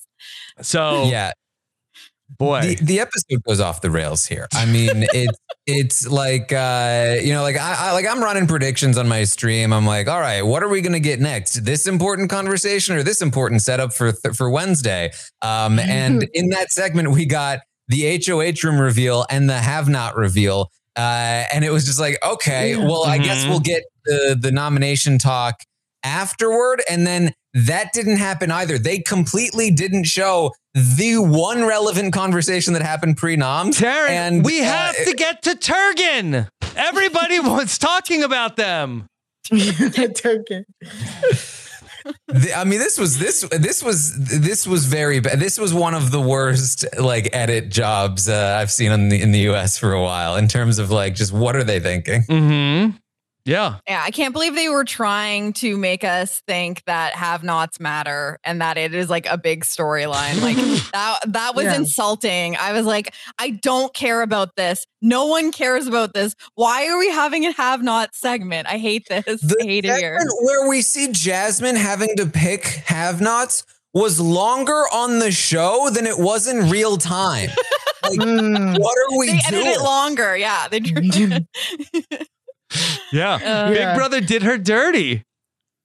So 0.61 1.05
yeah, 1.05 1.33
boy, 2.29 2.61
the, 2.61 2.75
the 2.75 2.99
episode 2.99 3.43
goes 3.47 3.59
off 3.59 3.81
the 3.81 3.89
rails 3.91 4.25
here. 4.25 4.47
I 4.53 4.65
mean, 4.65 4.89
it's 5.13 5.37
it's 5.67 6.07
like 6.07 6.51
uh, 6.51 7.15
you 7.21 7.33
know, 7.33 7.41
like 7.41 7.57
I, 7.57 7.89
I 7.89 7.91
like 7.93 8.05
I'm 8.07 8.23
running 8.23 8.47
predictions 8.47 8.97
on 8.97 9.07
my 9.07 9.23
stream. 9.23 9.73
I'm 9.73 9.85
like, 9.85 10.07
all 10.07 10.19
right, 10.21 10.41
what 10.43 10.63
are 10.63 10.69
we 10.69 10.81
gonna 10.81 10.99
get 10.99 11.19
next? 11.19 11.65
This 11.65 11.87
important 11.87 12.29
conversation 12.29 12.95
or 12.95 13.03
this 13.03 13.21
important 13.21 13.61
setup 13.61 13.93
for 13.93 14.11
th- 14.11 14.35
for 14.35 14.49
Wednesday? 14.49 15.11
Um, 15.41 15.79
and 15.79 16.27
in 16.33 16.49
that 16.49 16.71
segment, 16.71 17.11
we 17.11 17.25
got 17.25 17.59
the 17.87 18.19
HOH 18.25 18.67
room 18.67 18.79
reveal 18.79 19.25
and 19.29 19.49
the 19.49 19.57
have 19.59 19.87
not 19.89 20.15
reveal. 20.15 20.71
Uh, 20.97 21.43
and 21.53 21.65
it 21.65 21.71
was 21.71 21.85
just 21.85 21.99
like, 21.99 22.17
okay, 22.25 22.77
well, 22.77 23.03
I 23.03 23.17
guess 23.17 23.43
Mhm. 23.43 23.49
we'll 23.49 23.59
get 23.59 23.83
the 24.05 24.37
the 24.39 24.51
nomination 24.51 25.17
talk 25.17 25.59
afterward. 26.03 26.81
And 26.89 27.05
then 27.05 27.33
that 27.55 27.93
didn't 27.93 28.17
happen 28.17 28.51
either. 28.51 28.77
They 28.77 28.99
completely 28.99 29.71
didn't 29.71 30.03
show 30.03 30.51
the 30.73 31.17
one 31.17 31.63
relevant 31.65 32.13
conversation 32.13 32.73
that 32.73 32.81
happened 32.81 33.17
pre 33.17 33.35
noms. 33.37 33.79
Taran, 33.79 34.09
and 34.09 34.45
we 34.45 34.61
uh, 34.61 34.65
have 34.65 34.95
to 35.05 35.13
get 35.13 35.41
to 35.43 35.51
Turgan. 35.51 36.47
Everybody 36.75 37.39
was 37.41 37.77
talking 37.77 38.23
about 38.23 38.57
them. 38.57 39.07
Turkey. 39.49 40.65
the- 42.27 42.53
I 42.55 42.63
mean, 42.65 42.79
this 42.79 42.99
was 42.99 43.17
this 43.19 43.41
this 43.51 43.81
was 43.83 44.13
this 44.41 44.67
was 44.67 44.85
very 44.85 45.19
bad. 45.19 45.39
This 45.39 45.57
was 45.57 45.73
one 45.73 45.93
of 45.93 46.11
the 46.11 46.21
worst 46.21 46.85
like 46.99 47.29
edit 47.33 47.69
jobs 47.69 48.27
uh, 48.27 48.57
I've 48.59 48.71
seen 48.71 48.91
in 48.91 49.09
the 49.09 49.21
in 49.21 49.31
the 49.31 49.39
U.S. 49.51 49.77
for 49.77 49.93
a 49.93 50.01
while 50.01 50.35
in 50.35 50.47
terms 50.47 50.77
of 50.79 50.91
like 50.91 51.15
just 51.15 51.31
what 51.31 51.55
are 51.55 51.63
they 51.63 51.79
thinking? 51.79 52.23
Mm-hmm. 52.23 52.97
Yeah. 53.45 53.75
Yeah, 53.87 54.01
I 54.03 54.09
can't 54.09 54.33
believe 54.33 54.55
they 54.55 54.69
were 54.69 54.83
trying 54.83 55.53
to 55.53 55.77
make 55.77 56.03
us 56.03 56.41
think 56.47 56.83
that 56.85 57.13
have-nots 57.13 57.79
matter 57.79 58.39
and 58.43 58.59
that 58.59 58.77
it 58.77 58.95
is 58.95 59.07
like 59.09 59.27
a 59.27 59.37
big 59.37 59.63
storyline. 59.63 60.41
Like 60.41 60.55
that 60.93 61.19
that 61.27 61.55
was 61.55 61.65
Yeah. 61.65 61.75
insulting. 61.75 62.55
I 62.57 62.73
was 62.73 62.85
like, 62.87 63.13
I 63.37 63.51
don't 63.51 63.93
care 63.93 64.23
about 64.23 64.55
this. 64.55 64.87
No 65.01 65.27
one 65.27 65.51
cares 65.51 65.85
about 65.85 66.13
this. 66.15 66.35
Why 66.55 66.87
are 66.87 66.97
we 66.97 67.11
having 67.11 67.45
a 67.45 67.51
have-not 67.51 68.15
segment? 68.15 68.67
I 68.67 68.77
hate 68.79 69.07
this. 69.09 69.43
I 69.61 69.63
hate 69.63 69.85
it 69.85 69.95
here. 69.97 70.19
where 70.41 70.67
we 70.67 70.81
see 70.81 71.11
Jasmine 71.11 71.75
having 71.75 72.15
to 72.17 72.25
pick 72.25 72.65
have-nots 72.87 73.63
was 73.93 74.19
longer 74.19 74.83
on 74.91 75.19
the 75.19 75.31
show 75.31 75.89
than 75.93 76.05
it 76.07 76.17
was 76.17 76.47
in 76.47 76.69
real 76.69 76.97
time. 76.97 77.49
Like, 78.03 78.21
hmm. 78.21 78.73
what 78.75 78.95
are 78.99 79.17
we 79.17 79.31
They 79.31 79.37
edited 79.47 79.63
doing? 79.63 79.67
it 79.67 79.81
longer. 79.81 80.37
Yeah. 80.37 80.67
They 82.71 82.77
Yeah. 83.19 83.35
Uh, 83.43 83.69
Big 83.69 83.77
Yeah. 83.77 83.95
Brother 83.95 84.21
did 84.21 84.43
her 84.43 84.57
dirty. 84.57 85.23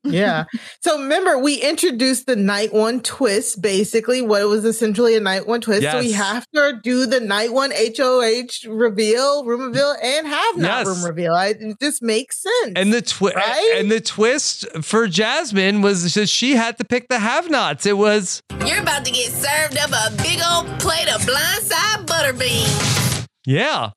yeah. 0.02 0.44
So 0.82 0.96
remember, 0.98 1.38
we 1.38 1.56
introduced 1.56 2.24
the 2.26 2.34
night 2.34 2.72
one 2.72 3.02
twist, 3.02 3.60
basically 3.60 4.22
what 4.22 4.48
was 4.48 4.64
essentially 4.64 5.14
a 5.14 5.20
night 5.20 5.46
one 5.46 5.60
twist. 5.60 5.82
So 5.82 5.98
we 5.98 6.12
have 6.12 6.46
to 6.54 6.80
do 6.82 7.04
the 7.04 7.20
night 7.20 7.52
one 7.52 7.70
HOH 7.70 8.66
reveal, 8.66 9.44
room 9.44 9.60
reveal, 9.60 9.94
and 10.02 10.26
have 10.26 10.56
not 10.56 10.78
Yes. 10.78 10.86
room 10.86 11.04
reveal. 11.04 11.34
I, 11.34 11.48
it 11.48 11.76
just 11.82 12.00
makes 12.02 12.40
sense. 12.40 12.72
And 12.76 12.94
the 12.94 13.02
twist 13.02 13.36
Right? 13.36 13.74
and 13.76 13.90
the 13.90 14.00
twist 14.00 14.64
for 14.80 15.06
Jasmine 15.06 15.82
was 15.82 16.14
that 16.14 16.30
she 16.30 16.56
had 16.56 16.78
to 16.78 16.84
pick 16.84 17.08
the 17.08 17.18
have-nots. 17.18 17.84
It 17.84 17.98
was 17.98 18.42
You're 18.66 18.80
about 18.80 19.04
to 19.04 19.10
get 19.12 19.30
served 19.30 19.76
up 19.76 19.90
a 19.90 20.16
big 20.22 20.40
old 20.50 20.80
plate 20.80 21.14
of 21.14 21.20
blindside 21.26 22.06
butter 22.06 22.32
beans. 22.32 23.26
yeah. 23.44 23.90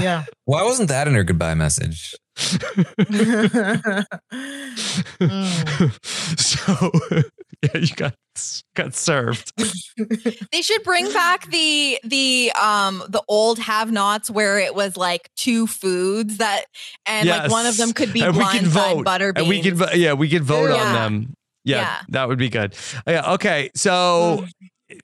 Yeah. 0.00 0.24
Why 0.44 0.62
wasn't 0.62 0.88
that 0.88 1.08
in 1.08 1.14
her 1.14 1.24
goodbye 1.24 1.54
message? 1.54 2.14
so 6.36 6.90
yeah, 7.62 7.78
you 7.80 7.94
got 7.96 8.14
got 8.76 8.94
served. 8.94 9.52
They 10.52 10.62
should 10.62 10.82
bring 10.84 11.12
back 11.12 11.50
the 11.50 11.98
the 12.04 12.52
um 12.60 13.02
the 13.08 13.22
old 13.28 13.58
have-nots 13.58 14.30
where 14.30 14.58
it 14.58 14.74
was 14.74 14.96
like 14.96 15.28
two 15.36 15.66
foods 15.66 16.36
that 16.38 16.64
and 17.06 17.28
like 17.28 17.50
one 17.50 17.66
of 17.66 17.76
them 17.76 17.92
could 17.92 18.12
be 18.12 18.20
And 18.22 18.36
we 18.36 18.44
vote. 18.60 19.04
butter 19.04 19.32
beans. 19.32 19.42
And 19.42 19.48
we 19.48 19.60
can 19.62 19.74
vo- 19.74 19.92
yeah, 19.94 20.12
we 20.12 20.28
can 20.28 20.42
vote 20.42 20.70
on 20.70 20.92
them. 20.94 21.34
Yeah, 21.64 21.80
Yeah. 21.80 21.98
that 22.10 22.28
would 22.28 22.38
be 22.38 22.48
good. 22.48 22.74
Yeah, 23.06 23.32
okay. 23.34 23.70
So 23.74 24.46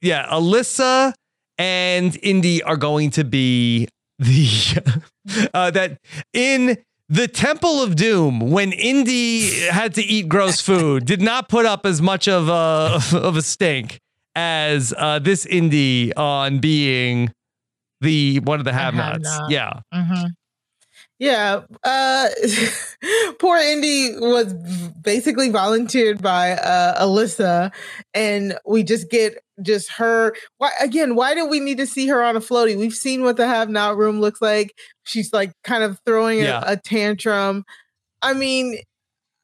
yeah, 0.01 0.29
Alyssa 0.31 1.13
and 1.59 2.17
Indy 2.23 2.63
are 2.63 2.77
going 2.77 3.11
to 3.13 3.25
be 3.25 3.89
the 4.19 5.49
uh 5.55 5.71
that 5.71 5.99
in 6.33 6.79
the 7.11 7.29
Temple 7.29 7.83
of 7.83 7.97
Doom, 7.97 8.41
when 8.51 8.73
Indy 8.73 9.51
had 9.69 9.95
to 9.95 10.03
eat 10.03 10.27
gross 10.29 10.61
food, 10.61 11.05
did 11.05 11.21
not 11.21 11.49
put 11.51 11.67
up 11.67 11.85
as 11.85 12.01
much 12.01 12.27
of 12.29 12.49
a 12.49 13.01
of 13.17 13.37
a 13.37 13.43
stink 13.43 13.99
as 14.35 14.93
uh, 14.97 15.19
this 15.19 15.45
Indy 15.47 16.13
on 16.15 16.59
being 16.61 17.31
the 18.01 18.41
one 18.41 18.59
of 18.59 18.65
the 18.65 18.73
have-nots. 18.73 19.29
have-not. 19.29 19.51
Yeah. 19.51 19.81
Mhm. 19.95 20.31
Yeah. 21.19 21.63
Uh 21.85 22.29
poor 23.39 23.57
Indy 23.59 24.17
was 24.19 24.53
basically 25.01 25.49
volunteered 25.51 26.21
by 26.21 26.53
uh 26.53 27.05
Alyssa 27.05 27.73
and 28.13 28.59
we 28.67 28.83
just 28.83 29.11
get 29.11 29.39
just 29.63 29.91
her 29.93 30.35
why 30.59 30.71
again, 30.81 31.15
why 31.15 31.35
do 31.35 31.47
we 31.47 31.61
need 31.61 31.79
to 31.79 31.87
see 31.87 32.09
her 32.09 32.23
on 32.23 32.37
a 32.37 32.41
floaty? 32.41 32.77
We've 32.77 32.93
seen 32.95 33.23
what 33.23 33.37
the 33.37 33.47
have 33.47 33.69
not 33.69 33.97
room 33.97 34.21
looks 34.21 34.43
like. 34.43 34.75
She's 35.05 35.33
like 35.33 35.53
kind 35.63 35.85
of 35.85 35.99
throwing 36.05 36.41
a, 36.41 36.45
Yeah. 36.45 36.65
a 36.67 36.77
tantrum. 36.77 37.65
I 38.21 38.35
mean 38.35 38.79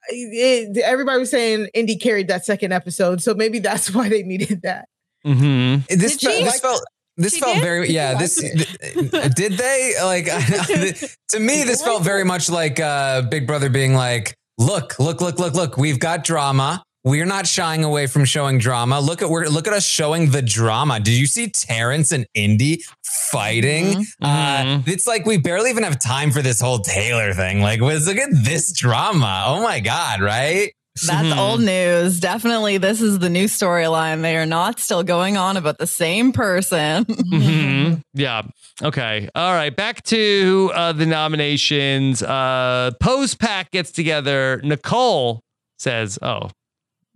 it, 0.09 0.77
everybody 0.79 1.21
was 1.21 1.31
saying 1.31 1.69
Indy 1.75 1.95
carried 1.97 2.29
that 2.29 2.45
second 2.45 2.73
episode, 2.73 3.23
so 3.23 3.35
maybe 3.35 3.59
that's 3.61 3.91
why 3.95 4.09
they 4.09 4.23
needed 4.23 4.63
that. 4.63 4.89
Mm-hmm. 5.25 5.83
This, 5.99 6.17
Did 6.17 6.33
she? 6.33 6.45
this 6.45 6.61
felt 6.61 6.83
this 7.21 7.35
She 7.35 7.41
felt 7.41 7.55
did? 7.57 7.63
very 7.63 7.91
yeah 7.91 8.15
this 8.19 8.37
th- 8.37 9.35
did 9.37 9.53
they? 9.53 9.95
Like 10.03 10.25
to 10.27 11.39
me 11.41 11.63
this 11.65 11.83
felt 11.83 12.03
very 12.03 12.25
much 12.25 12.51
like 12.51 12.81
uh 12.81 13.23
big 13.23 13.47
brother 13.47 13.69
being 13.69 13.95
like 13.95 14.35
look 14.59 14.99
look 14.99 15.21
look 15.21 15.39
look 15.39 15.55
look 15.55 15.77
we've 15.77 15.99
got 16.01 16.25
drama. 16.25 16.83
We're 17.03 17.25
not 17.25 17.47
shying 17.47 17.83
away 17.83 18.07
from 18.09 18.27
showing 18.27 18.59
drama. 18.59 19.01
Look 19.01 19.23
at 19.23 19.31
we're 19.31 19.47
look 19.47 19.67
at 19.67 19.73
us 19.73 19.87
showing 19.87 20.31
the 20.33 20.43
drama. 20.43 21.01
Did 21.01 21.15
you 21.15 21.27
see 21.27 21.49
terrance 21.49 22.13
and 22.13 22.27
indy 22.35 22.83
fighting? 23.31 24.05
Uh 24.21 24.83
it's 24.87 25.07
like 25.07 25.25
we 25.25 25.39
barely 25.39 25.71
even 25.71 25.85
have 25.85 25.99
time 25.99 26.31
for 26.31 26.43
this 26.43 26.61
whole 26.61 26.81
taylor 26.81 27.33
thing. 27.33 27.63
Like 27.63 27.81
was 27.81 28.07
look 28.07 28.19
at 28.19 28.29
this 28.33 28.73
drama. 28.79 29.45
Oh 29.47 29.63
my 29.63 29.81
god 29.81 30.21
right 30.21 30.73
That's 31.07 31.33
old 31.39 31.61
news. 31.61 32.21
Definitely, 32.21 32.79
this 32.79 33.01
is 33.01 33.19
the 33.19 33.31
new 33.31 33.47
storyline. 33.47 34.23
They 34.23 34.37
are 34.37 34.47
not 34.47 34.81
still 34.81 35.03
going 35.03 35.37
on 35.37 35.57
about 35.57 35.79
the 35.79 35.87
same 35.87 36.33
person. 36.33 37.05
Mhm. 37.31 38.03
Yeah. 38.15 38.43
Okay. 38.83 39.29
All 39.35 39.53
right. 39.53 39.75
Back 39.75 40.03
to 40.05 40.71
uh, 40.75 40.93
the 40.93 41.07
nominations. 41.07 42.23
Uh, 42.23 42.91
Pose 43.01 43.35
Pack 43.35 43.71
gets 43.71 43.93
together. 43.93 44.61
Nicole 44.65 45.41
says, 45.79 46.19
"Oh, 46.23 46.51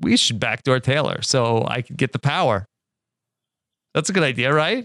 we 0.01 0.16
should 0.16 0.39
backdoor 0.40 0.81
Taylor 0.81 1.20
so 1.23 1.65
I 1.66 1.82
could 1.82 1.97
get 1.97 2.12
the 2.12 2.19
power." 2.19 2.66
That's 3.94 4.09
a 4.09 4.12
good 4.12 4.23
idea, 4.23 4.52
right? 4.52 4.85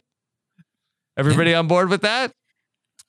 Everybody 1.17 1.53
on 1.55 1.67
board 1.67 1.89
with 1.89 2.01
that? 2.01 2.31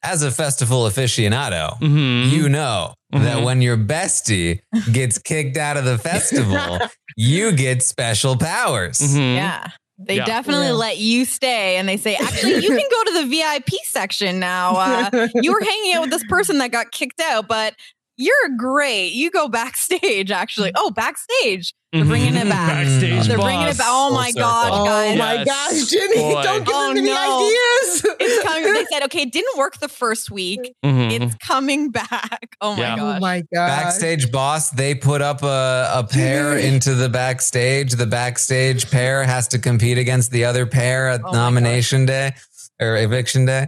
As 0.03 0.23
a 0.23 0.31
festival 0.31 0.83
aficionado, 0.85 1.79
Mm-hmm. 1.81 2.35
you 2.35 2.49
know 2.49 2.95
that 3.13 3.43
when 3.45 3.61
your 3.61 3.77
bestie 3.77 4.61
gets 4.93 5.19
kicked 5.19 5.57
out 5.57 5.77
of 5.77 5.85
the 5.85 5.99
festival, 6.11 6.79
you 7.17 7.53
get 7.53 7.83
special 7.83 8.37
powers. 8.37 8.99
Mm-hmm. 9.01 9.37
Yeah. 9.37 9.67
They 9.99 10.17
Yeah. 10.17 10.25
definitely 10.25 10.67
Yeah. 10.69 10.73
let 10.73 10.99
you 10.99 11.25
stay 11.27 11.77
and 11.77 11.87
they 11.89 11.97
say, 11.99 12.15
actually, 12.15 12.55
you 12.55 12.69
can 12.69 12.79
go 12.91 13.05
to 13.05 13.23
the 13.23 13.27
VIP 13.29 13.69
section 13.85 14.39
now. 14.41 14.77
Uh, 14.77 15.29
you 15.35 15.53
were 15.53 15.61
hanging 15.61 15.95
out 15.95 16.01
with 16.03 16.11
this 16.11 16.25
person 16.29 16.59
that 16.59 16.71
got 16.71 16.91
kicked 16.93 17.21
out, 17.21 17.47
but 17.49 17.75
you're 18.21 18.57
great. 18.57 19.13
You 19.13 19.31
go 19.31 19.49
backstage, 19.49 20.31
actually. 20.31 20.73
Oh, 20.77 20.91
backstage. 20.91 21.73
They're 21.93 22.05
bringing 22.05 22.37
it 22.37 22.49
back. 22.49 22.69
Backstage 22.85 23.27
They're 23.27 23.37
bringing 23.37 23.63
it 23.67 23.77
boss. 23.77 23.79
back. 23.79 23.87
Oh 23.91 24.09
Full 24.11 24.15
my 24.17 24.27
circle. 24.31 24.43
gosh, 24.43 24.71
Oh 24.73 24.85
guys. 24.85 25.19
my 25.19 25.35
Yes, 25.43 25.47
gosh, 25.47 25.91
Jenny, 25.91 26.15
boy. 26.35 26.43
don't 26.45 26.65
give 26.65 26.75
Oh, 26.77 26.89
them 26.89 26.99
any 26.99 27.09
no. 27.09 27.47
ideas. 27.47 28.07
It's 28.21 28.43
coming. 28.49 28.73
They 28.75 28.85
said, 28.93 29.03
okay, 29.07 29.23
it 29.23 29.33
didn't 29.33 29.59
work 29.59 29.79
the 29.81 29.89
first 29.89 30.31
week. 30.31 30.73
Mhm. 30.85 31.11
It's 31.21 31.35
coming 31.45 31.91
back. 31.91 32.55
Oh 32.61 32.77
my 32.77 32.81
Yeah. 32.83 32.97
gosh. 32.97 33.17
Oh 33.17 33.21
my 33.21 33.41
god. 33.53 33.67
Backstage 33.67 34.31
boss, 34.31 34.71
they 34.71 34.95
put 34.95 35.21
up 35.21 35.43
a, 35.43 35.91
a 35.93 36.05
pair 36.09 36.57
into 36.57 36.95
the 36.95 37.09
backstage. 37.09 37.95
The 37.95 38.07
backstage 38.07 38.89
pair 38.89 39.25
has 39.25 39.49
to 39.49 39.59
compete 39.59 39.99
against 39.99 40.31
the 40.31 40.45
other 40.45 40.67
pair 40.67 41.09
at 41.09 41.23
nomination 41.23 42.07
day 42.07 42.35
or 42.81 42.97
eviction 42.99 43.47
day. 43.47 43.67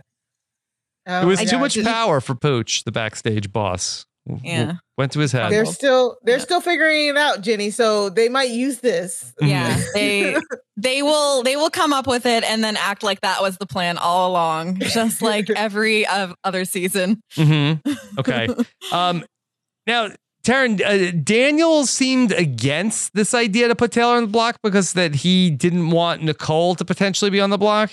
it 1.08 1.24
was 1.26 1.40
Oh 1.40 1.42
my 1.42 1.44
too 1.46 1.50
God. 1.56 1.60
much 1.60 1.82
power 1.84 2.20
for 2.20 2.36
Pooch, 2.36 2.84
the 2.84 2.92
backstage 2.92 3.52
boss. 3.52 4.06
W- 4.28 4.42
Yeah. 4.48 4.74
Went 4.98 5.12
to 5.12 5.18
his 5.20 5.32
head. 5.32 5.50
They're 5.50 5.64
still 5.66 6.16
they're 6.22 6.38
still 6.38 6.60
figuring 6.60 7.08
it 7.08 7.16
out, 7.16 7.40
Jenny. 7.40 7.70
So 7.70 8.08
they 8.08 8.28
might 8.28 8.50
use 8.50 8.78
this. 8.80 9.32
Yeah, 9.40 9.80
they 9.94 10.36
they 10.76 11.02
will 11.02 11.42
they 11.42 11.56
will 11.56 11.70
come 11.70 11.92
up 11.92 12.06
with 12.06 12.24
it 12.26 12.44
and 12.44 12.62
then 12.62 12.76
act 12.76 13.02
like 13.02 13.20
that 13.22 13.40
was 13.42 13.56
the 13.58 13.66
plan 13.66 13.98
all 13.98 14.30
along, 14.30 14.78
just 14.80 15.22
like 15.22 15.48
every 15.50 16.06
uh, 16.06 16.34
other 16.44 16.64
season. 16.64 17.20
hmm 17.34 17.72
Okay. 18.18 18.48
Um, 18.92 19.24
now, 19.86 20.10
Taran, 20.44 20.80
uh, 20.84 21.18
Daniel 21.24 21.86
seemed 21.86 22.30
against 22.32 23.14
this 23.14 23.32
idea 23.32 23.68
to 23.68 23.74
put 23.74 23.90
Taylor 23.92 24.16
on 24.16 24.22
the 24.24 24.28
block 24.28 24.56
because 24.62 24.92
that 24.92 25.14
he 25.14 25.50
didn't 25.50 25.90
want 25.90 26.22
Nicole 26.22 26.74
to 26.76 26.84
potentially 26.84 27.30
be 27.30 27.40
on 27.40 27.50
the 27.50 27.58
block. 27.58 27.90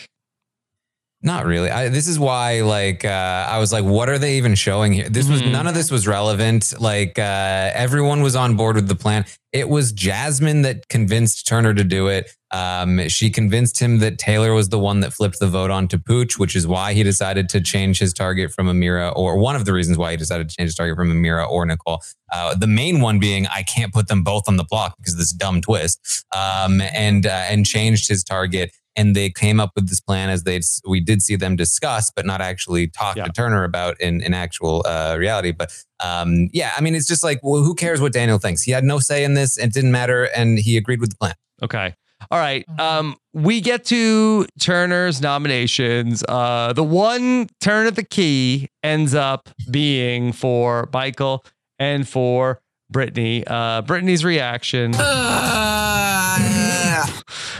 Not 1.21 1.45
really. 1.45 1.69
I, 1.69 1.89
this 1.89 2.07
is 2.07 2.17
why, 2.17 2.61
like, 2.61 3.03
uh, 3.03 3.45
I 3.49 3.59
was 3.59 3.73
like, 3.73 3.83
what 3.83 4.07
are 4.07 4.17
they 4.17 4.37
even 4.37 4.55
showing 4.55 4.93
here? 4.93 5.09
This 5.09 5.27
was 5.27 5.41
none 5.41 5.67
of 5.67 5.73
this 5.73 5.91
was 5.91 6.07
relevant. 6.07 6.73
Like, 6.79 7.19
uh, 7.19 7.71
everyone 7.73 8.21
was 8.21 8.37
on 8.37 8.55
board 8.55 8.77
with 8.77 8.87
the 8.87 8.95
plan. 8.95 9.25
It 9.51 9.67
was 9.67 9.91
Jasmine 9.91 10.61
that 10.61 10.87
convinced 10.87 11.45
Turner 11.45 11.73
to 11.73 11.83
do 11.83 12.07
it. 12.07 12.31
Um, 12.51 13.09
she 13.09 13.29
convinced 13.29 13.79
him 13.79 13.99
that 13.99 14.17
Taylor 14.17 14.53
was 14.53 14.69
the 14.69 14.79
one 14.79 15.01
that 15.01 15.11
flipped 15.11 15.39
the 15.39 15.47
vote 15.47 15.71
on 15.71 15.89
to 15.89 15.99
Pooch, 15.99 16.39
which 16.39 16.55
is 16.55 16.65
why 16.65 16.93
he 16.93 17.03
decided 17.03 17.49
to 17.49 17.59
change 17.59 17.99
his 17.99 18.13
target 18.13 18.51
from 18.51 18.67
Ameerah, 18.67 19.13
or 19.13 19.37
one 19.37 19.57
of 19.57 19.65
the 19.65 19.73
reasons 19.73 19.97
why 19.97 20.11
he 20.11 20.17
decided 20.17 20.47
to 20.47 20.55
change 20.55 20.67
his 20.67 20.75
target 20.75 20.95
from 20.95 21.11
Ameerah 21.11 21.49
or 21.49 21.65
Nicole. 21.65 22.01
Uh, 22.33 22.55
the 22.55 22.67
main 22.67 23.01
one 23.01 23.19
being, 23.19 23.45
I 23.47 23.63
can't 23.63 23.93
put 23.93 24.07
them 24.07 24.23
both 24.23 24.47
on 24.47 24.55
the 24.55 24.63
block 24.63 24.95
because 24.97 25.15
of 25.15 25.19
this 25.19 25.33
dumb 25.33 25.59
twist. 25.59 26.25
Um, 26.33 26.79
and 26.79 27.25
uh, 27.25 27.45
and 27.49 27.65
changed 27.65 28.07
his 28.07 28.23
target 28.23 28.71
and 28.99 29.15
they 29.15 29.29
came 29.29 29.59
up 29.59 29.71
with 29.75 29.89
this 29.89 29.99
plan 29.99 30.29
as 30.29 30.43
they 30.43 30.59
we 30.87 30.99
did 30.99 31.21
see 31.21 31.35
them 31.35 31.55
discuss 31.55 32.11
but 32.15 32.25
not 32.25 32.41
actually 32.41 32.87
talk 32.87 33.15
to 33.15 33.31
turner 33.31 33.63
about 33.63 33.99
in, 34.01 34.21
in 34.21 34.33
actual 34.33 34.83
uh, 34.85 35.15
reality 35.17 35.51
but 35.51 35.71
um, 36.03 36.49
yeah 36.53 36.71
i 36.77 36.81
mean 36.81 36.95
it's 36.95 37.07
just 37.07 37.23
like 37.23 37.39
well 37.43 37.63
who 37.63 37.73
cares 37.73 38.01
what 38.01 38.13
daniel 38.13 38.37
thinks 38.37 38.61
he 38.61 38.71
had 38.71 38.83
no 38.83 38.99
say 38.99 39.23
in 39.23 39.33
this 39.33 39.57
it 39.57 39.73
didn't 39.73 39.91
matter 39.91 40.25
and 40.35 40.59
he 40.59 40.77
agreed 40.77 40.99
with 40.99 41.09
the 41.09 41.17
plan 41.17 41.33
Okay. 41.61 41.95
All 42.31 42.39
right. 42.39 42.65
Um, 42.79 43.15
we 43.33 43.61
get 43.61 43.85
to 43.85 44.45
Turner's 44.59 45.21
nominations. 45.21 46.23
Uh, 46.27 46.73
the 46.73 46.83
one 46.83 47.47
turn 47.61 47.87
of 47.87 47.95
the 47.95 48.03
key 48.03 48.69
ends 48.83 49.15
up 49.15 49.49
being 49.71 50.33
for 50.33 50.89
Michael 50.93 51.45
and 51.77 52.07
for 52.07 52.61
Brittany. 52.89 53.43
Uh, 53.47 53.81
Brittany's 53.83 54.25
reaction. 54.25 54.93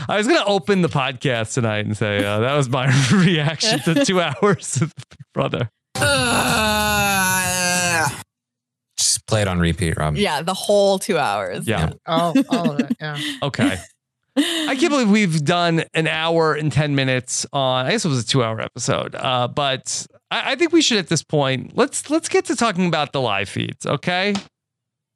I 0.08 0.16
was 0.16 0.26
gonna 0.26 0.44
open 0.44 0.82
the 0.82 0.88
podcast 0.88 1.54
tonight 1.54 1.86
and 1.86 1.96
say 1.96 2.24
uh, 2.24 2.40
that 2.40 2.54
was 2.54 2.68
my 2.68 2.86
reaction 3.12 3.80
to 3.80 4.04
two 4.04 4.20
hours 4.42 4.80
of 4.82 4.92
Big 4.94 5.18
Brother. 5.34 5.70
Just 8.96 9.26
play 9.26 9.42
it 9.42 9.48
on 9.48 9.58
repeat, 9.58 9.96
Rob. 9.96 10.16
Yeah, 10.16 10.42
the 10.42 10.54
whole 10.54 10.98
two 10.98 11.18
hours. 11.18 11.66
Yeah. 11.66 11.92
all, 12.06 12.34
all 12.50 12.72
of 12.72 12.80
it. 12.80 12.96
Yeah. 13.00 13.18
Okay. 13.42 13.78
I 14.36 14.76
can't 14.78 14.90
believe 14.90 15.10
we've 15.10 15.44
done 15.44 15.84
an 15.92 16.06
hour 16.06 16.54
and 16.54 16.70
10 16.70 16.94
minutes 16.94 17.44
on, 17.52 17.86
I 17.86 17.90
guess 17.90 18.04
it 18.04 18.08
was 18.08 18.22
a 18.22 18.26
two 18.26 18.44
hour 18.44 18.60
episode. 18.60 19.14
Uh, 19.14 19.48
but 19.48 20.06
I, 20.30 20.52
I 20.52 20.54
think 20.54 20.72
we 20.72 20.82
should 20.82 20.98
at 20.98 21.08
this 21.08 21.22
point, 21.22 21.76
let's, 21.76 22.08
let's 22.10 22.28
get 22.28 22.44
to 22.46 22.56
talking 22.56 22.86
about 22.86 23.12
the 23.12 23.20
live 23.20 23.48
feeds. 23.48 23.84
Okay. 23.86 24.34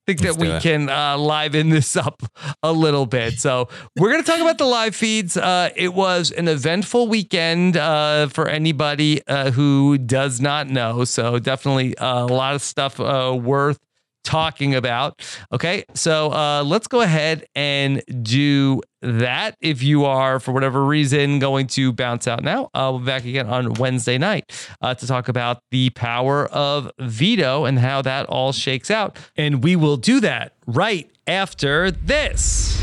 I 0.07 0.13
think 0.13 0.21
Let's 0.21 0.37
that 0.37 0.43
we 0.43 0.51
it. 0.51 0.63
can 0.63 0.91
uh, 0.91 1.17
liven 1.17 1.71
this 1.71 1.97
up 1.97 2.23
a 2.63 2.71
little 2.71 3.07
bit. 3.07 3.41
So 3.41 3.69
we're 3.97 4.11
going 4.11 4.23
to 4.23 4.31
talk 4.31 4.39
about 4.39 4.59
the 4.59 4.67
live 4.67 4.95
feeds. 4.95 5.35
Uh, 5.35 5.71
it 5.75 5.95
was 5.95 6.31
an 6.31 6.47
eventful 6.47 7.09
weekend 7.09 7.79
uh, 7.79 8.27
for 8.27 8.47
anybody 8.47 9.27
uh, 9.27 9.51
who 9.51 9.97
does 9.97 10.43
not 10.43 10.69
know. 10.69 11.05
So 11.05 11.39
definitely 11.39 11.97
uh, 11.97 12.25
a 12.25 12.27
lot 12.27 12.55
of 12.55 12.61
stuff 12.61 13.01
uh, 13.01 13.35
worth 13.41 13.79
talking 14.25 14.75
about. 14.75 15.23
Okay, 15.53 15.85
so 15.95 16.33
uh, 16.33 16.65
let's 16.65 16.89
go 16.89 17.01
ahead 17.03 17.47
and 17.55 18.03
do 18.23 18.81
that. 19.03 19.57
If 19.61 19.83
you 19.83 20.05
are, 20.07 20.41
for 20.41 20.53
whatever 20.53 20.85
reason, 20.85 21.39
going 21.39 21.69
to 21.69 21.93
bounce 21.93 22.27
out 22.27 22.43
now, 22.43 22.71
uh, 22.75 22.89
we'll 22.91 23.01
be 23.01 23.07
back 23.07 23.25
again 23.25 23.47
on 23.47 23.75
Wednesday 23.75 24.19
night 24.19 24.51
uh, 24.81 24.95
to 24.95 25.07
talk 25.07 25.29
about 25.29 25.61
the 25.71 25.91
power 25.91 26.47
of 26.47 26.91
veto 26.99 27.65
and 27.65 27.79
how 27.79 28.03
that 28.03 28.27
all 28.27 28.53
shakes 28.53 28.91
out. 28.91 29.17
And 29.37 29.63
we 29.63 29.77
will 29.77 29.97
do 29.97 30.21
that 30.21 30.55
right 30.67 31.09
after 31.27 31.91
this. 31.91 32.83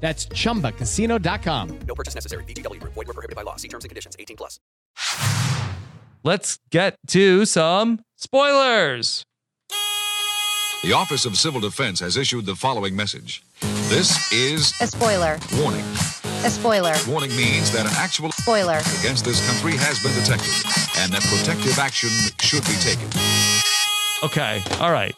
That's 0.00 0.26
chumbacasino.com. 0.28 1.78
No 1.86 1.94
purchase 1.94 2.14
necessary. 2.14 2.44
VGW 2.44 2.80
Group. 2.80 2.94
Void 2.94 3.06
were 3.08 3.12
prohibited 3.14 3.36
by 3.36 3.42
law. 3.42 3.56
See 3.56 3.68
terms 3.68 3.84
and 3.84 3.90
conditions. 3.90 4.16
18 4.18 4.36
plus. 4.36 4.58
Let's 6.24 6.58
get 6.70 6.96
to 7.08 7.44
some 7.44 8.00
spoilers. 8.16 9.24
The 10.82 10.94
Office 10.94 11.26
of 11.26 11.36
Civil 11.36 11.60
Defense 11.60 12.00
has 12.00 12.16
issued 12.16 12.46
the 12.46 12.54
following 12.54 12.96
message. 12.96 13.42
This 13.90 14.32
is 14.32 14.72
A 14.80 14.86
spoiler. 14.86 15.38
warning. 15.58 15.84
A 16.42 16.48
spoiler. 16.50 16.94
Warning 17.06 17.30
means 17.36 17.70
that 17.72 17.84
an 17.84 17.92
actual 17.96 18.32
Spoiler. 18.32 18.78
against 19.00 19.26
this 19.26 19.46
country 19.46 19.76
has 19.76 20.02
been 20.02 20.14
detected 20.14 20.54
and 21.00 21.12
that 21.12 21.22
protective 21.28 21.78
action 21.78 22.08
should 22.40 22.64
be 22.64 22.72
taken. 22.80 23.06
Okay. 24.24 24.62
All 24.82 24.90
right. 24.90 25.14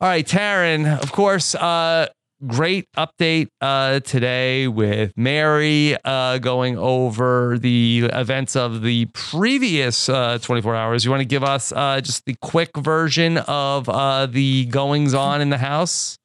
All 0.00 0.08
right, 0.08 0.26
Taran, 0.26 1.00
of 1.02 1.12
course, 1.12 1.54
uh, 1.54 2.08
great 2.46 2.86
update 2.96 3.48
uh, 3.60 4.00
today 4.00 4.68
with 4.68 5.12
Mary 5.16 5.96
uh, 6.04 6.38
going 6.38 6.78
over 6.78 7.58
the 7.58 8.10
events 8.12 8.56
of 8.56 8.82
the 8.82 9.06
previous 9.06 10.08
uh, 10.08 10.38
24 10.40 10.74
hours. 10.74 11.04
You 11.04 11.10
want 11.10 11.20
to 11.20 11.26
give 11.26 11.44
us 11.44 11.72
uh, 11.72 12.00
just 12.00 12.24
the 12.24 12.36
quick 12.40 12.76
version 12.76 13.38
of 13.38 13.88
uh, 13.88 14.26
the 14.26 14.66
goings 14.66 15.14
on 15.14 15.40
in 15.40 15.50
the 15.50 15.58
house? 15.58 16.18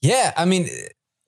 Yeah, 0.00 0.32
I 0.36 0.44
mean, 0.44 0.68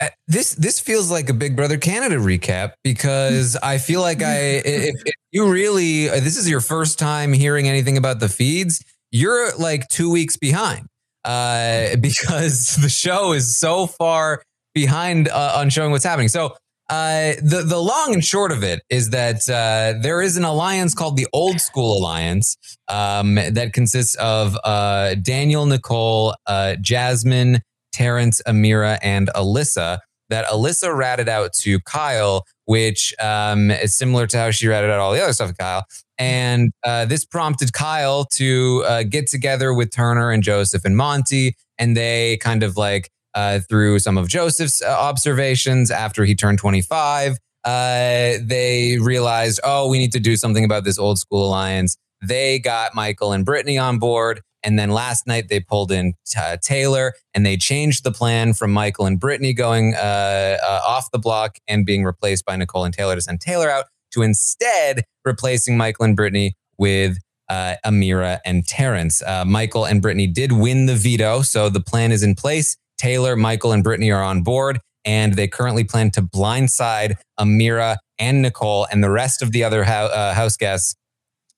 uh, 0.00 0.08
this 0.26 0.54
this 0.54 0.80
feels 0.80 1.10
like 1.10 1.28
a 1.28 1.34
Big 1.34 1.54
Brother 1.54 1.78
Canada 1.78 2.16
recap 2.16 2.72
because 2.82 3.56
I 3.62 3.78
feel 3.78 4.00
like 4.00 4.22
I 4.22 4.62
if, 4.64 5.02
if 5.06 5.14
you 5.32 5.50
really 5.50 6.08
this 6.08 6.36
is 6.36 6.48
your 6.48 6.60
first 6.60 6.98
time 6.98 7.32
hearing 7.32 7.68
anything 7.68 7.96
about 7.96 8.20
the 8.20 8.28
feeds, 8.28 8.84
you're 9.12 9.54
like 9.56 9.88
two 9.88 10.10
weeks 10.10 10.36
behind 10.36 10.88
uh, 11.24 11.96
because 12.00 12.76
the 12.76 12.88
show 12.88 13.32
is 13.32 13.58
so 13.58 13.86
far 13.86 14.42
behind 14.74 15.28
uh, 15.28 15.54
on 15.56 15.70
showing 15.70 15.90
what's 15.90 16.04
happening. 16.04 16.28
So. 16.28 16.56
Uh, 16.90 17.32
the 17.40 17.62
the 17.64 17.78
long 17.78 18.12
and 18.12 18.22
short 18.22 18.52
of 18.52 18.62
it 18.62 18.82
is 18.90 19.08
that 19.08 19.48
uh, 19.48 19.98
there 20.02 20.20
is 20.20 20.36
an 20.36 20.44
alliance 20.44 20.94
called 20.94 21.16
the 21.16 21.26
Old 21.32 21.58
School 21.58 21.96
Alliance 21.96 22.58
um, 22.88 23.36
that 23.36 23.72
consists 23.72 24.14
of 24.16 24.54
uh, 24.64 25.14
Daniel, 25.14 25.64
Nicole, 25.64 26.34
uh, 26.46 26.76
Jasmine, 26.82 27.62
Terrance, 27.94 28.42
Ameerah, 28.46 28.98
and 29.02 29.30
Alyssa. 29.34 30.00
That 30.28 30.44
Alyssa 30.44 30.94
ratted 30.94 31.26
out 31.26 31.54
to 31.60 31.80
Kyle, 31.80 32.44
which 32.66 33.14
um, 33.20 33.70
is 33.70 33.96
similar 33.96 34.26
to 34.26 34.38
how 34.38 34.50
she 34.50 34.66
ratted 34.68 34.90
out 34.90 35.00
all 35.00 35.12
the 35.12 35.22
other 35.22 35.32
stuff 35.32 35.56
Kyle. 35.58 35.84
And 36.18 36.72
uh, 36.84 37.04
this 37.06 37.24
prompted 37.24 37.72
Kyle 37.72 38.24
to 38.34 38.84
uh, 38.86 39.02
get 39.02 39.26
together 39.26 39.74
with 39.74 39.90
Turner 39.90 40.30
and 40.30 40.42
Joseph 40.42 40.84
and 40.84 40.96
Monte, 40.96 41.56
and 41.78 41.96
they 41.96 42.36
kind 42.38 42.62
of 42.62 42.76
like 42.76 43.10
uh, 43.34 43.60
through 43.68 43.98
some 43.98 44.16
of 44.16 44.28
Joseph's 44.28 44.80
uh, 44.80 44.86
observations 44.86 45.90
after 45.90 46.24
he 46.24 46.34
turned 46.34 46.58
25, 46.58 47.36
uh, 47.64 48.34
they 48.40 48.98
realized, 49.00 49.60
oh, 49.64 49.88
we 49.88 49.98
need 49.98 50.12
to 50.12 50.20
do 50.20 50.36
something 50.36 50.64
about 50.64 50.84
this 50.84 50.98
old 50.98 51.18
school 51.18 51.46
alliance. 51.46 51.96
They 52.22 52.58
got 52.58 52.94
Michael 52.94 53.32
and 53.32 53.44
Brittany 53.44 53.76
on 53.78 53.98
board. 53.98 54.40
And 54.64 54.78
then 54.78 54.90
last 54.90 55.26
night 55.26 55.48
they 55.48 55.60
pulled 55.60 55.92
in 55.92 56.14
uh, 56.36 56.56
Taylor 56.62 57.12
and 57.34 57.44
they 57.44 57.56
changed 57.56 58.02
the 58.02 58.10
plan 58.10 58.54
from 58.54 58.72
Michael 58.72 59.06
and 59.06 59.20
Brittany 59.20 59.52
going 59.52 59.94
uh, 59.94 60.56
uh, 60.66 60.80
off 60.86 61.10
the 61.12 61.18
block 61.18 61.58
and 61.68 61.84
being 61.84 62.02
replaced 62.02 62.44
by 62.44 62.56
Nicole 62.56 62.84
and 62.84 62.94
Taylor 62.94 63.14
to 63.14 63.20
send 63.20 63.40
Taylor 63.40 63.70
out 63.70 63.86
to 64.12 64.22
instead 64.22 65.04
replacing 65.24 65.76
Michael 65.76 66.06
and 66.06 66.16
Brittany 66.16 66.56
with 66.78 67.18
uh, 67.48 67.74
Ameerah 67.84 68.38
and 68.44 68.66
Terrance. 68.66 69.22
Uh, 69.22 69.44
Michael 69.44 69.84
and 69.84 70.00
Brittany 70.00 70.26
did 70.26 70.52
win 70.52 70.86
the 70.86 70.94
veto, 70.94 71.42
so 71.42 71.68
the 71.68 71.80
plan 71.80 72.10
is 72.10 72.22
in 72.22 72.34
place. 72.34 72.76
Taylor, 72.96 73.36
Michael, 73.36 73.72
and 73.72 73.84
Brittany 73.84 74.10
are 74.10 74.22
on 74.22 74.42
board, 74.42 74.80
and 75.04 75.34
they 75.34 75.46
currently 75.46 75.84
plan 75.84 76.10
to 76.12 76.22
blindside 76.22 77.16
Ameerah 77.38 77.96
and 78.18 78.40
Nicole 78.40 78.86
and 78.90 79.02
the 79.02 79.10
rest 79.10 79.42
of 79.42 79.52
the 79.52 79.64
other 79.64 79.84
uh, 79.84 80.32
house 80.32 80.56
guests 80.56 80.94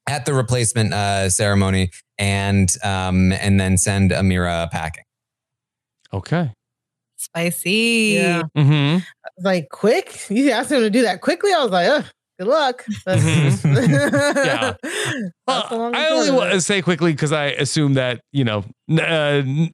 at 0.06 0.24
the 0.26 0.34
replacement 0.34 0.92
uh, 0.92 1.28
ceremony, 1.30 1.90
and 2.18 2.74
um, 2.82 3.32
and 3.32 3.58
then 3.60 3.76
send 3.76 4.10
Ameerah 4.10 4.70
packing. 4.70 5.04
Okay. 6.12 6.52
Spicy. 7.16 8.14
Yeah. 8.16 8.42
Mm-hmm. 8.56 8.98
Like 9.40 9.68
quick. 9.70 10.28
You 10.30 10.50
asked 10.50 10.70
him 10.72 10.80
to 10.80 10.90
do 10.90 11.02
that 11.02 11.20
quickly. 11.20 11.52
I 11.52 11.62
was 11.62 11.72
like, 11.72 11.88
Ugh, 11.88 12.04
good 12.38 12.48
luck. 12.48 12.84
That's, 13.04 13.64
Yeah. 13.64 14.74
That's 15.46 15.68
the 15.68 15.76
long 15.76 15.94
and 15.94 15.96
I 15.96 16.08
only 16.10 16.30
want 16.30 16.52
to 16.52 16.60
say 16.60 16.82
quickly 16.82 17.12
because 17.12 17.32
I 17.32 17.46
assume 17.46 17.94
that 17.94 18.20
you 18.32 18.44
know 18.44 18.64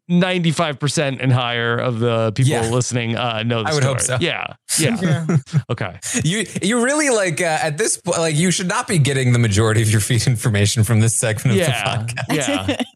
ninety-five 0.08 0.78
percent 0.78 1.20
and 1.20 1.32
higher 1.32 1.76
of 1.76 1.98
the 2.00 2.32
people 2.32 2.52
Yeah. 2.52 2.68
listening 2.70 3.16
uh, 3.16 3.42
know 3.42 3.62
the 3.62 3.70
I 3.70 3.74
would 3.74 3.82
story. 3.82 3.94
hope 3.94 4.00
so. 4.00 4.16
Yeah, 4.20 4.54
yeah. 4.78 4.98
Yeah. 5.02 5.36
okay. 5.70 5.98
You 6.24 6.46
you 6.62 6.82
really 6.84 7.10
like 7.10 7.40
uh, 7.40 7.58
at 7.62 7.78
this 7.78 7.96
point 7.98 8.18
like 8.18 8.34
you 8.36 8.50
should 8.50 8.68
not 8.68 8.86
be 8.88 8.98
getting 8.98 9.32
the 9.32 9.38
majority 9.38 9.82
of 9.82 9.90
your 9.90 10.00
feed 10.00 10.26
information 10.26 10.84
from 10.84 11.00
this 11.00 11.16
segment 11.16 11.58
of 11.60 11.66
the 11.66 11.72
podcast. 11.72 12.36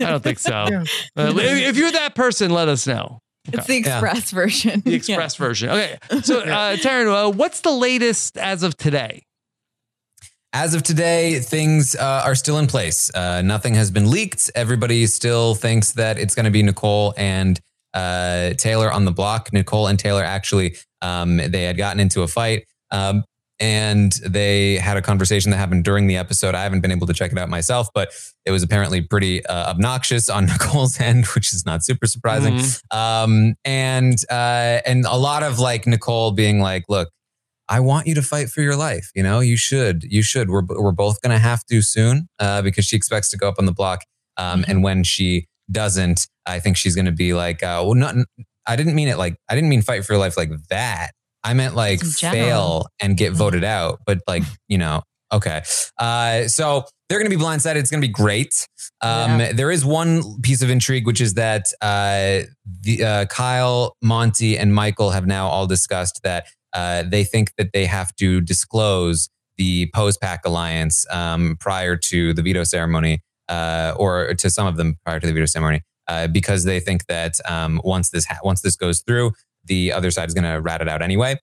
yeah. 0.01 0.07
I 0.07 0.11
don't 0.11 0.23
think 0.23 0.39
so. 0.39 0.67
Yeah. 0.71 0.85
Uh, 1.17 1.33
if, 1.37 1.71
if 1.71 1.77
you're 1.77 1.93
that 1.93 2.15
person, 2.15 2.51
let 2.51 2.69
us 2.69 2.87
know. 2.87 3.19
It's 3.53 3.67
the 3.67 3.77
express 3.77 4.31
version. 4.33 4.81
The 4.85 4.95
express 4.95 5.37
version. 5.37 5.71
Okay. 5.71 5.97
So, 6.23 6.41
uh, 6.41 6.77
Taran, 6.77 7.07
uh, 7.29 7.31
what's 7.31 7.61
the 7.61 7.71
latest 7.71 8.37
as 8.37 8.63
of 8.65 8.77
today? 8.77 9.23
As 10.59 10.73
of 10.73 10.83
today, 10.83 11.39
things 11.41 11.95
uh, 11.95 12.23
are 12.25 12.35
still 12.35 12.59
in 12.59 12.67
place. 12.67 13.15
Uh, 13.15 13.43
nothing 13.43 13.75
has 13.75 13.91
been 13.91 14.11
leaked. 14.11 14.51
Everybody 14.55 15.07
still 15.07 15.55
thinks 15.55 15.93
that 15.93 16.17
it's 16.19 16.35
going 16.35 16.47
to 16.47 16.51
be 16.51 16.63
Nicole 16.63 17.13
and 17.19 17.61
uh, 17.93 18.55
Taylor 18.55 18.91
on 18.91 19.05
the 19.05 19.11
block. 19.11 19.53
Nicole 19.53 19.87
and 19.87 19.99
Taylor 19.99 20.25
actually, 20.25 20.77
um, 21.03 21.37
they 21.37 21.65
had 21.65 21.77
gotten 21.77 22.01
into 22.01 22.23
a 22.23 22.27
fight. 22.27 22.65
Um, 22.91 23.25
and 23.61 24.13
they 24.25 24.77
had 24.77 24.97
a 24.97 25.03
conversation 25.03 25.51
that 25.51 25.59
happened 25.59 25.85
during 25.85 26.07
the 26.07 26.17
episode. 26.17 26.55
I 26.55 26.63
haven't 26.63 26.81
been 26.81 26.91
able 26.91 27.07
to 27.09 27.13
check 27.13 27.33
it 27.33 27.37
out 27.39 27.51
myself, 27.51 27.89
but 27.95 28.15
it 28.47 28.51
was 28.51 28.63
apparently 28.63 29.03
pretty 29.03 29.45
uh, 29.45 29.71
obnoxious 29.71 30.31
on 30.31 30.47
Nicole's 30.47 30.99
end, 30.99 31.27
which 31.35 31.53
is 31.53 31.67
not 31.67 31.85
super 31.85 32.07
surprising. 32.07 32.55
Mm-hmm. 32.55 32.99
Um, 32.99 33.55
and 33.67 34.17
uh, 34.31 34.81
and 34.87 35.05
a 35.05 35.19
lot 35.19 35.43
of 35.43 35.59
like 35.59 35.87
Nicole 35.87 36.33
being 36.33 36.61
like, 36.61 36.85
"Look, 36.89 37.11
I 37.69 37.81
want 37.81 38.07
you 38.07 38.15
to 38.15 38.23
fight 38.23 38.49
for 38.49 38.61
your 38.61 38.77
life. 38.77 39.11
You 39.15 39.23
know, 39.23 39.41
you 39.41 39.57
should. 39.57 40.05
You 40.05 40.23
should. 40.23 40.51
We're 40.51 40.65
we're 40.65 40.93
both 40.93 41.21
gonna 41.21 41.39
have 41.39 41.65
to 41.67 41.83
soon 41.83 42.29
uh, 42.39 42.63
because 42.63 42.85
she 42.85 42.97
expects 42.97 43.31
to 43.31 43.37
go 43.37 43.49
up 43.49 43.57
on 43.59 43.67
the 43.67 43.73
block. 43.73 44.03
Um, 44.37 44.63
mm-hmm. 44.63 44.71
And 44.71 44.83
when 44.83 45.03
she 45.03 45.47
doesn't, 45.71 46.29
I 46.47 46.61
think 46.61 46.77
she's 46.77 46.95
gonna 46.95 47.13
be 47.13 47.35
like, 47.35 47.63
uh, 47.63 47.83
well, 47.85 47.95
not. 47.95 48.15
I 48.69 48.77
didn't 48.77 48.95
mean 48.95 49.09
it 49.09 49.19
like 49.19 49.37
I 49.49 49.55
didn't 49.55 49.71
mean 49.71 49.83
fight 49.83 50.05
for 50.05 50.13
your 50.13 50.21
life 50.21 50.37
like 50.37 50.51
that. 50.71 51.13
I 51.47 51.55
meant 51.55 51.77
like 51.77 52.01
fail 52.01 52.87
and 53.01 53.17
get 53.17 53.29
mm-hmm. 53.29 53.39
voted 53.39 53.65
out, 53.65 54.01
but 54.05 54.19
like, 54.27 54.43
you 54.69 54.79
know, 54.79 55.03
okay. 55.33 55.63
Uh, 55.97 56.49
so 56.49 56.85
they're 57.09 57.21
going 57.21 57.31
to 57.31 57.37
be 57.37 57.43
blindsided. 57.43 57.77
It's 57.77 57.91
going 57.91 58.03
to 58.03 58.07
be 58.07 58.13
great. 58.13 58.67
Um, 59.01 59.39
yeah. 59.39 59.53
There 59.53 59.71
is 59.71 59.85
one 59.85 60.41
piece 60.43 60.61
of 60.63 60.71
intrigue, 60.71 61.07
which 61.07 61.21
is 61.21 61.35
that 61.35 61.73
uh, 61.81 62.49
the, 62.83 63.05
uh, 63.05 63.25
Kyle, 63.27 63.95
Monte, 64.03 64.59
and 64.59 64.75
Michael 64.75 65.11
have 65.11 65.25
now 65.25 65.47
all 65.47 65.69
discussed 65.69 66.21
that 66.25 66.47
uh, 66.77 67.03
they 67.03 67.25
think 67.25 67.53
that 67.57 67.73
they 67.73 67.87
have 67.87 68.15
to 68.17 68.43
disclose 68.43 69.31
the 69.57 69.91
Pose 69.95 70.19
Pack 70.19 70.45
Alliance 70.45 71.07
um, 71.11 71.57
prior 71.59 71.97
to 71.97 72.35
the 72.35 72.43
veto 72.43 72.65
ceremony, 72.65 73.23
uh, 73.49 73.95
or 73.97 74.35
to 74.35 74.51
some 74.51 74.67
of 74.67 74.77
them 74.77 74.99
prior 75.05 75.19
to 75.19 75.27
the 75.27 75.33
veto 75.33 75.47
ceremony, 75.47 75.81
uh, 76.07 76.27
because 76.27 76.65
they 76.65 76.79
think 76.79 77.07
that 77.07 77.41
um, 77.49 77.81
once 77.83 78.11
this 78.11 78.27
ha- 78.27 78.41
once 78.45 78.61
this 78.61 78.77
goes 78.77 79.01
through, 79.01 79.33
the 79.65 79.91
other 79.91 80.11
side 80.11 80.29
is 80.29 80.35
going 80.35 80.45
to 80.45 80.61
rat 80.61 80.83
it 80.83 80.89
out 80.89 81.01
anyway. 81.01 81.41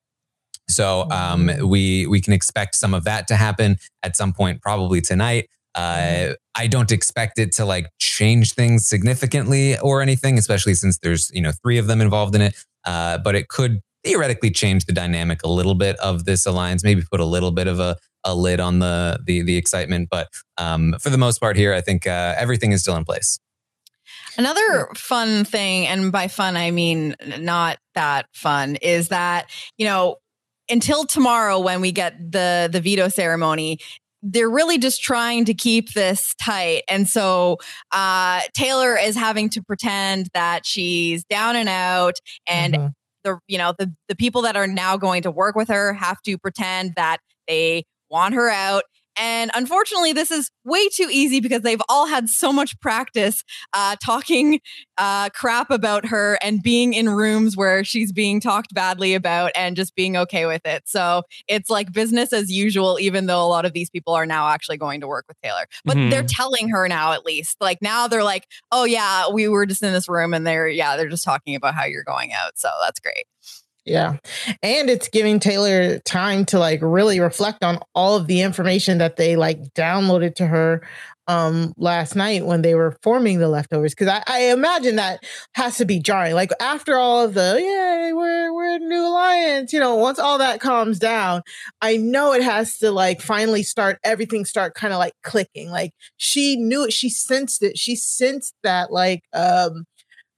So 0.68 1.10
um, 1.10 1.48
mm. 1.48 1.62
we 1.62 2.06
we 2.06 2.20
can 2.20 2.32
expect 2.32 2.76
some 2.76 2.94
of 2.94 3.02
that 3.02 3.26
to 3.28 3.34
happen 3.34 3.78
at 4.04 4.16
some 4.16 4.32
point, 4.32 4.62
probably 4.62 5.00
tonight. 5.00 5.48
Uh, 5.74 5.96
mm-hmm. 5.96 6.32
I 6.54 6.68
don't 6.68 6.92
expect 6.92 7.40
it 7.40 7.50
to 7.52 7.64
like 7.64 7.88
change 7.98 8.52
things 8.52 8.86
significantly 8.86 9.76
or 9.80 10.00
anything, 10.00 10.38
especially 10.38 10.74
since 10.74 10.98
there's 10.98 11.32
you 11.34 11.42
know 11.42 11.50
three 11.50 11.78
of 11.78 11.88
them 11.88 12.00
involved 12.00 12.36
in 12.36 12.40
it. 12.40 12.54
Uh, 12.84 13.18
but 13.18 13.34
it 13.34 13.48
could 13.48 13.80
theoretically 14.04 14.50
change 14.50 14.84
the 14.84 14.92
dynamic 14.92 15.42
a 15.42 15.48
little 15.48 15.74
bit 15.74 15.96
of 15.96 16.24
this 16.24 16.46
alliance. 16.46 16.84
Maybe 16.84 17.02
put 17.10 17.20
a 17.20 17.24
little 17.24 17.50
bit 17.50 17.66
of 17.66 17.80
a, 17.80 17.96
a 18.22 18.34
lid 18.34 18.60
on 18.60 18.78
the 18.78 19.18
the 19.24 19.42
the 19.42 19.56
excitement. 19.56 20.08
But 20.10 20.28
um, 20.58 20.94
for 21.00 21.10
the 21.10 21.18
most 21.18 21.40
part, 21.40 21.56
here 21.56 21.72
I 21.72 21.80
think 21.80 22.06
uh, 22.06 22.34
everything 22.36 22.72
is 22.72 22.82
still 22.82 22.96
in 22.96 23.04
place. 23.04 23.38
Another 24.36 24.88
fun 24.94 25.44
thing, 25.44 25.86
and 25.86 26.10
by 26.10 26.28
fun, 26.28 26.56
I 26.56 26.70
mean 26.70 27.14
not 27.38 27.78
that 27.94 28.26
fun, 28.32 28.76
is 28.76 29.08
that, 29.08 29.48
you 29.78 29.86
know, 29.86 30.16
until 30.68 31.04
tomorrow 31.04 31.60
when 31.60 31.80
we 31.80 31.92
get 31.92 32.32
the 32.32 32.68
the 32.70 32.80
veto 32.80 33.08
ceremony, 33.08 33.78
they're 34.22 34.50
really 34.50 34.78
just 34.78 35.02
trying 35.02 35.44
to 35.44 35.54
keep 35.54 35.92
this 35.92 36.34
tight. 36.42 36.82
And 36.88 37.08
so 37.08 37.58
uh, 37.92 38.40
Taylor 38.54 38.96
is 38.96 39.14
having 39.14 39.50
to 39.50 39.62
pretend 39.62 40.28
that 40.34 40.66
she's 40.66 41.24
down 41.24 41.56
and 41.56 41.68
out 41.68 42.14
and 42.46 42.74
mm-hmm. 42.74 42.86
The 43.24 43.38
you 43.48 43.58
know 43.58 43.74
the 43.78 43.92
the 44.08 44.14
people 44.14 44.42
that 44.42 44.56
are 44.56 44.66
now 44.66 44.96
going 44.96 45.22
to 45.22 45.30
work 45.30 45.56
with 45.56 45.68
her 45.68 45.92
have 45.94 46.20
to 46.22 46.38
pretend 46.38 46.92
that 46.96 47.18
they 47.48 47.84
want 48.10 48.34
her 48.34 48.48
out 48.48 48.84
and 49.16 49.50
unfortunately, 49.54 50.12
this 50.12 50.30
is 50.30 50.50
way 50.64 50.88
too 50.88 51.08
easy 51.10 51.40
because 51.40 51.62
they've 51.62 51.82
all 51.88 52.06
had 52.06 52.28
so 52.28 52.52
much 52.52 52.78
practice 52.80 53.44
uh, 53.72 53.96
talking 54.04 54.60
uh, 54.98 55.28
crap 55.30 55.70
about 55.70 56.06
her 56.06 56.38
and 56.42 56.62
being 56.62 56.94
in 56.94 57.08
rooms 57.08 57.56
where 57.56 57.84
she's 57.84 58.12
being 58.12 58.40
talked 58.40 58.74
badly 58.74 59.14
about 59.14 59.52
and 59.54 59.76
just 59.76 59.94
being 59.94 60.16
okay 60.16 60.46
with 60.46 60.64
it. 60.64 60.82
So 60.86 61.22
it's 61.48 61.70
like 61.70 61.92
business 61.92 62.32
as 62.32 62.50
usual, 62.50 62.98
even 63.00 63.26
though 63.26 63.44
a 63.44 63.48
lot 63.48 63.64
of 63.64 63.72
these 63.72 63.90
people 63.90 64.14
are 64.14 64.26
now 64.26 64.48
actually 64.48 64.76
going 64.76 65.00
to 65.00 65.08
work 65.08 65.26
with 65.28 65.36
Taylor. 65.42 65.66
But 65.84 65.96
mm-hmm. 65.96 66.10
they're 66.10 66.22
telling 66.22 66.68
her 66.70 66.88
now, 66.88 67.12
at 67.12 67.24
least. 67.24 67.56
Like 67.60 67.78
now 67.80 68.08
they're 68.08 68.24
like, 68.24 68.46
oh, 68.72 68.84
yeah, 68.84 69.28
we 69.30 69.48
were 69.48 69.66
just 69.66 69.82
in 69.82 69.92
this 69.92 70.08
room 70.08 70.34
and 70.34 70.46
they're, 70.46 70.68
yeah, 70.68 70.96
they're 70.96 71.08
just 71.08 71.24
talking 71.24 71.54
about 71.54 71.74
how 71.74 71.84
you're 71.84 72.04
going 72.04 72.32
out. 72.32 72.58
So 72.58 72.68
that's 72.82 73.00
great. 73.00 73.26
Yeah. 73.84 74.16
And 74.62 74.88
it's 74.88 75.08
giving 75.08 75.40
Taylor 75.40 75.98
time 76.00 76.46
to 76.46 76.58
like 76.58 76.80
really 76.82 77.20
reflect 77.20 77.62
on 77.62 77.80
all 77.94 78.16
of 78.16 78.26
the 78.26 78.40
information 78.40 78.98
that 78.98 79.16
they 79.16 79.36
like 79.36 79.74
downloaded 79.74 80.36
to 80.36 80.46
her 80.46 80.86
um 81.26 81.72
last 81.78 82.14
night 82.16 82.44
when 82.44 82.60
they 82.60 82.74
were 82.74 82.96
forming 83.02 83.38
the 83.38 83.48
leftovers. 83.48 83.94
Because 83.94 84.08
I, 84.08 84.22
I 84.26 84.40
imagine 84.52 84.96
that 84.96 85.24
has 85.54 85.76
to 85.78 85.84
be 85.84 85.98
jarring. 85.98 86.34
Like 86.34 86.50
after 86.60 86.96
all 86.96 87.24
of 87.24 87.34
the 87.34 87.58
yeah 87.62 88.12
we're 88.12 88.52
we're 88.54 88.78
new 88.78 89.06
alliance 89.06 89.72
you 89.72 89.80
know 89.80 89.94
once 89.96 90.18
all 90.18 90.38
that 90.38 90.60
calms 90.60 90.98
down 90.98 91.42
i 91.80 91.96
know 91.96 92.32
it 92.32 92.42
has 92.42 92.76
to 92.78 92.90
like 92.90 93.20
finally 93.20 93.62
start 93.62 93.98
everything 94.04 94.44
start 94.44 94.74
kind 94.74 94.92
of 94.92 94.98
like 94.98 95.14
clicking. 95.22 95.70
Like 95.70 95.92
she 96.16 96.56
knew 96.56 96.84
it. 96.84 96.92
She 96.92 97.08
sensed 97.10 97.62
it. 97.62 97.78
She 97.78 97.96
sensed 97.96 98.54
that 98.62 98.92
like 98.92 99.22
um 99.32 99.84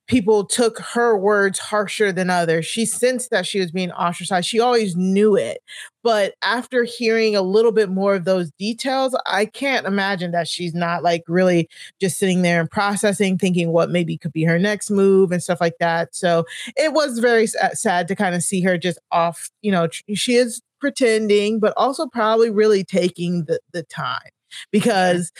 people 0.06 0.44
took 0.44 0.78
her 0.78 1.16
words 1.16 1.58
harsher 1.58 2.12
than 2.12 2.30
others. 2.30 2.64
She 2.64 2.86
sensed 2.86 3.30
that 3.30 3.46
she 3.46 3.58
was 3.58 3.70
being 3.70 3.90
ostracized. 3.92 4.48
She 4.48 4.60
always 4.60 4.96
knew 4.96 5.36
it. 5.36 5.58
But 6.02 6.34
after 6.42 6.84
hearing 6.84 7.34
a 7.34 7.42
little 7.42 7.72
bit 7.72 7.88
more 7.88 8.14
of 8.14 8.24
those 8.24 8.52
details, 8.52 9.16
I 9.26 9.46
can't 9.46 9.86
imagine 9.86 10.30
that 10.30 10.46
she's 10.46 10.74
not 10.74 11.02
like 11.02 11.24
really 11.26 11.68
just 12.00 12.18
sitting 12.18 12.42
there 12.42 12.60
and 12.60 12.70
processing, 12.70 13.36
thinking 13.36 13.72
what 13.72 13.90
maybe 13.90 14.16
could 14.16 14.32
be 14.32 14.44
her 14.44 14.58
next 14.58 14.90
move 14.90 15.32
and 15.32 15.42
stuff 15.42 15.60
like 15.60 15.78
that. 15.80 16.14
So 16.14 16.44
it 16.76 16.92
was 16.92 17.18
very 17.18 17.48
sad 17.48 18.06
to 18.06 18.14
kind 18.14 18.36
of 18.36 18.44
see 18.44 18.60
her 18.60 18.78
just 18.78 18.98
off. 19.10 19.50
You 19.62 19.72
know, 19.72 19.88
she 20.14 20.36
is 20.36 20.62
pretending, 20.80 21.58
but 21.58 21.74
also 21.76 22.06
probably 22.06 22.50
really 22.50 22.84
taking 22.84 23.44
the, 23.46 23.58
the 23.72 23.82
time 23.82 24.30
because 24.70 25.32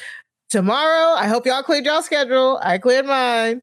tomorrow, 0.50 1.14
I 1.14 1.28
hope 1.28 1.46
y'all 1.46 1.62
cleared 1.62 1.84
y'all 1.84 2.02
schedule. 2.02 2.58
I 2.62 2.78
cleared 2.78 3.06
mine 3.06 3.62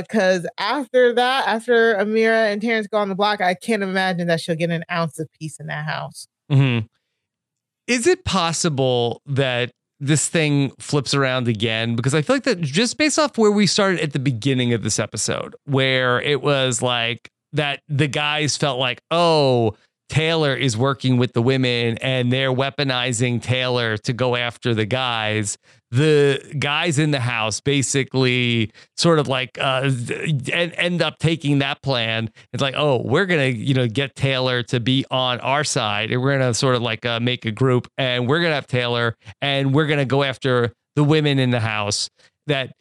because 0.00 0.44
uh, 0.44 0.48
after 0.58 1.12
that, 1.14 1.46
after 1.46 1.94
Ameerah 1.94 2.52
and 2.52 2.60
Terrance 2.60 2.86
go 2.86 2.98
on 2.98 3.08
the 3.08 3.14
block, 3.14 3.40
I 3.40 3.54
can't 3.54 3.82
imagine 3.82 4.26
that 4.28 4.40
she'll 4.40 4.56
get 4.56 4.70
an 4.70 4.84
ounce 4.90 5.18
of 5.18 5.28
peace 5.38 5.60
in 5.60 5.66
that 5.66 5.84
house. 5.86 6.26
Mm-hmm. 6.50 6.86
Is 7.86 8.06
it 8.06 8.24
possible 8.24 9.20
that 9.26 9.70
this 10.00 10.28
thing 10.28 10.70
flips 10.78 11.14
around 11.14 11.48
again? 11.48 11.94
Because 11.94 12.14
I 12.14 12.22
feel 12.22 12.36
like 12.36 12.44
that 12.44 12.60
just 12.60 12.98
based 12.98 13.18
off 13.18 13.36
where 13.38 13.50
we 13.50 13.66
started 13.66 14.00
at 14.00 14.12
the 14.12 14.18
beginning 14.18 14.72
of 14.72 14.82
this 14.82 14.98
episode, 14.98 15.54
where 15.64 16.20
it 16.22 16.42
was 16.42 16.82
like 16.82 17.28
that 17.52 17.80
the 17.88 18.08
guys 18.08 18.56
felt 18.56 18.78
like, 18.78 19.00
oh, 19.10 19.76
Taylor 20.08 20.54
is 20.54 20.76
working 20.76 21.16
with 21.16 21.32
the 21.32 21.42
women 21.42 21.96
and 21.98 22.32
they're 22.32 22.52
weaponizing 22.52 23.40
Taylor 23.40 23.96
to 23.98 24.12
go 24.12 24.34
after 24.34 24.74
the 24.74 24.86
guys. 24.86 25.56
The 25.90 26.54
guys 26.58 27.00
in 27.00 27.10
the 27.10 27.20
house 27.20 27.60
basically 27.60 28.70
sort 28.96 29.18
of 29.18 29.26
like 29.26 29.58
uh, 29.60 29.90
end 30.52 31.02
up 31.02 31.18
taking 31.18 31.58
that 31.58 31.82
plan. 31.82 32.30
It's 32.52 32.62
like, 32.62 32.74
oh, 32.76 33.02
we're 33.04 33.26
gonna 33.26 33.46
you 33.46 33.74
know 33.74 33.88
get 33.88 34.14
Taylor 34.14 34.62
to 34.64 34.78
be 34.78 35.04
on 35.10 35.40
our 35.40 35.64
side, 35.64 36.12
and 36.12 36.22
we're 36.22 36.38
gonna 36.38 36.54
sort 36.54 36.76
of 36.76 36.82
like 36.82 37.04
uh, 37.04 37.18
make 37.18 37.44
a 37.44 37.50
group, 37.50 37.88
and 37.98 38.28
we're 38.28 38.40
gonna 38.40 38.54
have 38.54 38.68
Taylor, 38.68 39.16
and 39.42 39.74
we're 39.74 39.86
gonna 39.86 40.04
go 40.04 40.22
after 40.22 40.72
the 40.94 41.02
women 41.02 41.38
in 41.38 41.50
the 41.50 41.60
house. 41.60 42.08
That 42.46 42.72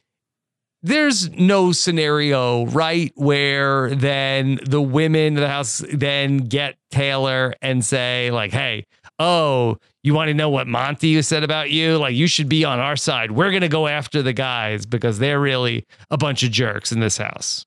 there's 0.82 1.30
no 1.32 1.72
scenario, 1.72 2.66
right, 2.68 3.12
where 3.16 3.94
then 3.96 4.60
the 4.64 4.82
women 4.82 5.22
in 5.22 5.34
the 5.34 5.48
house 5.48 5.84
then 5.92 6.38
get 6.38 6.78
Taylor 6.90 7.54
and 7.62 7.84
say, 7.84 8.32
like, 8.32 8.52
hey, 8.52 8.86
oh, 9.20 9.78
you 10.04 10.14
want 10.14 10.30
to 10.30 10.34
know 10.34 10.50
what 10.50 10.68
Monte 10.68 11.22
said 11.22 11.44
about 11.44 11.72
you? 11.72 11.98
Like, 11.98 12.16
you 12.16 12.28
should 12.28 12.50
be 12.50 12.64
on 12.66 12.80
our 12.80 12.96
side. 12.96 13.32
We're 13.32 13.52
going 13.52 13.62
to 13.62 13.68
go 13.68 13.88
after 13.88 14.22
the 14.22 14.34
guys 14.34 14.86
because 14.86 15.20
they're 15.20 15.40
really 15.40 15.86
a 16.10 16.18
bunch 16.18 16.44
of 16.44 16.52
jerks 16.52 16.92
in 16.92 17.00
this 17.00 17.18
house. 17.18 17.66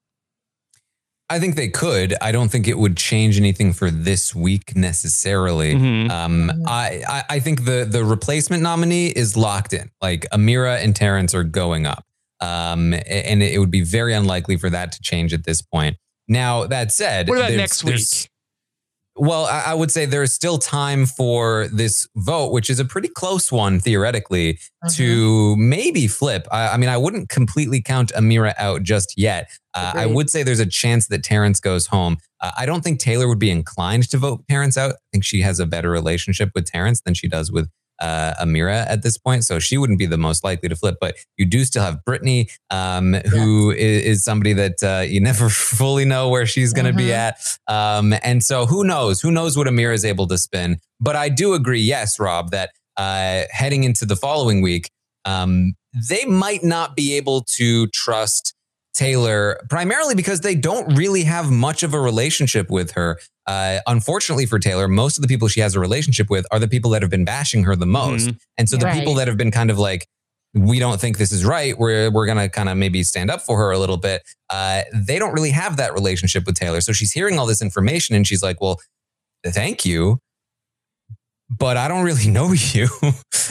I 1.28 1.38
think 1.40 1.56
they 1.56 1.68
could. 1.68 2.14
I 2.20 2.30
don't 2.30 2.50
think 2.50 2.68
it 2.68 2.76
would 2.76 2.96
change 2.96 3.38
anything 3.38 3.72
for 3.72 3.90
this 3.90 4.34
week 4.34 4.76
necessarily. 4.76 5.74
Mm-hmm. 5.74 6.10
Um, 6.10 6.52
I, 6.66 7.02
I, 7.08 7.24
I 7.30 7.40
think 7.40 7.64
the 7.64 7.86
the 7.88 8.04
replacement 8.04 8.62
nominee 8.62 9.08
is 9.08 9.34
locked 9.34 9.72
in. 9.72 9.90
Like 10.02 10.26
Ameerah 10.30 10.82
and 10.84 10.94
Terrance 10.94 11.34
are 11.34 11.44
going 11.44 11.86
up. 11.86 12.04
Um, 12.40 12.92
and 12.92 13.42
it 13.42 13.58
would 13.58 13.70
be 13.70 13.82
very 13.82 14.12
unlikely 14.12 14.56
for 14.56 14.68
that 14.68 14.92
to 14.92 15.00
change 15.00 15.32
at 15.32 15.44
this 15.44 15.62
point. 15.62 15.96
Now, 16.28 16.66
that 16.66 16.92
said, 16.92 17.28
what 17.28 17.38
about 17.38 17.52
next 17.52 17.84
week? 17.84 18.30
Well, 19.14 19.44
I, 19.44 19.64
I 19.66 19.74
would 19.74 19.90
say 19.90 20.06
there's 20.06 20.32
still 20.32 20.58
time 20.58 21.04
for 21.04 21.68
this 21.68 22.08
vote, 22.16 22.50
which 22.50 22.70
is 22.70 22.80
a 22.80 22.84
pretty 22.84 23.08
close 23.08 23.52
one 23.52 23.78
theoretically, 23.78 24.58
to 24.92 25.54
maybe 25.56 26.08
flip. 26.08 26.48
I, 26.50 26.68
I 26.68 26.76
mean, 26.78 26.88
I 26.88 26.96
wouldn't 26.96 27.28
completely 27.28 27.82
count 27.82 28.10
Ameerah 28.16 28.54
out 28.58 28.82
just 28.82 29.18
yet. 29.18 29.50
Uh, 29.74 29.92
I 29.94 30.06
would 30.06 30.30
say 30.30 30.42
there's 30.42 30.60
a 30.60 30.66
chance 30.66 31.08
that 31.08 31.22
Terrance 31.22 31.60
goes 31.60 31.86
home. 31.86 32.18
Uh, 32.40 32.52
I 32.56 32.66
don't 32.66 32.82
think 32.82 33.00
Taylor 33.00 33.28
would 33.28 33.38
be 33.38 33.50
inclined 33.50 34.08
to 34.10 34.18
vote 34.18 34.44
Terrance 34.48 34.76
out. 34.76 34.92
I 34.92 34.98
think 35.12 35.24
she 35.24 35.42
has 35.42 35.60
a 35.60 35.66
better 35.66 35.90
relationship 35.90 36.50
with 36.54 36.66
Terrance 36.66 37.02
than 37.02 37.14
she 37.14 37.28
does 37.28 37.52
with 37.52 37.68
uh, 38.00 38.34
Ameerah 38.40 38.86
at 38.88 39.02
this 39.02 39.18
point. 39.18 39.44
So 39.44 39.58
she 39.58 39.78
wouldn't 39.78 39.98
be 39.98 40.06
the 40.06 40.18
most 40.18 40.44
likely 40.44 40.68
to 40.68 40.76
flip. 40.76 40.96
But 41.00 41.16
you 41.36 41.46
do 41.46 41.64
still 41.64 41.82
have 41.82 42.04
Brittany, 42.04 42.48
um, 42.70 43.14
who 43.30 43.70
is, 43.70 44.02
is 44.04 44.24
somebody 44.24 44.52
that 44.54 44.82
uh, 44.82 45.02
you 45.02 45.20
never 45.20 45.48
fully 45.50 46.04
know 46.04 46.28
where 46.28 46.46
she's 46.46 46.72
going 46.72 46.86
to 46.86 46.92
be 46.92 47.12
at. 47.12 47.38
Um, 47.68 48.14
and 48.22 48.42
so 48.42 48.66
who 48.66 48.84
knows? 48.84 49.20
Who 49.20 49.30
knows 49.30 49.56
what 49.56 49.66
Ameerah 49.66 49.94
is 49.94 50.04
able 50.04 50.26
to 50.28 50.38
spin? 50.38 50.78
But 51.00 51.16
I 51.16 51.28
do 51.28 51.54
agree, 51.54 51.80
yes, 51.80 52.18
Rob, 52.18 52.50
that 52.50 52.70
uh, 52.96 53.42
heading 53.50 53.84
into 53.84 54.04
the 54.04 54.16
following 54.16 54.62
week, 54.62 54.90
um, 55.24 55.74
they 56.08 56.24
might 56.24 56.62
not 56.62 56.96
be 56.96 57.14
able 57.16 57.42
to 57.42 57.86
trust 57.88 58.51
Taylor 58.94 59.58
primarily 59.70 60.14
because 60.14 60.40
they 60.40 60.54
don't 60.54 60.94
really 60.96 61.22
have 61.24 61.50
much 61.50 61.82
of 61.82 61.94
a 61.94 62.00
relationship 62.00 62.70
with 62.70 62.92
her. 62.92 63.18
Uh, 63.46 63.78
unfortunately 63.86 64.46
for 64.46 64.58
Taylor, 64.58 64.86
most 64.88 65.16
of 65.18 65.22
the 65.22 65.28
people 65.28 65.48
she 65.48 65.60
has 65.60 65.74
a 65.74 65.80
relationship 65.80 66.28
with 66.30 66.46
are 66.52 66.58
the 66.58 66.68
people 66.68 66.90
that 66.90 67.02
have 67.02 67.10
been 67.10 67.24
bashing 67.24 67.64
her 67.64 67.74
the 67.74 67.86
most. 67.86 68.28
Mhm. 68.28 68.38
And 68.58 68.68
so 68.68 68.76
the 68.76 68.86
Right. 68.86 68.98
people 68.98 69.14
that 69.14 69.28
have 69.28 69.36
been 69.36 69.50
kind 69.50 69.70
of 69.70 69.78
like, 69.78 70.06
we 70.54 70.78
don't 70.78 71.00
think 71.00 71.16
this 71.16 71.32
is 71.32 71.44
right. 71.44 71.78
We're 71.78 72.10
we're 72.10 72.26
gonna 72.26 72.48
kind 72.50 72.68
of 72.68 72.76
maybe 72.76 73.02
stand 73.02 73.30
up 73.30 73.40
for 73.40 73.56
her 73.56 73.70
a 73.70 73.78
little 73.78 73.96
bit. 73.96 74.22
Uh, 74.50 74.82
they 74.94 75.18
don't 75.18 75.32
really 75.32 75.50
have 75.50 75.78
that 75.78 75.94
relationship 75.94 76.44
with 76.46 76.56
Taylor. 76.56 76.80
So 76.82 76.92
she's 76.92 77.12
hearing 77.12 77.38
all 77.38 77.46
this 77.46 77.62
information 77.62 78.14
and 78.14 78.26
she's 78.26 78.42
like, 78.42 78.60
"Well, 78.60 78.78
thank 79.46 79.84
you, 79.86 80.18
but 81.58 81.76
I 81.76 81.88
don't 81.88 82.04
really 82.04 82.28
know 82.28 82.52
you." 82.72 82.88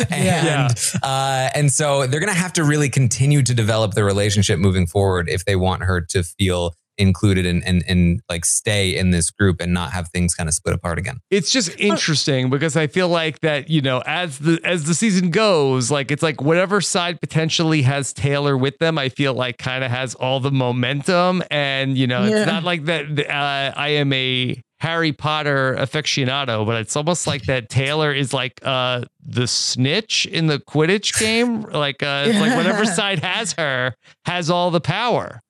and 0.10 0.74
uh, 1.04 1.50
and 1.56 1.72
so 1.72 2.08
they're 2.08 2.20
gonna 2.20 2.34
have 2.34 2.54
to 2.54 2.64
really 2.64 2.90
continue 2.90 3.44
to 3.44 3.54
develop 3.54 3.94
the 3.94 4.04
relationship 4.04 4.60
moving 4.60 4.88
forward 4.88 5.30
if 5.30 5.46
they 5.46 5.56
want 5.56 5.84
her 5.84 6.02
to 6.02 6.24
feel 6.24 6.74
included 6.98 7.46
and 7.48 7.64
and 7.66 7.84
and 7.88 8.22
like 8.30 8.46
stay 8.46 8.96
in 8.96 9.10
this 9.12 9.32
group 9.32 9.60
and 9.60 9.74
not 9.74 9.92
have 9.92 10.10
things 10.10 10.36
kind 10.36 10.48
of 10.48 10.54
split 10.54 10.76
apart 10.76 11.00
again. 11.00 11.18
It's 11.32 11.52
just 11.52 11.80
interesting 11.80 12.50
because 12.50 12.76
I 12.76 12.88
feel 12.88 13.08
like 13.10 13.40
that, 13.40 13.70
you 13.70 13.82
know, 13.82 14.04
as 14.06 14.38
the 14.40 14.60
as 14.64 14.84
the 14.84 14.94
season 14.94 15.32
goes, 15.32 15.90
like 15.90 16.12
it's 16.12 16.22
like 16.22 16.42
whatever 16.42 16.80
side 16.82 17.20
potentially 17.20 17.82
has 17.84 18.14
Taylor 18.14 18.58
with 18.58 18.78
them, 18.80 18.98
I 18.98 19.10
feel 19.10 19.34
like 19.34 19.58
kind 19.58 19.84
of 19.84 19.90
has 19.90 20.14
all 20.16 20.40
the 20.42 20.52
momentum. 20.52 21.42
And, 21.50 21.98
you 21.98 22.08
know, 22.08 22.26
Yeah. 22.26 22.38
it's 22.40 22.48
not 22.48 22.64
like 22.64 22.86
that 22.86 23.06
uh, 23.28 23.74
I 23.76 23.90
am 23.90 24.12
a 24.14 24.62
Harry 24.82 25.14
Potter 25.14 25.76
aficionado, 25.78 26.66
but 26.66 26.82
it's 26.82 26.96
almost 26.96 27.28
like 27.28 27.44
that 27.44 27.70
Taylor 27.70 28.12
is 28.12 28.34
like 28.34 28.60
uh 28.64 29.04
the 29.24 29.46
snitch 29.46 30.26
in 30.26 30.48
the 30.48 30.58
Quidditch 30.58 31.20
game. 31.20 31.62
Like 31.62 32.02
uh 32.02 32.26
it's 32.26 32.40
like 32.40 32.56
whatever 32.58 32.86
side 33.00 33.20
has 33.20 33.54
her 33.54 33.94
has 34.26 34.50
all 34.50 34.72
the 34.72 34.82
power. 34.82 35.44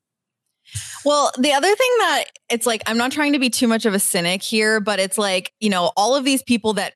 Well, 1.06 1.32
the 1.38 1.54
other 1.54 1.68
thing 1.68 1.92
that 2.00 2.26
it's 2.50 2.66
like, 2.66 2.82
I'm 2.86 2.98
not 2.98 3.12
trying 3.12 3.34
to 3.34 3.40
be 3.40 3.50
too 3.50 3.68
much 3.68 3.86
of 3.86 3.94
a 3.94 4.00
cynic 4.00 4.42
here, 4.42 4.80
but 4.80 5.00
it's 5.00 5.18
like, 5.18 5.52
you 5.60 5.70
know, 5.70 5.92
all 5.98 6.16
of 6.16 6.24
these 6.24 6.44
people 6.44 6.74
that 6.74 6.94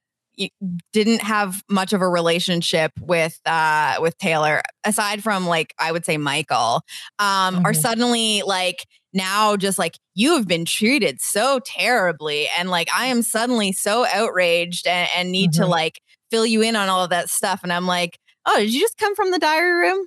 didn't 0.92 1.22
have 1.22 1.64
much 1.70 1.94
of 1.94 2.02
a 2.02 2.10
relationship 2.10 2.92
with 3.00 3.40
uh 3.46 3.96
with 4.02 4.18
Taylor 4.18 4.62
aside 4.84 5.24
from 5.24 5.48
like 5.48 5.74
I 5.80 5.94
would 5.94 6.04
say 6.04 6.18
Michael 6.18 6.82
um 7.18 7.66
are 7.66 7.74
suddenly 7.74 8.42
like 8.46 8.86
now 9.16 9.56
just 9.58 9.80
like 9.80 9.98
you 10.14 10.36
have 10.36 10.48
been 10.48 10.66
treated 10.66 11.22
so 11.22 11.60
terribly 11.66 12.48
and 12.58 12.70
like 12.70 12.90
I 12.94 13.08
am 13.08 13.22
suddenly 13.24 13.72
so 13.72 14.06
outraged 14.14 14.88
and, 14.88 15.10
and 15.16 15.32
need 15.32 15.54
to 15.54 15.64
Mhm. 15.64 15.70
like 15.70 16.02
fill 16.32 16.46
you 16.46 16.62
in 16.62 16.76
on 16.76 16.90
all 16.90 17.04
of 17.04 17.10
that 17.12 17.30
stuff 17.30 17.62
and 17.64 17.72
I'm 17.74 17.88
like 17.88 18.20
oh 18.46 18.58
did 18.60 18.74
you 18.74 18.80
just 18.82 18.98
come 18.98 19.16
from 19.16 19.32
the 19.32 19.40
diary 19.40 19.74
room 19.90 20.06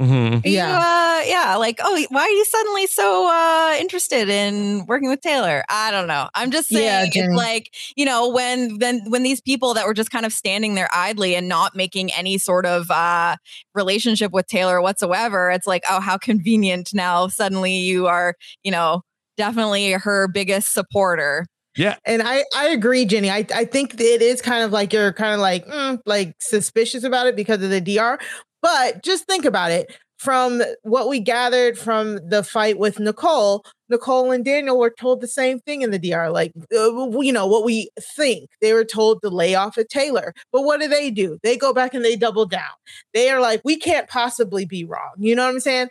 Mm-hmm. 0.00 0.46
are 0.46 0.48
you, 0.48 0.58
uh, 0.58 1.22
yeah, 1.26 1.56
like, 1.56 1.78
oh, 1.82 2.06
why 2.08 2.22
are 2.22 2.30
you 2.30 2.44
suddenly 2.46 2.86
so 2.86 3.28
uh, 3.30 3.76
interested 3.78 4.30
in 4.30 4.86
working 4.86 5.10
with 5.10 5.20
Taylor? 5.20 5.62
I 5.68 5.90
don't 5.90 6.06
know. 6.06 6.30
I'm 6.34 6.50
just 6.50 6.68
saying, 6.68 7.10
Yeah, 7.14 7.22
it's 7.24 7.36
like, 7.36 7.74
you 7.96 8.06
know, 8.06 8.30
when 8.30 8.78
then 8.78 9.02
when 9.08 9.22
these 9.22 9.42
people 9.42 9.74
that 9.74 9.86
were 9.86 9.92
just 9.92 10.10
kind 10.10 10.24
of 10.24 10.32
standing 10.32 10.74
there 10.74 10.88
idly 10.94 11.34
and 11.34 11.48
not 11.48 11.76
making 11.76 12.10
any 12.12 12.38
sort 12.38 12.64
of 12.64 12.90
uh, 12.90 13.36
relationship 13.74 14.32
with 14.32 14.46
Taylor 14.46 14.80
whatsoever, 14.80 15.50
it's 15.50 15.66
like, 15.66 15.84
oh, 15.90 16.00
how 16.00 16.16
convenient 16.16 16.94
now 16.94 17.28
suddenly 17.28 17.76
you 17.76 18.06
are, 18.06 18.36
you 18.62 18.70
know, 18.70 19.02
definitely 19.36 19.92
her 19.92 20.28
biggest 20.28 20.72
supporter. 20.72 21.46
Yeah. 21.76 21.96
And 22.04 22.22
I, 22.22 22.44
I 22.54 22.68
agree, 22.68 23.04
Jenny. 23.04 23.30
I, 23.30 23.46
I 23.54 23.64
think 23.64 24.00
it 24.00 24.22
is 24.22 24.42
kind 24.42 24.64
of 24.64 24.72
like 24.72 24.92
you're 24.92 25.12
kind 25.12 25.34
of 25.34 25.40
like 25.40 25.66
mm, 25.66 25.98
like 26.04 26.34
suspicious 26.40 27.04
about 27.04 27.26
it 27.26 27.36
because 27.36 27.62
of 27.62 27.70
the 27.70 27.80
DR. 27.80 28.18
But 28.62 29.02
just 29.02 29.26
think 29.26 29.44
about 29.44 29.70
it. 29.70 29.96
From 30.18 30.62
what 30.82 31.08
we 31.08 31.18
gathered 31.18 31.78
from 31.78 32.18
the 32.28 32.44
fight 32.44 32.78
with 32.78 33.00
Nicole, 33.00 33.64
Nicole 33.88 34.30
and 34.30 34.44
Daniel 34.44 34.78
were 34.78 34.90
told 34.90 35.22
the 35.22 35.26
same 35.26 35.60
thing 35.60 35.80
in 35.80 35.92
the 35.92 35.98
DR. 35.98 36.30
Like, 36.30 36.52
uh, 36.76 37.20
you 37.20 37.32
know, 37.32 37.46
what 37.46 37.64
we 37.64 37.88
think. 37.98 38.50
They 38.60 38.74
were 38.74 38.84
told 38.84 39.22
to 39.22 39.30
lay 39.30 39.54
off 39.54 39.78
at 39.78 39.88
Taylor. 39.88 40.34
But 40.52 40.62
what 40.62 40.78
do 40.78 40.88
they 40.88 41.10
do? 41.10 41.38
They 41.42 41.56
go 41.56 41.72
back 41.72 41.94
and 41.94 42.04
they 42.04 42.16
double 42.16 42.44
down. 42.44 42.68
They 43.14 43.30
are 43.30 43.40
like, 43.40 43.62
we 43.64 43.76
can't 43.76 44.08
possibly 44.10 44.66
be 44.66 44.84
wrong. 44.84 45.14
You 45.16 45.34
know 45.34 45.46
what 45.46 45.54
I'm 45.54 45.60
saying? 45.60 45.88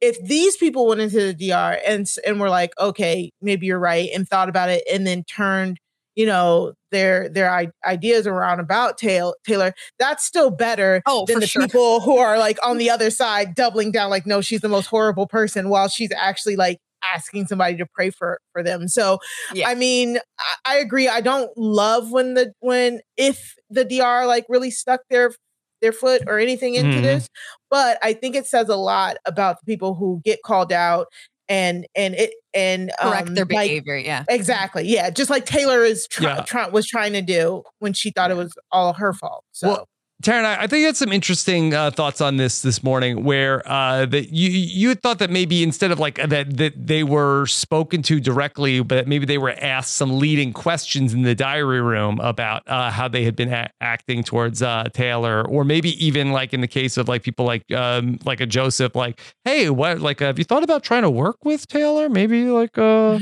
if 0.00 0.22
these 0.22 0.56
people 0.56 0.86
went 0.86 1.00
into 1.00 1.32
the 1.32 1.34
DR 1.34 1.78
and 1.86 2.06
and 2.26 2.40
were 2.40 2.48
like, 2.48 2.72
okay, 2.78 3.30
maybe 3.42 3.66
you're 3.66 3.78
right, 3.78 4.10
and 4.14 4.28
thought 4.28 4.48
about 4.48 4.70
it, 4.70 4.82
and 4.90 5.06
then 5.06 5.24
turned, 5.24 5.78
you 6.20 6.26
know, 6.26 6.74
their 6.90 7.30
their 7.30 7.70
ideas 7.86 8.26
around 8.26 8.60
about 8.60 8.98
Taylor, 8.98 9.32
Taylor, 9.46 9.72
that's 9.98 10.22
still 10.24 10.50
better 10.50 11.02
Oh, 11.06 11.24
than 11.26 11.40
the 11.40 11.46
sure. 11.46 11.62
people 11.62 12.00
who 12.00 12.18
are 12.18 12.38
like 12.38 12.58
on 12.62 12.76
the 12.76 12.90
other 12.90 13.10
side 13.10 13.54
doubling 13.54 13.90
down, 13.90 14.10
like, 14.10 14.26
no, 14.26 14.42
she's 14.42 14.60
the 14.60 14.68
most 14.68 14.86
horrible 14.86 15.26
person, 15.26 15.70
while 15.70 15.88
she's 15.88 16.10
actually 16.14 16.56
like 16.56 16.78
asking 17.02 17.46
somebody 17.46 17.76
to 17.78 17.86
pray 17.94 18.10
for 18.10 18.38
for 18.52 18.62
them. 18.62 18.86
So, 18.86 19.18
I 19.64 19.74
mean, 19.74 20.18
I, 20.66 20.74
I 20.74 20.76
agree. 20.76 21.08
I 21.08 21.22
don't 21.22 21.50
love 21.56 22.10
when 22.12 22.34
the 22.34 22.52
when 22.60 23.00
if 23.16 23.54
the 23.70 23.84
DR 23.84 24.26
like 24.26 24.44
really 24.50 24.70
stuck 24.70 25.00
their 25.08 25.32
their 25.80 25.92
foot 25.92 26.22
or 26.26 26.38
anything 26.38 26.74
into 26.74 26.98
Mhm. 26.98 27.02
this 27.02 27.28
but 27.70 27.98
I 28.02 28.12
think 28.12 28.34
it 28.36 28.46
says 28.46 28.68
a 28.68 28.76
lot 28.76 29.16
about 29.26 29.56
the 29.60 29.64
people 29.72 29.94
who 29.94 30.20
get 30.24 30.42
called 30.42 30.72
out 30.72 31.06
and 31.50 31.86
and 31.94 32.14
it 32.14 32.30
and 32.54 32.90
Correct 33.00 33.34
their 33.34 33.44
um, 33.44 33.48
like- 33.50 33.68
behavior, 33.68 33.96
yeah. 33.98 34.24
exactly 34.28 34.84
yeah 34.88 35.10
just 35.10 35.28
like 35.28 35.44
Taylor 35.44 35.84
is 35.84 36.06
try, 36.08 36.36
Yeah. 36.36 36.42
try, 36.42 36.68
was 36.68 36.86
trying 36.86 37.12
to 37.12 37.20
do 37.22 37.62
when 37.80 37.92
she 37.92 38.10
thought 38.10 38.30
it 38.30 38.36
was 38.38 38.54
all 38.72 38.94
her 38.94 39.12
fault 39.12 39.44
so 39.52 39.68
Well, 39.68 39.88
Taran, 40.22 40.44
I 40.44 40.66
think 40.66 40.80
you 40.80 40.86
had 40.86 40.98
some 40.98 41.12
interesting 41.12 41.72
uh, 41.72 41.90
thoughts 41.90 42.20
on 42.20 42.36
this 42.36 42.60
this 42.60 42.82
morning, 42.82 43.24
where 43.24 43.66
uh, 43.66 44.04
that 44.04 44.30
you 44.34 44.50
you 44.50 44.94
thought 44.94 45.18
that 45.20 45.30
maybe 45.30 45.62
instead 45.62 45.90
of 45.90 45.98
like 45.98 46.18
uh, 46.18 46.26
that 46.26 46.58
that 46.58 46.86
they 46.86 47.02
were 47.02 47.46
spoken 47.46 48.02
to 48.02 48.20
directly, 48.20 48.82
but 48.82 49.08
maybe 49.08 49.24
they 49.24 49.38
were 49.38 49.54
asked 49.58 49.94
some 49.94 50.18
leading 50.18 50.52
questions 50.52 51.14
in 51.14 51.22
the 51.22 51.34
diary 51.34 51.80
room 51.80 52.20
about 52.20 52.68
uh, 52.68 52.90
how 52.90 53.08
they 53.08 53.24
had 53.24 53.34
been 53.34 53.50
a- 53.50 53.70
acting 53.80 54.22
towards 54.22 54.60
uh, 54.60 54.84
Taylor, 54.92 55.46
or 55.48 55.64
maybe 55.64 56.04
even 56.04 56.32
like 56.32 56.52
in 56.52 56.60
the 56.60 56.68
case 56.68 56.98
of 56.98 57.08
like 57.08 57.22
people 57.22 57.46
like 57.46 57.70
um, 57.72 58.18
like 58.26 58.40
a 58.40 58.46
Joseph, 58.46 58.94
like, 58.94 59.18
hey, 59.46 59.70
what 59.70 60.00
like 60.00 60.20
uh, 60.20 60.26
have 60.26 60.38
you 60.38 60.44
thought 60.44 60.62
about 60.62 60.82
trying 60.82 61.02
to 61.02 61.10
work 61.10 61.46
with 61.46 61.66
Taylor? 61.66 62.10
Maybe 62.10 62.44
like 62.44 62.76
uh, 62.76 63.18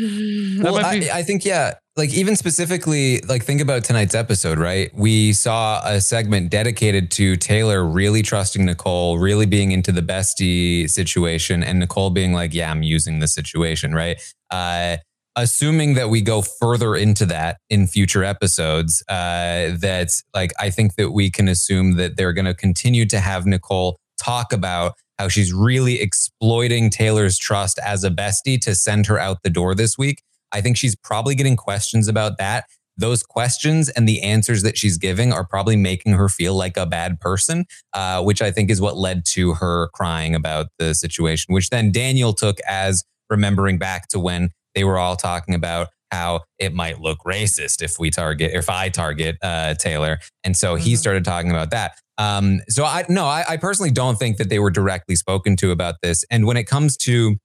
well, 0.61 0.91
be- 0.91 1.11
I, 1.11 1.19
I 1.19 1.23
think 1.23 1.45
yeah. 1.45 1.75
Like 1.99 2.15
even 2.15 2.37
specifically, 2.37 3.21
like 3.23 3.43
think 3.43 3.61
about 3.61 3.83
tonight's 3.83 4.15
episode, 4.15 4.57
right? 4.61 4.89
We 4.95 5.33
saw 5.33 5.83
a 5.85 6.01
segment 6.01 6.49
dedicated 6.49 7.11
to 7.13 7.35
Taylor 7.35 7.85
really 7.85 8.23
trusting 8.23 8.65
Nicole, 8.65 9.19
really 9.19 9.47
being 9.47 9.73
into 9.73 9.91
the 9.91 10.01
bestie 10.01 10.89
situation, 10.89 11.65
and 11.65 11.81
Nicole 11.81 12.11
being 12.11 12.33
like, 12.33 12.55
"Yeah, 12.55 12.71
I'm 12.71 12.85
using 12.85 13.19
the 13.19 13.27
situation," 13.27 13.97
right? 13.97 14.17
Uh, 14.49 14.99
assuming 15.35 15.95
that 15.95 16.09
we 16.09 16.21
go 16.21 16.41
further 16.41 16.95
into 16.95 17.27
that 17.27 17.59
in 17.69 17.89
future 17.89 18.23
episodes, 18.23 19.03
uh, 19.09 19.75
that 19.81 20.11
like 20.33 20.53
I 20.61 20.71
think 20.71 20.95
that 20.95 21.11
we 21.11 21.33
can 21.33 21.49
assume 21.49 21.97
that 21.97 22.17
they're 22.17 22.33
going 22.33 22.45
to 22.45 22.55
continue 22.55 23.07
to 23.07 23.19
have 23.19 23.45
Nicole 23.45 23.99
talk 24.23 24.53
about 24.53 24.93
how 25.19 25.27
she's 25.27 25.53
really 25.53 26.01
exploiting 26.01 26.91
Taylor's 26.91 27.39
trust 27.39 27.81
as 27.85 28.05
a 28.05 28.11
bestie 28.11 28.61
to 28.61 28.77
send 28.77 29.07
her 29.07 29.19
out 29.19 29.43
the 29.43 29.51
door 29.51 29.75
this 29.75 29.99
week. 29.99 30.23
I 30.53 30.61
think 30.61 30.77
she's 30.77 30.97
probably 30.97 31.35
getting 31.35 31.57
questions 31.57 32.09
about 32.09 32.39
that. 32.39 32.65
Those 32.97 33.23
questions 33.23 33.89
and 33.91 34.09
the 34.09 34.23
answers 34.23 34.63
that 34.65 34.77
she's 34.77 34.99
giving 34.99 35.33
are 35.33 35.47
probably 35.47 35.77
making 35.77 36.15
her 36.15 36.29
feel 36.29 36.55
like 36.55 36.77
a 36.77 36.85
bad 36.85 37.21
person, 37.21 37.65
uh, 37.93 38.23
which 38.23 38.43
I 38.43 38.51
think 38.51 38.71
is 38.71 38.81
what 38.81 38.97
led 38.97 39.25
to 39.27 39.55
her 39.55 39.89
crying 39.95 40.35
about 40.35 40.67
the 40.79 40.95
situation, 40.95 41.55
which 41.55 41.71
then 41.71 41.93
Daniel 41.93 42.33
took 42.33 42.59
as 42.69 43.05
remembering 43.31 43.79
back 43.79 44.09
to 44.09 44.19
when 44.19 44.51
they 44.75 44.83
were 44.83 44.99
all 44.99 45.15
talking 45.15 45.55
about 45.55 45.89
how 46.11 46.41
it 46.59 46.73
might 46.75 47.01
look 47.01 47.19
racist 47.27 47.83
if 47.83 47.99
we 47.99 48.11
target, 48.11 48.53
if 48.55 48.69
I 48.69 48.89
target 48.89 49.37
uh, 49.43 49.75
Taylor. 49.75 50.19
And 50.43 50.57
so 50.57 50.75
he 50.75 50.97
started 50.97 51.25
talking 51.25 51.51
about 51.51 51.71
that. 51.71 51.99
Um, 52.17 52.61
so 52.69 52.85
I 52.85 53.05
no, 53.09 53.27
I, 53.27 53.45
I 53.49 53.57
personally 53.59 53.93
don't 53.93 54.19
think 54.19 54.39
that 54.39 54.49
they 54.49 54.59
were 54.59 54.71
directly 54.71 55.15
spoken 55.15 55.55
to 55.57 55.71
about 55.71 55.97
this. 56.03 56.25
And 56.31 56.47
when 56.47 56.57
it 56.57 56.65
comes 56.65 56.97
to 56.99 57.37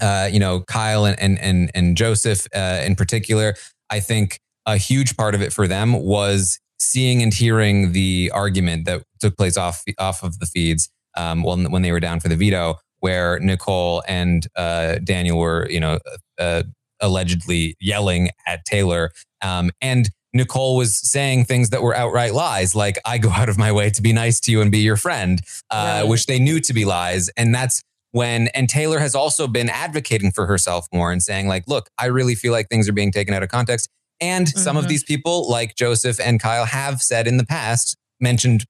uh, 0.00 0.28
you 0.30 0.38
know, 0.38 0.60
Kyle 0.60 1.04
and 1.04 1.18
and 1.20 1.38
and, 1.38 1.70
and 1.74 1.96
Joseph 1.96 2.46
uh, 2.54 2.82
in 2.84 2.96
particular, 2.96 3.54
I 3.90 4.00
think 4.00 4.40
a 4.66 4.76
huge 4.76 5.16
part 5.16 5.34
of 5.34 5.42
it 5.42 5.52
for 5.52 5.68
them 5.68 5.92
was 5.92 6.58
seeing 6.78 7.22
and 7.22 7.32
hearing 7.32 7.92
the 7.92 8.30
argument 8.34 8.84
that 8.86 9.02
took 9.20 9.36
place 9.36 9.56
off 9.56 9.82
off 9.98 10.22
of 10.22 10.38
the 10.38 10.46
feeds 10.46 10.88
um, 11.16 11.42
when 11.42 11.70
when 11.70 11.82
they 11.82 11.92
were 11.92 12.00
down 12.00 12.20
for 12.20 12.28
the 12.28 12.36
veto, 12.36 12.76
where 13.00 13.38
Nicole 13.40 14.02
and 14.08 14.46
uh, 14.56 14.96
Daniel 15.04 15.38
were, 15.38 15.68
you 15.70 15.80
know, 15.80 15.98
uh, 16.38 16.62
allegedly 17.00 17.76
yelling 17.80 18.30
at 18.46 18.64
Taylor, 18.64 19.10
um, 19.42 19.70
and 19.80 20.10
Nicole 20.32 20.76
was 20.76 20.98
saying 21.08 21.44
things 21.44 21.70
that 21.70 21.82
were 21.82 21.94
outright 21.94 22.34
lies, 22.34 22.74
like 22.74 22.98
"I 23.04 23.18
go 23.18 23.30
out 23.30 23.48
of 23.48 23.58
my 23.58 23.72
way 23.72 23.90
to 23.90 24.02
be 24.02 24.12
nice 24.12 24.40
to 24.40 24.52
you 24.52 24.60
and 24.60 24.70
be 24.70 24.80
your 24.80 24.96
friend," 24.96 25.40
uh, 25.70 26.00
right. 26.00 26.08
which 26.08 26.26
they 26.26 26.38
knew 26.38 26.60
to 26.60 26.72
be 26.72 26.84
lies, 26.84 27.28
and 27.36 27.54
that's 27.54 27.82
when 28.14 28.46
and 28.48 28.68
Taylor 28.68 29.00
has 29.00 29.16
also 29.16 29.48
been 29.48 29.68
advocating 29.68 30.30
for 30.30 30.46
herself 30.46 30.86
more 30.92 31.10
and 31.10 31.20
saying 31.20 31.48
like, 31.48 31.64
"Look, 31.66 31.90
I 31.98 32.06
really 32.06 32.36
feel 32.36 32.52
like 32.52 32.68
things 32.68 32.88
are 32.88 32.92
being 32.92 33.10
taken 33.10 33.34
out 33.34 33.42
of 33.42 33.48
context." 33.48 33.88
And 34.20 34.46
mm-hmm. 34.46 34.58
some 34.58 34.76
of 34.76 34.84
mm-hmm. 34.84 34.90
these 34.90 35.02
people, 35.02 35.50
like 35.50 35.74
Joseph 35.74 36.20
and 36.20 36.38
Kyle, 36.38 36.64
have 36.64 37.02
said 37.02 37.26
in 37.26 37.38
the 37.38 37.44
past, 37.44 37.96
mentioned 38.20 38.66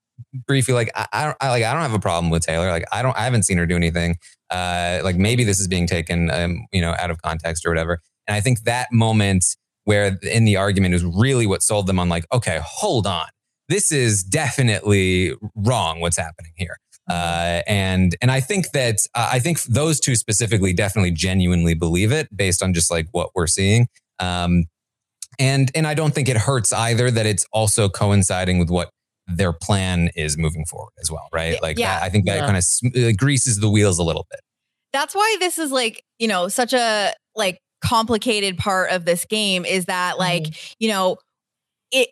briefly, 0.48 0.72
like 0.72 0.90
I, 0.94 1.06
I 1.12 1.24
don't, 1.26 1.36
I, 1.42 1.50
like 1.50 1.62
I 1.62 1.74
don't 1.74 1.82
have 1.82 1.92
a 1.92 1.98
problem 1.98 2.30
with 2.30 2.46
Taylor. 2.46 2.70
Like 2.70 2.86
I 2.90 3.02
don't, 3.02 3.14
I 3.18 3.24
haven't 3.24 3.42
seen 3.42 3.58
her 3.58 3.66
do 3.66 3.76
anything. 3.76 4.16
Uh, 4.48 5.00
like 5.04 5.16
maybe 5.16 5.44
this 5.44 5.60
is 5.60 5.68
being 5.68 5.86
taken, 5.86 6.30
um, 6.30 6.66
you 6.72 6.80
know, 6.80 6.94
out 6.98 7.10
of 7.10 7.20
context 7.20 7.66
or 7.66 7.68
whatever. 7.68 8.00
And 8.26 8.34
I 8.34 8.40
think 8.40 8.62
that 8.62 8.90
moment 8.92 9.44
where 9.84 10.18
in 10.22 10.46
the 10.46 10.56
argument 10.56 10.94
is 10.94 11.04
really 11.04 11.46
what 11.46 11.62
sold 11.62 11.86
them 11.86 11.98
on, 11.98 12.08
like, 12.08 12.24
okay, 12.32 12.60
hold 12.64 13.06
on, 13.06 13.26
this 13.68 13.92
is 13.92 14.24
definitely 14.24 15.34
wrong. 15.54 16.00
What's 16.00 16.16
happening 16.16 16.52
here? 16.56 16.78
Uh, 17.08 17.60
and 17.66 18.16
and 18.22 18.30
I 18.30 18.40
think 18.40 18.70
that 18.72 18.96
uh, 19.14 19.30
I 19.32 19.38
think 19.38 19.62
those 19.64 20.00
two 20.00 20.16
specifically 20.16 20.72
definitely 20.72 21.10
genuinely 21.10 21.74
believe 21.74 22.12
it 22.12 22.34
based 22.34 22.62
on 22.62 22.72
just 22.72 22.90
like 22.90 23.08
what 23.12 23.30
we're 23.34 23.46
seeing. 23.46 23.88
Um, 24.18 24.64
and 25.38 25.70
and 25.74 25.86
I 25.86 25.94
don't 25.94 26.14
think 26.14 26.28
it 26.28 26.36
hurts 26.36 26.72
either 26.72 27.10
that 27.10 27.26
it's 27.26 27.46
also 27.52 27.88
coinciding 27.88 28.58
with 28.58 28.70
what 28.70 28.90
their 29.26 29.52
plan 29.52 30.10
is 30.16 30.36
moving 30.38 30.64
forward 30.66 30.92
as 31.00 31.10
well, 31.10 31.28
right? 31.32 31.60
Like 31.62 31.78
yeah. 31.78 31.98
that, 31.98 32.02
I 32.02 32.08
think 32.08 32.26
that 32.26 32.36
yeah. 32.36 32.46
kind 32.46 32.56
of 32.58 33.04
uh, 33.04 33.12
greases 33.16 33.58
the 33.58 33.68
wheels 33.68 33.98
a 33.98 34.02
little 34.02 34.26
bit. 34.30 34.40
That's 34.92 35.14
why 35.14 35.36
this 35.40 35.58
is 35.58 35.70
like, 35.72 36.02
you 36.18 36.28
know, 36.28 36.48
such 36.48 36.72
a 36.72 37.12
like 37.34 37.58
complicated 37.82 38.58
part 38.58 38.90
of 38.90 39.04
this 39.04 39.24
game 39.24 39.64
is 39.64 39.86
that 39.86 40.18
like, 40.18 40.44
mm-hmm. 40.44 40.72
you 40.78 40.88
know, 40.88 41.16
it 41.90 42.08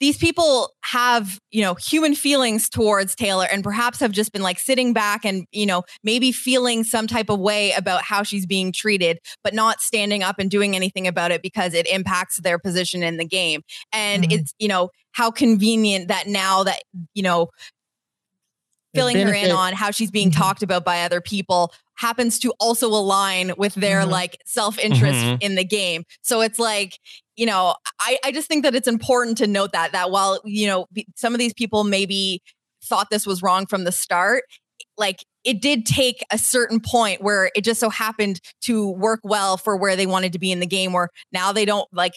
these 0.00 0.18
people 0.18 0.72
have, 0.84 1.38
you 1.50 1.62
know, 1.62 1.74
human 1.74 2.14
feelings 2.14 2.68
towards 2.68 3.14
Taylor 3.14 3.46
and 3.50 3.62
perhaps 3.62 4.00
have 4.00 4.12
just 4.12 4.32
been 4.32 4.42
like 4.42 4.58
sitting 4.58 4.92
back 4.92 5.24
and, 5.24 5.46
you 5.52 5.66
know, 5.66 5.82
maybe 6.02 6.32
feeling 6.32 6.84
some 6.84 7.06
type 7.06 7.30
of 7.30 7.38
way 7.38 7.72
about 7.72 8.02
how 8.02 8.22
she's 8.22 8.46
being 8.46 8.72
treated, 8.72 9.18
but 9.44 9.54
not 9.54 9.80
standing 9.80 10.22
up 10.22 10.38
and 10.38 10.50
doing 10.50 10.74
anything 10.76 11.06
about 11.06 11.30
it 11.30 11.42
because 11.42 11.74
it 11.74 11.86
impacts 11.86 12.38
their 12.40 12.58
position 12.58 13.02
in 13.02 13.16
the 13.16 13.24
game. 13.24 13.62
And 13.92 14.24
mm-hmm. 14.24 14.32
it's, 14.32 14.54
you 14.58 14.68
know, 14.68 14.90
how 15.12 15.30
convenient 15.30 16.08
that 16.08 16.26
now 16.26 16.64
that, 16.64 16.82
you 17.14 17.22
know, 17.22 17.48
filling 18.94 19.16
her 19.16 19.32
in 19.32 19.50
on 19.50 19.72
how 19.72 19.90
she's 19.90 20.10
being 20.10 20.30
mm-hmm. 20.30 20.40
talked 20.40 20.62
about 20.62 20.84
by 20.84 21.02
other 21.02 21.20
people 21.20 21.72
happens 21.94 22.38
to 22.40 22.52
also 22.58 22.88
align 22.88 23.52
with 23.56 23.74
their 23.74 24.00
mm-hmm. 24.00 24.10
like 24.10 24.36
self-interest 24.44 25.18
mm-hmm. 25.18 25.36
in 25.40 25.54
the 25.54 25.64
game. 25.64 26.04
So 26.20 26.40
it's 26.40 26.58
like, 26.58 26.98
you 27.42 27.46
know, 27.46 27.74
I, 27.98 28.18
I 28.24 28.30
just 28.30 28.46
think 28.46 28.62
that 28.62 28.76
it's 28.76 28.86
important 28.86 29.36
to 29.38 29.48
note 29.48 29.72
that 29.72 29.90
that 29.90 30.12
while, 30.12 30.40
you 30.44 30.68
know, 30.68 30.86
some 31.16 31.34
of 31.34 31.40
these 31.40 31.52
people 31.52 31.82
maybe 31.82 32.40
thought 32.84 33.10
this 33.10 33.26
was 33.26 33.42
wrong 33.42 33.66
from 33.66 33.82
the 33.82 33.90
start, 33.90 34.44
like 34.96 35.24
it 35.42 35.60
did 35.60 35.84
take 35.84 36.24
a 36.30 36.38
certain 36.38 36.78
point 36.78 37.20
where 37.20 37.50
it 37.56 37.64
just 37.64 37.80
so 37.80 37.90
happened 37.90 38.40
to 38.60 38.90
work 38.90 39.18
well 39.24 39.56
for 39.56 39.76
where 39.76 39.96
they 39.96 40.06
wanted 40.06 40.34
to 40.34 40.38
be 40.38 40.52
in 40.52 40.60
the 40.60 40.68
game 40.68 40.92
where 40.92 41.08
now 41.32 41.50
they 41.50 41.64
don't 41.64 41.88
like 41.92 42.12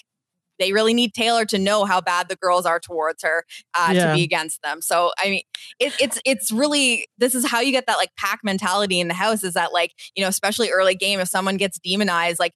they 0.59 0.71
really 0.73 0.93
need 0.93 1.15
Taylor 1.15 1.43
to 1.45 1.57
know 1.57 1.85
how 1.85 2.01
bad 2.01 2.29
the 2.29 2.35
girls 2.35 2.67
are 2.67 2.79
towards 2.79 3.23
her 3.23 3.45
uh, 3.73 3.93
yeah. 3.93 4.07
to 4.07 4.13
be 4.13 4.23
against 4.23 4.61
them. 4.61 4.79
So 4.79 5.11
I 5.17 5.31
mean, 5.31 5.41
it, 5.79 5.93
it's 5.99 6.21
it's 6.23 6.51
really 6.51 7.07
this 7.17 7.33
is 7.33 7.47
how 7.47 7.61
you 7.61 7.71
get 7.71 7.87
that 7.87 7.97
like 7.97 8.11
pack 8.15 8.41
mentality 8.43 8.99
in 8.99 9.07
the 9.07 9.15
house. 9.15 9.43
Is 9.43 9.55
that 9.55 9.73
like 9.73 9.93
you 10.15 10.21
know, 10.21 10.29
especially 10.29 10.69
early 10.69 10.93
game, 10.93 11.19
if 11.19 11.29
someone 11.29 11.57
gets 11.57 11.79
demonized, 11.79 12.39
like 12.39 12.53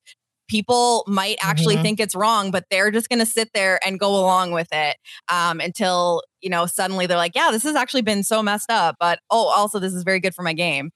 people 0.50 1.06
might 1.08 1.38
actually 1.42 1.76
mm-hmm. 1.76 1.84
think 1.84 2.00
it's 2.00 2.16
wrong, 2.16 2.52
but 2.52 2.66
they're 2.70 2.92
just 2.92 3.08
going 3.08 3.20
to 3.20 3.26
sit 3.26 3.50
there 3.54 3.80
and 3.86 4.00
go 4.00 4.10
along 4.10 4.52
with 4.52 4.68
it 4.72 4.98
um, 5.32 5.60
until 5.62 6.24
you 6.42 6.50
know 6.50 6.66
suddenly 6.66 7.06
they're 7.06 7.18
like, 7.18 7.36
yeah, 7.36 7.50
this 7.52 7.64
has 7.64 7.76
actually 7.76 8.02
been 8.02 8.24
so 8.24 8.44
messed 8.44 8.70
up, 8.70 8.96
but 9.00 9.20
oh, 9.30 9.48
also 9.48 9.80
this 9.80 9.94
is 9.94 10.04
very 10.04 10.20
good 10.20 10.36
for 10.36 10.44
my 10.44 10.54
game. 10.54 10.92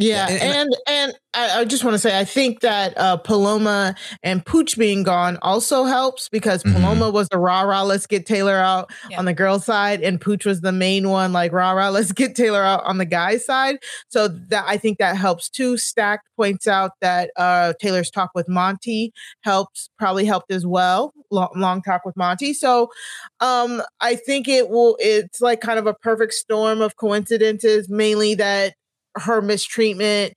Yeah, 0.00 0.28
and 0.28 0.74
and 0.86 1.12
I, 1.34 1.60
I 1.60 1.64
just 1.64 1.84
want 1.84 1.94
to 1.94 1.98
say 1.98 2.18
I 2.18 2.24
think 2.24 2.60
that 2.60 2.96
uh, 2.96 3.16
Paloma 3.18 3.94
and 4.22 4.44
Pooch 4.44 4.76
being 4.76 5.02
gone 5.02 5.38
also 5.42 5.84
helps 5.84 6.28
because 6.28 6.62
mm-hmm. 6.62 6.80
Paloma 6.80 7.10
was 7.10 7.28
the 7.28 7.38
rah 7.38 7.62
rah 7.62 7.82
let's 7.82 8.06
get 8.06 8.26
Taylor 8.26 8.56
out 8.56 8.90
yeah. 9.08 9.18
on 9.18 9.26
the 9.26 9.34
girl 9.34 9.58
side, 9.60 10.00
and 10.02 10.20
Pooch 10.20 10.44
was 10.44 10.60
the 10.62 10.72
main 10.72 11.08
one 11.08 11.32
like 11.32 11.52
rah 11.52 11.72
rah 11.72 11.90
let's 11.90 12.12
get 12.12 12.34
Taylor 12.34 12.62
out 12.62 12.82
on 12.84 12.98
the 12.98 13.04
guy 13.04 13.36
side. 13.36 13.78
So 14.08 14.28
that 14.28 14.64
I 14.66 14.76
think 14.76 14.98
that 14.98 15.16
helps 15.16 15.48
too. 15.48 15.76
Stack 15.76 16.22
points 16.36 16.66
out 16.66 16.92
that 17.00 17.30
uh, 17.36 17.74
Taylor's 17.80 18.10
talk 18.10 18.30
with 18.34 18.48
Monte 18.48 19.12
helps 19.42 19.90
probably 19.98 20.24
helped 20.24 20.50
as 20.50 20.66
well. 20.66 21.12
Long, 21.30 21.50
long 21.54 21.82
talk 21.82 22.04
with 22.04 22.16
Monte. 22.16 22.54
So 22.54 22.90
um, 23.40 23.82
I 24.00 24.16
think 24.16 24.48
it 24.48 24.70
will. 24.70 24.96
It's 24.98 25.40
like 25.40 25.60
kind 25.60 25.78
of 25.78 25.86
a 25.86 25.94
perfect 25.94 26.32
storm 26.32 26.80
of 26.80 26.96
coincidences. 26.96 27.88
Mainly 27.88 28.34
that 28.36 28.74
her 29.16 29.40
mistreatment 29.42 30.34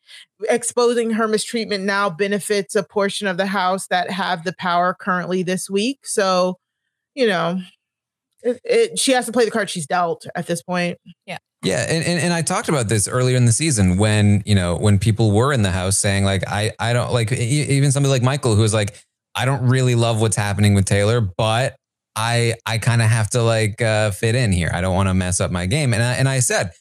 exposing 0.49 1.11
her 1.11 1.27
mistreatment 1.27 1.83
now 1.83 2.09
benefits 2.09 2.75
a 2.75 2.83
portion 2.83 3.27
of 3.27 3.37
the 3.37 3.45
house 3.45 3.87
that 3.87 4.09
have 4.09 4.43
the 4.43 4.53
power 4.53 4.95
currently 4.99 5.43
this 5.43 5.69
week. 5.69 5.99
So 6.05 6.57
you 7.15 7.27
know 7.27 7.59
it, 8.41 8.59
it, 8.63 8.99
she 8.99 9.11
has 9.13 9.25
to 9.25 9.31
play 9.31 9.45
the 9.45 9.51
card 9.51 9.69
she's 9.69 9.87
dealt 9.87 10.25
at 10.35 10.47
this 10.47 10.61
point. 10.61 10.97
Yeah. 11.25 11.37
Yeah 11.63 11.85
and, 11.87 12.05
and, 12.05 12.19
and 12.19 12.33
i 12.33 12.41
talked 12.41 12.67
about 12.67 12.89
this 12.89 13.07
earlier 13.07 13.37
in 13.37 13.45
the 13.45 13.53
season 13.53 13.97
when 13.97 14.43
you 14.45 14.53
know 14.53 14.75
when 14.75 14.99
people 14.99 15.31
were 15.31 15.53
in 15.53 15.61
the 15.61 15.71
house 15.71 15.97
saying 15.97 16.25
like 16.25 16.43
i 16.45 16.73
i 16.77 16.91
don't 16.91 17.13
like 17.13 17.31
even 17.31 17.89
somebody 17.89 18.11
like 18.11 18.21
michael 18.21 18.53
who 18.53 18.61
was 18.61 18.73
like 18.73 19.01
i 19.33 19.45
don't 19.45 19.65
really 19.65 19.95
love 19.95 20.19
what's 20.19 20.35
happening 20.35 20.73
with 20.73 20.83
taylor 20.83 21.21
but 21.21 21.77
i 22.17 22.53
i 22.65 22.77
kind 22.77 23.01
of 23.01 23.09
have 23.09 23.29
to 23.29 23.41
like 23.41 23.81
uh, 23.81 24.11
fit 24.11 24.35
in 24.35 24.51
here. 24.51 24.71
I 24.73 24.81
don't 24.81 24.93
want 24.93 25.09
to 25.09 25.13
mess 25.13 25.39
up 25.39 25.51
my 25.51 25.65
game. 25.65 25.93
And 25.93 26.03
I, 26.03 26.13
and 26.13 26.29
i 26.29 26.39
said 26.39 26.71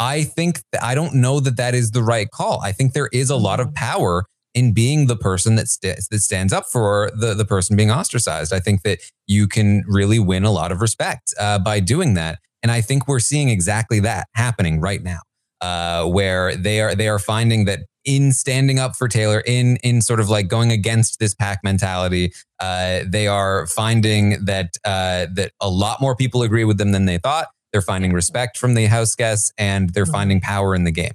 I 0.00 0.24
think 0.24 0.62
I 0.80 0.94
don't 0.94 1.14
know 1.14 1.40
that 1.40 1.58
that 1.58 1.74
is 1.74 1.90
the 1.90 2.02
right 2.02 2.28
call. 2.30 2.60
I 2.62 2.72
think 2.72 2.94
there 2.94 3.10
is 3.12 3.28
a 3.28 3.36
lot 3.36 3.60
of 3.60 3.68
mm. 3.68 3.74
power 3.74 4.24
in 4.54 4.72
being 4.72 5.06
the 5.06 5.16
person 5.16 5.54
that 5.56 5.68
st- 5.68 6.00
that 6.10 6.20
stands 6.20 6.52
up 6.52 6.64
for 6.66 7.10
the 7.14 7.34
the 7.34 7.44
person 7.44 7.76
being 7.76 7.90
ostracized. 7.90 8.52
I 8.52 8.60
think 8.60 8.82
that 8.82 8.98
you 9.26 9.46
can 9.46 9.84
really 9.86 10.18
win 10.18 10.44
a 10.44 10.50
lot 10.50 10.72
of 10.72 10.80
respect 10.80 11.34
uh, 11.38 11.58
by 11.58 11.80
doing 11.80 12.14
that, 12.14 12.38
and 12.62 12.72
I 12.72 12.80
think 12.80 13.06
we're 13.06 13.20
seeing 13.20 13.50
exactly 13.50 14.00
that 14.00 14.26
happening 14.34 14.80
right 14.80 15.02
now, 15.02 15.20
uh, 15.60 16.06
where 16.06 16.56
they 16.56 16.80
are 16.80 16.94
they 16.94 17.08
are 17.08 17.18
finding 17.18 17.66
that 17.66 17.80
in 18.06 18.32
standing 18.32 18.78
up 18.78 18.96
for 18.96 19.06
Taylor, 19.06 19.42
in 19.46 19.76
in 19.84 20.00
sort 20.00 20.18
of 20.18 20.30
like 20.30 20.48
going 20.48 20.72
against 20.72 21.20
this 21.20 21.34
pack 21.34 21.60
mentality, 21.62 22.32
uh, 22.58 23.00
they 23.06 23.28
are 23.28 23.66
finding 23.66 24.42
that 24.46 24.70
uh, 24.86 25.26
that 25.34 25.52
a 25.60 25.68
lot 25.68 26.00
more 26.00 26.16
people 26.16 26.42
agree 26.42 26.64
with 26.64 26.78
them 26.78 26.92
than 26.92 27.04
they 27.04 27.18
thought. 27.18 27.48
They're 27.72 27.82
finding 27.82 28.12
respect 28.12 28.58
from 28.58 28.74
the 28.74 28.86
house 28.86 29.14
guests 29.14 29.52
and 29.58 29.90
they're 29.90 30.04
mm-hmm. 30.04 30.12
finding 30.12 30.40
power 30.40 30.74
in 30.74 30.84
the 30.84 30.90
game. 30.90 31.12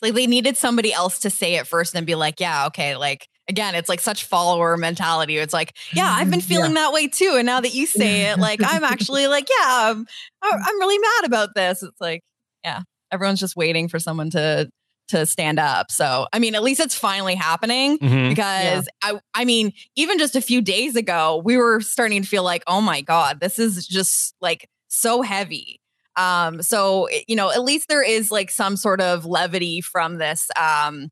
Like 0.00 0.14
they 0.14 0.26
needed 0.26 0.56
somebody 0.56 0.92
else 0.92 1.20
to 1.20 1.30
say 1.30 1.54
it 1.54 1.66
first 1.66 1.94
and 1.94 2.06
be 2.06 2.16
like, 2.16 2.40
yeah, 2.40 2.66
okay, 2.66 2.96
like 2.96 3.28
again, 3.48 3.74
it's 3.74 3.88
like 3.88 4.00
such 4.00 4.24
follower 4.24 4.76
mentality. 4.76 5.36
It's 5.36 5.52
like, 5.52 5.76
yeah, 5.92 6.10
I've 6.10 6.30
been 6.30 6.40
feeling 6.40 6.72
yeah. 6.72 6.82
that 6.82 6.92
way 6.92 7.06
too. 7.06 7.34
And 7.36 7.46
now 7.46 7.60
that 7.60 7.74
you 7.74 7.86
say 7.86 8.30
it, 8.30 8.38
like 8.38 8.60
I'm 8.64 8.84
actually 8.84 9.26
like, 9.28 9.48
yeah, 9.48 9.92
I'm, 9.92 10.06
I'm 10.42 10.78
really 10.78 10.98
mad 10.98 11.26
about 11.26 11.54
this. 11.54 11.82
It's 11.82 12.00
like, 12.00 12.22
yeah, 12.64 12.80
everyone's 13.12 13.40
just 13.40 13.56
waiting 13.56 13.88
for 13.88 13.98
someone 13.98 14.30
to 14.30 14.68
to 15.08 15.26
stand 15.26 15.58
up. 15.58 15.90
So, 15.90 16.26
I 16.32 16.38
mean, 16.38 16.54
at 16.54 16.62
least 16.62 16.80
it's 16.80 16.94
finally 16.94 17.34
happening 17.34 17.98
mm-hmm. 17.98 18.30
because 18.30 18.88
yeah. 19.04 19.12
I 19.12 19.20
I 19.34 19.44
mean, 19.44 19.72
even 19.94 20.18
just 20.18 20.34
a 20.34 20.40
few 20.40 20.60
days 20.60 20.96
ago, 20.96 21.42
we 21.44 21.56
were 21.56 21.80
starting 21.80 22.22
to 22.22 22.28
feel 22.28 22.42
like, 22.42 22.64
"Oh 22.66 22.80
my 22.80 23.02
god, 23.02 23.40
this 23.40 23.58
is 23.58 23.86
just 23.86 24.34
like 24.40 24.68
so 24.88 25.22
heavy." 25.22 25.81
Um, 26.16 26.62
so 26.62 27.08
you 27.26 27.36
know, 27.36 27.50
at 27.50 27.62
least 27.62 27.88
there 27.88 28.02
is 28.02 28.30
like 28.30 28.50
some 28.50 28.76
sort 28.76 29.00
of 29.00 29.24
levity 29.24 29.80
from 29.80 30.18
this. 30.18 30.48
Um, 30.60 31.08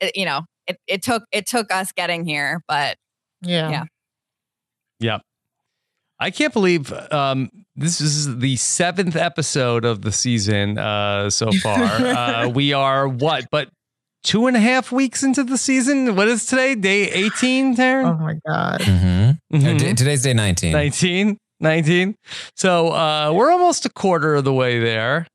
it, 0.00 0.16
you 0.16 0.24
know, 0.24 0.42
it, 0.66 0.78
it 0.86 1.02
took 1.02 1.24
it 1.32 1.46
took 1.46 1.72
us 1.72 1.92
getting 1.92 2.24
here, 2.24 2.62
but 2.68 2.96
yeah, 3.42 3.70
yeah, 3.70 3.84
yeah. 5.00 5.18
I 6.20 6.30
can't 6.30 6.52
believe 6.52 6.92
um, 7.12 7.50
this 7.76 8.00
is 8.00 8.38
the 8.38 8.56
seventh 8.56 9.16
episode 9.16 9.84
of 9.84 10.02
the 10.02 10.12
season 10.12 10.78
uh, 10.78 11.28
so 11.28 11.50
far. 11.52 11.82
uh, 11.82 12.48
we 12.54 12.72
are 12.72 13.08
what, 13.08 13.46
but 13.50 13.68
two 14.22 14.46
and 14.46 14.56
a 14.56 14.60
half 14.60 14.90
weeks 14.90 15.22
into 15.22 15.44
the 15.44 15.58
season. 15.58 16.16
What 16.16 16.28
is 16.28 16.46
today? 16.46 16.74
Day 16.74 17.10
18, 17.10 17.76
Taran? 17.76 18.04
Oh 18.06 18.18
my 18.18 18.38
God. 18.46 18.80
Mm-hmm. 18.80 19.56
Mm-hmm. 19.56 19.94
today's 19.94 20.22
day 20.22 20.32
19. 20.32 20.72
19. 20.72 21.38
19. 21.64 22.14
So 22.54 22.90
uh, 22.90 23.32
we're 23.34 23.50
almost 23.50 23.84
a 23.84 23.90
quarter 23.90 24.36
of 24.36 24.44
the 24.44 24.52
way 24.54 24.78
there. 24.78 25.26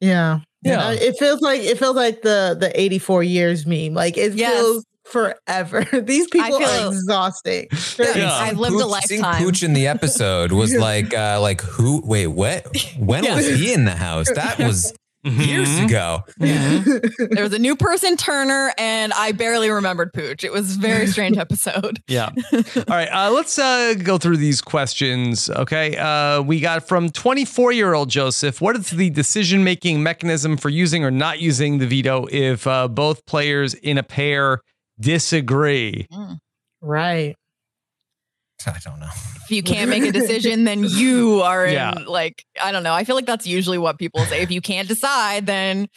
Yeah. 0.00 0.40
Yeah. 0.62 0.90
It 0.92 1.16
feels 1.18 1.40
like 1.40 1.62
it 1.62 1.78
feels 1.78 1.96
like 1.96 2.22
the 2.22 2.56
the 2.58 2.78
84 2.78 3.22
years 3.22 3.66
meme. 3.66 3.94
Like 3.94 4.18
it 4.18 4.34
yes. 4.34 4.52
feels 4.54 4.84
forever. 5.04 5.84
These 6.02 6.26
people 6.28 6.58
feel- 6.58 6.68
are 6.68 6.88
exhausting. 6.88 7.68
Yeah, 7.98 8.32
I've 8.32 8.48
seeing 8.48 8.58
lived 8.58 8.74
a 8.74 8.78
Pooch- 8.78 8.90
seeing. 8.90 9.38
Pooch 9.38 9.62
in 9.62 9.72
the 9.72 9.86
episode 9.86 10.52
was 10.52 10.74
like, 10.76 11.14
uh, 11.14 11.40
like 11.40 11.60
who? 11.62 12.02
Wait, 12.04 12.26
what? 12.28 12.66
When 12.98 13.24
was 13.24 13.46
he 13.46 13.72
in 13.72 13.84
the 13.84 13.94
house? 13.96 14.30
That 14.34 14.58
was 14.58 14.92
years 15.24 15.68
Mhm. 15.68 15.86
ago. 15.86 16.22
there 17.34 17.42
was 17.42 17.52
a 17.52 17.58
new 17.58 17.76
person, 17.76 18.16
Turner, 18.16 18.72
and 18.78 19.12
I 19.14 19.32
barely 19.32 19.70
remembered 19.70 20.12
Pooch. 20.12 20.44
It 20.44 20.52
was 20.52 20.76
a 20.76 20.78
very 20.78 21.06
strange 21.06 21.36
episode. 21.38 22.00
Yeah. 22.08 22.30
All 22.52 22.84
right. 22.88 23.08
Uh, 23.10 23.30
let's 23.32 23.58
uh, 23.58 23.94
go 23.94 24.18
through 24.18 24.36
these 24.36 24.60
questions. 24.60 25.48
Okay. 25.50 25.96
Uh, 25.96 26.42
we 26.42 26.60
got 26.60 26.86
from 26.86 27.08
24 27.10 27.72
year 27.72 27.94
old 27.94 28.10
Joseph. 28.10 28.60
What 28.60 28.76
is 28.76 28.90
the 28.90 29.10
decision 29.10 29.64
making 29.64 30.02
mechanism 30.02 30.56
for 30.56 30.68
using 30.68 31.02
or 31.04 31.10
not 31.10 31.40
using 31.40 31.78
the 31.78 31.86
veto 31.86 32.26
if 32.30 32.66
uh, 32.66 32.88
both 32.88 33.24
players 33.26 33.74
in 33.74 33.98
a 33.98 34.02
pair 34.02 34.60
disagree? 35.00 36.06
Right. 36.80 37.36
I 38.74 38.78
don't 38.84 39.00
know. 39.00 39.08
If 39.44 39.50
you 39.50 39.62
can't 39.62 39.90
make 39.90 40.04
a 40.04 40.12
decision, 40.12 40.64
then 40.64 40.84
you 40.88 41.40
are 41.42 41.66
in 41.66 41.72
Yeah. 41.74 41.94
like 42.06 42.44
I 42.62 42.72
don't 42.72 42.82
know. 42.82 42.94
I 42.94 43.04
feel 43.04 43.16
like 43.16 43.26
that's 43.26 43.46
usually 43.46 43.78
what 43.78 43.98
people 43.98 44.20
say. 44.26 44.42
If 44.42 44.50
you 44.50 44.60
can't 44.60 44.88
decide, 44.88 45.46
then 45.46 45.88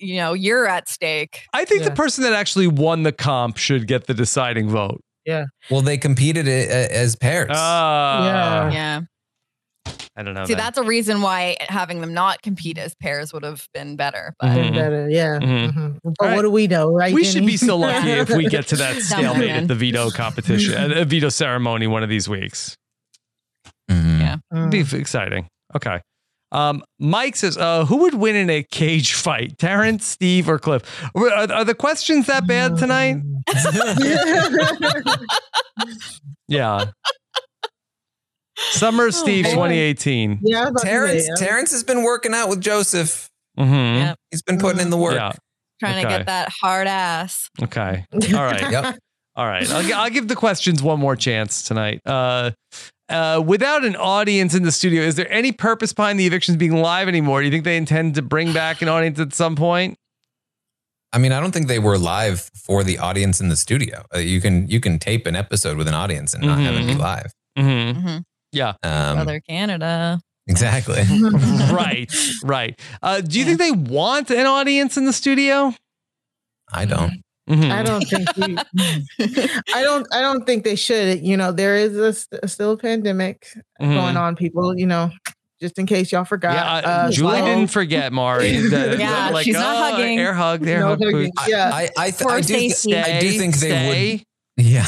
you 0.00 0.16
know 0.16 0.34
you're 0.34 0.66
at 0.68 0.88
stake. 0.88 1.42
I 1.54 1.64
think 1.64 1.84
the 1.84 1.90
person 1.90 2.24
that 2.24 2.32
actually 2.34 2.66
won 2.66 3.02
the 3.04 3.12
comp 3.12 3.56
should 3.56 3.86
get 3.86 4.06
the 4.06 4.14
deciding 4.14 4.68
vote. 4.68 5.00
Yeah. 5.24 5.44
Well, 5.70 5.82
they 5.82 5.98
competed 5.98 6.46
i- 6.48 6.50
i- 6.50 6.88
as 6.90 7.14
pairs. 7.16 7.50
Ah. 7.52 8.70
yeah. 8.70 9.00
I 10.16 10.22
don't 10.22 10.34
know. 10.34 10.44
See, 10.44 10.54
then. 10.54 10.64
that's 10.64 10.78
a 10.78 10.82
reason 10.82 11.22
why 11.22 11.56
having 11.68 12.00
them 12.00 12.12
not 12.14 12.42
compete 12.42 12.76
as 12.78 12.94
pairs 12.94 13.32
would 13.32 13.42
have 13.44 13.66
been 13.74 13.96
better. 13.96 14.34
But 14.40 14.48
Mm-hmm. 14.50 14.74
Better, 14.74 15.08
yeah. 15.10 15.38
Mhm. 15.38 15.72
Mhm. 15.72 15.98
But 16.02 16.14
All 16.20 16.28
right. 16.28 16.36
what 16.36 16.42
do 16.42 16.50
we 16.50 16.66
know, 16.66 16.90
right? 16.92 17.14
we 17.14 17.24
should 17.24 17.46
be 17.46 17.56
so 17.56 17.76
lucky 17.76 18.10
if 18.10 18.30
we 18.30 18.48
get 18.50 18.66
to 18.68 18.76
that 18.76 18.94
Dumb 18.94 19.02
stalemate 19.02 19.50
at 19.50 19.68
the 19.68 19.74
veto 19.74 20.10
competition, 20.10 20.74
at 20.74 20.94
the 20.94 21.04
veto 21.04 21.28
ceremony 21.28 21.86
one 21.86 22.02
of 22.02 22.08
these 22.08 22.28
weeks. 22.28 22.76
Mm-hmm. 23.90 24.20
Yeah. 24.20 24.36
It'd 24.52 24.70
be 24.70 24.98
exciting. 24.98 25.46
Okay. 25.76 26.00
Um, 26.50 26.82
Mike 26.98 27.36
says, 27.36 27.58
uh, 27.58 27.84
who 27.84 27.98
would 27.98 28.14
win 28.14 28.34
in 28.34 28.48
a 28.48 28.62
cage 28.62 29.12
fight? 29.12 29.58
Terrance, 29.58 30.06
Steve, 30.06 30.48
or 30.48 30.58
Cliff? 30.58 30.82
Are, 31.14 31.28
are 31.52 31.64
the 31.64 31.74
questions 31.74 32.26
that 32.26 32.46
bad 32.46 32.78
tonight? 32.78 33.16
Yeah. 36.48 36.86
Summer 38.70 39.10
Steve 39.10 39.44
Hey. 39.46 39.52
2018. 39.52 40.40
Yeah, 40.42 40.58
I 40.58 40.60
was 40.62 40.70
about 40.70 40.80
to 40.80 40.86
say, 40.86 40.90
Terrance, 40.92 41.28
yeah. 41.28 41.46
Terrance 41.46 41.72
has 41.72 41.84
been 41.84 42.02
working 42.02 42.34
out 42.34 42.48
with 42.48 42.60
Joseph. 42.60 43.28
Mm-hmm. 43.58 43.72
Yep. 44.00 44.16
He's 44.30 44.42
been 44.42 44.58
putting 44.58 44.80
in 44.80 44.90
the 44.90 44.96
work. 44.96 45.14
Yeah. 45.14 45.32
trying 45.80 46.02
to 46.02 46.08
get 46.08 46.26
that 46.26 46.48
hard 46.60 46.86
ass. 46.86 47.48
Okay. 47.62 48.04
All 48.34 48.44
right. 48.44 48.70
Yep. 48.70 48.98
All 49.36 49.46
right. 49.46 49.70
I'll, 49.70 49.94
I'll 49.94 50.10
give 50.10 50.28
the 50.28 50.34
questions 50.36 50.82
one 50.82 50.98
more 50.98 51.16
chance 51.16 51.62
tonight. 51.62 52.00
Uh, 52.04 52.50
uh, 53.08 53.42
without 53.44 53.84
an 53.84 53.96
audience 53.96 54.54
in 54.54 54.64
the 54.64 54.72
studio, 54.72 55.02
is 55.02 55.14
there 55.14 55.30
any 55.32 55.52
purpose 55.52 55.92
behind 55.92 56.18
the 56.20 56.26
evictions 56.26 56.56
being 56.56 56.76
live 56.76 57.08
anymore? 57.08 57.40
Do 57.40 57.46
you 57.46 57.50
think 57.52 57.64
they 57.64 57.76
intend 57.76 58.16
to 58.16 58.22
bring 58.22 58.52
back 58.52 58.82
an 58.82 58.88
audience 58.88 59.18
at 59.20 59.32
some 59.32 59.56
point? 59.56 59.96
I 61.12 61.18
mean, 61.18 61.32
I 61.32 61.40
don't 61.40 61.52
think 61.52 61.68
they 61.68 61.78
were 61.78 61.96
live 61.96 62.50
for 62.54 62.84
the 62.84 62.98
audience 62.98 63.40
in 63.40 63.48
the 63.48 63.56
studio. 63.56 64.04
Uh, 64.14 64.18
you 64.18 64.40
can 64.42 64.68
you 64.68 64.78
can 64.78 64.98
tape 64.98 65.26
an 65.26 65.34
episode 65.36 65.78
with 65.78 65.88
an 65.88 65.94
audience 65.94 66.34
and 66.34 66.44
not 66.44 66.58
have 66.58 66.74
it 66.74 66.86
be 66.86 66.94
Mhm. 66.94 66.98
live. 66.98 67.32
Mm-hmm. 67.58 68.06
Mhm. 68.06 68.22
Yeah. 68.52 68.74
Um, 68.82 69.16
Brother 69.16 69.40
Canada. 69.40 70.20
exactly. 70.46 71.02
right. 71.72 72.10
Right. 72.42 72.80
Uh, 73.02 73.20
do 73.20 73.38
you 73.38 73.44
think 73.44 73.58
they 73.58 73.70
want 73.72 74.30
an 74.30 74.46
audience 74.46 74.96
in 74.96 75.04
the 75.04 75.12
studio? 75.12 75.74
I 76.72 76.84
don't. 76.84 77.22
Mhm. 77.48 77.70
I 77.70 77.82
don't 77.82 78.02
think 78.02 78.36
we, 78.36 78.58
I 79.74 79.82
don't 79.82 80.06
I 80.12 80.20
don't 80.20 80.44
think 80.46 80.64
they 80.64 80.76
should. 80.76 81.22
You 81.24 81.36
know, 81.36 81.50
there 81.52 81.76
is 81.76 81.96
a, 81.96 82.12
st- 82.12 82.50
still 82.50 82.72
a 82.72 82.76
pandemic 82.76 83.46
Mhm. 83.80 83.94
going 83.94 84.16
on. 84.18 84.36
People, 84.36 84.78
you 84.78 84.86
know, 84.86 85.10
just 85.60 85.78
in 85.78 85.86
case 85.86 86.12
y'all 86.12 86.24
forgot. 86.26 86.54
Yeah, 86.54 86.72
uh, 86.74 86.80
uh, 87.06 87.10
Julie 87.10 87.38
so- 87.38 87.44
didn't 87.46 87.70
forget 87.70 88.12
Mari. 88.12 88.56
The- 88.68 88.96
Yeah, 88.98 89.30
like, 89.30 89.44
she's 89.46 89.54
not 89.54 89.76
oh, 89.76 89.96
hugging. 89.96 90.18
Air 90.18 90.34
hug, 90.34 90.66
air 90.68 90.80
No 90.80 90.88
hug. 90.88 91.02
hugging. 91.04 91.32
Yeah. 91.48 91.70
I 91.72 91.88
I, 91.96 92.10
th- 92.10 92.28
I 92.30 92.40
do 92.42 92.46
th- 92.54 92.74
safety. 92.74 92.96
I 92.98 93.18
do 93.20 93.30
think 93.32 93.56
they 93.56 93.68
Stay. 93.70 94.12
would. 94.12 94.66
Yeah. 94.66 94.86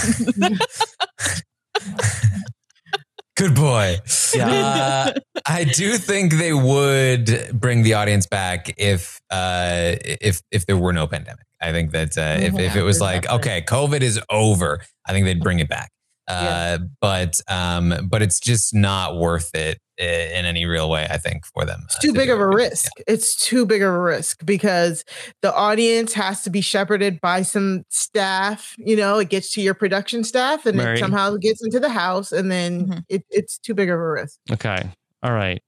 Good 3.41 3.55
boy. 3.55 3.97
Yeah. 4.35 4.49
Uh, 4.51 5.13
I 5.47 5.65
do 5.65 5.97
think 5.97 6.35
they 6.35 6.53
would 6.53 7.51
bring 7.55 7.83
the 7.83 7.95
audience 7.95 8.27
back 8.27 8.75
if 8.77 9.19
uh, 9.31 9.97
if 10.03 10.43
if 10.51 10.67
there 10.67 10.77
were 10.77 10.93
no 10.93 11.07
pandemic. 11.07 11.47
I 11.59 11.73
think 11.73 11.93
that 11.93 12.19
uh, 12.19 12.37
if 12.39 12.59
if 12.59 12.77
it 12.77 12.83
was 12.83 13.01
like 13.01 13.29
okay, 13.31 13.63
COVID 13.63 14.03
is 14.03 14.21
over, 14.31 14.83
I 15.07 15.13
think 15.13 15.25
they'd 15.25 15.41
bring 15.41 15.59
it 15.59 15.71
back. 15.71 15.91
Uh, 16.31 16.79
But 17.01 17.41
um, 17.49 18.09
but 18.11 18.23
it's 18.23 18.41
just 18.41 18.75
not 18.75 19.17
worth 19.17 19.55
it 19.55 19.79
in 19.99 20.47
any 20.47 20.65
real 20.65 20.89
way. 20.89 21.07
I 21.11 21.19
think 21.19 21.45
for 21.47 21.65
them. 21.67 21.83
It's 21.85 21.99
too 21.99 22.13
big 22.15 22.31
of 22.31 22.41
a 22.41 22.47
risk. 22.47 22.91
It's 23.07 23.37
too 23.37 23.67
big 23.67 23.83
of 23.83 23.93
a 23.93 23.99
risk 24.01 24.45
because 24.47 25.05
the 25.43 25.55
audience 25.55 26.15
has 26.15 26.43
to 26.45 26.51
be 26.51 26.63
shepherded 26.63 27.21
by 27.21 27.43
some 27.43 27.83
staff. 27.91 28.75
You 28.79 28.97
know, 28.97 29.19
it 29.19 29.29
gets 29.29 29.53
to 29.55 29.61
your 29.61 29.75
production 29.75 30.25
staff 30.25 30.65
and 30.65 30.77
Mary. 30.79 30.97
it 30.97 31.01
somehow 31.01 31.37
gets 31.37 31.63
into 31.63 31.79
the 31.81 31.91
house, 31.91 32.33
and 32.33 32.51
then 32.51 33.05
it, 33.11 33.25
it's 33.31 33.59
too 33.59 33.75
big 33.75 33.91
of 33.91 33.99
a 33.99 34.09
risk. 34.09 34.39
Okay. 34.51 34.89
All 35.23 35.33
right. 35.33 35.63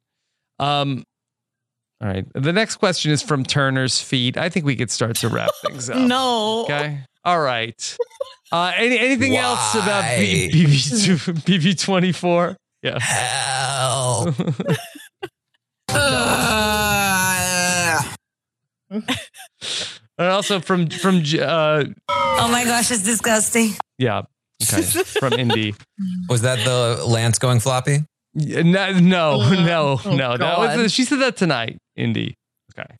Um, 0.59 1.05
all 2.01 2.09
right. 2.09 2.24
The 2.34 2.52
next 2.52 2.76
question 2.76 3.12
is 3.12 3.20
from 3.22 3.44
Turner's 3.44 4.01
feet. 4.01 4.36
I 4.39 4.48
think 4.48 4.64
we 4.64 4.76
could 4.76 4.90
start 4.90 5.16
to 5.16 5.28
wrap 5.28 5.51
things 5.66 5.90
up. 5.90 5.98
No. 5.98 6.62
Okay. 6.64 7.01
All 7.24 7.40
right. 7.40 7.97
Uh, 8.53 8.70
any 8.77 8.99
anything 8.99 9.35
else 9.37 9.74
about 9.74 10.05
Why? 10.05 10.51
BB 10.53 11.81
twenty 11.85 12.12
four? 12.12 12.57
Yeah. 12.83 12.99
Hell. 13.01 14.35
And 18.91 19.07
also 20.19 20.61
from 20.61 20.89
from 20.91 21.23
uh, 21.41 21.85
Oh 22.09 22.49
my 22.51 22.65
gosh, 22.65 22.91
it's 22.91 23.03
disgusting. 23.03 23.70
yeah. 23.99 24.23
Okay. 24.62 24.83
From 24.83 25.33
Indy. 25.33 25.74
Was 26.29 26.43
that 26.43 26.65
the 26.65 27.03
Lance 27.05 27.39
going 27.39 27.59
floppy? 27.59 28.05
Yeah, 28.35 28.62
No, 28.62 28.93
no, 28.93 29.39
no, 29.65 29.99
Oh, 30.05 30.16
no. 30.16 30.37
That 30.37 30.77
was 30.79 30.93
she 30.93 31.05
said 31.05 31.19
that 31.19 31.37
tonight, 31.37 31.79
Indy. 31.97 32.35
Okay. 32.79 32.95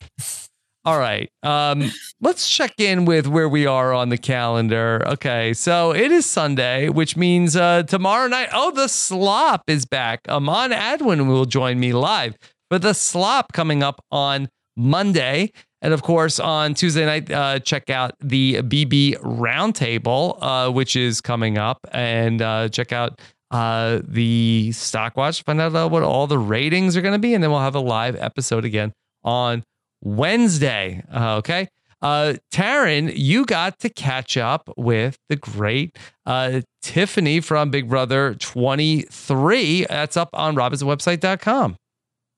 All 0.85 0.99
right. 0.99 1.31
Um, 1.43 1.91
let's 2.19 2.49
check 2.49 2.73
in 2.77 3.05
with 3.05 3.25
where 3.25 3.47
we 3.47 3.65
are 3.65 3.93
on 3.93 4.09
the 4.09 4.17
calendar. 4.17 5.01
Okay, 5.05 5.53
so 5.53 5.93
it 5.93 6.11
is 6.11 6.25
Sunday, 6.25 6.89
which 6.89 7.15
means 7.15 7.55
uh, 7.55 7.83
tomorrow 7.83 8.27
night. 8.27 8.49
Oh, 8.51 8.69
the 8.71 8.89
slop 8.89 9.63
is 9.67 9.85
back. 9.85 10.21
Amon 10.27 10.71
Adwin 10.71 11.27
will 11.27 11.45
join 11.45 11.79
me 11.79 11.93
live 11.93 12.35
for 12.69 12.79
the 12.79 12.93
slop 12.93 13.53
coming 13.53 13.81
up 13.81 14.03
on 14.11 14.49
Monday. 14.75 15.53
And 15.81 15.93
of 15.93 16.01
course, 16.01 16.37
on 16.37 16.73
Tuesday 16.73 17.05
night, 17.05 17.31
uh, 17.31 17.59
check 17.59 17.89
out 17.89 18.15
the 18.19 18.55
BB 18.63 19.19
Roundtable, 19.19 20.37
uh, 20.41 20.69
which 20.69 20.97
is 20.97 21.21
coming 21.21 21.57
up, 21.57 21.79
and 21.93 22.41
uh, 22.41 22.67
check 22.67 22.91
out 22.91 23.21
uh, 23.51 24.01
the 24.05 24.71
Stock 24.73 25.15
Watch, 25.15 25.43
find 25.43 25.61
out 25.61 25.91
what 25.91 26.03
all 26.03 26.27
the 26.27 26.39
ratings 26.39 26.97
are 26.97 27.01
going 27.01 27.13
to 27.13 27.19
be, 27.19 27.33
and 27.33 27.43
then 27.43 27.51
we'll 27.51 27.59
have 27.59 27.75
a 27.75 27.79
live 27.79 28.15
episode 28.17 28.65
again 28.65 28.91
on 29.23 29.63
Wednesday. 30.03 31.03
Uh, 31.11 31.37
okay. 31.37 31.67
Uh, 32.01 32.33
Taran, 32.53 33.13
you 33.15 33.45
got 33.45 33.79
to 33.79 33.89
catch 33.89 34.35
up 34.35 34.69
with 34.75 35.17
the 35.29 35.37
great 35.37 35.97
uh, 36.25 36.59
Tiffany 36.81 37.39
from 37.39 37.71
Big 37.71 37.87
Brother 37.87 38.35
23. 38.35 39.85
That's 39.85 40.17
up 40.17 40.29
on 40.33 40.55
robhasawebsite.com. 40.55 41.77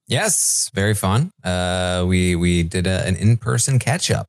Yes, 0.08 0.70
very 0.76 0.94
fun. 0.94 1.32
Uh, 1.44 2.06
we 2.08 2.36
we 2.36 2.62
did 2.62 2.86
a, 2.86 3.08
an 3.08 3.16
in 3.16 3.38
person 3.38 3.80
catch 3.80 4.12
up. 4.12 4.28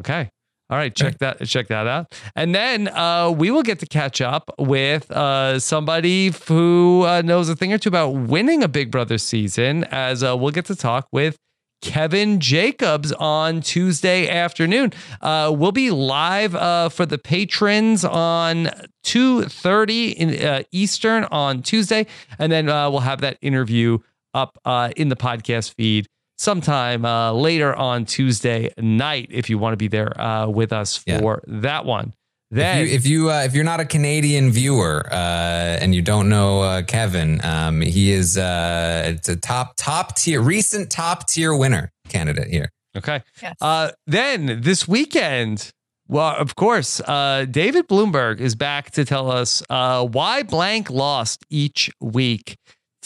Okay. 0.00 0.30
All 0.70 0.76
right, 0.76 0.94
check 0.94 1.16
that 1.18 1.46
check 1.46 1.68
that 1.68 1.86
out. 1.86 2.14
And 2.36 2.54
then 2.54 2.88
uh, 2.88 3.30
we 3.30 3.50
will 3.50 3.62
get 3.62 3.78
to 3.78 3.86
catch 3.86 4.20
up 4.20 4.50
with 4.58 5.10
uh, 5.10 5.60
somebody 5.60 6.32
who 6.46 7.04
uh, 7.06 7.22
knows 7.22 7.48
a 7.48 7.56
thing 7.56 7.72
or 7.72 7.78
two 7.78 7.88
about 7.88 8.10
winning 8.10 8.62
a 8.62 8.68
Big 8.68 8.90
Brother 8.90 9.16
season 9.16 9.84
as 9.84 10.22
uh, 10.22 10.36
we'll 10.36 10.50
get 10.50 10.66
to 10.66 10.74
talk 10.74 11.08
with 11.10 11.38
Kevin 11.80 12.40
Jacobs 12.40 13.12
on 13.12 13.60
Tuesday 13.60 14.28
afternoon. 14.28 14.92
Uh, 15.20 15.52
we'll 15.54 15.72
be 15.72 15.90
live 15.90 16.54
uh, 16.54 16.88
for 16.88 17.06
the 17.06 17.18
patrons 17.18 18.04
on 18.04 18.70
2.30 19.04 20.14
in 20.14 20.46
uh, 20.46 20.62
Eastern 20.72 21.24
on 21.24 21.62
Tuesday. 21.62 22.06
And 22.38 22.50
then 22.50 22.68
uh, 22.68 22.90
we'll 22.90 23.00
have 23.00 23.20
that 23.20 23.38
interview 23.40 23.98
up 24.34 24.58
uh, 24.64 24.90
in 24.96 25.08
the 25.08 25.16
podcast 25.16 25.74
feed 25.74 26.06
sometime 26.36 27.04
uh, 27.04 27.32
later 27.32 27.74
on 27.74 28.04
Tuesday 28.04 28.72
night 28.78 29.28
if 29.30 29.50
you 29.50 29.58
want 29.58 29.72
to 29.72 29.76
be 29.76 29.88
there 29.88 30.18
uh, 30.20 30.46
with 30.46 30.72
us 30.72 30.96
for 30.96 31.42
that 31.46 31.84
one. 31.84 32.12
Then, 32.50 32.78
if 32.78 32.88
you 32.88 32.96
if 32.96 33.06
you 33.06 33.30
uh, 33.30 33.42
if 33.44 33.54
you're 33.54 33.64
not 33.64 33.80
a 33.80 33.84
Canadian 33.84 34.50
viewer 34.50 35.06
uh, 35.12 35.78
and 35.82 35.94
you 35.94 36.00
don't 36.00 36.28
know 36.30 36.62
uh, 36.62 36.82
Kevin, 36.82 37.44
um, 37.44 37.82
he 37.82 38.10
is 38.10 38.38
uh, 38.38 39.02
it's 39.14 39.28
a 39.28 39.36
top 39.36 39.74
top 39.76 40.16
tier 40.16 40.40
recent 40.40 40.90
top 40.90 41.28
tier 41.28 41.54
winner 41.54 41.90
candidate 42.08 42.48
here. 42.48 42.70
Okay. 42.96 43.22
Uh, 43.60 43.90
then 44.06 44.62
this 44.62 44.88
weekend, 44.88 45.70
Well, 46.08 46.34
of 46.36 46.56
course, 46.56 47.00
uh, 47.00 47.44
David 47.50 47.86
Bloomberg 47.86 48.40
is 48.40 48.54
back 48.54 48.92
to 48.92 49.04
tell 49.04 49.30
us 49.30 49.62
uh, 49.68 50.06
why 50.06 50.42
blank 50.42 50.88
lost 50.88 51.44
each 51.50 51.90
week. 52.00 52.56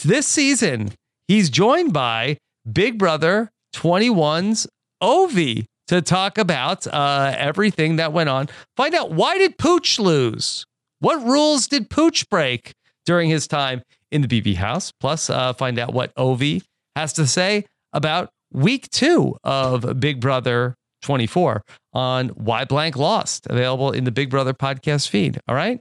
This 0.05 0.27
season, 0.29 0.93
he's 1.27 1.51
joined 1.51 1.93
by 1.93 2.39
Big 2.71 2.99
Brother 2.99 3.51
21's 3.75 4.69
Ovi 5.03 5.67
to 5.89 6.03
talk 6.03 6.39
about 6.39 6.87
uh, 6.87 7.35
everything 7.37 7.97
that 7.97 8.13
went 8.13 8.29
on. 8.29 8.49
Find 8.77 8.95
out 8.95 9.13
why 9.13 9.39
did 9.39 9.59
Pooch 9.59 9.99
lose? 9.99 10.65
What 11.01 11.23
rules 11.25 11.67
did 11.67 11.91
Pooch 11.91 12.29
break 12.29 12.73
during 13.05 13.29
his 13.29 13.47
time 13.47 13.83
in 14.11 14.23
the 14.23 14.29
BB 14.29 14.57
house? 14.57 14.93
Plus, 15.01 15.29
uh, 15.29 15.53
find 15.53 15.79
out 15.79 15.93
what 15.93 16.15
Ovi 16.15 16.63
has 16.95 17.13
to 17.15 17.27
say 17.27 17.65
about 17.93 18.31
week 18.53 18.89
two 18.91 19.37
of 19.43 19.99
Big 19.99 20.21
Brother 20.21 20.75
24 21.03 21.63
on 21.93 22.29
Why 22.31 22.65
Blank 22.65 22.97
Lost, 22.97 23.47
available 23.51 23.91
in 23.91 24.05
the 24.05 24.13
Big 24.13 24.31
Brother 24.31 24.55
podcast 24.55 25.09
feed. 25.09 25.41
All 25.49 25.55
right. 25.55 25.81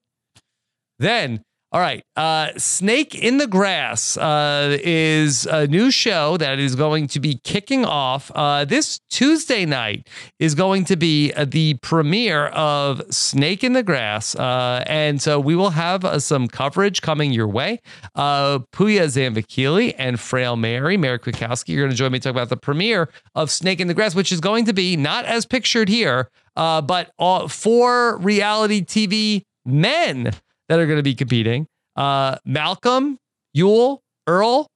Then 1.00 1.42
all 1.74 1.80
right. 1.80 2.04
Uh, 2.18 2.50
Snake 2.58 3.16
in 3.16 3.38
the 3.38 3.48
Grass 3.48 4.18
uh, 4.18 4.78
is 4.84 5.46
a 5.46 5.68
new 5.68 5.90
show 5.90 6.36
that 6.36 6.60
is 6.60 6.76
going 6.76 7.08
to 7.08 7.20
be 7.22 7.40
kicking 7.46 7.86
off 7.86 8.30
uh, 8.36 8.66
this 8.66 9.00
Tuesday 9.10 9.66
night. 9.66 10.06
Is 10.38 10.54
going 10.54 10.84
to 10.86 10.98
be 10.98 11.32
uh, 11.32 11.46
the 11.46 11.76
premiere 11.76 12.48
of 12.48 13.02
Snake 13.10 13.64
in 13.64 13.72
the 13.72 13.84
Grass, 13.84 14.36
uh, 14.36 14.84
and 14.86 15.22
so 15.22 15.40
we 15.40 15.56
will 15.56 15.70
have 15.70 16.04
uh, 16.04 16.20
some 16.20 16.50
coverage 16.50 17.02
coming 17.02 17.32
your 17.32 17.48
way. 17.48 17.80
Puya 18.18 19.06
Zanvakili 19.08 19.96
and 19.98 20.20
Frail 20.20 20.58
Mary, 20.58 20.98
Mary 20.98 21.20
Kwiatkowski, 21.20 21.70
you're 21.70 21.84
going 21.84 21.92
to 21.92 21.96
join 21.96 22.12
me 22.12 22.20
to 22.20 22.24
talk 22.24 22.32
about 22.32 22.50
the 22.50 22.58
premiere 22.58 23.08
of 23.34 23.50
Snake 23.50 23.80
in 23.80 23.88
the 23.88 23.94
Grass, 23.94 24.14
which 24.14 24.34
is 24.34 24.42
going 24.42 24.66
to 24.66 24.74
be 24.74 24.98
not 24.98 25.24
as 25.24 25.46
pictured 25.46 25.88
here, 25.88 26.30
but 26.54 27.12
for 27.50 28.18
reality 28.18 28.84
TV 28.84 29.46
men 29.66 30.34
that 30.72 30.80
are 30.80 30.86
going 30.86 30.98
to 31.00 31.04
be 31.04 31.14
competing. 31.16 31.68
Uh, 31.98 32.38
Malcolm, 32.46 33.18
Yul, 33.56 34.00
Earl, 34.26 34.68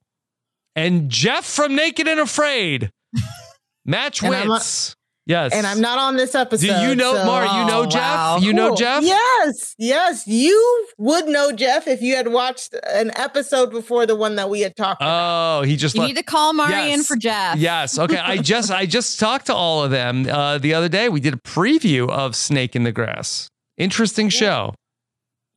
and 0.76 1.09
Jeff 1.09 1.45
from 1.45 1.73
Naked 1.73 2.05
and 2.05 2.19
Afraid. 2.19 2.89
Match 3.85 4.22
And 4.22 4.49
wits. 4.49 4.93
yes. 5.26 5.53
And 5.53 5.65
I'm 5.65 5.80
not 5.80 5.97
on 5.97 6.17
this 6.17 6.35
episode. 6.35 6.67
Do 6.67 6.81
you 6.89 6.95
know 6.95 7.13
so- 7.15 7.26
Mara? 7.26 7.59
You 7.61 7.65
know 7.65 7.85
Jeff? 7.85 8.41
You 8.43 8.51
know 8.51 8.67
Cool. 8.69 8.76
Jeff? 8.76 9.03
Yes, 9.03 9.73
yes. 9.77 10.27
You 10.27 10.88
would 10.97 11.27
know 11.27 11.53
Jeff 11.53 11.88
if 11.88 12.01
you 12.01 12.17
had 12.17 12.27
watched 12.27 12.76
an 12.91 13.11
episode 13.15 13.72
before 13.72 14.05
the 14.05 14.17
one 14.17 14.35
that 14.35 14.49
we 14.49 14.59
had 14.59 14.76
talked 14.76 15.01
about. 15.01 15.59
Oh, 15.59 15.61
he 15.61 15.77
just 15.77 15.95
You 15.95 16.01
let- 16.01 16.07
need 16.07 16.17
to 16.17 16.23
call 16.23 16.51
Mari 16.51 16.91
in 16.91 17.03
for 17.03 17.15
Jeff. 17.15 17.57
Yes. 17.57 17.97
Okay. 17.97 18.17
I 18.17 18.35
just 18.41 18.69
I 18.69 18.85
just 18.85 19.17
talked 19.17 19.45
to 19.45 19.53
all 19.55 19.81
of 19.81 19.91
them 19.91 20.27
uh, 20.27 20.57
the 20.57 20.73
other 20.73 20.89
day. 20.89 21.07
We 21.07 21.22
did 21.22 21.35
a 21.35 21.38
preview 21.38 22.09
of 22.09 22.35
Snake 22.35 22.76
in 22.76 22.84
the 22.84 22.91
Grass. 22.91 23.47
Interesting 23.77 24.27
show. 24.27 24.73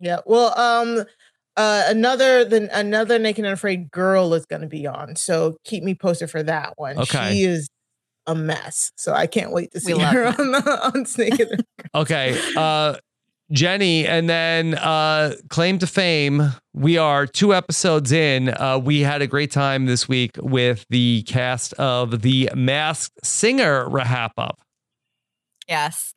Yeah. 0.00 0.18
Well, 0.26 0.58
um, 0.58 1.04
uh, 1.56 1.84
another 1.88 2.44
than 2.44 2.68
another 2.72 3.18
Naked 3.18 3.44
and 3.44 3.52
Afraid 3.52 3.90
girl 3.90 4.32
is 4.34 4.46
going 4.46 4.62
to 4.62 4.68
be 4.68 4.86
on, 4.86 5.16
so 5.16 5.56
keep 5.64 5.82
me 5.82 5.94
posted 5.94 6.30
for 6.30 6.42
that 6.44 6.74
one. 6.76 6.98
Okay. 6.98 7.32
She 7.32 7.42
is 7.44 7.68
a 8.28 8.34
mess, 8.34 8.92
so 8.96 9.12
I 9.12 9.26
can't 9.26 9.50
wait 9.50 9.72
to 9.72 9.80
see 9.80 9.94
love 9.94 10.12
her 10.12 10.26
on, 10.26 10.54
on 10.54 11.06
Snake. 11.06 11.40
Okay. 11.94 12.40
Uh 12.56 12.96
Jenny, 13.50 14.06
and 14.06 14.28
then 14.28 14.74
uh 14.74 15.34
claim 15.48 15.78
to 15.78 15.86
fame. 15.86 16.52
We 16.74 16.96
are 16.98 17.26
two 17.26 17.54
episodes 17.54 18.12
in. 18.12 18.50
Uh 18.50 18.78
we 18.78 19.00
had 19.00 19.22
a 19.22 19.26
great 19.26 19.50
time 19.50 19.86
this 19.86 20.06
week 20.06 20.32
with 20.40 20.84
the 20.90 21.22
cast 21.22 21.72
of 21.74 22.22
the 22.22 22.50
Masked 22.54 23.18
Singer 23.26 23.88
RHAP 23.88 24.30
Up. 24.36 24.60
Yes. 25.66 26.14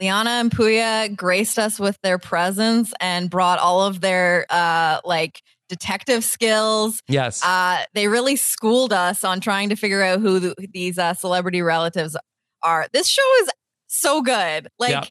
Liana 0.00 0.30
and 0.30 0.50
Puya 0.50 1.14
graced 1.14 1.58
us 1.58 1.78
with 1.78 1.98
their 2.02 2.18
presence 2.18 2.92
and 3.00 3.28
brought 3.28 3.58
all 3.58 3.82
of 3.82 4.00
their 4.00 4.46
uh 4.50 5.00
like 5.04 5.42
detective 5.68 6.24
skills. 6.24 7.00
Yes. 7.08 7.44
Uh 7.44 7.84
they 7.94 8.08
really 8.08 8.36
schooled 8.36 8.92
us 8.92 9.24
on 9.24 9.40
trying 9.40 9.68
to 9.68 9.76
figure 9.76 10.02
out 10.02 10.20
who 10.20 10.38
the, 10.40 10.54
these 10.72 10.98
uh, 10.98 11.14
celebrity 11.14 11.62
relatives 11.62 12.16
are. 12.62 12.86
This 12.92 13.08
show 13.08 13.22
is 13.42 13.50
so 13.88 14.22
good. 14.22 14.68
Like 14.78 14.90
Yeah. 14.90 15.04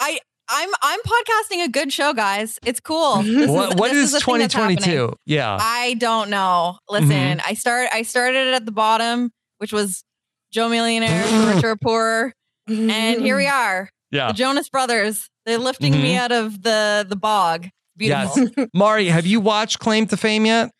I 0.00 0.18
I'm 0.48 0.68
I'm 0.82 1.00
podcasting 1.00 1.64
a 1.64 1.68
good 1.68 1.92
show, 1.92 2.12
guys. 2.12 2.58
It's 2.64 2.80
cool. 2.80 3.16
This 3.22 3.50
what 3.50 3.78
what 3.78 3.90
this 3.90 4.12
is, 4.12 4.14
a 4.14 4.20
thing 4.20 4.38
that's 4.38 4.54
happening. 4.54 4.76
2022? 4.78 5.16
Yeah. 5.26 5.56
I 5.60 5.94
don't 5.94 6.30
know. 6.30 6.78
Listen, 6.88 7.08
Mhm. 7.38 7.40
I 7.44 7.54
start 7.54 7.88
I 7.92 8.02
started 8.02 8.48
it 8.48 8.54
at 8.54 8.66
the 8.66 8.72
bottom, 8.72 9.30
which 9.58 9.72
was 9.72 10.04
Joe 10.52 10.68
Millionaire, 10.68 11.26
The 11.26 11.54
Rich 11.54 11.64
or 11.64 11.76
Poor, 11.76 12.32
and 12.68 13.20
here 13.20 13.36
we 13.36 13.46
are. 13.62 13.88
Yeah. 14.10 14.28
The 14.28 14.34
Jonas 14.34 14.68
Brothers. 14.68 15.28
They're 15.46 15.58
lifting 15.58 15.92
me 15.92 16.14
Mhm. 16.14 16.18
out 16.18 16.32
of 16.32 16.62
the 16.62 17.04
the 17.08 17.16
bog. 17.16 17.68
Beautiful. 17.96 18.48
Yes. 18.56 18.68
Mari, 18.74 19.06
have 19.06 19.26
you 19.26 19.40
watched 19.40 19.78
Claim 19.78 20.06
to 20.08 20.16
Fame 20.16 20.46
yet? 20.46 20.70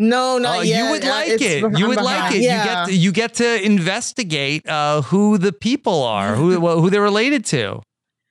No, 0.00 0.38
not 0.38 0.58
Oh, 0.58 0.62
yet. 0.62 0.84
You 0.84 0.90
would 0.92 1.04
Uh, 1.04 1.08
like 1.10 1.28
it's 1.28 1.42
it. 1.42 1.58
You 1.60 1.66
I'm 1.66 1.88
would 1.88 2.00
like 2.00 2.34
it. 2.34 2.42
Yeah. 2.42 2.60
You 2.60 2.64
get 2.64 2.86
to, 2.86 2.94
you 2.96 3.12
get 3.12 3.34
to 3.34 3.64
investigate 3.64 4.68
uh, 4.68 5.02
who 5.02 5.38
the 5.38 5.52
people 5.52 6.04
are, 6.04 6.36
who 6.36 6.60
who 6.80 6.88
they're 6.90 7.02
related 7.02 7.44
to. 7.46 7.80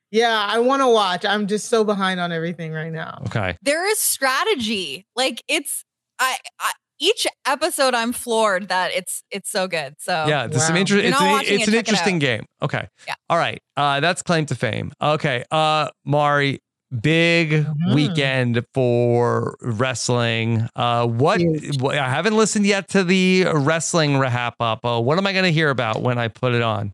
Yeah, 0.10 0.40
I 0.50 0.60
want 0.60 0.82
to 0.82 0.88
watch. 0.88 1.26
I'm 1.26 1.48
just 1.48 1.68
so 1.68 1.84
behind 1.84 2.22
on 2.22 2.32
everything 2.32 2.72
right 2.72 2.92
now. 2.94 3.22
Okay. 3.28 3.58
There 3.62 3.86
is 3.92 4.00
strategy. 4.00 5.06
Like 5.18 5.44
it's 5.50 5.84
I, 6.20 6.38
I 6.60 6.72
each 7.00 7.28
episode 7.46 7.94
I'm 7.94 8.12
floored 8.14 8.70
that 8.70 8.92
it's 8.94 9.24
it's 9.32 9.50
so 9.50 9.68
good. 9.68 9.96
So 10.00 10.26
Yeah, 10.28 10.48
there's 10.48 10.66
some 10.66 10.76
inter- 10.78 10.98
it's 10.98 11.20
an, 11.20 11.40
it's 11.42 11.50
it, 11.50 11.54
an 11.54 11.60
check 11.60 11.68
it 11.68 11.74
interesting 11.76 12.20
game. 12.20 12.46
Okay. 12.62 12.88
Yeah. 13.08 13.14
All 13.30 13.38
right. 13.38 13.62
Uh, 13.76 14.00
that's 14.00 14.22
claim 14.22 14.46
to 14.48 14.56
fame. 14.56 14.92
Okay. 15.02 15.44
Uh, 15.52 15.90
Mari, 16.06 16.60
big 17.02 17.52
Mm-hmm. 17.52 17.94
weekend 17.94 18.66
for 18.74 19.58
wrestling. 19.62 20.68
Uh, 20.76 21.06
what, 21.08 21.42
what? 21.80 21.98
I 21.98 22.10
haven't 22.10 22.36
listened 22.36 22.66
yet 22.66 22.88
to 22.90 23.04
the 23.04 23.46
wrestling 23.54 24.12
RHAP 24.12 24.54
Up. 24.60 24.80
Uh, 24.86 25.00
what 25.02 25.18
am 25.18 25.28
I 25.28 25.34
going 25.34 25.46
to 25.46 25.52
hear 25.52 25.70
about 25.70 26.02
when 26.02 26.18
I 26.18 26.28
put 26.30 26.54
it 26.54 26.62
on? 26.62 26.94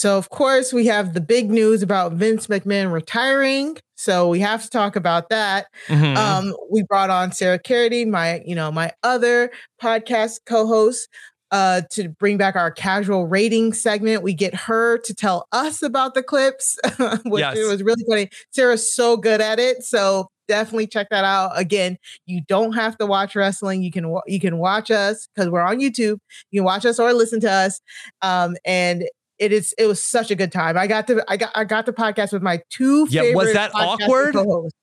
So, 0.00 0.16
of 0.16 0.30
course, 0.30 0.72
we 0.72 0.86
have 0.86 1.12
the 1.12 1.20
big 1.20 1.50
news 1.50 1.82
about 1.82 2.12
Vince 2.14 2.46
McMahon 2.46 2.90
retiring. 2.90 3.76
So 3.96 4.28
we 4.28 4.40
have 4.40 4.62
to 4.62 4.70
talk 4.70 4.96
about 4.96 5.28
that. 5.28 5.66
Mhm. 5.88 6.16
Um, 6.16 6.56
we 6.70 6.82
brought 6.84 7.10
on 7.10 7.32
Sarah 7.32 7.58
Carradine, 7.58 8.08
my, 8.08 8.40
you 8.46 8.54
know, 8.54 8.72
my 8.72 8.92
other 9.02 9.50
podcast 9.82 10.38
co-host, 10.46 11.06
uh, 11.50 11.82
to 11.90 12.08
bring 12.08 12.38
back 12.38 12.56
our 12.56 12.70
casual 12.70 13.26
rating 13.26 13.74
segment. 13.74 14.22
We 14.22 14.32
get 14.32 14.54
her 14.54 14.96
to 14.98 15.14
tell 15.14 15.46
us 15.52 15.82
about 15.82 16.14
the 16.14 16.22
clips, 16.22 16.78
which 17.26 17.40
Yes. 17.40 17.58
it 17.58 17.66
was 17.68 17.82
really 17.82 18.02
funny. 18.08 18.30
Sarah's 18.52 18.90
so 18.94 19.18
good 19.18 19.42
at 19.42 19.58
it. 19.58 19.82
So 19.82 20.28
definitely 20.48 20.86
check 20.86 21.08
that 21.10 21.24
out. 21.24 21.52
Again, 21.56 21.98
you 22.24 22.40
don't 22.48 22.72
have 22.72 22.96
to 22.98 23.04
watch 23.06 23.36
wrestling. 23.36 23.82
You 23.82 23.90
can 23.90 24.16
you 24.26 24.40
can 24.40 24.56
watch 24.56 24.90
us 24.90 25.28
because 25.34 25.50
we're 25.50 25.60
on 25.60 25.78
YouTube. 25.78 26.18
You 26.52 26.60
can 26.60 26.64
watch 26.64 26.86
us 26.86 26.98
or 26.98 27.12
listen 27.12 27.40
to 27.40 27.50
us. 27.52 27.80
Um, 28.22 28.56
and 28.64 29.04
it 29.40 29.52
is 29.52 29.74
it 29.78 29.86
was 29.86 30.02
such 30.04 30.30
a 30.30 30.36
good 30.36 30.52
time. 30.52 30.76
I 30.78 30.86
got 30.86 31.06
to 31.08 31.24
I 31.26 31.36
got 31.36 31.50
I 31.56 31.64
got 31.64 31.86
the 31.86 31.92
podcast 31.92 32.32
with 32.32 32.42
my 32.42 32.60
two 32.70 33.08
Yeah, 33.10 33.34
was 33.34 33.52
that 33.54 33.72
awkward? 33.74 34.34
co-hosts. 34.34 34.76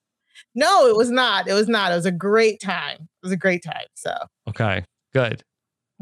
No, 0.54 0.86
it 0.86 0.96
was 0.96 1.10
not. 1.10 1.48
It 1.48 1.54
was 1.54 1.68
not. 1.68 1.92
It 1.92 1.94
was 1.94 2.06
a 2.06 2.12
great 2.12 2.60
time. 2.60 2.96
It 3.00 3.22
was 3.22 3.32
a 3.32 3.36
great 3.36 3.62
time. 3.62 3.86
So 3.94 4.12
Okay. 4.48 4.84
Good. 5.14 5.42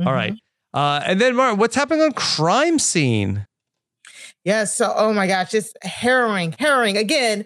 All 0.01 0.07
Mhm. 0.07 0.13
right. 0.13 0.35
Uh, 0.75 1.01
and 1.07 1.21
then, 1.21 1.35
Mar, 1.37 1.55
what's 1.55 1.75
happening 1.77 2.03
on 2.03 2.13
crime 2.13 2.79
scene? 2.79 3.47
yeah, 4.45 4.65
so 4.65 4.93
oh 4.97 5.13
my 5.13 5.27
gosh, 5.27 5.51
just 5.51 5.77
harrowing, 5.83 6.55
harrowing 6.59 6.97
again. 6.97 7.45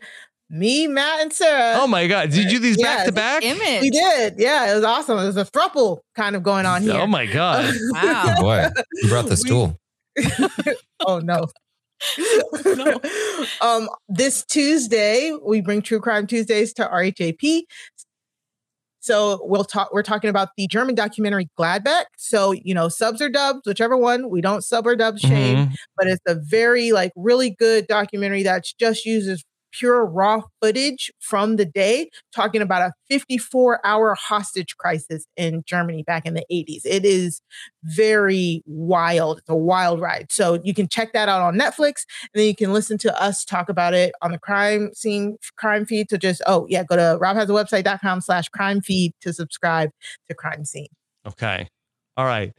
Me, 0.53 0.89
Matt, 0.89 1.21
and 1.21 1.33
Sarah. 1.33 1.75
Oh 1.81 1.87
my 1.87 2.09
God. 2.09 2.31
Did 2.31 2.45
you 2.45 2.51
do 2.51 2.59
these 2.59 2.77
back 2.77 3.07
to 3.07 3.13
back? 3.13 3.43
We 3.43 3.89
did. 3.91 4.35
Yeah, 4.37 4.73
it 4.73 4.75
was 4.75 4.83
awesome. 4.85 5.17
It 5.19 5.25
was 5.27 5.37
a 5.37 5.45
thruple 5.45 5.99
kind 6.17 6.35
of 6.35 6.43
going 6.43 6.67
on 6.67 6.83
here. 6.83 6.95
Oh 6.95 7.07
my 7.07 7.27
God. 7.27 7.73
Wow. 7.93 8.35
Boy, 8.41 8.67
you 8.95 9.09
brought 9.09 9.27
the 9.29 9.37
stool. 9.37 9.77
Oh 11.07 11.19
no. 11.21 11.47
um, 13.61 13.89
this 14.09 14.45
Tuesday, 14.45 15.37
we 15.45 15.61
bring 15.61 15.83
True 15.83 16.01
Crime 16.01 16.27
Tuesdays 16.27 16.73
to 16.75 16.87
RHAP. 16.89 17.63
So 19.03 19.41
we'll 19.45 19.65
talk. 19.65 19.93
We're 19.93 20.03
talking 20.03 20.29
about 20.29 20.51
the 20.59 20.67
German 20.67 20.95
documentary 20.95 21.49
Gladbeck. 21.59 22.05
So 22.19 22.53
you 22.53 22.75
know, 22.75 22.89
subs 22.89 23.23
or 23.23 23.31
dubs, 23.31 23.61
whichever 23.65 23.97
one. 23.97 24.29
We 24.29 24.43
don't 24.43 24.63
sub 24.63 24.87
or 24.87 24.95
dub 24.95 25.19
shame, 25.19 25.69
Mhm. 25.69 25.75
but 25.97 26.07
it's 26.07 26.21
a 26.27 26.35
very 26.35 26.93
like 26.93 27.13
really 27.17 27.51
good 27.59 27.87
documentary 27.87 28.43
that 28.43 28.65
just 28.79 29.07
uses 29.07 29.43
pure 29.73 30.05
raw 30.05 30.43
footage 30.61 31.11
from 31.21 31.57
the 31.57 31.65
day, 31.65 32.11
talking 32.35 32.63
about 32.63 32.83
a 32.83 32.93
54 33.09 33.85
hour 33.85 34.15
hostage 34.15 34.77
crisis 34.77 35.27
in 35.37 35.63
Germany 35.67 36.03
back 36.03 36.27
in 36.27 36.35
the 36.35 36.45
80s. 36.51 36.83
It 36.85 37.05
is 37.05 37.41
very 37.85 38.63
wild. 38.67 39.39
It's 39.39 39.49
a 39.49 39.57
wild 39.57 40.01
ride. 40.01 40.27
So 40.31 40.61
you 40.63 40.75
can 40.75 40.89
check 40.89 41.13
that 41.13 41.29
out 41.29 41.43
on 41.43 41.57
Netflix, 41.57 42.05
and 42.23 42.41
then 42.41 42.47
you 42.47 42.55
can 42.55 42.73
listen 42.73 42.99
to 42.99 43.23
us 43.23 43.45
talk 43.45 43.69
about 43.69 43.95
it 43.95 44.13
on 44.23 44.33
the 44.33 44.39
crime 44.39 44.91
scene 44.95 45.37
crime 45.57 45.87
feed. 45.87 46.11
So 46.11 46.17
just 46.17 46.43
oh 46.47 46.67
yeah, 46.69 46.85
go 46.85 46.97
to 46.97 47.19
robhasawebsite.com 47.21 48.21
slash 48.21 48.49
crime 48.49 48.81
feed 48.81 49.13
to 49.21 49.33
subscribe 49.33 49.91
to 50.29 50.35
crime 50.35 50.65
scene. 50.65 50.89
Okay. 51.27 51.69
All 52.21 52.27
right. 52.27 52.53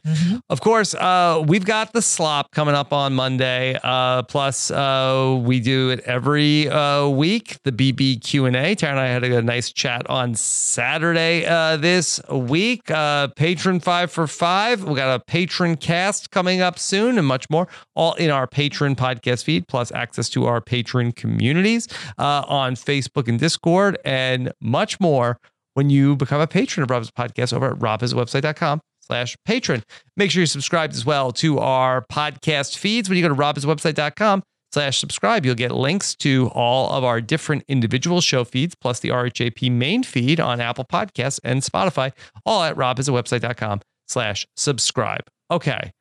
Of 0.50 0.60
course, 0.60 0.92
uh, 0.92 1.40
we've 1.46 1.64
got 1.64 1.92
the 1.92 2.02
slop 2.02 2.50
coming 2.50 2.74
up 2.74 2.92
on 2.92 3.12
Monday. 3.12 3.78
Uh, 3.80 4.24
plus, 4.24 4.72
uh, 4.72 5.40
we 5.40 5.60
do 5.60 5.90
it 5.90 6.00
every 6.00 6.68
uh, 6.68 7.06
week. 7.06 7.58
The 7.62 7.70
BB 7.70 8.22
Q 8.22 8.46
and 8.46 8.56
A. 8.56 8.74
Tara 8.74 8.90
and 8.90 9.00
I 9.00 9.06
had 9.06 9.22
a 9.22 9.40
nice 9.40 9.72
chat 9.72 10.10
on 10.10 10.34
Saturday 10.34 11.46
uh, 11.46 11.76
this 11.76 12.20
week. 12.28 12.90
Uh, 12.90 13.28
patron 13.36 13.78
five 13.78 14.10
for 14.10 14.26
five. 14.26 14.82
We 14.82 14.96
got 14.96 15.14
a 15.14 15.22
patron 15.24 15.76
cast 15.76 16.32
coming 16.32 16.60
up 16.60 16.76
soon, 16.76 17.16
and 17.16 17.24
much 17.24 17.48
more. 17.48 17.68
All 17.94 18.14
in 18.14 18.30
our 18.30 18.48
patron 18.48 18.96
podcast 18.96 19.44
feed, 19.44 19.68
plus 19.68 19.92
access 19.92 20.28
to 20.30 20.46
our 20.46 20.60
patron 20.60 21.12
communities 21.12 21.86
uh, 22.18 22.42
on 22.48 22.74
Facebook 22.74 23.28
and 23.28 23.38
Discord, 23.38 23.96
and 24.04 24.50
much 24.60 24.98
more 24.98 25.38
when 25.74 25.88
you 25.88 26.16
become 26.16 26.40
a 26.40 26.48
patron 26.48 26.82
of 26.82 26.90
Rob's 26.90 27.12
podcast 27.12 27.52
over 27.52 27.70
at 27.70 27.78
robhasawebsite.com 27.78 28.80
slash 29.02 29.36
patron. 29.44 29.82
Make 30.16 30.30
sure 30.30 30.40
you're 30.40 30.46
subscribed 30.46 30.94
as 30.94 31.04
well 31.04 31.32
to 31.32 31.58
our 31.58 32.04
podcast 32.10 32.78
feeds. 32.78 33.08
When 33.08 33.18
you 33.18 33.22
go 33.22 33.28
to 33.28 33.34
robhasawebsite.com 33.34 34.42
slash 34.72 34.98
subscribe, 34.98 35.44
you'll 35.44 35.54
get 35.54 35.70
links 35.72 36.14
to 36.16 36.50
all 36.54 36.90
of 36.90 37.04
our 37.04 37.20
different 37.20 37.64
individual 37.68 38.20
show 38.20 38.44
feeds, 38.44 38.74
plus 38.74 39.00
the 39.00 39.10
RHAP 39.10 39.70
main 39.70 40.02
feed 40.02 40.40
on 40.40 40.60
Apple 40.60 40.84
Podcasts 40.84 41.40
and 41.44 41.62
Spotify, 41.62 42.12
all 42.46 42.62
at 42.62 42.76
robhasawebsite.com 42.76 43.80
slash 44.08 44.46
subscribe. 44.56 45.28
Okay. 45.50 45.92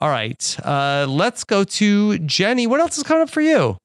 All 0.00 0.10
right. 0.10 0.56
Uh, 0.62 1.06
let's 1.08 1.44
go 1.44 1.64
to 1.64 2.18
Jenny. 2.18 2.66
What 2.66 2.80
else 2.80 2.98
is 2.98 3.04
coming 3.04 3.22
up 3.22 3.30
for 3.30 3.40
you? 3.40 3.78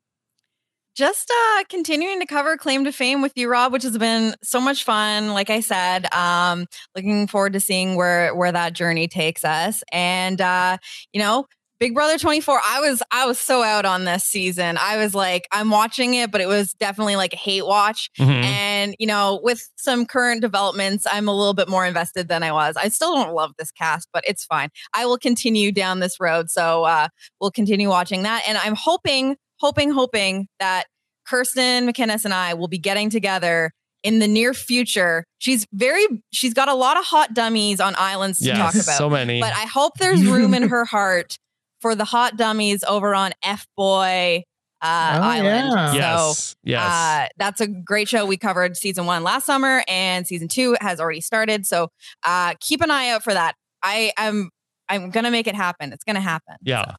Just 0.99 1.31
uh 1.31 1.63
continuing 1.69 2.19
to 2.19 2.25
cover 2.25 2.57
claim 2.57 2.83
to 2.83 2.91
fame 2.91 3.21
with 3.21 3.31
you 3.37 3.49
rob 3.49 3.71
which 3.71 3.83
has 3.83 3.97
been 3.97 4.35
so 4.43 4.59
much 4.59 4.83
fun 4.83 5.29
like 5.29 5.49
i 5.49 5.61
said 5.61 6.05
um 6.13 6.65
looking 6.93 7.25
forward 7.25 7.53
to 7.53 7.59
seeing 7.61 7.95
where 7.95 8.35
where 8.35 8.51
that 8.51 8.73
journey 8.73 9.07
takes 9.07 9.45
us. 9.45 9.81
And 9.93 10.41
uh 10.41 10.77
you 11.13 11.21
know 11.21 11.45
big 11.79 11.93
brother 11.93 12.17
24 12.17 12.59
i 12.67 12.81
was 12.81 13.01
i 13.11 13.25
was 13.25 13.39
so 13.39 13.63
out 13.63 13.85
on 13.85 14.03
this 14.03 14.25
season. 14.25 14.77
I 14.77 14.97
was 14.97 15.15
like 15.15 15.47
i'm 15.53 15.69
watching 15.69 16.15
it 16.15 16.31
but 16.31 16.41
it 16.41 16.47
was 16.47 16.73
definitely 16.73 17.15
like 17.15 17.31
a 17.33 17.37
hate 17.37 17.65
watch. 17.65 18.09
Mhm. 18.19 18.43
and 18.43 18.95
you 18.99 19.07
know 19.07 19.39
with 19.41 19.65
some 19.77 20.05
current 20.05 20.41
developments 20.41 21.07
i'm 21.09 21.29
a 21.29 21.33
little 21.33 21.53
bit 21.53 21.69
more 21.69 21.85
invested 21.85 22.27
than 22.27 22.43
i 22.43 22.51
was. 22.51 22.75
I 22.75 22.89
still 22.89 23.15
don't 23.15 23.33
love 23.33 23.53
this 23.57 23.71
cast 23.71 24.09
but 24.11 24.25
it's 24.27 24.43
fine. 24.43 24.67
I 24.93 25.05
will 25.05 25.17
continue 25.17 25.71
down 25.71 26.01
this 26.01 26.19
road. 26.19 26.49
So 26.49 26.83
uh 26.83 27.07
we'll 27.39 27.51
continue 27.51 27.87
watching 27.87 28.23
that. 28.23 28.43
And 28.45 28.57
i'm 28.57 28.75
hoping 28.75 29.37
hoping, 29.59 29.91
hoping 29.91 30.47
that 30.59 30.85
Kirsten 31.27 31.87
McInnes 31.87 32.25
and 32.25 32.33
I 32.33 32.53
will 32.53 32.67
be 32.67 32.77
getting 32.79 33.09
together 33.09 33.71
in 34.03 34.19
the 34.19 34.27
near 34.27 34.53
future. 34.53 35.25
She's 35.39 35.65
very, 35.73 36.05
she's 36.31 36.53
got 36.53 36.69
a 36.69 36.73
lot 36.73 36.97
of 36.97 37.05
hot 37.05 37.33
dummies 37.33 37.79
on 37.79 37.95
islands 37.97 38.39
to 38.39 38.51
talk 38.51 38.73
about. 38.73 38.97
so 38.97 39.09
many. 39.09 39.39
But 39.41 39.53
I 39.53 39.65
hope 39.65 39.93
there's 39.99 40.25
room 40.25 40.53
in 40.53 40.69
her 40.69 40.85
heart 40.85 41.37
for 41.81 41.95
the 41.95 42.05
hot 42.05 42.37
dummies 42.37 42.83
over 42.85 43.13
on 43.13 43.31
F 43.43 43.65
Boy 43.75 44.43
uh, 44.81 44.85
Island. 45.21 45.95
yeah. 45.95 46.17
So, 46.17 46.27
Yes, 46.27 46.55
yes. 46.63 46.81
Uh, 46.81 47.27
that's 47.37 47.59
a 47.61 47.67
great 47.67 48.07
show. 48.07 48.25
We 48.25 48.37
covered 48.37 48.77
season 48.77 49.05
one 49.05 49.23
last 49.23 49.45
summer, 49.45 49.83
and 49.89 50.25
season 50.25 50.47
two 50.47 50.77
has 50.79 51.01
already 51.01 51.19
started. 51.21 51.65
So 51.65 51.89
uh, 52.23 52.53
keep 52.61 52.81
an 52.81 52.89
eye 52.89 53.09
out 53.09 53.23
for 53.23 53.33
that. 53.33 53.55
I 53.83 54.13
am, 54.17 54.49
I'm 54.87 55.09
gonna 55.09 55.31
make 55.31 55.47
it 55.47 55.55
happen. 55.55 55.91
It's 55.91 56.05
gonna 56.05 56.21
happen. 56.21 56.55
Yeah. 56.61 56.95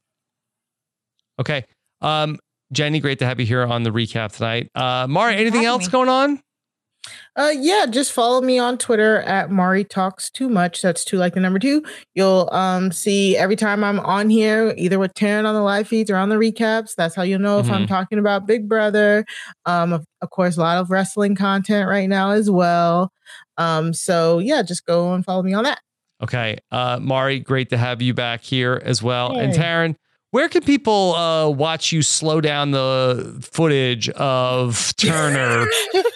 Okay. 1.39 1.65
Um, 2.01 2.37
Jenny, 2.71 2.99
great 2.99 3.19
to 3.19 3.25
have 3.25 3.39
you 3.39 3.45
here 3.45 3.65
on 3.65 3.83
the 3.83 3.89
recap 3.89 4.31
tonight. 4.35 4.69
Uh, 4.75 5.07
Mara, 5.09 5.33
anything 5.33 5.65
else 5.65 5.87
going 5.87 6.09
on? 6.09 6.41
Uh, 7.35 7.51
yeah, 7.53 7.85
just 7.89 8.11
follow 8.11 8.41
me 8.41 8.59
on 8.59 8.77
Twitter 8.77 9.21
at 9.21 9.49
Mari 9.49 9.83
Talks 9.83 10.29
Too 10.29 10.47
Much. 10.49 10.81
That's 10.81 11.03
two 11.03 11.17
like 11.17 11.33
the 11.33 11.39
number 11.39 11.57
two. 11.59 11.83
You'll 12.13 12.47
um 12.51 12.91
see 12.91 13.35
every 13.37 13.55
time 13.55 13.83
I'm 13.83 13.99
on 14.01 14.29
here, 14.29 14.73
either 14.77 14.99
with 14.99 15.13
Taran 15.15 15.45
on 15.45 15.55
the 15.55 15.61
live 15.61 15.87
feeds 15.87 16.11
or 16.11 16.15
on 16.17 16.29
the 16.29 16.35
recaps. 16.35 16.93
That's 16.95 17.15
how 17.15 17.23
you'll 17.23 17.39
know 17.39 17.59
if 17.59 17.69
I'm 17.71 17.85
Mhm. 17.85 17.87
talking 17.87 18.19
about 18.19 18.45
Big 18.45 18.69
Brother. 18.69 19.25
Um, 19.65 19.93
of, 19.93 20.05
of 20.21 20.29
course, 20.29 20.57
a 20.57 20.59
lot 20.61 20.77
of 20.77 20.91
wrestling 20.91 21.35
content 21.35 21.89
right 21.89 22.07
now 22.07 22.31
as 22.31 22.51
well. 22.51 23.11
Um, 23.57 23.93
so 23.93 24.39
yeah, 24.39 24.61
just 24.61 24.85
go 24.85 25.13
and 25.13 25.25
follow 25.25 25.41
me 25.41 25.53
on 25.53 25.63
that. 25.63 25.79
Okay. 26.21 26.57
Uh, 26.71 26.99
Mari, 27.01 27.39
great 27.39 27.69
to 27.71 27.77
have 27.77 28.01
you 28.01 28.13
back 28.13 28.43
here 28.43 28.79
as 28.85 29.01
well. 29.01 29.35
And 29.37 29.53
Yay. 29.53 29.59
Taran, 29.59 29.95
where 30.31 30.49
can 30.49 30.63
people 30.63 31.13
uh, 31.15 31.47
watch 31.49 31.91
you 31.91 32.01
slow 32.01 32.41
down 32.41 32.71
the 32.71 33.37
footage 33.41 34.09
of 34.09 34.93
Turner 34.97 35.67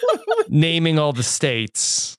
naming 0.50 0.98
all 1.00 1.14
the 1.14 1.24
states? 1.24 2.18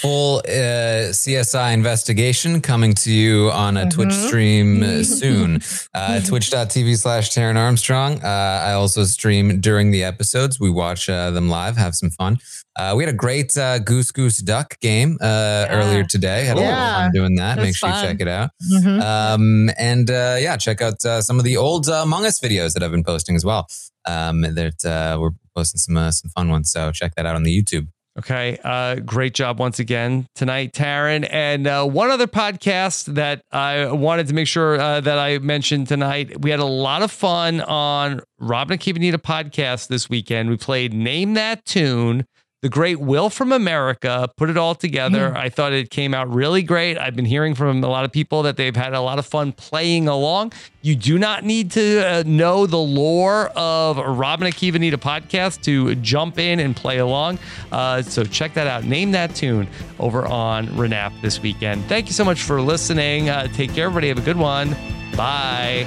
Full 0.00 0.38
uh, 0.46 1.10
CSI 1.10 1.74
investigation 1.74 2.60
coming 2.60 2.94
to 2.94 3.10
you 3.12 3.50
on 3.50 3.76
a 3.76 3.90
Twitch 3.90 4.10
Mhm. 4.10 4.26
stream 4.28 5.04
soon. 5.04 5.60
Uh, 5.92 6.20
Twitch.tv 6.24 6.96
slash 6.96 7.30
Taran 7.30 7.56
Armstrong. 7.56 8.22
Uh, 8.22 8.28
I 8.64 8.74
also 8.74 9.02
stream 9.04 9.60
during 9.60 9.90
the 9.90 10.04
episodes. 10.04 10.60
We 10.60 10.70
watch 10.70 11.08
uh, 11.08 11.32
them 11.32 11.48
live, 11.48 11.76
have 11.76 11.96
some 11.96 12.10
fun. 12.10 12.38
Uh, 12.78 12.94
we 12.96 13.02
had 13.04 13.12
a 13.12 13.16
great 13.16 13.56
uh, 13.58 13.78
Goose 13.80 14.12
Goose 14.12 14.38
Duck 14.38 14.78
game 14.80 15.18
uh, 15.20 15.66
earlier 15.68 16.04
today. 16.04 16.44
Had 16.44 16.56
a 16.56 16.60
lot 16.60 16.66
of 16.66 16.70
Yeah. 16.70 16.94
fun 17.02 17.10
doing 17.12 17.34
that. 17.34 17.56
Was 17.58 17.66
Make 17.66 17.76
sure 17.76 17.90
fun. 17.90 18.04
you 18.04 18.10
check 18.10 18.20
it 18.20 18.28
out. 18.28 18.50
Mhm. 18.72 19.02
Um, 19.02 19.70
and 19.78 20.08
uh, 20.10 20.36
yeah, 20.38 20.56
check 20.56 20.80
out 20.80 21.04
uh, 21.04 21.20
some 21.20 21.38
of 21.38 21.44
the 21.44 21.56
old 21.56 21.88
uh, 21.88 21.94
Among 22.04 22.24
Us 22.24 22.38
videos 22.40 22.74
that 22.74 22.82
I've 22.84 22.92
been 22.92 23.02
posting 23.04 23.34
as 23.34 23.44
well. 23.44 23.66
Um, 24.06 24.42
that 24.42 24.84
uh, 24.84 25.18
we're 25.20 25.30
posting 25.56 25.78
some 25.78 25.96
uh, 25.96 26.12
some 26.12 26.30
fun 26.30 26.48
ones. 26.50 26.70
So 26.70 26.92
check 26.92 27.14
that 27.16 27.26
out 27.26 27.34
on 27.34 27.42
the 27.42 27.62
YouTube. 27.62 27.88
Okay. 28.18 28.58
Uh, 28.64 28.96
great 28.96 29.32
job 29.34 29.60
once 29.60 29.78
again 29.78 30.26
tonight, 30.34 30.72
Taran. 30.72 31.28
And 31.30 31.66
uh, 31.68 31.84
one 31.84 32.10
other 32.10 32.26
podcast 32.26 33.14
that 33.14 33.42
I 33.52 33.86
wanted 33.92 34.26
to 34.28 34.34
make 34.34 34.48
sure 34.48 34.80
uh, 34.80 35.00
that 35.00 35.18
I 35.18 35.38
mentioned 35.38 35.86
tonight. 35.88 36.40
We 36.40 36.50
had 36.50 36.58
a 36.58 36.64
lot 36.64 37.02
of 37.02 37.12
fun 37.12 37.60
on 37.60 38.20
Robin 38.40 38.72
and 38.72 38.80
Kivanita 38.80 39.18
podcast 39.18 39.86
this 39.88 40.08
weekend. 40.10 40.48
We 40.50 40.56
played 40.56 40.92
Name 40.92 41.34
That 41.34 41.64
Tune. 41.64 42.24
The 42.60 42.68
great 42.68 42.98
Will 42.98 43.30
from 43.30 43.52
America 43.52 44.28
put 44.36 44.50
it 44.50 44.56
all 44.56 44.74
together. 44.74 45.32
I 45.36 45.48
thought 45.48 45.72
it 45.72 45.90
came 45.90 46.12
out 46.12 46.28
really 46.28 46.62
great. 46.64 46.98
I've 46.98 47.14
been 47.14 47.24
hearing 47.24 47.54
from 47.54 47.84
a 47.84 47.88
lot 47.88 48.04
of 48.04 48.10
people 48.10 48.42
that 48.42 48.56
they've 48.56 48.74
had 48.74 48.94
a 48.94 49.00
lot 49.00 49.20
of 49.20 49.26
fun 49.26 49.52
playing 49.52 50.08
along. 50.08 50.52
You 50.82 50.96
do 50.96 51.20
not 51.20 51.44
need 51.44 51.70
to 51.72 52.04
uh, 52.04 52.22
know 52.26 52.66
the 52.66 52.78
lore 52.78 53.46
of 53.54 53.98
Robin 53.98 54.46
and 54.46 54.56
Kivanita 54.56 54.94
podcast 54.94 55.62
to 55.62 55.94
jump 55.96 56.40
in 56.40 56.58
and 56.58 56.74
play 56.74 56.98
along. 56.98 57.38
Uh, 57.70 58.02
so 58.02 58.24
check 58.24 58.54
that 58.54 58.66
out. 58.66 58.82
Name 58.82 59.12
that 59.12 59.36
tune 59.36 59.68
over 60.00 60.26
on 60.26 60.66
Renap 60.68 61.12
this 61.20 61.40
weekend. 61.40 61.84
Thank 61.84 62.06
you 62.06 62.12
so 62.12 62.24
much 62.24 62.42
for 62.42 62.60
listening. 62.60 63.28
Uh, 63.28 63.46
take 63.48 63.72
care, 63.72 63.86
everybody. 63.86 64.08
Have 64.08 64.18
a 64.18 64.22
good 64.22 64.36
one. 64.36 64.76
Bye. 65.16 65.86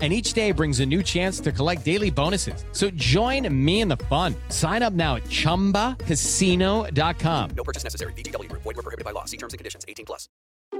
And 0.00 0.14
each 0.14 0.32
day 0.32 0.52
brings 0.52 0.80
a 0.80 0.86
new 0.86 1.02
chance 1.02 1.40
to 1.40 1.52
collect 1.52 1.84
daily 1.84 2.10
bonuses. 2.10 2.64
So 2.72 2.88
join 2.92 3.46
me 3.52 3.82
in 3.82 3.88
the 3.88 3.98
fun. 4.08 4.34
Sign 4.48 4.82
up 4.82 4.94
now 4.94 5.16
at 5.16 5.24
chumbacasino.com. 5.24 7.50
No 7.54 7.64
purchase 7.64 7.84
necessary. 7.84 8.14
VGW 8.14 8.48
Group. 8.48 8.62
Void 8.62 8.76
were 8.76 8.82
prohibited 8.82 9.04
by 9.04 9.10
law. 9.10 9.26
See 9.26 9.36
terms 9.36 9.52
and 9.52 9.58
conditions. 9.58 9.84
18 9.86 10.06
plus. 10.06 10.26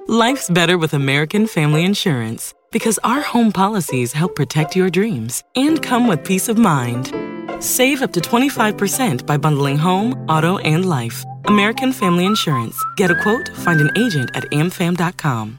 Life's 0.07 0.49
better 0.51 0.79
with 0.79 0.95
American 0.95 1.47
Family 1.47 1.85
Insurance 1.85 2.55
because 2.73 2.99
our 3.05 3.21
home 3.21 3.53
policies 3.53 4.13
help 4.13 4.35
protect 4.35 4.75
your 4.75 4.89
dreams 4.89 5.45
and 5.55 5.83
come 5.83 6.09
with 6.09 6.25
peace 6.25 6.49
of 6.49 6.57
mind. 6.57 7.13
Save 7.63 8.03
up 8.03 8.13
to 8.15 8.21
25% 8.21 9.27
by 9.27 9.37
bundling 9.37 9.77
home, 9.77 10.15
auto, 10.29 10.59
and 10.59 10.89
life. 10.89 11.25
American 11.47 11.93
Family 11.93 12.25
Insurance. 12.25 12.83
Get 12.97 13.11
a 13.11 13.23
quote, 13.23 13.49
find 13.57 13.81
an 13.81 13.91
agent 13.99 14.31
at 14.35 14.45
amfam.com. 14.45 15.59